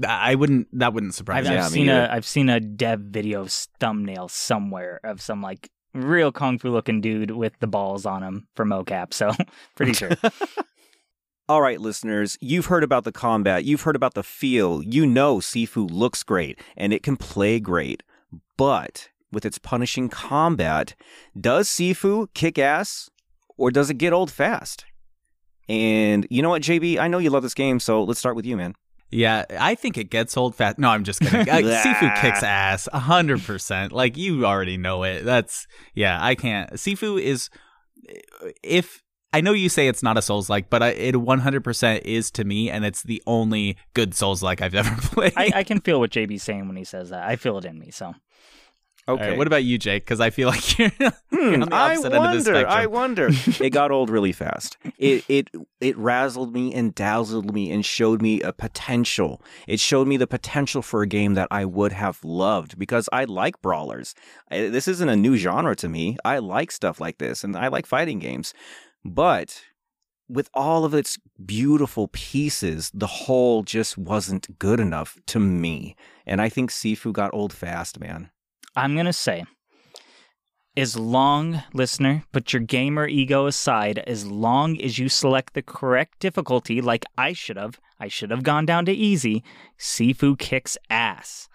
I 0.08 0.36
wouldn't. 0.36 0.68
That 0.78 0.94
wouldn't 0.94 1.14
surprise 1.14 1.48
I've, 1.48 1.54
me. 1.54 1.58
I've 1.58 1.72
me 1.72 1.78
seen 1.78 1.90
a 1.90 1.92
either. 1.94 2.12
I've 2.12 2.26
seen 2.26 2.50
a 2.50 2.60
dev 2.60 3.00
video 3.00 3.46
thumbnail 3.80 4.28
somewhere 4.30 5.00
of 5.04 5.22
some 5.22 5.42
like 5.42 5.70
real 5.94 6.32
kung 6.32 6.58
fu 6.60 6.70
looking 6.70 7.02
dude 7.02 7.32
with 7.32 7.54
the 7.60 7.68
balls 7.68 8.06
on 8.06 8.24
him 8.24 8.48
for 8.56 8.66
mocap. 8.66 9.14
So 9.14 9.32
pretty 9.76 9.94
sure. 9.94 10.12
All 11.50 11.64
right, 11.64 11.82
listeners, 11.82 12.38
you've 12.42 12.68
heard 12.68 12.84
about 12.84 13.06
the 13.06 13.12
combat, 13.12 13.66
you've 13.66 13.82
heard 13.82 13.96
about 13.96 14.14
the 14.14 14.22
feel. 14.22 14.84
You 14.84 15.08
know 15.08 15.38
Sifu 15.38 15.90
looks 15.90 16.22
great 16.22 16.60
and 16.78 16.94
it 16.94 17.02
can 17.02 17.18
play 17.18 17.60
great. 17.60 18.04
But 18.56 19.10
with 19.32 19.46
its 19.46 19.58
punishing 19.58 20.10
combat, 20.10 20.94
does 21.40 21.68
Sifu 21.68 22.28
kick 22.36 22.60
ass 22.60 23.10
or 23.58 23.72
does 23.72 23.90
it 23.90 23.96
get 23.96 24.14
old 24.14 24.30
fast? 24.30 24.86
And 25.68 26.28
you 26.30 26.44
know 26.44 26.50
what, 26.50 26.62
JB? 26.62 27.00
I 27.00 27.08
know 27.08 27.18
you 27.18 27.32
love 27.32 27.44
this 27.44 27.54
game, 27.56 27.80
so 27.80 28.04
let's 28.04 28.20
start 28.20 28.36
with 28.36 28.46
you, 28.46 28.56
man. 28.56 28.76
Yeah, 29.12 29.46
I 29.60 29.76
think 29.76 29.98
it 29.98 30.12
gets 30.12 30.38
old 30.38 30.56
fast. 30.56 30.78
No, 30.78 30.90
I'm 30.90 31.04
just 31.04 31.20
kidding. 31.20 31.50
Uh, 31.50 31.56
Sifu 31.84 32.22
kicks 32.22 32.44
ass, 32.44 32.88
hundred 32.94 33.42
percent. 33.42 33.92
Like 33.92 34.18
you 34.18 34.46
already 34.46 34.78
know 34.78 35.04
it. 35.04 35.26
That's 35.26 35.68
yeah. 35.96 36.24
I 36.24 36.36
can't. 36.36 36.74
Sifu 36.74 37.20
is 37.20 37.50
if 38.64 39.04
I 39.32 39.42
know 39.42 39.54
you 39.54 39.70
say 39.70 39.88
it's 39.88 40.02
not 40.02 40.18
a 40.18 40.22
Souls 40.22 40.50
like, 40.50 40.70
but 40.70 40.82
I, 40.82 40.90
it 40.90 41.16
100 41.16 41.64
percent 41.64 42.06
is 42.06 42.32
to 42.32 42.44
me, 42.44 42.70
and 42.70 42.86
it's 42.86 43.04
the 43.04 43.22
only 43.28 43.78
good 43.94 44.16
Souls 44.16 44.42
like 44.42 44.62
I've 44.62 44.76
ever 44.76 44.96
played. 45.02 45.34
I, 45.36 45.52
I 45.56 45.64
can 45.64 45.80
feel 45.80 46.00
what 46.00 46.12
JB's 46.12 46.44
saying 46.44 46.68
when 46.68 46.78
he 46.78 46.84
says 46.84 47.10
that. 47.10 47.28
I 47.28 47.36
feel 47.36 47.58
it 47.58 47.66
in 47.66 47.80
me. 47.80 47.92
So 47.92 48.14
All 49.14 49.18
right, 49.18 49.38
what 49.38 49.48
about 49.48 49.64
you, 49.64 49.78
Jake? 49.78 50.04
Because 50.06 50.20
I 50.20 50.30
feel 50.30 50.50
like 50.50 50.78
you're, 50.78 50.92
you're 51.00 51.54
on 51.54 51.60
the 51.62 51.66
Hmm, 51.68 51.74
I 51.74 51.92
opposite 51.96 52.06
end 52.06 52.06
of 52.06 52.12
the 52.12 52.20
wonder. 52.20 52.42
spectrum. 52.42 52.66
I 52.70 52.86
wonder. 52.86 53.30
it 53.66 53.70
got 53.72 53.92
old 53.92 54.10
really 54.10 54.32
fast. 54.32 54.78
It 54.98 55.24
it 55.28 55.50
it 55.82 55.98
razzled 55.98 56.52
me 56.54 56.74
and 56.74 56.94
dazzled 56.94 57.54
me 57.54 57.72
and 57.72 57.86
showed 57.86 58.22
me 58.22 58.42
a 58.42 58.52
potential. 58.54 59.42
It 59.68 59.80
showed 59.80 60.08
me 60.08 60.18
the 60.18 60.28
potential 60.28 60.82
for 60.82 61.02
a 61.02 61.08
game 61.08 61.34
that 61.36 61.48
I 61.52 61.66
would 61.66 61.92
have 61.94 62.24
loved 62.24 62.78
because 62.78 63.08
I 63.12 63.24
like 63.26 63.62
brawlers. 63.62 64.14
I- 64.52 64.70
This 64.70 64.88
isn't 64.88 65.10
a 65.10 65.16
new 65.16 65.38
genre 65.38 65.76
to 65.78 65.90
me. 65.90 66.18
I 66.26 66.40
like 66.40 66.72
stuff 66.72 67.00
like 67.00 67.18
this 67.18 67.44
and 67.44 67.56
I 67.58 67.68
like 67.70 67.86
fighting 67.86 68.20
games. 68.20 68.54
But 69.06 69.62
with 70.28 70.50
all 70.54 70.86
of 70.86 70.94
its 70.94 71.18
beautiful 71.44 72.08
pieces, 72.10 72.92
the 72.94 73.08
whole 73.08 73.64
just 73.64 73.98
wasn't 73.98 74.60
good 74.60 74.80
enough 74.80 75.18
to 75.28 75.40
me. 75.40 75.96
And 76.28 76.40
I 76.42 76.50
think 76.50 76.70
Sifu 76.70 77.12
got 77.12 77.34
old 77.34 77.52
fast, 77.54 78.00
man. 78.00 78.30
I'm 78.76 78.96
gonna 78.96 79.14
say, 79.14 79.46
as 80.78 80.96
long, 80.96 81.64
listener, 81.74 82.24
put 82.32 82.54
your 82.54 82.62
gamer 82.62 83.08
ego 83.08 83.48
aside. 83.48 84.00
As 84.08 84.26
long 84.26 84.80
as 84.82 84.98
you 84.98 85.10
select 85.10 85.54
the 85.54 85.62
correct 85.62 86.20
difficulty, 86.20 86.80
like 86.80 87.04
I 87.18 87.34
should 87.34 87.58
have, 87.58 87.80
I 88.00 88.08
should 88.08 88.32
have 88.32 88.44
gone 88.44 88.66
down 88.66 88.86
to 88.86 88.94
easy. 88.94 89.44
Sifu 89.78 90.38
kicks 90.38 90.78
ass. 90.90 91.50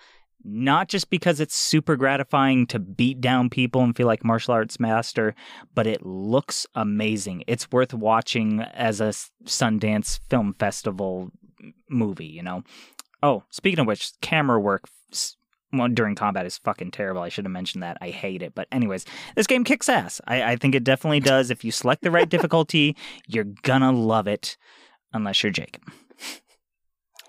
Not 0.47 0.89
just 0.89 1.09
because 1.09 1.41
it's 1.41 1.57
super 1.57 1.97
gratifying 1.97 2.67
to 2.67 2.79
beat 2.79 3.23
down 3.23 3.49
people 3.49 3.83
and 3.83 3.97
feel 3.97 4.07
like 4.07 4.25
martial 4.25 4.53
arts 4.53 4.79
master, 4.79 5.35
but 5.75 5.87
it 5.87 6.05
looks 6.05 6.67
amazing. 6.75 7.45
It's 7.47 7.73
worth 7.73 7.95
watching 7.95 8.61
as 8.61 9.01
a 9.01 9.15
Sundance 9.47 10.21
Film 10.29 10.55
Festival 10.59 11.31
movie, 11.89 12.27
you 12.27 12.43
know. 12.43 12.63
Oh, 13.23 13.45
speaking 13.49 13.79
of 13.79 13.87
which, 13.87 14.13
camera 14.21 14.61
work 14.61 14.85
well, 15.79 15.89
during 15.89 16.15
combat 16.15 16.47
is 16.47 16.59
fucking 16.59 16.91
terrible. 16.91 17.23
I 17.23 17.29
should 17.29 17.45
have 17.45 17.53
mentioned 17.53 17.83
that. 17.83 17.99
I 18.01 18.11
hate 18.11 18.43
it. 18.43 18.55
But 18.55 18.69
anyways, 18.73 19.05
this 19.37 19.47
game 19.47 19.65
kicks 19.65 19.89
ass. 19.89 20.21
I, 20.27 20.53
I 20.53 20.57
think 20.57 20.75
it 20.75 20.85
definitely 20.85 21.21
does. 21.35 21.51
If 21.51 21.65
you 21.65 21.73
select 21.73 22.03
the 22.03 22.11
right 22.11 22.29
difficulty, 22.29 22.97
you're 23.27 23.45
gonna 23.45 23.93
love 23.93 24.27
it. 24.27 24.57
Unless 25.13 25.43
you're 25.43 25.53
Jake. 25.53 25.79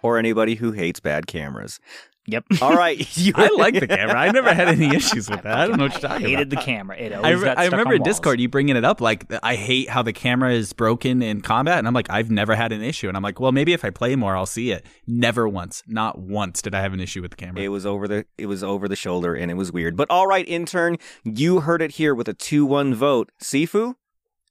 Or 0.02 0.18
anybody 0.18 0.56
who 0.56 0.72
hates 0.72 1.00
bad 1.00 1.28
cameras. 1.28 1.80
Yep. 2.28 2.46
All 2.62 2.76
right. 2.76 3.00
I 3.36 3.50
like 3.56 3.80
the 3.80 3.88
camera. 3.88 4.16
I 4.16 4.32
never 4.32 4.54
had 4.54 4.68
any 4.68 4.96
issues 4.96 5.30
with 5.30 5.44
that. 5.44 5.58
I 5.58 5.68
don't 5.68 5.78
know 5.78 5.86
what 5.86 5.94
you're 5.94 6.02
talking 6.10 6.28
hated 6.28 6.52
about. 6.52 6.60
the 6.60 6.66
camera. 6.66 6.98
It 6.98 7.14
always 7.14 7.26
I, 7.26 7.32
re- 7.40 7.46
got 7.46 7.58
I 7.60 7.66
remember 7.66 7.94
in. 7.96 8.04
Discord 8.04 8.40
you 8.40 8.50
bringing 8.50 8.76
it 8.76 8.84
up 8.84 9.02
like 9.02 9.32
I 9.44 9.56
hate 9.56 9.90
how 9.90 10.02
the 10.02 10.14
camera 10.14 10.52
is 10.52 10.74
broken 10.74 11.22
in 11.22 11.42
combat, 11.42 11.78
and 11.78 11.88
I'm 11.88 11.94
like 11.94 12.10
I've 12.10 12.32
never 12.32 12.56
had 12.56 12.72
an 12.72 12.82
issue, 12.82 13.08
and 13.08 13.16
I'm 13.16 13.24
like, 13.24 13.40
well, 13.40 13.52
maybe 13.52 13.74
if 13.74 13.86
I 13.86 13.90
play 13.90 14.16
more, 14.16 14.36
I'll 14.36 14.46
see 14.46 14.72
it. 14.72 14.86
Never 15.08 15.48
once, 15.48 15.84
not 15.88 16.20
once, 16.20 16.62
did 16.62 16.74
I 16.74 16.82
have 16.82 16.94
an 16.94 17.00
issue 17.00 17.22
with 17.22 17.32
the 17.32 17.38
camera. 17.38 17.62
It 17.62 17.70
was 17.70 17.86
over 17.86 18.08
the 18.08 18.26
it 18.38 18.48
was 18.48 18.64
over 18.64 18.88
the 18.88 18.96
shoulder 18.96 19.36
and 19.36 19.52
it 19.52 19.56
was 19.56 19.72
weird. 19.72 19.96
But 19.96 20.10
all 20.10 20.28
right, 20.28 20.48
intern, 20.48 20.98
you 21.24 21.62
heard 21.62 21.82
it 21.82 21.92
here 21.92 22.16
with 22.16 22.28
a 22.28 22.34
two 22.34 22.66
one 22.66 22.94
vote. 22.96 23.32
Sifu, 23.42 23.96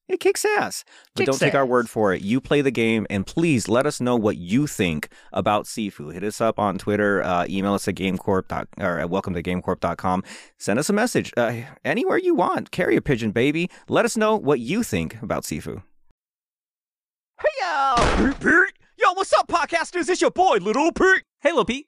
it 0.09 0.21
kicks 0.21 0.45
ass. 0.45 0.85
But 1.15 1.21
Kicks 1.27 1.39
don't 1.39 1.47
take 1.47 1.55
our 1.55 1.67
word 1.67 1.89
for 1.89 2.13
it. 2.13 2.23
You 2.23 2.41
play 2.41 2.61
the 2.61 2.71
game 2.71 3.07
and 3.11 3.27
please 3.27 3.69
let 3.69 3.87
us 3.87 4.01
know 4.01 4.17
what 4.17 4.37
you 4.37 4.67
think 4.67 5.09
about 5.33 5.65
Sifu. 5.67 6.13
Hit 6.13 6.23
us 6.25 6.41
up 6.41 6.59
on 6.59 6.79
Twitter, 6.79 7.23
uh, 7.23 7.47
email 7.49 7.75
us 7.75 7.89
at 7.89 7.95
gamecorp 7.95 8.49
dot, 8.49 8.69
or 8.79 8.99
at 8.99 9.11
welcome 9.11 9.35
to 9.35 9.43
gamecorp.com. 9.43 10.23
Send 10.59 10.79
us 10.79 10.89
a 10.91 10.93
message 10.93 11.33
uh, 11.37 11.63
anywhere 11.85 12.19
you 12.19 12.35
want. 12.35 12.71
Carry 12.71 12.97
a 12.97 13.03
pigeon, 13.03 13.31
baby. 13.31 13.71
Let 13.89 14.05
us 14.05 14.17
know 14.17 14.37
what 14.37 14.61
you 14.61 14.83
think 14.83 15.21
about 15.23 15.45
Sifu. 15.45 15.83
Hey 17.41 17.49
yo! 17.61 18.33
Yo, 18.97 19.13
what's 19.15 19.33
up, 19.35 19.49
podcasters? 19.49 20.09
It's 20.09 20.21
your 20.21 20.31
boy, 20.31 20.59
Little 20.59 20.93
Pete. 20.93 21.25
hey, 21.41 21.53
Lil 21.53 21.65
Pete. 21.65 21.87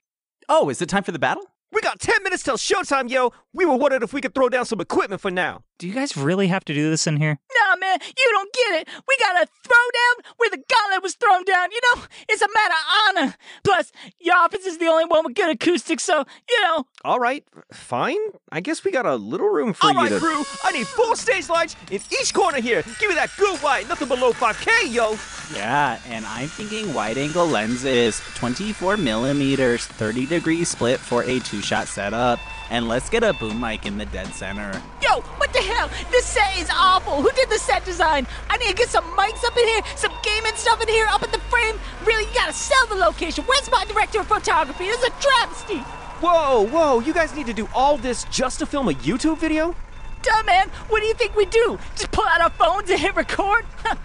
Oh, 0.49 0.69
is 0.69 0.81
it 0.81 0.89
time 0.89 1.03
for 1.03 1.11
the 1.11 1.19
battle? 1.19 1.43
We 1.71 1.81
got 1.81 1.99
10 1.99 2.23
minutes 2.23 2.43
till 2.43 2.57
showtime, 2.57 3.09
yo. 3.09 3.31
We 3.53 3.65
were 3.65 3.75
wondering 3.75 4.03
if 4.03 4.13
we 4.13 4.21
could 4.21 4.35
throw 4.35 4.49
down 4.49 4.65
some 4.65 4.79
equipment 4.81 5.21
for 5.21 5.31
now. 5.31 5.63
Do 5.79 5.87
you 5.87 5.93
guys 5.93 6.17
really 6.17 6.47
have 6.47 6.65
to 6.65 6.73
do 6.73 6.89
this 6.89 7.05
in 7.05 7.17
here? 7.17 7.37
Nah, 7.59 7.75
man, 7.75 7.99
you 8.01 8.27
don't 8.31 8.51
get 8.51 8.81
it. 8.81 8.87
We 9.07 9.15
got 9.19 9.35
a 9.35 9.45
throwdown 9.45 10.25
where 10.37 10.49
the 10.49 10.57
gauntlet 10.57 11.03
was 11.03 11.13
thrown 11.13 11.43
down. 11.43 11.71
You 11.71 11.79
know, 11.95 12.03
it's 12.27 12.41
a 12.41 12.47
matter 12.47 12.73
of 12.73 13.17
honor. 13.23 13.35
Plus, 13.63 13.91
your 14.19 14.35
office 14.37 14.65
is 14.65 14.79
the 14.79 14.87
only 14.87 15.05
one 15.05 15.23
with 15.23 15.35
good 15.35 15.51
acoustics, 15.51 16.03
so, 16.03 16.25
you 16.49 16.61
know. 16.63 16.87
All 17.05 17.19
right, 17.19 17.43
fine. 17.71 18.17
I 18.51 18.59
guess 18.59 18.83
we 18.83 18.89
got 18.91 19.05
a 19.05 19.15
little 19.17 19.49
room 19.49 19.73
for 19.73 19.85
All 19.87 19.93
you 19.93 19.99
right, 19.99 20.09
to. 20.09 20.19
crew. 20.19 20.43
I 20.63 20.71
need 20.71 20.87
four 20.87 21.15
stage 21.15 21.47
lights 21.47 21.75
in 21.91 22.01
each 22.11 22.33
corner 22.33 22.59
here. 22.59 22.81
Give 22.99 23.09
me 23.09 23.15
that 23.15 23.29
good 23.37 23.59
white, 23.59 23.87
nothing 23.87 24.07
below 24.07 24.33
5K, 24.33 24.91
yo. 24.91 25.15
Yeah, 25.55 25.99
and 26.07 26.25
I'm 26.25 26.47
thinking 26.47 26.91
wide 26.95 27.19
angle 27.19 27.45
lenses, 27.45 28.19
24 28.35 28.97
millimeters, 28.97 29.85
30 29.85 30.25
degree 30.25 30.63
split 30.63 30.99
for 30.99 31.23
a 31.23 31.39
two 31.39 31.61
shot 31.61 31.87
setup, 31.87 32.39
and 32.69 32.87
let's 32.87 33.09
get 33.09 33.23
a 33.23 33.33
boom 33.33 33.59
mic 33.59 33.85
in 33.85 33.97
the 33.97 34.05
dead 34.05 34.27
center. 34.27 34.71
Yo, 35.01 35.21
what 35.37 35.53
the 35.53 35.59
hell? 35.59 35.89
This 36.11 36.25
set 36.25 36.57
is 36.57 36.69
awful. 36.73 37.21
Who 37.21 37.31
did 37.31 37.49
the 37.49 37.57
set 37.57 37.85
design? 37.85 38.27
I 38.49 38.57
need 38.57 38.69
to 38.69 38.75
get 38.75 38.89
some 38.89 39.05
mics 39.15 39.43
up 39.45 39.57
in 39.57 39.67
here, 39.67 39.81
some 39.95 40.11
gaming 40.23 40.55
stuff 40.55 40.81
in 40.81 40.87
here, 40.87 41.07
up 41.09 41.23
in 41.23 41.31
the 41.31 41.39
frame. 41.39 41.79
Really, 42.05 42.25
you 42.25 42.33
gotta 42.33 42.53
sell 42.53 42.87
the 42.87 42.95
location. 42.95 43.43
Where's 43.45 43.69
my 43.71 43.85
director 43.85 44.19
of 44.19 44.27
photography? 44.27 44.85
This 44.85 44.99
is 44.99 45.07
a 45.07 45.21
travesty. 45.21 45.79
Whoa, 46.19 46.65
whoa, 46.67 46.99
you 46.99 47.13
guys 47.13 47.35
need 47.35 47.45
to 47.47 47.53
do 47.53 47.69
all 47.75 47.97
this 47.97 48.23
just 48.25 48.59
to 48.59 48.65
film 48.65 48.89
a 48.89 48.93
YouTube 48.93 49.37
video? 49.37 49.75
Duh, 50.23 50.43
man. 50.43 50.69
What 50.89 51.01
do 51.01 51.05
you 51.07 51.13
think 51.13 51.35
we 51.35 51.45
do? 51.45 51.77
Just 51.95 52.11
pull 52.11 52.25
out 52.27 52.41
our 52.41 52.49
phones 52.49 52.89
and 52.89 52.99
hit 52.99 53.15
record? 53.15 53.65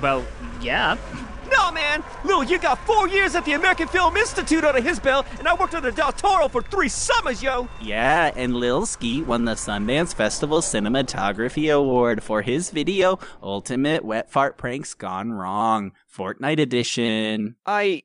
Well, 0.00 0.24
yeah. 0.62 0.96
No, 1.50 1.72
man. 1.72 2.02
Lil, 2.24 2.44
you 2.44 2.58
got 2.58 2.78
four 2.86 3.08
years 3.08 3.34
at 3.34 3.44
the 3.44 3.52
American 3.52 3.88
Film 3.88 4.16
Institute 4.16 4.64
under 4.64 4.80
his 4.80 5.00
belt, 5.00 5.26
and 5.38 5.48
I 5.48 5.54
worked 5.54 5.74
under 5.74 5.90
Del 5.90 6.12
Toro 6.12 6.48
for 6.48 6.62
three 6.62 6.88
summers, 6.88 7.42
yo. 7.42 7.68
Yeah, 7.80 8.32
and 8.36 8.54
Lil 8.54 8.86
Skeet 8.86 9.26
won 9.26 9.44
the 9.44 9.52
Sundance 9.54 10.14
Festival 10.14 10.60
Cinematography 10.60 11.72
Award 11.74 12.22
for 12.22 12.42
his 12.42 12.70
video 12.70 13.18
Ultimate 13.42 14.04
Wet 14.04 14.30
Fart 14.30 14.56
Pranks 14.58 14.94
Gone 14.94 15.32
Wrong, 15.32 15.92
Fortnite 16.14 16.60
Edition. 16.60 17.56
I 17.66 18.02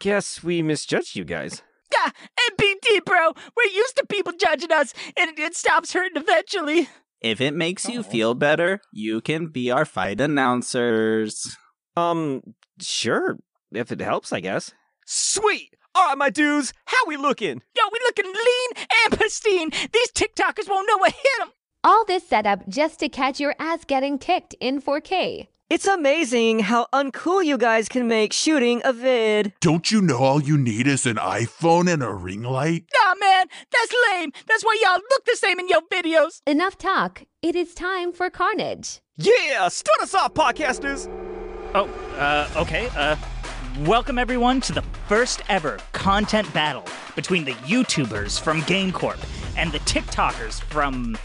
guess 0.00 0.42
we 0.42 0.60
misjudged 0.62 1.16
you 1.16 1.24
guys. 1.24 1.62
yeah, 1.92 2.10
MPT, 2.50 3.04
bro. 3.04 3.32
We're 3.56 3.72
used 3.72 3.96
to 3.96 4.06
people 4.06 4.32
judging 4.38 4.72
us, 4.72 4.92
and 5.16 5.38
it 5.38 5.54
stops 5.56 5.92
hurting 5.92 6.20
eventually. 6.20 6.88
If 7.20 7.40
it 7.40 7.54
makes 7.54 7.88
you 7.88 8.02
feel 8.02 8.34
better, 8.34 8.80
you 8.92 9.22
can 9.22 9.46
be 9.46 9.70
our 9.70 9.86
fight 9.86 10.20
announcers. 10.20 11.56
Um, 11.96 12.42
sure. 12.80 13.38
If 13.72 13.90
it 13.92 14.00
helps, 14.00 14.32
I 14.32 14.40
guess. 14.40 14.72
Sweet. 15.06 15.74
All 15.94 16.06
right, 16.06 16.18
my 16.18 16.30
dudes, 16.30 16.72
how 16.86 17.06
we 17.06 17.16
looking? 17.16 17.62
Yo, 17.76 17.82
we 17.92 17.98
looking 18.04 18.26
lean 18.26 18.86
and 19.04 19.18
pristine. 19.18 19.70
These 19.92 20.10
TikTokers 20.12 20.68
won't 20.68 20.88
know 20.88 20.98
what 20.98 21.12
hit 21.12 21.24
them. 21.38 21.50
All 21.84 22.04
this 22.04 22.26
setup 22.26 22.68
just 22.68 22.98
to 23.00 23.08
catch 23.08 23.38
your 23.38 23.54
ass 23.58 23.84
getting 23.84 24.18
kicked 24.18 24.54
in 24.60 24.80
4K. 24.80 25.48
It's 25.70 25.86
amazing 25.86 26.60
how 26.60 26.86
uncool 26.92 27.44
you 27.44 27.56
guys 27.56 27.88
can 27.88 28.06
make 28.06 28.32
shooting 28.32 28.82
a 28.84 28.92
vid. 28.92 29.54
Don't 29.60 29.90
you 29.90 30.02
know 30.02 30.18
all 30.18 30.42
you 30.42 30.58
need 30.58 30.86
is 30.86 31.06
an 31.06 31.16
iPhone 31.16 31.92
and 31.92 32.02
a 32.02 32.12
ring 32.12 32.42
light? 32.42 32.84
Nah, 32.94 33.14
man, 33.14 33.46
that's 33.70 33.94
lame. 34.10 34.30
That's 34.46 34.62
why 34.64 34.76
y'all 34.82 35.00
look 35.10 35.24
the 35.24 35.36
same 35.36 35.58
in 35.58 35.68
your 35.68 35.80
videos. 35.92 36.42
Enough 36.46 36.76
talk. 36.76 37.22
It 37.40 37.56
is 37.56 37.74
time 37.74 38.12
for 38.12 38.30
carnage. 38.30 39.00
Yeah, 39.16 39.68
start 39.68 40.00
us 40.00 40.14
off, 40.14 40.34
podcasters. 40.34 41.08
Oh, 41.74 41.88
uh, 42.14 42.48
okay. 42.56 42.88
Uh, 42.96 43.16
welcome 43.80 44.18
everyone 44.18 44.60
to 44.62 44.72
the 44.72 44.82
first 45.08 45.42
ever 45.48 45.78
content 45.92 46.52
battle 46.54 46.84
between 47.16 47.44
the 47.44 47.52
YouTubers 47.52 48.40
from 48.40 48.62
GameCorp 48.62 49.18
and 49.56 49.72
the 49.72 49.78
TikTokers 49.80 50.62
from 50.62 51.16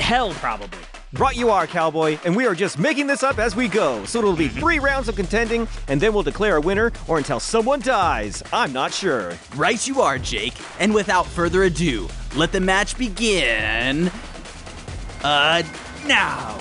hell, 0.00 0.32
probably. 0.34 0.78
Right 1.14 1.36
you 1.36 1.50
are, 1.50 1.68
cowboy, 1.68 2.18
and 2.24 2.34
we 2.34 2.44
are 2.44 2.56
just 2.56 2.76
making 2.76 3.06
this 3.06 3.22
up 3.22 3.38
as 3.38 3.54
we 3.54 3.68
go. 3.68 4.04
So 4.04 4.18
it'll 4.18 4.34
be 4.34 4.48
three 4.60 4.80
rounds 4.80 5.08
of 5.08 5.14
contending, 5.14 5.68
and 5.86 6.00
then 6.00 6.12
we'll 6.12 6.24
declare 6.24 6.56
a 6.56 6.60
winner 6.60 6.90
or 7.06 7.18
until 7.18 7.38
someone 7.38 7.80
dies. 7.80 8.42
I'm 8.52 8.72
not 8.72 8.92
sure. 8.92 9.32
Right 9.54 9.86
you 9.86 10.00
are, 10.00 10.18
Jake. 10.18 10.54
And 10.80 10.92
without 10.92 11.26
further 11.26 11.62
ado, 11.64 12.08
let 12.34 12.50
the 12.50 12.60
match 12.60 12.98
begin. 12.98 14.10
Uh, 15.22 15.62
now. 16.06 16.58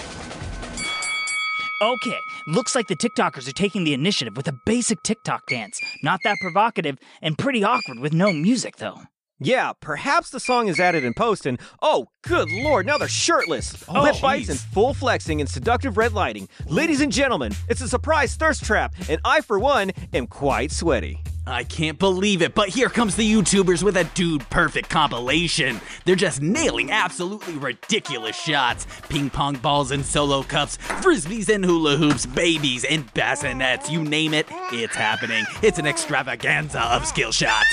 Okay, 1.81 2.21
looks 2.47 2.75
like 2.75 2.87
the 2.87 2.95
TikTokers 2.95 3.47
are 3.47 3.53
taking 3.53 3.83
the 3.83 3.93
initiative 3.93 4.35
with 4.37 4.47
a 4.47 4.59
basic 4.65 5.01
TikTok 5.03 5.45
dance. 5.47 5.79
Not 6.03 6.19
that 6.23 6.37
provocative 6.41 6.97
and 7.21 7.37
pretty 7.37 7.63
awkward 7.63 7.99
with 7.99 8.13
no 8.13 8.31
music, 8.31 8.77
though. 8.77 9.01
Yeah, 9.39 9.73
perhaps 9.81 10.29
the 10.29 10.39
song 10.39 10.67
is 10.67 10.79
added 10.79 11.03
in 11.03 11.13
post, 11.13 11.45
and 11.45 11.59
oh, 11.81 12.07
good 12.21 12.49
lord, 12.49 12.85
now 12.85 12.97
they're 12.97 13.07
shirtless. 13.07 13.83
Oh, 13.89 14.03
Lip 14.03 14.21
bites 14.21 14.49
and 14.49 14.59
full 14.59 14.93
flexing 14.93 15.41
and 15.41 15.49
seductive 15.49 15.97
red 15.97 16.13
lighting. 16.13 16.47
Ladies 16.67 17.01
and 17.01 17.11
gentlemen, 17.11 17.51
it's 17.67 17.81
a 17.81 17.89
surprise 17.89 18.35
thirst 18.35 18.63
trap, 18.63 18.93
and 19.09 19.19
I, 19.25 19.41
for 19.41 19.59
one, 19.59 19.91
am 20.13 20.27
quite 20.27 20.71
sweaty. 20.71 21.19
I 21.45 21.65
can't 21.65 21.99
believe 21.99 22.41
it, 22.41 22.55
but 22.55 22.69
here 22.69 22.87
comes 22.87 23.17
the 23.17 23.29
YouTubers 23.29 23.83
with 23.83 23.97
a 23.97 24.05
dude 24.05 24.49
perfect 24.49 24.89
compilation. 24.89 25.81
They're 26.05 26.15
just 26.15 26.41
nailing 26.41 26.89
absolutely 26.89 27.55
ridiculous 27.55 28.37
shots. 28.37 28.87
Ping 29.09 29.29
pong 29.29 29.57
balls 29.57 29.91
and 29.91 30.05
solo 30.05 30.43
cups, 30.43 30.77
frisbees 30.77 31.53
and 31.53 31.65
hula 31.65 31.97
hoops, 31.97 32.25
babies 32.25 32.85
and 32.85 33.13
bassinets, 33.13 33.91
you 33.91 34.03
name 34.03 34.33
it, 34.33 34.47
it's 34.71 34.95
happening. 34.95 35.43
It's 35.61 35.79
an 35.79 35.85
extravaganza 35.85 36.81
of 36.81 37.05
skill 37.05 37.33
shots. 37.33 37.67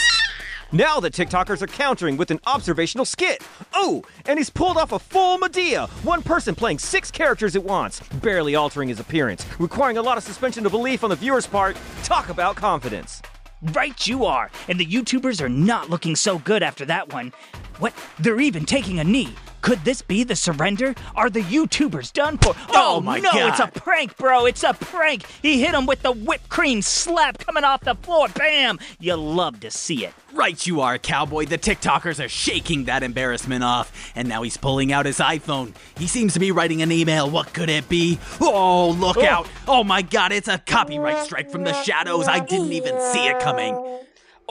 Now 0.73 0.99
the 0.99 1.11
TikTokers 1.11 1.63
are 1.63 1.69
countering 1.69 2.17
with 2.17 2.33
an 2.33 2.41
observational 2.47 3.05
skit. 3.05 3.41
Oh, 3.73 4.03
and 4.27 4.37
he's 4.37 4.51
pulled 4.51 4.79
off 4.79 4.91
a 4.91 4.99
full 4.99 5.39
Madea, 5.39 5.89
one 6.05 6.23
person 6.23 6.57
playing 6.57 6.81
six 6.81 7.13
characters 7.13 7.55
at 7.55 7.63
once, 7.63 8.01
barely 8.15 8.57
altering 8.57 8.89
his 8.89 8.99
appearance, 8.99 9.47
requiring 9.61 9.97
a 9.97 10.03
lot 10.03 10.17
of 10.17 10.25
suspension 10.25 10.67
of 10.67 10.73
belief 10.73 11.05
on 11.05 11.11
the 11.11 11.17
viewer's 11.17 11.47
part. 11.47 11.77
Talk 12.03 12.31
about 12.31 12.57
confidence. 12.57 13.23
Right 13.63 14.07
you 14.07 14.25
are, 14.25 14.51
and 14.69 14.81
the 14.81 14.87
YouTubers 14.87 15.43
are 15.43 15.49
not 15.49 15.91
looking 15.91 16.17
so 16.17 16.39
good 16.39 16.63
after 16.63 16.87
that 16.87 17.13
one. 17.13 17.33
What? 17.79 17.93
They're 18.19 18.41
even 18.41 18.65
taking 18.65 19.01
a 19.01 19.05
knee. 19.05 19.35
Could 19.61 19.85
this 19.85 20.03
be 20.03 20.25
the 20.25 20.37
surrender? 20.37 20.95
Are 21.15 21.31
the 21.31 21.43
YouTubers 21.43 22.13
done 22.13 22.39
for? 22.39 22.55
Oh, 22.71 22.97
oh 22.97 23.01
my 23.01 23.19
no, 23.21 23.31
God. 23.31 23.49
it's 23.51 23.61
a 23.61 23.81
prank, 23.81 24.17
bro. 24.17 24.47
It's 24.47 24.63
a 24.63 24.73
prank. 24.73 25.27
He 25.43 25.61
hit 25.61 25.75
him 25.75 25.87
with 25.87 26.03
the 26.03 26.13
whipped 26.13 26.49
cream 26.49 26.83
slap 26.83 27.39
coming 27.39 27.65
off 27.65 27.83
the 27.83 27.95
floor. 27.95 28.29
Bam! 28.29 28.79
You 28.99 29.17
love 29.17 29.61
to 29.61 29.71
see 29.71 30.05
it. 30.05 30.15
Right 30.33 30.67
you 30.67 30.81
are, 30.81 30.97
cowboy. 30.99 31.47
The 31.47 31.59
TikTokers 31.59 32.25
are 32.25 32.29
shaking 32.29 32.85
that 32.85 33.03
embarrassment 33.03 33.65
off, 33.65 34.13
and 34.15 34.29
now 34.29 34.43
he's 34.43 34.57
pulling 34.57 34.93
out 34.93 35.07
his 35.07 35.19
iPhone. 35.19 35.75
He 35.99 36.07
seems 36.07 36.35
to 36.35 36.41
be 36.41 36.53
writing 36.53 36.83
an 36.83 36.93
email. 36.93 37.29
What 37.29 37.53
could 37.53 37.69
it 37.69 37.89
be? 37.89 38.19
Oh, 38.41 38.91
look 38.91 39.19
oh. 39.19 39.25
out! 39.25 39.49
Oh 39.67 39.85
my 39.85 40.03
god, 40.03 40.33
it's 40.33 40.49
a 40.49 40.59
copyright 40.59 41.25
strike 41.25 41.51
from 41.51 41.65
the 41.65 41.75
shadows. 41.83 42.29
I 42.29 42.41
didn't 42.41 42.73
even 42.73 42.99
see 43.13 43.27
it 43.27 43.41
coming. 43.41 44.01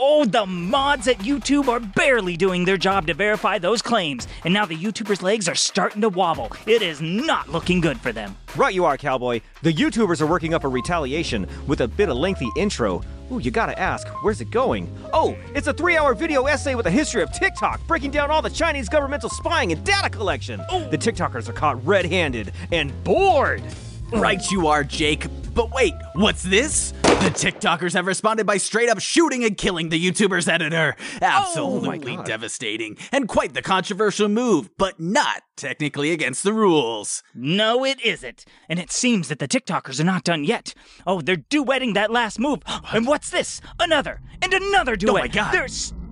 Oh, 0.01 0.23
the 0.23 0.45
mods 0.45 1.09
at 1.09 1.17
YouTube 1.17 1.67
are 1.67 1.81
barely 1.81 2.37
doing 2.37 2.63
their 2.63 2.77
job 2.77 3.05
to 3.07 3.13
verify 3.13 3.57
those 3.57 3.81
claims, 3.81 4.29
and 4.45 4.53
now 4.53 4.65
the 4.65 4.77
YouTubers' 4.77 5.21
legs 5.21 5.49
are 5.49 5.55
starting 5.55 5.99
to 6.03 6.07
wobble. 6.07 6.53
It 6.65 6.81
is 6.81 7.01
not 7.01 7.49
looking 7.49 7.81
good 7.81 7.99
for 7.99 8.13
them. 8.13 8.37
Right 8.55 8.73
you 8.73 8.85
are, 8.85 8.95
cowboy. 8.95 9.41
The 9.61 9.73
YouTubers 9.73 10.21
are 10.21 10.25
working 10.25 10.53
up 10.53 10.63
a 10.63 10.69
retaliation 10.69 11.45
with 11.67 11.81
a 11.81 11.87
bit 11.89 12.07
of 12.07 12.15
lengthy 12.15 12.47
intro. 12.55 13.01
Ooh, 13.29 13.39
you 13.39 13.51
gotta 13.51 13.77
ask, 13.77 14.07
where's 14.23 14.39
it 14.39 14.51
going? 14.51 14.89
Oh, 15.11 15.35
it's 15.53 15.67
a 15.67 15.73
three 15.73 15.97
hour 15.97 16.13
video 16.13 16.45
essay 16.45 16.75
with 16.75 16.85
a 16.85 16.91
history 16.91 17.21
of 17.21 17.33
TikTok, 17.33 17.85
breaking 17.85 18.11
down 18.11 18.31
all 18.31 18.41
the 18.41 18.49
Chinese 18.49 18.87
governmental 18.87 19.29
spying 19.29 19.73
and 19.73 19.83
data 19.83 20.09
collection. 20.09 20.63
Oh. 20.69 20.87
The 20.89 20.97
TikTokers 20.97 21.49
are 21.49 21.53
caught 21.53 21.85
red 21.85 22.05
handed 22.05 22.53
and 22.71 22.93
bored. 23.03 23.61
Right 24.11 24.49
you 24.49 24.67
are, 24.67 24.83
Jake. 24.83 25.27
But 25.53 25.71
wait, 25.71 25.93
what's 26.13 26.41
this? 26.43 26.91
The 27.03 27.31
TikTokers 27.31 27.93
have 27.93 28.07
responded 28.07 28.45
by 28.45 28.57
straight 28.57 28.89
up 28.89 28.99
shooting 28.99 29.43
and 29.43 29.57
killing 29.57 29.89
the 29.89 30.03
YouTuber's 30.03 30.47
editor. 30.47 30.95
Absolutely 31.21 32.13
oh 32.13 32.17
God. 32.17 32.25
devastating. 32.25 32.97
And 33.11 33.27
quite 33.27 33.53
the 33.53 33.61
controversial 33.61 34.29
move, 34.29 34.69
but 34.77 34.99
not 34.99 35.43
technically 35.55 36.11
against 36.11 36.43
the 36.43 36.53
rules. 36.53 37.21
No, 37.35 37.83
it 37.85 38.01
isn't. 38.01 38.45
And 38.67 38.79
it 38.79 38.91
seems 38.91 39.27
that 39.27 39.39
the 39.39 39.47
TikTokers 39.47 39.99
are 39.99 40.05
not 40.05 40.23
done 40.23 40.43
yet. 40.43 40.73
Oh, 41.05 41.21
they're 41.21 41.35
duetting 41.35 41.93
that 41.93 42.11
last 42.11 42.39
move. 42.39 42.59
And 42.91 43.05
what's 43.05 43.29
this? 43.29 43.61
Another 43.79 44.21
and 44.41 44.53
another 44.53 44.95
duet. 44.95 45.15
Oh 45.15 45.19
my 45.19 45.27
God. 45.27 45.53
They're 45.53 45.67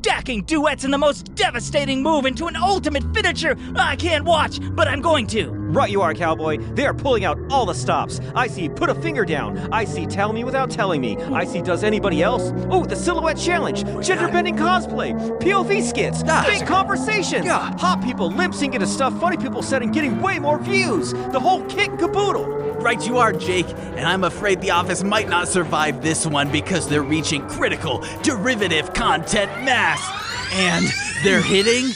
stacking 0.08 0.42
duets 0.44 0.86
in 0.86 0.92
the 0.92 0.98
most 0.98 1.36
devastating 1.36 2.02
move 2.02 2.26
into 2.26 2.46
an 2.46 2.56
ultimate 2.56 3.04
finisher. 3.14 3.58
I 3.76 3.98
can't 3.98 4.24
watch, 4.24 4.58
but 4.74 4.88
I'm 4.88 5.02
going 5.02 5.28
to. 5.28 5.50
Right 5.52 5.92
you 5.92 6.02
are, 6.02 6.14
cowboy. 6.14 6.60
They 6.76 6.86
are 6.86 6.94
pulling 6.94 7.26
out 7.26 7.38
all 7.52 7.66
the 7.66 7.74
stops. 7.74 8.22
I 8.34 8.48
see 8.48 8.70
put 8.70 8.90
a 8.90 8.96
finger 8.96 9.26
down. 9.26 9.58
I 9.74 9.84
see 9.84 10.06
tell 10.06 10.32
me 10.32 10.46
without 10.46 10.72
telling 10.72 11.02
me. 11.02 11.18
I 11.18 11.44
see 11.44 11.62
does 11.62 11.84
anybody 11.84 12.24
else? 12.24 12.54
Oh, 12.70 12.86
the 12.86 12.96
silhouette 12.96 13.38
challenge, 13.38 13.84
gender 14.02 14.30
bending 14.30 14.56
cosplay, 14.56 15.12
POV 15.42 15.82
skits, 15.84 16.24
Ah. 16.26 16.44
fake 16.48 16.66
conversation, 16.66 17.44
God. 17.44 17.78
hot 17.78 18.02
people 18.02 18.32
lip 18.32 18.52
syncing 18.52 18.80
to 18.80 18.88
stuff 18.88 19.20
funny 19.20 19.36
people 19.36 19.62
said 19.62 19.82
and 19.82 19.94
getting 19.94 20.22
way 20.22 20.40
more 20.40 20.58
views. 20.58 21.12
The 21.12 21.40
whole 21.40 21.64
kit 21.66 21.90
and 21.90 22.00
caboodle. 22.00 22.54
Right 22.80 23.06
you 23.06 23.18
are, 23.18 23.34
Jake, 23.34 23.68
and 23.98 24.06
I'm 24.08 24.24
afraid 24.24 24.62
the 24.62 24.70
office 24.72 25.04
might 25.04 25.28
not 25.28 25.48
survive 25.50 26.02
this 26.02 26.26
one 26.28 26.50
because 26.52 26.88
they're 26.88 27.02
reaching 27.04 27.46
critical 27.50 28.06
derivative 28.22 28.94
content 28.94 29.52
mass. 29.98 30.54
And 30.54 30.88
they're 31.24 31.42
hitting 31.42 31.88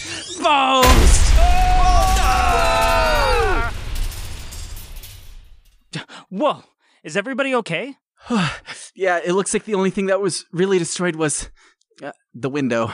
boast! 0.42 1.22
Whoa, 6.30 6.64
is 7.04 7.18
everybody 7.18 7.54
okay? 7.56 7.96
yeah, 8.96 9.20
it 9.24 9.34
looks 9.34 9.54
like 9.54 9.66
the 9.66 9.74
only 9.76 9.90
thing 9.90 10.06
that 10.06 10.22
was 10.22 10.46
really 10.54 10.80
destroyed 10.80 11.16
was 11.16 11.50
uh, 12.02 12.12
the 12.34 12.50
window. 12.50 12.92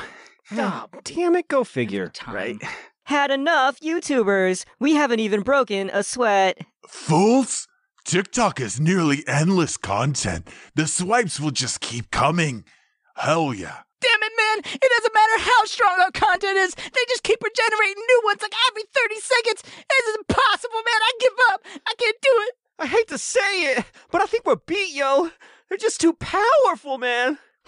Oh, 0.53 0.86
Damn 1.03 1.36
it, 1.36 1.47
go 1.47 1.64
figure. 1.64 2.12
Right. 2.28 2.58
Had 3.03 3.32
enough, 3.32 3.80
YouTubers. 3.80 4.66
We 4.80 4.95
haven't 4.95 5.20
even 5.20 5.41
broken 5.41 5.89
a 5.93 6.03
sweat. 6.03 6.58
Fools! 6.88 7.68
TikTok 8.05 8.62
is 8.62 8.80
nearly 8.80 9.24
endless 9.28 9.76
content. 9.78 10.47
The 10.76 10.88
swipes 10.88 11.39
will 11.39 11.51
just 11.51 11.82
keep 11.82 12.10
coming. 12.10 12.64
Hell 13.18 13.53
yeah. 13.53 13.82
Damn 14.00 14.24
it, 14.24 14.34
man! 14.38 14.58
It 14.74 14.89
doesn't 14.98 15.14
matter 15.14 15.38
how 15.39 15.66
strong 15.66 16.00
our 16.00 16.12
content 16.12 16.58
is. 16.58 16.76
They 16.76 17.04
just 17.10 17.24
keep 17.24 17.41
regenerating 17.41 18.04
new 18.08 18.22
ones 18.26 18.41
like 18.41 18.54
every 18.70 18.84
30 18.93 19.16
seconds. 19.20 19.64
This 19.64 20.06
is 20.08 20.16
impossible, 20.18 20.82
man. 20.86 21.02
I 21.02 21.12
give 21.20 21.34
up. 21.52 21.62
I 21.88 21.93
can't 21.98 22.18
do 22.22 22.34
it. 22.48 22.54
I 22.80 22.86
hate 22.86 23.08
to 23.08 23.18
say 23.18 23.74
it, 23.74 23.86
but 24.12 24.22
I 24.22 24.26
think 24.26 24.45
we're 24.45 24.56
beat, 24.56 24.93
yo. 24.93 25.32
They're 25.68 25.78
just 25.78 26.00
too 26.00 26.14
powerful, 26.14 26.98
man. 26.98 27.39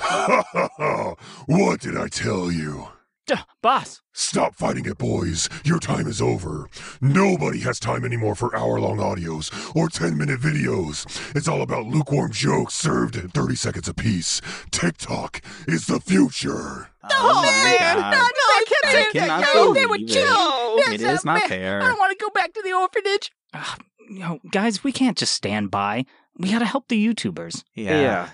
what 1.47 1.79
did 1.81 1.97
I 1.97 2.07
tell 2.09 2.51
you? 2.51 2.89
Duh, 3.29 3.43
boss. 3.61 4.01
Stop 4.11 4.55
fighting 4.55 4.85
it, 4.87 4.97
boys. 4.97 5.47
Your 5.63 5.77
time 5.79 6.07
is 6.07 6.19
over. 6.19 6.67
Nobody 6.99 7.59
has 7.59 7.79
time 7.79 8.03
anymore 8.03 8.33
for 8.33 8.55
hour 8.55 8.79
long 8.79 8.97
audios 8.97 9.51
or 9.75 9.87
10 9.87 10.17
minute 10.17 10.39
videos. 10.39 11.05
It's 11.35 11.47
all 11.47 11.61
about 11.61 11.85
lukewarm 11.85 12.31
jokes 12.31 12.73
served 12.73 13.15
in 13.15 13.29
30 13.29 13.55
seconds 13.55 13.87
apiece. 13.87 14.41
TikTok 14.71 15.41
is 15.67 15.85
the 15.85 15.99
future. 15.99 16.89
Oh, 17.11 17.41
man. 17.43 17.97
God. 17.97 18.11
No, 18.11 18.17
no, 18.17 18.23
I 18.23 18.63
can't 18.67 18.85
say 18.93 19.01
I 19.01 19.11
cannot 19.11 19.41
that. 19.41 19.53
No, 19.53 19.73
they 19.75 19.85
were 19.85 19.97
believe 19.97 20.09
it. 20.09 20.13
chill. 20.13 20.77
It 20.91 21.01
Yes, 21.01 21.19
is 21.19 21.25
uh, 21.25 21.33
not 21.33 21.41
fair. 21.43 21.83
I 21.83 21.87
don't 21.89 21.99
want 21.99 22.17
to 22.17 22.25
go 22.25 22.31
back 22.31 22.51
to 22.55 22.61
the 22.63 22.73
orphanage. 22.73 23.31
Ugh, 23.53 23.79
you 24.09 24.19
know, 24.21 24.39
guys, 24.49 24.83
we 24.83 24.91
can't 24.91 25.19
just 25.19 25.33
stand 25.35 25.69
by. 25.69 26.05
We 26.35 26.49
gotta 26.49 26.65
help 26.65 26.87
the 26.87 27.05
YouTubers. 27.07 27.63
Yeah. 27.75 28.29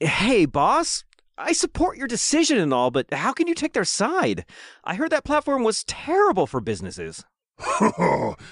Hey, 0.00 0.44
boss. 0.44 1.02
I 1.36 1.52
support 1.52 1.98
your 1.98 2.06
decision 2.06 2.58
and 2.58 2.72
all, 2.72 2.90
but 2.90 3.12
how 3.12 3.32
can 3.32 3.48
you 3.48 3.54
take 3.54 3.72
their 3.72 3.84
side? 3.84 4.44
I 4.84 4.94
heard 4.94 5.10
that 5.10 5.24
platform 5.24 5.64
was 5.64 5.84
terrible 5.84 6.46
for 6.46 6.60
businesses. 6.60 7.24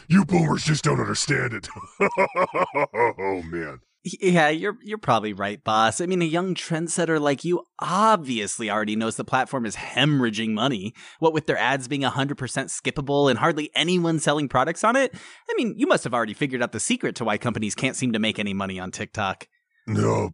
you 0.09 0.25
boomers 0.25 0.65
just 0.65 0.85
don't 0.85 1.01
understand 1.01 1.53
it. 1.53 1.69
oh, 2.01 3.43
man. 3.45 3.81
Yeah, 4.05 4.49
you're 4.49 4.79
you're 4.83 4.99
probably 4.99 5.33
right, 5.33 5.63
boss. 5.63 6.01
I 6.01 6.07
mean, 6.07 6.23
a 6.23 6.25
young 6.25 6.57
trendsetter 6.57 7.21
like 7.21 7.45
you 7.45 7.65
obviously 7.79 8.69
already 8.69 8.97
knows 8.97 9.15
the 9.15 9.25
platform 9.25 9.65
is 9.65 9.77
hemorrhaging 9.77 10.55
money. 10.55 10.93
What 11.21 11.33
with 11.33 11.47
their 11.47 11.57
ads 11.57 11.87
being 11.87 12.03
100% 12.03 12.35
skippable 12.37 13.31
and 13.31 13.39
hardly 13.39 13.71
anyone 13.77 14.19
selling 14.19 14.49
products 14.49 14.83
on 14.83 14.97
it? 14.97 15.15
I 15.49 15.55
mean, 15.57 15.75
you 15.77 15.87
must 15.87 16.03
have 16.03 16.15
already 16.15 16.35
figured 16.35 16.65
out 16.65 16.73
the 16.73 16.81
secret 16.81 17.15
to 17.17 17.25
why 17.25 17.39
companies 17.39 17.77
can't 17.77 17.95
seem 17.95 18.13
to 18.13 18.19
make 18.19 18.41
any 18.41 18.55
money 18.55 18.81
on 18.81 18.91
TikTok. 18.91 19.47
No. 19.87 20.33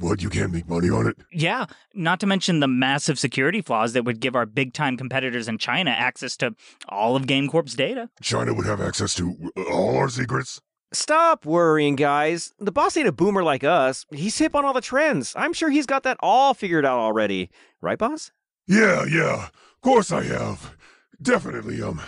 What? 0.00 0.22
You 0.22 0.28
can't 0.28 0.52
make 0.52 0.68
money 0.68 0.90
on 0.90 1.06
it? 1.06 1.16
Yeah, 1.32 1.64
not 1.94 2.20
to 2.20 2.26
mention 2.26 2.60
the 2.60 2.68
massive 2.68 3.18
security 3.18 3.62
flaws 3.62 3.94
that 3.94 4.04
would 4.04 4.20
give 4.20 4.36
our 4.36 4.44
big 4.44 4.74
time 4.74 4.96
competitors 4.96 5.48
in 5.48 5.56
China 5.58 5.90
access 5.90 6.36
to 6.38 6.54
all 6.88 7.16
of 7.16 7.24
GameCorp's 7.24 7.74
data. 7.74 8.10
China 8.20 8.52
would 8.52 8.66
have 8.66 8.80
access 8.82 9.14
to 9.14 9.50
all 9.70 9.96
our 9.96 10.10
secrets? 10.10 10.60
Stop 10.92 11.44
worrying, 11.46 11.96
guys. 11.96 12.52
The 12.58 12.72
boss 12.72 12.96
ain't 12.96 13.08
a 13.08 13.12
boomer 13.12 13.42
like 13.42 13.64
us. 13.64 14.06
He's 14.10 14.36
hip 14.38 14.54
on 14.54 14.64
all 14.64 14.72
the 14.72 14.80
trends. 14.80 15.34
I'm 15.36 15.52
sure 15.52 15.70
he's 15.70 15.86
got 15.86 16.02
that 16.04 16.16
all 16.20 16.54
figured 16.54 16.86
out 16.86 16.98
already. 16.98 17.50
Right, 17.80 17.98
boss? 17.98 18.30
Yeah, 18.66 19.04
yeah. 19.04 19.46
Of 19.46 19.80
course 19.82 20.12
I 20.12 20.22
have. 20.24 20.76
Definitely, 21.20 21.82
um. 21.82 22.00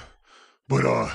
But, 0.68 0.84
uh. 0.86 1.14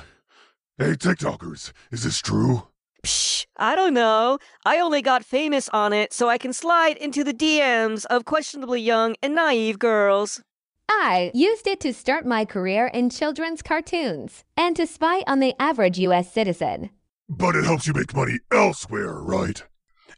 Hey, 0.77 0.91
TikTokers, 0.93 1.71
is 1.91 2.03
this 2.03 2.19
true? 2.21 2.67
Psh, 3.05 3.45
I 3.55 3.75
don't 3.75 3.93
know. 3.93 4.39
I 4.65 4.79
only 4.79 5.03
got 5.03 5.23
famous 5.23 5.69
on 5.69 5.93
it 5.93 6.11
so 6.11 6.27
I 6.27 6.39
can 6.39 6.53
slide 6.53 6.97
into 6.97 7.23
the 7.23 7.35
DMs 7.35 8.03
of 8.07 8.25
questionably 8.25 8.81
young 8.81 9.15
and 9.21 9.35
naive 9.35 9.77
girls. 9.77 10.41
I 10.89 11.29
used 11.35 11.67
it 11.67 11.79
to 11.81 11.93
start 11.93 12.25
my 12.25 12.45
career 12.45 12.87
in 12.87 13.11
children's 13.11 13.61
cartoons 13.61 14.43
and 14.57 14.75
to 14.75 14.87
spy 14.87 15.23
on 15.27 15.39
the 15.39 15.53
average 15.59 15.99
US 15.99 16.33
citizen. 16.33 16.89
But 17.29 17.55
it 17.55 17.65
helps 17.65 17.85
you 17.85 17.93
make 17.93 18.15
money 18.15 18.39
elsewhere, 18.51 19.13
right? 19.21 19.61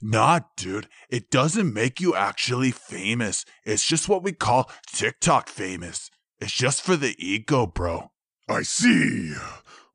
Nah, 0.01 0.39
dude, 0.55 0.87
it 1.09 1.29
doesn't 1.29 1.73
make 1.73 1.99
you 1.99 2.15
actually 2.15 2.71
famous. 2.71 3.43
It's 3.65 3.85
just 3.85 4.07
what 4.07 4.23
we 4.23 4.31
call 4.31 4.71
TikTok 4.93 5.49
famous. 5.49 6.09
It's 6.39 6.53
just 6.53 6.81
for 6.81 6.95
the 6.95 7.17
ego, 7.19 7.67
bro. 7.67 8.11
I 8.47 8.61
see. 8.61 9.33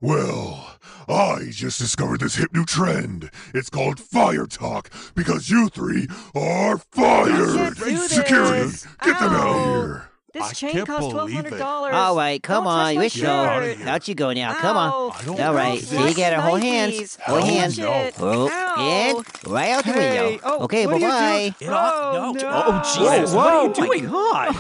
Well, 0.03 0.79
I 1.09 1.47
just 1.51 1.79
discovered 1.79 2.19
this 2.21 2.35
hip 2.35 2.53
new 2.53 2.65
trend. 2.65 3.31
It's 3.55 3.71
called 3.71 4.01
Fire 4.01 4.47
Talk 4.47 4.91
because 5.15 5.49
you 5.49 5.69
three 5.69 6.09
are 6.35 6.77
fired. 6.79 7.77
do 7.77 7.97
Security, 8.09 8.63
this. 8.65 8.85
get 9.01 9.19
them 9.21 9.31
out 9.33 9.47
of 9.57 9.65
here. 9.65 10.09
This 10.35 10.43
I 10.43 10.53
chain 10.55 10.73
can't 10.73 10.87
costs 10.89 11.11
twelve 11.11 11.29
believe 11.29 11.35
hundred 11.37 11.53
it. 11.55 11.59
dollars. 11.59 11.95
All 11.95 12.17
right, 12.17 12.43
come 12.43 12.65
Don't 12.65 12.73
on, 12.73 12.87
touch 12.87 12.97
my 12.97 13.01
let's 13.03 13.23
out 13.23 13.63
of 13.63 13.69
go. 13.69 13.75
here. 13.77 13.89
Out 13.89 14.09
you 14.09 14.15
go 14.17 14.33
now. 14.33 14.55
Come 14.55 14.77
on. 14.77 15.13
I 15.15 15.25
don't 15.25 15.41
All 15.41 15.55
want 15.55 15.81
so 15.81 16.07
you 16.07 16.15
gotta 16.17 16.41
hold 16.41 16.63
hands. 16.63 16.95
Nikes. 16.95 17.21
Hold 17.21 17.45
Hell 17.45 17.55
hands. 17.55 17.79
no. 17.79 18.11
Oh, 18.19 19.15
and 19.15 19.53
right 19.53 19.71
out 19.71 19.85
the 19.85 19.93
Hey, 19.93 20.31
window. 20.31 20.41
oh, 20.45 20.65
okay, 20.65 20.87
what 20.87 21.01
bye 21.01 21.07
are 21.07 21.41
you 21.45 21.53
bye. 21.61 21.67
Oh, 21.69 22.33
no. 22.33 22.33
no. 22.33 22.51
Oh, 22.51 22.83
Jesus. 22.99 23.35
Whoa! 23.35 23.37
What 23.37 23.53
are 23.79 23.85
you 23.85 24.01
doing? 24.01 24.11
God. 24.11 24.57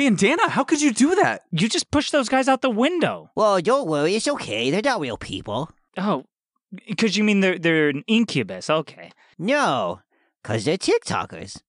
Bandana, 0.00 0.48
how 0.48 0.64
could 0.64 0.80
you 0.80 0.94
do 0.94 1.14
that? 1.16 1.42
You 1.52 1.68
just 1.68 1.90
pushed 1.90 2.10
those 2.10 2.30
guys 2.30 2.48
out 2.48 2.62
the 2.62 2.70
window. 2.70 3.30
Well, 3.34 3.60
don't 3.60 3.86
worry, 3.86 4.14
it's 4.14 4.26
okay. 4.26 4.70
They're 4.70 4.80
not 4.82 4.98
real 4.98 5.18
people. 5.18 5.70
Oh, 5.98 6.24
because 6.88 7.18
you 7.18 7.24
mean 7.24 7.40
they're 7.40 7.58
they're 7.58 7.90
an 7.90 8.04
incubus? 8.06 8.70
Okay. 8.70 9.10
No, 9.38 10.00
because 10.42 10.64
they're 10.64 10.78
TikTokers. 10.78 11.60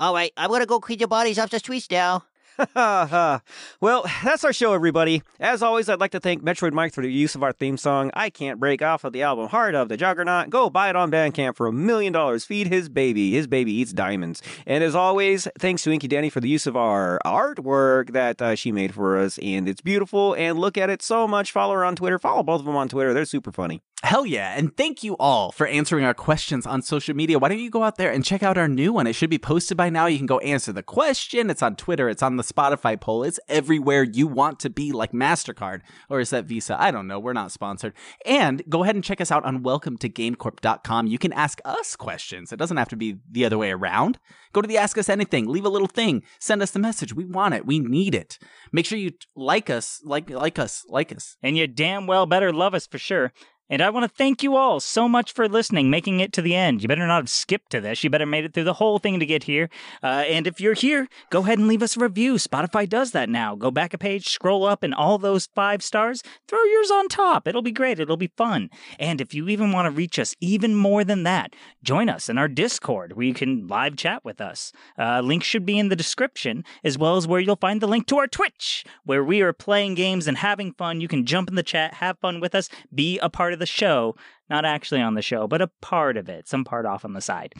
All 0.00 0.12
right, 0.12 0.32
I'm 0.36 0.50
gonna 0.50 0.66
go 0.66 0.78
clean 0.80 0.98
your 0.98 1.08
bodies 1.08 1.38
off 1.38 1.48
the 1.50 1.58
streets 1.58 1.90
now. 1.90 2.24
well, 2.74 4.04
that's 4.22 4.44
our 4.44 4.52
show, 4.52 4.74
everybody. 4.74 5.22
As 5.40 5.62
always, 5.62 5.88
I'd 5.88 6.00
like 6.00 6.12
to 6.12 6.20
thank 6.20 6.42
Metroid 6.42 6.72
Mike 6.72 6.92
for 6.92 7.02
the 7.02 7.12
use 7.12 7.34
of 7.34 7.42
our 7.42 7.52
theme 7.52 7.76
song, 7.76 8.10
I 8.14 8.30
Can't 8.30 8.60
Break, 8.60 8.80
off 8.80 9.04
of 9.04 9.12
the 9.12 9.22
album 9.22 9.48
Heart 9.48 9.74
of 9.74 9.88
the 9.88 9.96
Juggernaut. 9.96 10.50
Go 10.50 10.70
buy 10.70 10.88
it 10.88 10.96
on 10.96 11.10
Bandcamp 11.10 11.56
for 11.56 11.66
a 11.66 11.72
million 11.72 12.12
dollars. 12.12 12.44
Feed 12.44 12.68
his 12.68 12.88
baby. 12.88 13.32
His 13.32 13.46
baby 13.46 13.72
eats 13.72 13.92
diamonds. 13.92 14.40
And 14.66 14.84
as 14.84 14.94
always, 14.94 15.48
thanks 15.58 15.82
to 15.82 15.92
Inky 15.92 16.08
Danny 16.08 16.30
for 16.30 16.40
the 16.40 16.48
use 16.48 16.66
of 16.66 16.76
our 16.76 17.20
artwork 17.24 18.12
that 18.12 18.40
uh, 18.40 18.54
she 18.54 18.70
made 18.70 18.94
for 18.94 19.18
us. 19.18 19.38
And 19.38 19.68
it's 19.68 19.80
beautiful. 19.80 20.34
And 20.34 20.58
look 20.58 20.78
at 20.78 20.90
it 20.90 21.02
so 21.02 21.26
much. 21.26 21.50
Follow 21.50 21.74
her 21.74 21.84
on 21.84 21.96
Twitter. 21.96 22.18
Follow 22.18 22.42
both 22.42 22.60
of 22.60 22.66
them 22.66 22.76
on 22.76 22.88
Twitter. 22.88 23.12
They're 23.12 23.24
super 23.24 23.50
funny. 23.52 23.82
Hell 24.04 24.26
yeah. 24.26 24.54
And 24.54 24.76
thank 24.76 25.02
you 25.02 25.16
all 25.16 25.50
for 25.50 25.66
answering 25.66 26.04
our 26.04 26.12
questions 26.12 26.66
on 26.66 26.82
social 26.82 27.16
media. 27.16 27.38
Why 27.38 27.48
don't 27.48 27.58
you 27.58 27.70
go 27.70 27.84
out 27.84 27.96
there 27.96 28.12
and 28.12 28.22
check 28.22 28.42
out 28.42 28.58
our 28.58 28.68
new 28.68 28.92
one? 28.92 29.06
It 29.06 29.14
should 29.14 29.30
be 29.30 29.38
posted 29.38 29.78
by 29.78 29.88
now. 29.88 30.04
You 30.04 30.18
can 30.18 30.26
go 30.26 30.40
answer 30.40 30.74
the 30.74 30.82
question. 30.82 31.48
It's 31.48 31.62
on 31.62 31.74
Twitter. 31.74 32.10
It's 32.10 32.22
on 32.22 32.36
the 32.36 32.42
Spotify 32.42 33.00
poll. 33.00 33.22
It's 33.22 33.40
everywhere 33.48 34.02
you 34.02 34.26
want 34.26 34.60
to 34.60 34.68
be, 34.68 34.92
like 34.92 35.12
MasterCard. 35.12 35.80
Or 36.10 36.20
is 36.20 36.28
that 36.30 36.44
Visa? 36.44 36.78
I 36.78 36.90
don't 36.90 37.06
know. 37.06 37.18
We're 37.18 37.32
not 37.32 37.50
sponsored. 37.50 37.94
And 38.26 38.62
go 38.68 38.82
ahead 38.82 38.94
and 38.94 39.02
check 39.02 39.22
us 39.22 39.32
out 39.32 39.46
on 39.46 39.62
welcome 39.62 39.96
to 39.96 40.10
gamecorp.com. 40.10 41.06
You 41.06 41.18
can 41.18 41.32
ask 41.32 41.62
us 41.64 41.96
questions. 41.96 42.52
It 42.52 42.58
doesn't 42.58 42.76
have 42.76 42.90
to 42.90 42.96
be 42.96 43.16
the 43.32 43.46
other 43.46 43.56
way 43.56 43.70
around. 43.70 44.18
Go 44.52 44.60
to 44.60 44.68
the 44.68 44.78
Ask 44.78 44.98
Us 44.98 45.08
Anything. 45.08 45.48
Leave 45.48 45.64
a 45.64 45.70
little 45.70 45.88
thing. 45.88 46.22
Send 46.38 46.62
us 46.62 46.70
the 46.70 46.78
message. 46.78 47.12
We 47.14 47.24
want 47.24 47.54
it. 47.54 47.66
We 47.66 47.80
need 47.80 48.14
it. 48.14 48.38
Make 48.70 48.86
sure 48.86 48.98
you 48.98 49.12
like 49.34 49.68
us, 49.68 50.00
like 50.04 50.30
like 50.30 50.60
us, 50.60 50.84
like 50.88 51.10
us. 51.10 51.36
And 51.42 51.56
you 51.56 51.66
damn 51.66 52.06
well 52.06 52.26
better 52.26 52.52
love 52.52 52.74
us 52.74 52.86
for 52.86 52.98
sure. 52.98 53.32
And 53.70 53.80
I 53.80 53.88
want 53.88 54.04
to 54.04 54.14
thank 54.14 54.42
you 54.42 54.56
all 54.56 54.78
so 54.78 55.08
much 55.08 55.32
for 55.32 55.48
listening, 55.48 55.88
making 55.88 56.20
it 56.20 56.34
to 56.34 56.42
the 56.42 56.54
end. 56.54 56.82
You 56.82 56.88
better 56.88 57.06
not 57.06 57.16
have 57.16 57.30
skipped 57.30 57.70
to 57.70 57.80
this. 57.80 58.04
You 58.04 58.10
better 58.10 58.26
made 58.26 58.44
it 58.44 58.52
through 58.52 58.64
the 58.64 58.74
whole 58.74 58.98
thing 58.98 59.18
to 59.20 59.26
get 59.26 59.44
here. 59.44 59.70
Uh, 60.02 60.24
and 60.26 60.46
if 60.46 60.60
you're 60.60 60.74
here, 60.74 61.08
go 61.30 61.40
ahead 61.40 61.58
and 61.58 61.66
leave 61.66 61.82
us 61.82 61.96
a 61.96 62.00
review. 62.00 62.34
Spotify 62.34 62.86
does 62.86 63.12
that 63.12 63.30
now. 63.30 63.54
Go 63.54 63.70
back 63.70 63.94
a 63.94 63.98
page, 63.98 64.28
scroll 64.28 64.66
up, 64.66 64.82
and 64.82 64.94
all 64.94 65.16
those 65.16 65.48
five 65.54 65.82
stars, 65.82 66.22
throw 66.46 66.62
yours 66.62 66.90
on 66.90 67.08
top. 67.08 67.48
It'll 67.48 67.62
be 67.62 67.72
great. 67.72 67.98
It'll 67.98 68.18
be 68.18 68.32
fun. 68.36 68.68
And 68.98 69.20
if 69.20 69.32
you 69.32 69.48
even 69.48 69.72
want 69.72 69.86
to 69.86 69.90
reach 69.90 70.18
us 70.18 70.34
even 70.40 70.74
more 70.74 71.02
than 71.02 71.22
that, 71.22 71.54
join 71.82 72.10
us 72.10 72.28
in 72.28 72.36
our 72.36 72.48
Discord 72.48 73.14
where 73.14 73.26
you 73.26 73.34
can 73.34 73.66
live 73.66 73.96
chat 73.96 74.24
with 74.24 74.42
us. 74.42 74.72
Uh, 74.98 75.20
link 75.20 75.42
should 75.42 75.64
be 75.64 75.78
in 75.78 75.88
the 75.88 75.96
description, 75.96 76.64
as 76.82 76.98
well 76.98 77.16
as 77.16 77.26
where 77.26 77.40
you'll 77.40 77.56
find 77.56 77.80
the 77.80 77.88
link 77.88 78.06
to 78.08 78.18
our 78.18 78.26
Twitch, 78.26 78.84
where 79.04 79.24
we 79.24 79.40
are 79.40 79.54
playing 79.54 79.94
games 79.94 80.26
and 80.26 80.38
having 80.38 80.72
fun. 80.74 81.00
You 81.00 81.08
can 81.08 81.24
jump 81.24 81.48
in 81.48 81.54
the 81.54 81.62
chat, 81.62 81.94
have 81.94 82.18
fun 82.18 82.40
with 82.40 82.54
us, 82.54 82.68
be 82.94 83.18
a 83.20 83.30
part 83.30 83.53
of 83.54 83.58
the 83.58 83.66
show. 83.66 84.14
Not 84.50 84.66
actually 84.66 85.00
on 85.00 85.14
the 85.14 85.22
show, 85.22 85.46
but 85.48 85.62
a 85.62 85.70
part 85.80 86.18
of 86.18 86.28
it, 86.28 86.46
some 86.46 86.64
part 86.64 86.84
off 86.84 87.04
on 87.06 87.14
the 87.14 87.22
side. 87.22 87.54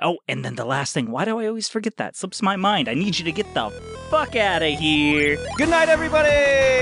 Oh, 0.00 0.16
and 0.26 0.42
then 0.44 0.54
the 0.56 0.64
last 0.64 0.94
thing. 0.94 1.10
Why 1.10 1.26
do 1.26 1.38
I 1.38 1.46
always 1.46 1.68
forget 1.68 1.98
that? 1.98 2.16
Slips 2.16 2.40
my 2.40 2.56
mind. 2.56 2.88
I 2.88 2.94
need 2.94 3.18
you 3.18 3.24
to 3.26 3.32
get 3.32 3.52
the 3.54 3.68
fuck 4.10 4.34
out 4.34 4.62
of 4.62 4.78
here. 4.78 5.36
Good 5.58 5.68
night, 5.68 5.90
everybody. 5.90 6.30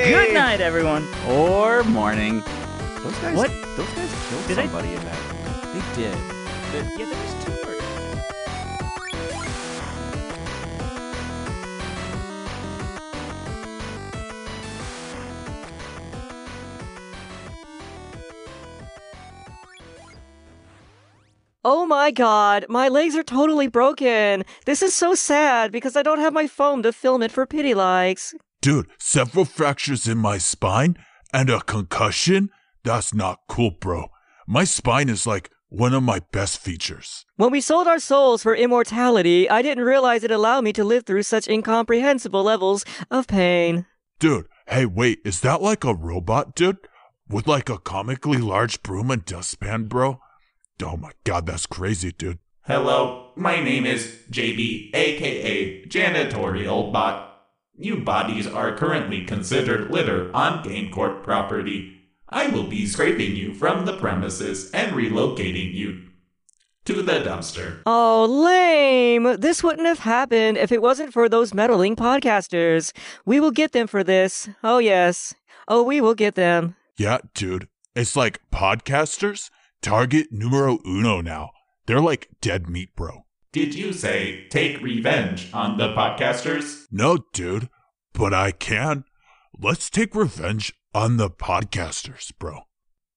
Good 0.08 0.32
night, 0.32 0.60
everyone. 0.60 1.06
Or 1.28 1.82
morning. 1.82 2.40
Those 3.02 3.18
guys, 3.18 3.36
What? 3.36 3.50
Those 3.76 3.88
guys 3.94 4.28
killed 4.30 4.46
Did 4.46 4.58
I- 4.60 4.66
somebody 4.66 4.88
in 4.94 5.02
that. 5.04 5.74
They 5.74 6.02
did. 6.02 6.14
Yeah, 6.98 7.06
Oh 21.62 21.84
my 21.84 22.10
god, 22.10 22.64
my 22.70 22.88
legs 22.88 23.14
are 23.14 23.22
totally 23.22 23.66
broken. 23.66 24.44
This 24.64 24.80
is 24.80 24.94
so 24.94 25.14
sad 25.14 25.70
because 25.70 25.94
I 25.94 26.02
don't 26.02 26.18
have 26.18 26.32
my 26.32 26.46
phone 26.46 26.82
to 26.84 26.92
film 26.92 27.22
it 27.22 27.30
for 27.30 27.44
pity 27.44 27.74
likes. 27.74 28.34
Dude, 28.62 28.86
several 28.98 29.44
fractures 29.44 30.08
in 30.08 30.16
my 30.16 30.38
spine 30.38 30.96
and 31.34 31.50
a 31.50 31.60
concussion? 31.60 32.48
That's 32.82 33.12
not 33.12 33.40
cool, 33.46 33.72
bro. 33.72 34.06
My 34.46 34.64
spine 34.64 35.10
is 35.10 35.26
like 35.26 35.50
one 35.68 35.92
of 35.92 36.02
my 36.02 36.20
best 36.32 36.58
features. 36.58 37.26
When 37.36 37.50
we 37.50 37.60
sold 37.60 37.86
our 37.86 37.98
souls 37.98 38.42
for 38.42 38.54
immortality, 38.54 39.50
I 39.50 39.60
didn't 39.60 39.84
realize 39.84 40.24
it 40.24 40.30
allowed 40.30 40.64
me 40.64 40.72
to 40.72 40.82
live 40.82 41.04
through 41.04 41.24
such 41.24 41.46
incomprehensible 41.46 42.42
levels 42.42 42.86
of 43.10 43.26
pain. 43.26 43.84
Dude, 44.18 44.46
hey, 44.66 44.86
wait, 44.86 45.18
is 45.26 45.42
that 45.42 45.60
like 45.60 45.84
a 45.84 45.94
robot, 45.94 46.54
dude? 46.54 46.78
With 47.28 47.46
like 47.46 47.68
a 47.68 47.76
comically 47.76 48.38
large 48.38 48.82
broom 48.82 49.10
and 49.10 49.22
dustpan, 49.26 49.84
bro? 49.88 50.20
Oh 50.82 50.96
my 50.96 51.12
god, 51.24 51.46
that's 51.46 51.66
crazy, 51.66 52.12
dude. 52.12 52.38
Hello, 52.62 53.32
my 53.36 53.60
name 53.62 53.84
is 53.84 54.18
JB, 54.30 54.94
aka 54.94 55.84
Janitorial 55.86 56.92
Bot. 56.92 57.26
You 57.76 57.98
bodies 57.98 58.46
are 58.46 58.76
currently 58.76 59.24
considered 59.24 59.90
litter 59.90 60.30
on 60.34 60.62
GameCorp 60.62 61.22
property. 61.22 62.00
I 62.28 62.46
will 62.46 62.66
be 62.66 62.86
scraping 62.86 63.36
you 63.36 63.54
from 63.54 63.86
the 63.86 63.96
premises 63.96 64.70
and 64.70 64.92
relocating 64.92 65.74
you 65.74 66.02
to 66.84 67.02
the 67.02 67.20
dumpster. 67.20 67.82
Oh, 67.86 68.24
lame! 68.24 69.36
This 69.40 69.62
wouldn't 69.62 69.86
have 69.86 70.00
happened 70.00 70.56
if 70.56 70.72
it 70.72 70.82
wasn't 70.82 71.12
for 71.12 71.28
those 71.28 71.52
meddling 71.54 71.96
podcasters. 71.96 72.92
We 73.24 73.40
will 73.40 73.50
get 73.50 73.72
them 73.72 73.86
for 73.86 74.04
this. 74.04 74.48
Oh, 74.62 74.78
yes. 74.78 75.34
Oh, 75.68 75.82
we 75.82 76.00
will 76.00 76.14
get 76.14 76.36
them. 76.36 76.76
Yeah, 76.96 77.18
dude. 77.34 77.68
It's 77.94 78.16
like 78.16 78.40
podcasters, 78.52 79.50
target 79.82 80.28
numero 80.30 80.78
uno 80.86 81.20
now. 81.20 81.50
They're 81.86 82.00
like 82.00 82.28
dead 82.40 82.68
meat, 82.68 82.94
bro. 82.94 83.24
Did 83.52 83.74
you 83.74 83.92
say 83.92 84.46
take 84.48 84.80
revenge 84.80 85.50
on 85.52 85.76
the 85.76 85.88
podcasters? 85.88 86.86
No, 86.90 87.18
dude, 87.32 87.68
but 88.12 88.32
I 88.32 88.52
can. 88.52 89.04
Let's 89.58 89.90
take 89.90 90.14
revenge 90.14 90.72
on 90.94 91.16
the 91.16 91.30
podcasters, 91.30 92.32
bro. 92.38 92.60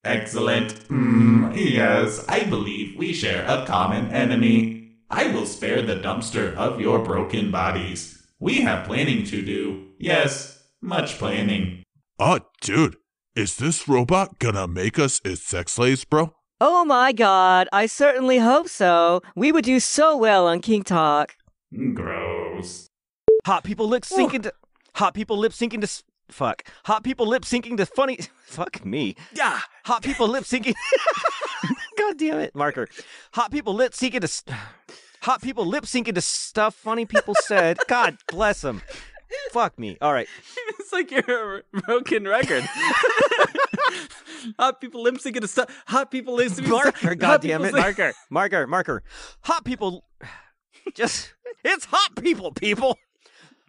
Excellent. 0.04 0.74
Hmm, 0.88 1.52
yes, 1.54 2.26
I 2.28 2.44
believe 2.44 2.98
we 2.98 3.14
share 3.14 3.46
a 3.48 3.66
common 3.66 4.12
enemy. 4.12 4.98
I 5.10 5.28
will 5.28 5.46
spare 5.46 5.82
the 5.82 5.96
dumpster 5.96 6.56
of 6.56 6.82
your 6.82 7.00
broken 7.00 7.52
bodies. 7.52 8.26
We 8.40 8.62
have 8.62 8.88
planning 8.88 9.24
to 9.26 9.42
do. 9.42 9.90
Yes, 10.00 10.64
much 10.82 11.18
planning. 11.18 11.84
Oh, 12.20 12.40
dude, 12.60 12.98
is 13.36 13.56
this 13.56 13.88
robot 13.88 14.40
gonna 14.40 14.68
make 14.68 15.00
us 15.00 15.22
its 15.24 15.44
sex 15.44 15.74
slaves, 15.74 16.04
bro? 16.04 16.34
Oh 16.66 16.86
my 16.86 17.12
god, 17.12 17.68
I 17.74 17.88
certainly 17.88 18.38
hope 18.38 18.70
so. 18.70 19.22
We 19.36 19.52
would 19.52 19.66
do 19.66 19.82
so 19.82 20.16
well 20.16 20.48
on 20.48 20.62
King 20.62 20.84
Talk. 20.84 21.36
Gross. 21.94 22.90
Hot 23.46 23.66
people 23.66 23.86
lip 23.90 24.04
syncing 24.04 24.44
to 24.44 24.54
hot 24.96 25.14
people 25.14 25.38
lip 25.38 25.52
syncing 25.52 25.82
to 25.82 26.04
fuck. 26.30 26.64
Hot 26.86 27.04
people 27.04 27.28
lip 27.28 27.44
syncing 27.44 27.76
to 27.76 27.86
funny 27.86 28.18
fuck 28.46 28.86
me. 28.86 29.18
Yeah. 29.34 29.60
Hot 29.84 30.04
people 30.04 30.30
lip 30.30 30.46
syncing. 30.46 30.74
God 31.98 32.18
damn 32.18 32.40
it, 32.40 32.56
marker. 32.56 32.88
Hot 33.34 33.52
people 33.52 33.74
lip 33.74 33.92
syncing 33.92 34.22
to 34.22 34.56
hot 35.22 35.42
people 35.42 35.66
lip 35.66 35.84
syncing 35.84 36.16
to 36.16 36.22
stuff 36.22 36.76
funny 36.76 37.06
people 37.06 37.36
said. 37.42 37.78
God 37.90 38.16
bless 38.30 38.62
them. 38.62 38.82
Fuck 39.52 39.78
me. 39.80 39.98
All 40.02 40.14
right. 40.14 40.28
it's 40.80 40.92
like 40.92 41.12
you're 41.12 41.58
a 41.58 41.64
broken 41.82 42.28
record. 42.28 42.64
hot 44.60 44.82
people 44.82 45.04
syncing 45.06 45.40
to 45.42 45.48
stuff. 45.48 45.84
Hot 45.88 46.12
people 46.12 46.38
syncing 46.38 46.58
to 46.58 46.64
stuff. 46.66 47.04
Marker, 47.04 47.16
God 47.16 47.42
damn 47.42 47.66
it, 47.66 47.74
marker, 47.74 48.14
marker, 48.30 48.68
marker. 48.68 49.04
Hot 49.42 49.64
people, 49.64 50.06
just 50.94 51.34
it's 51.64 51.86
hot 51.86 52.16
people, 52.22 52.52
people. 52.52 52.98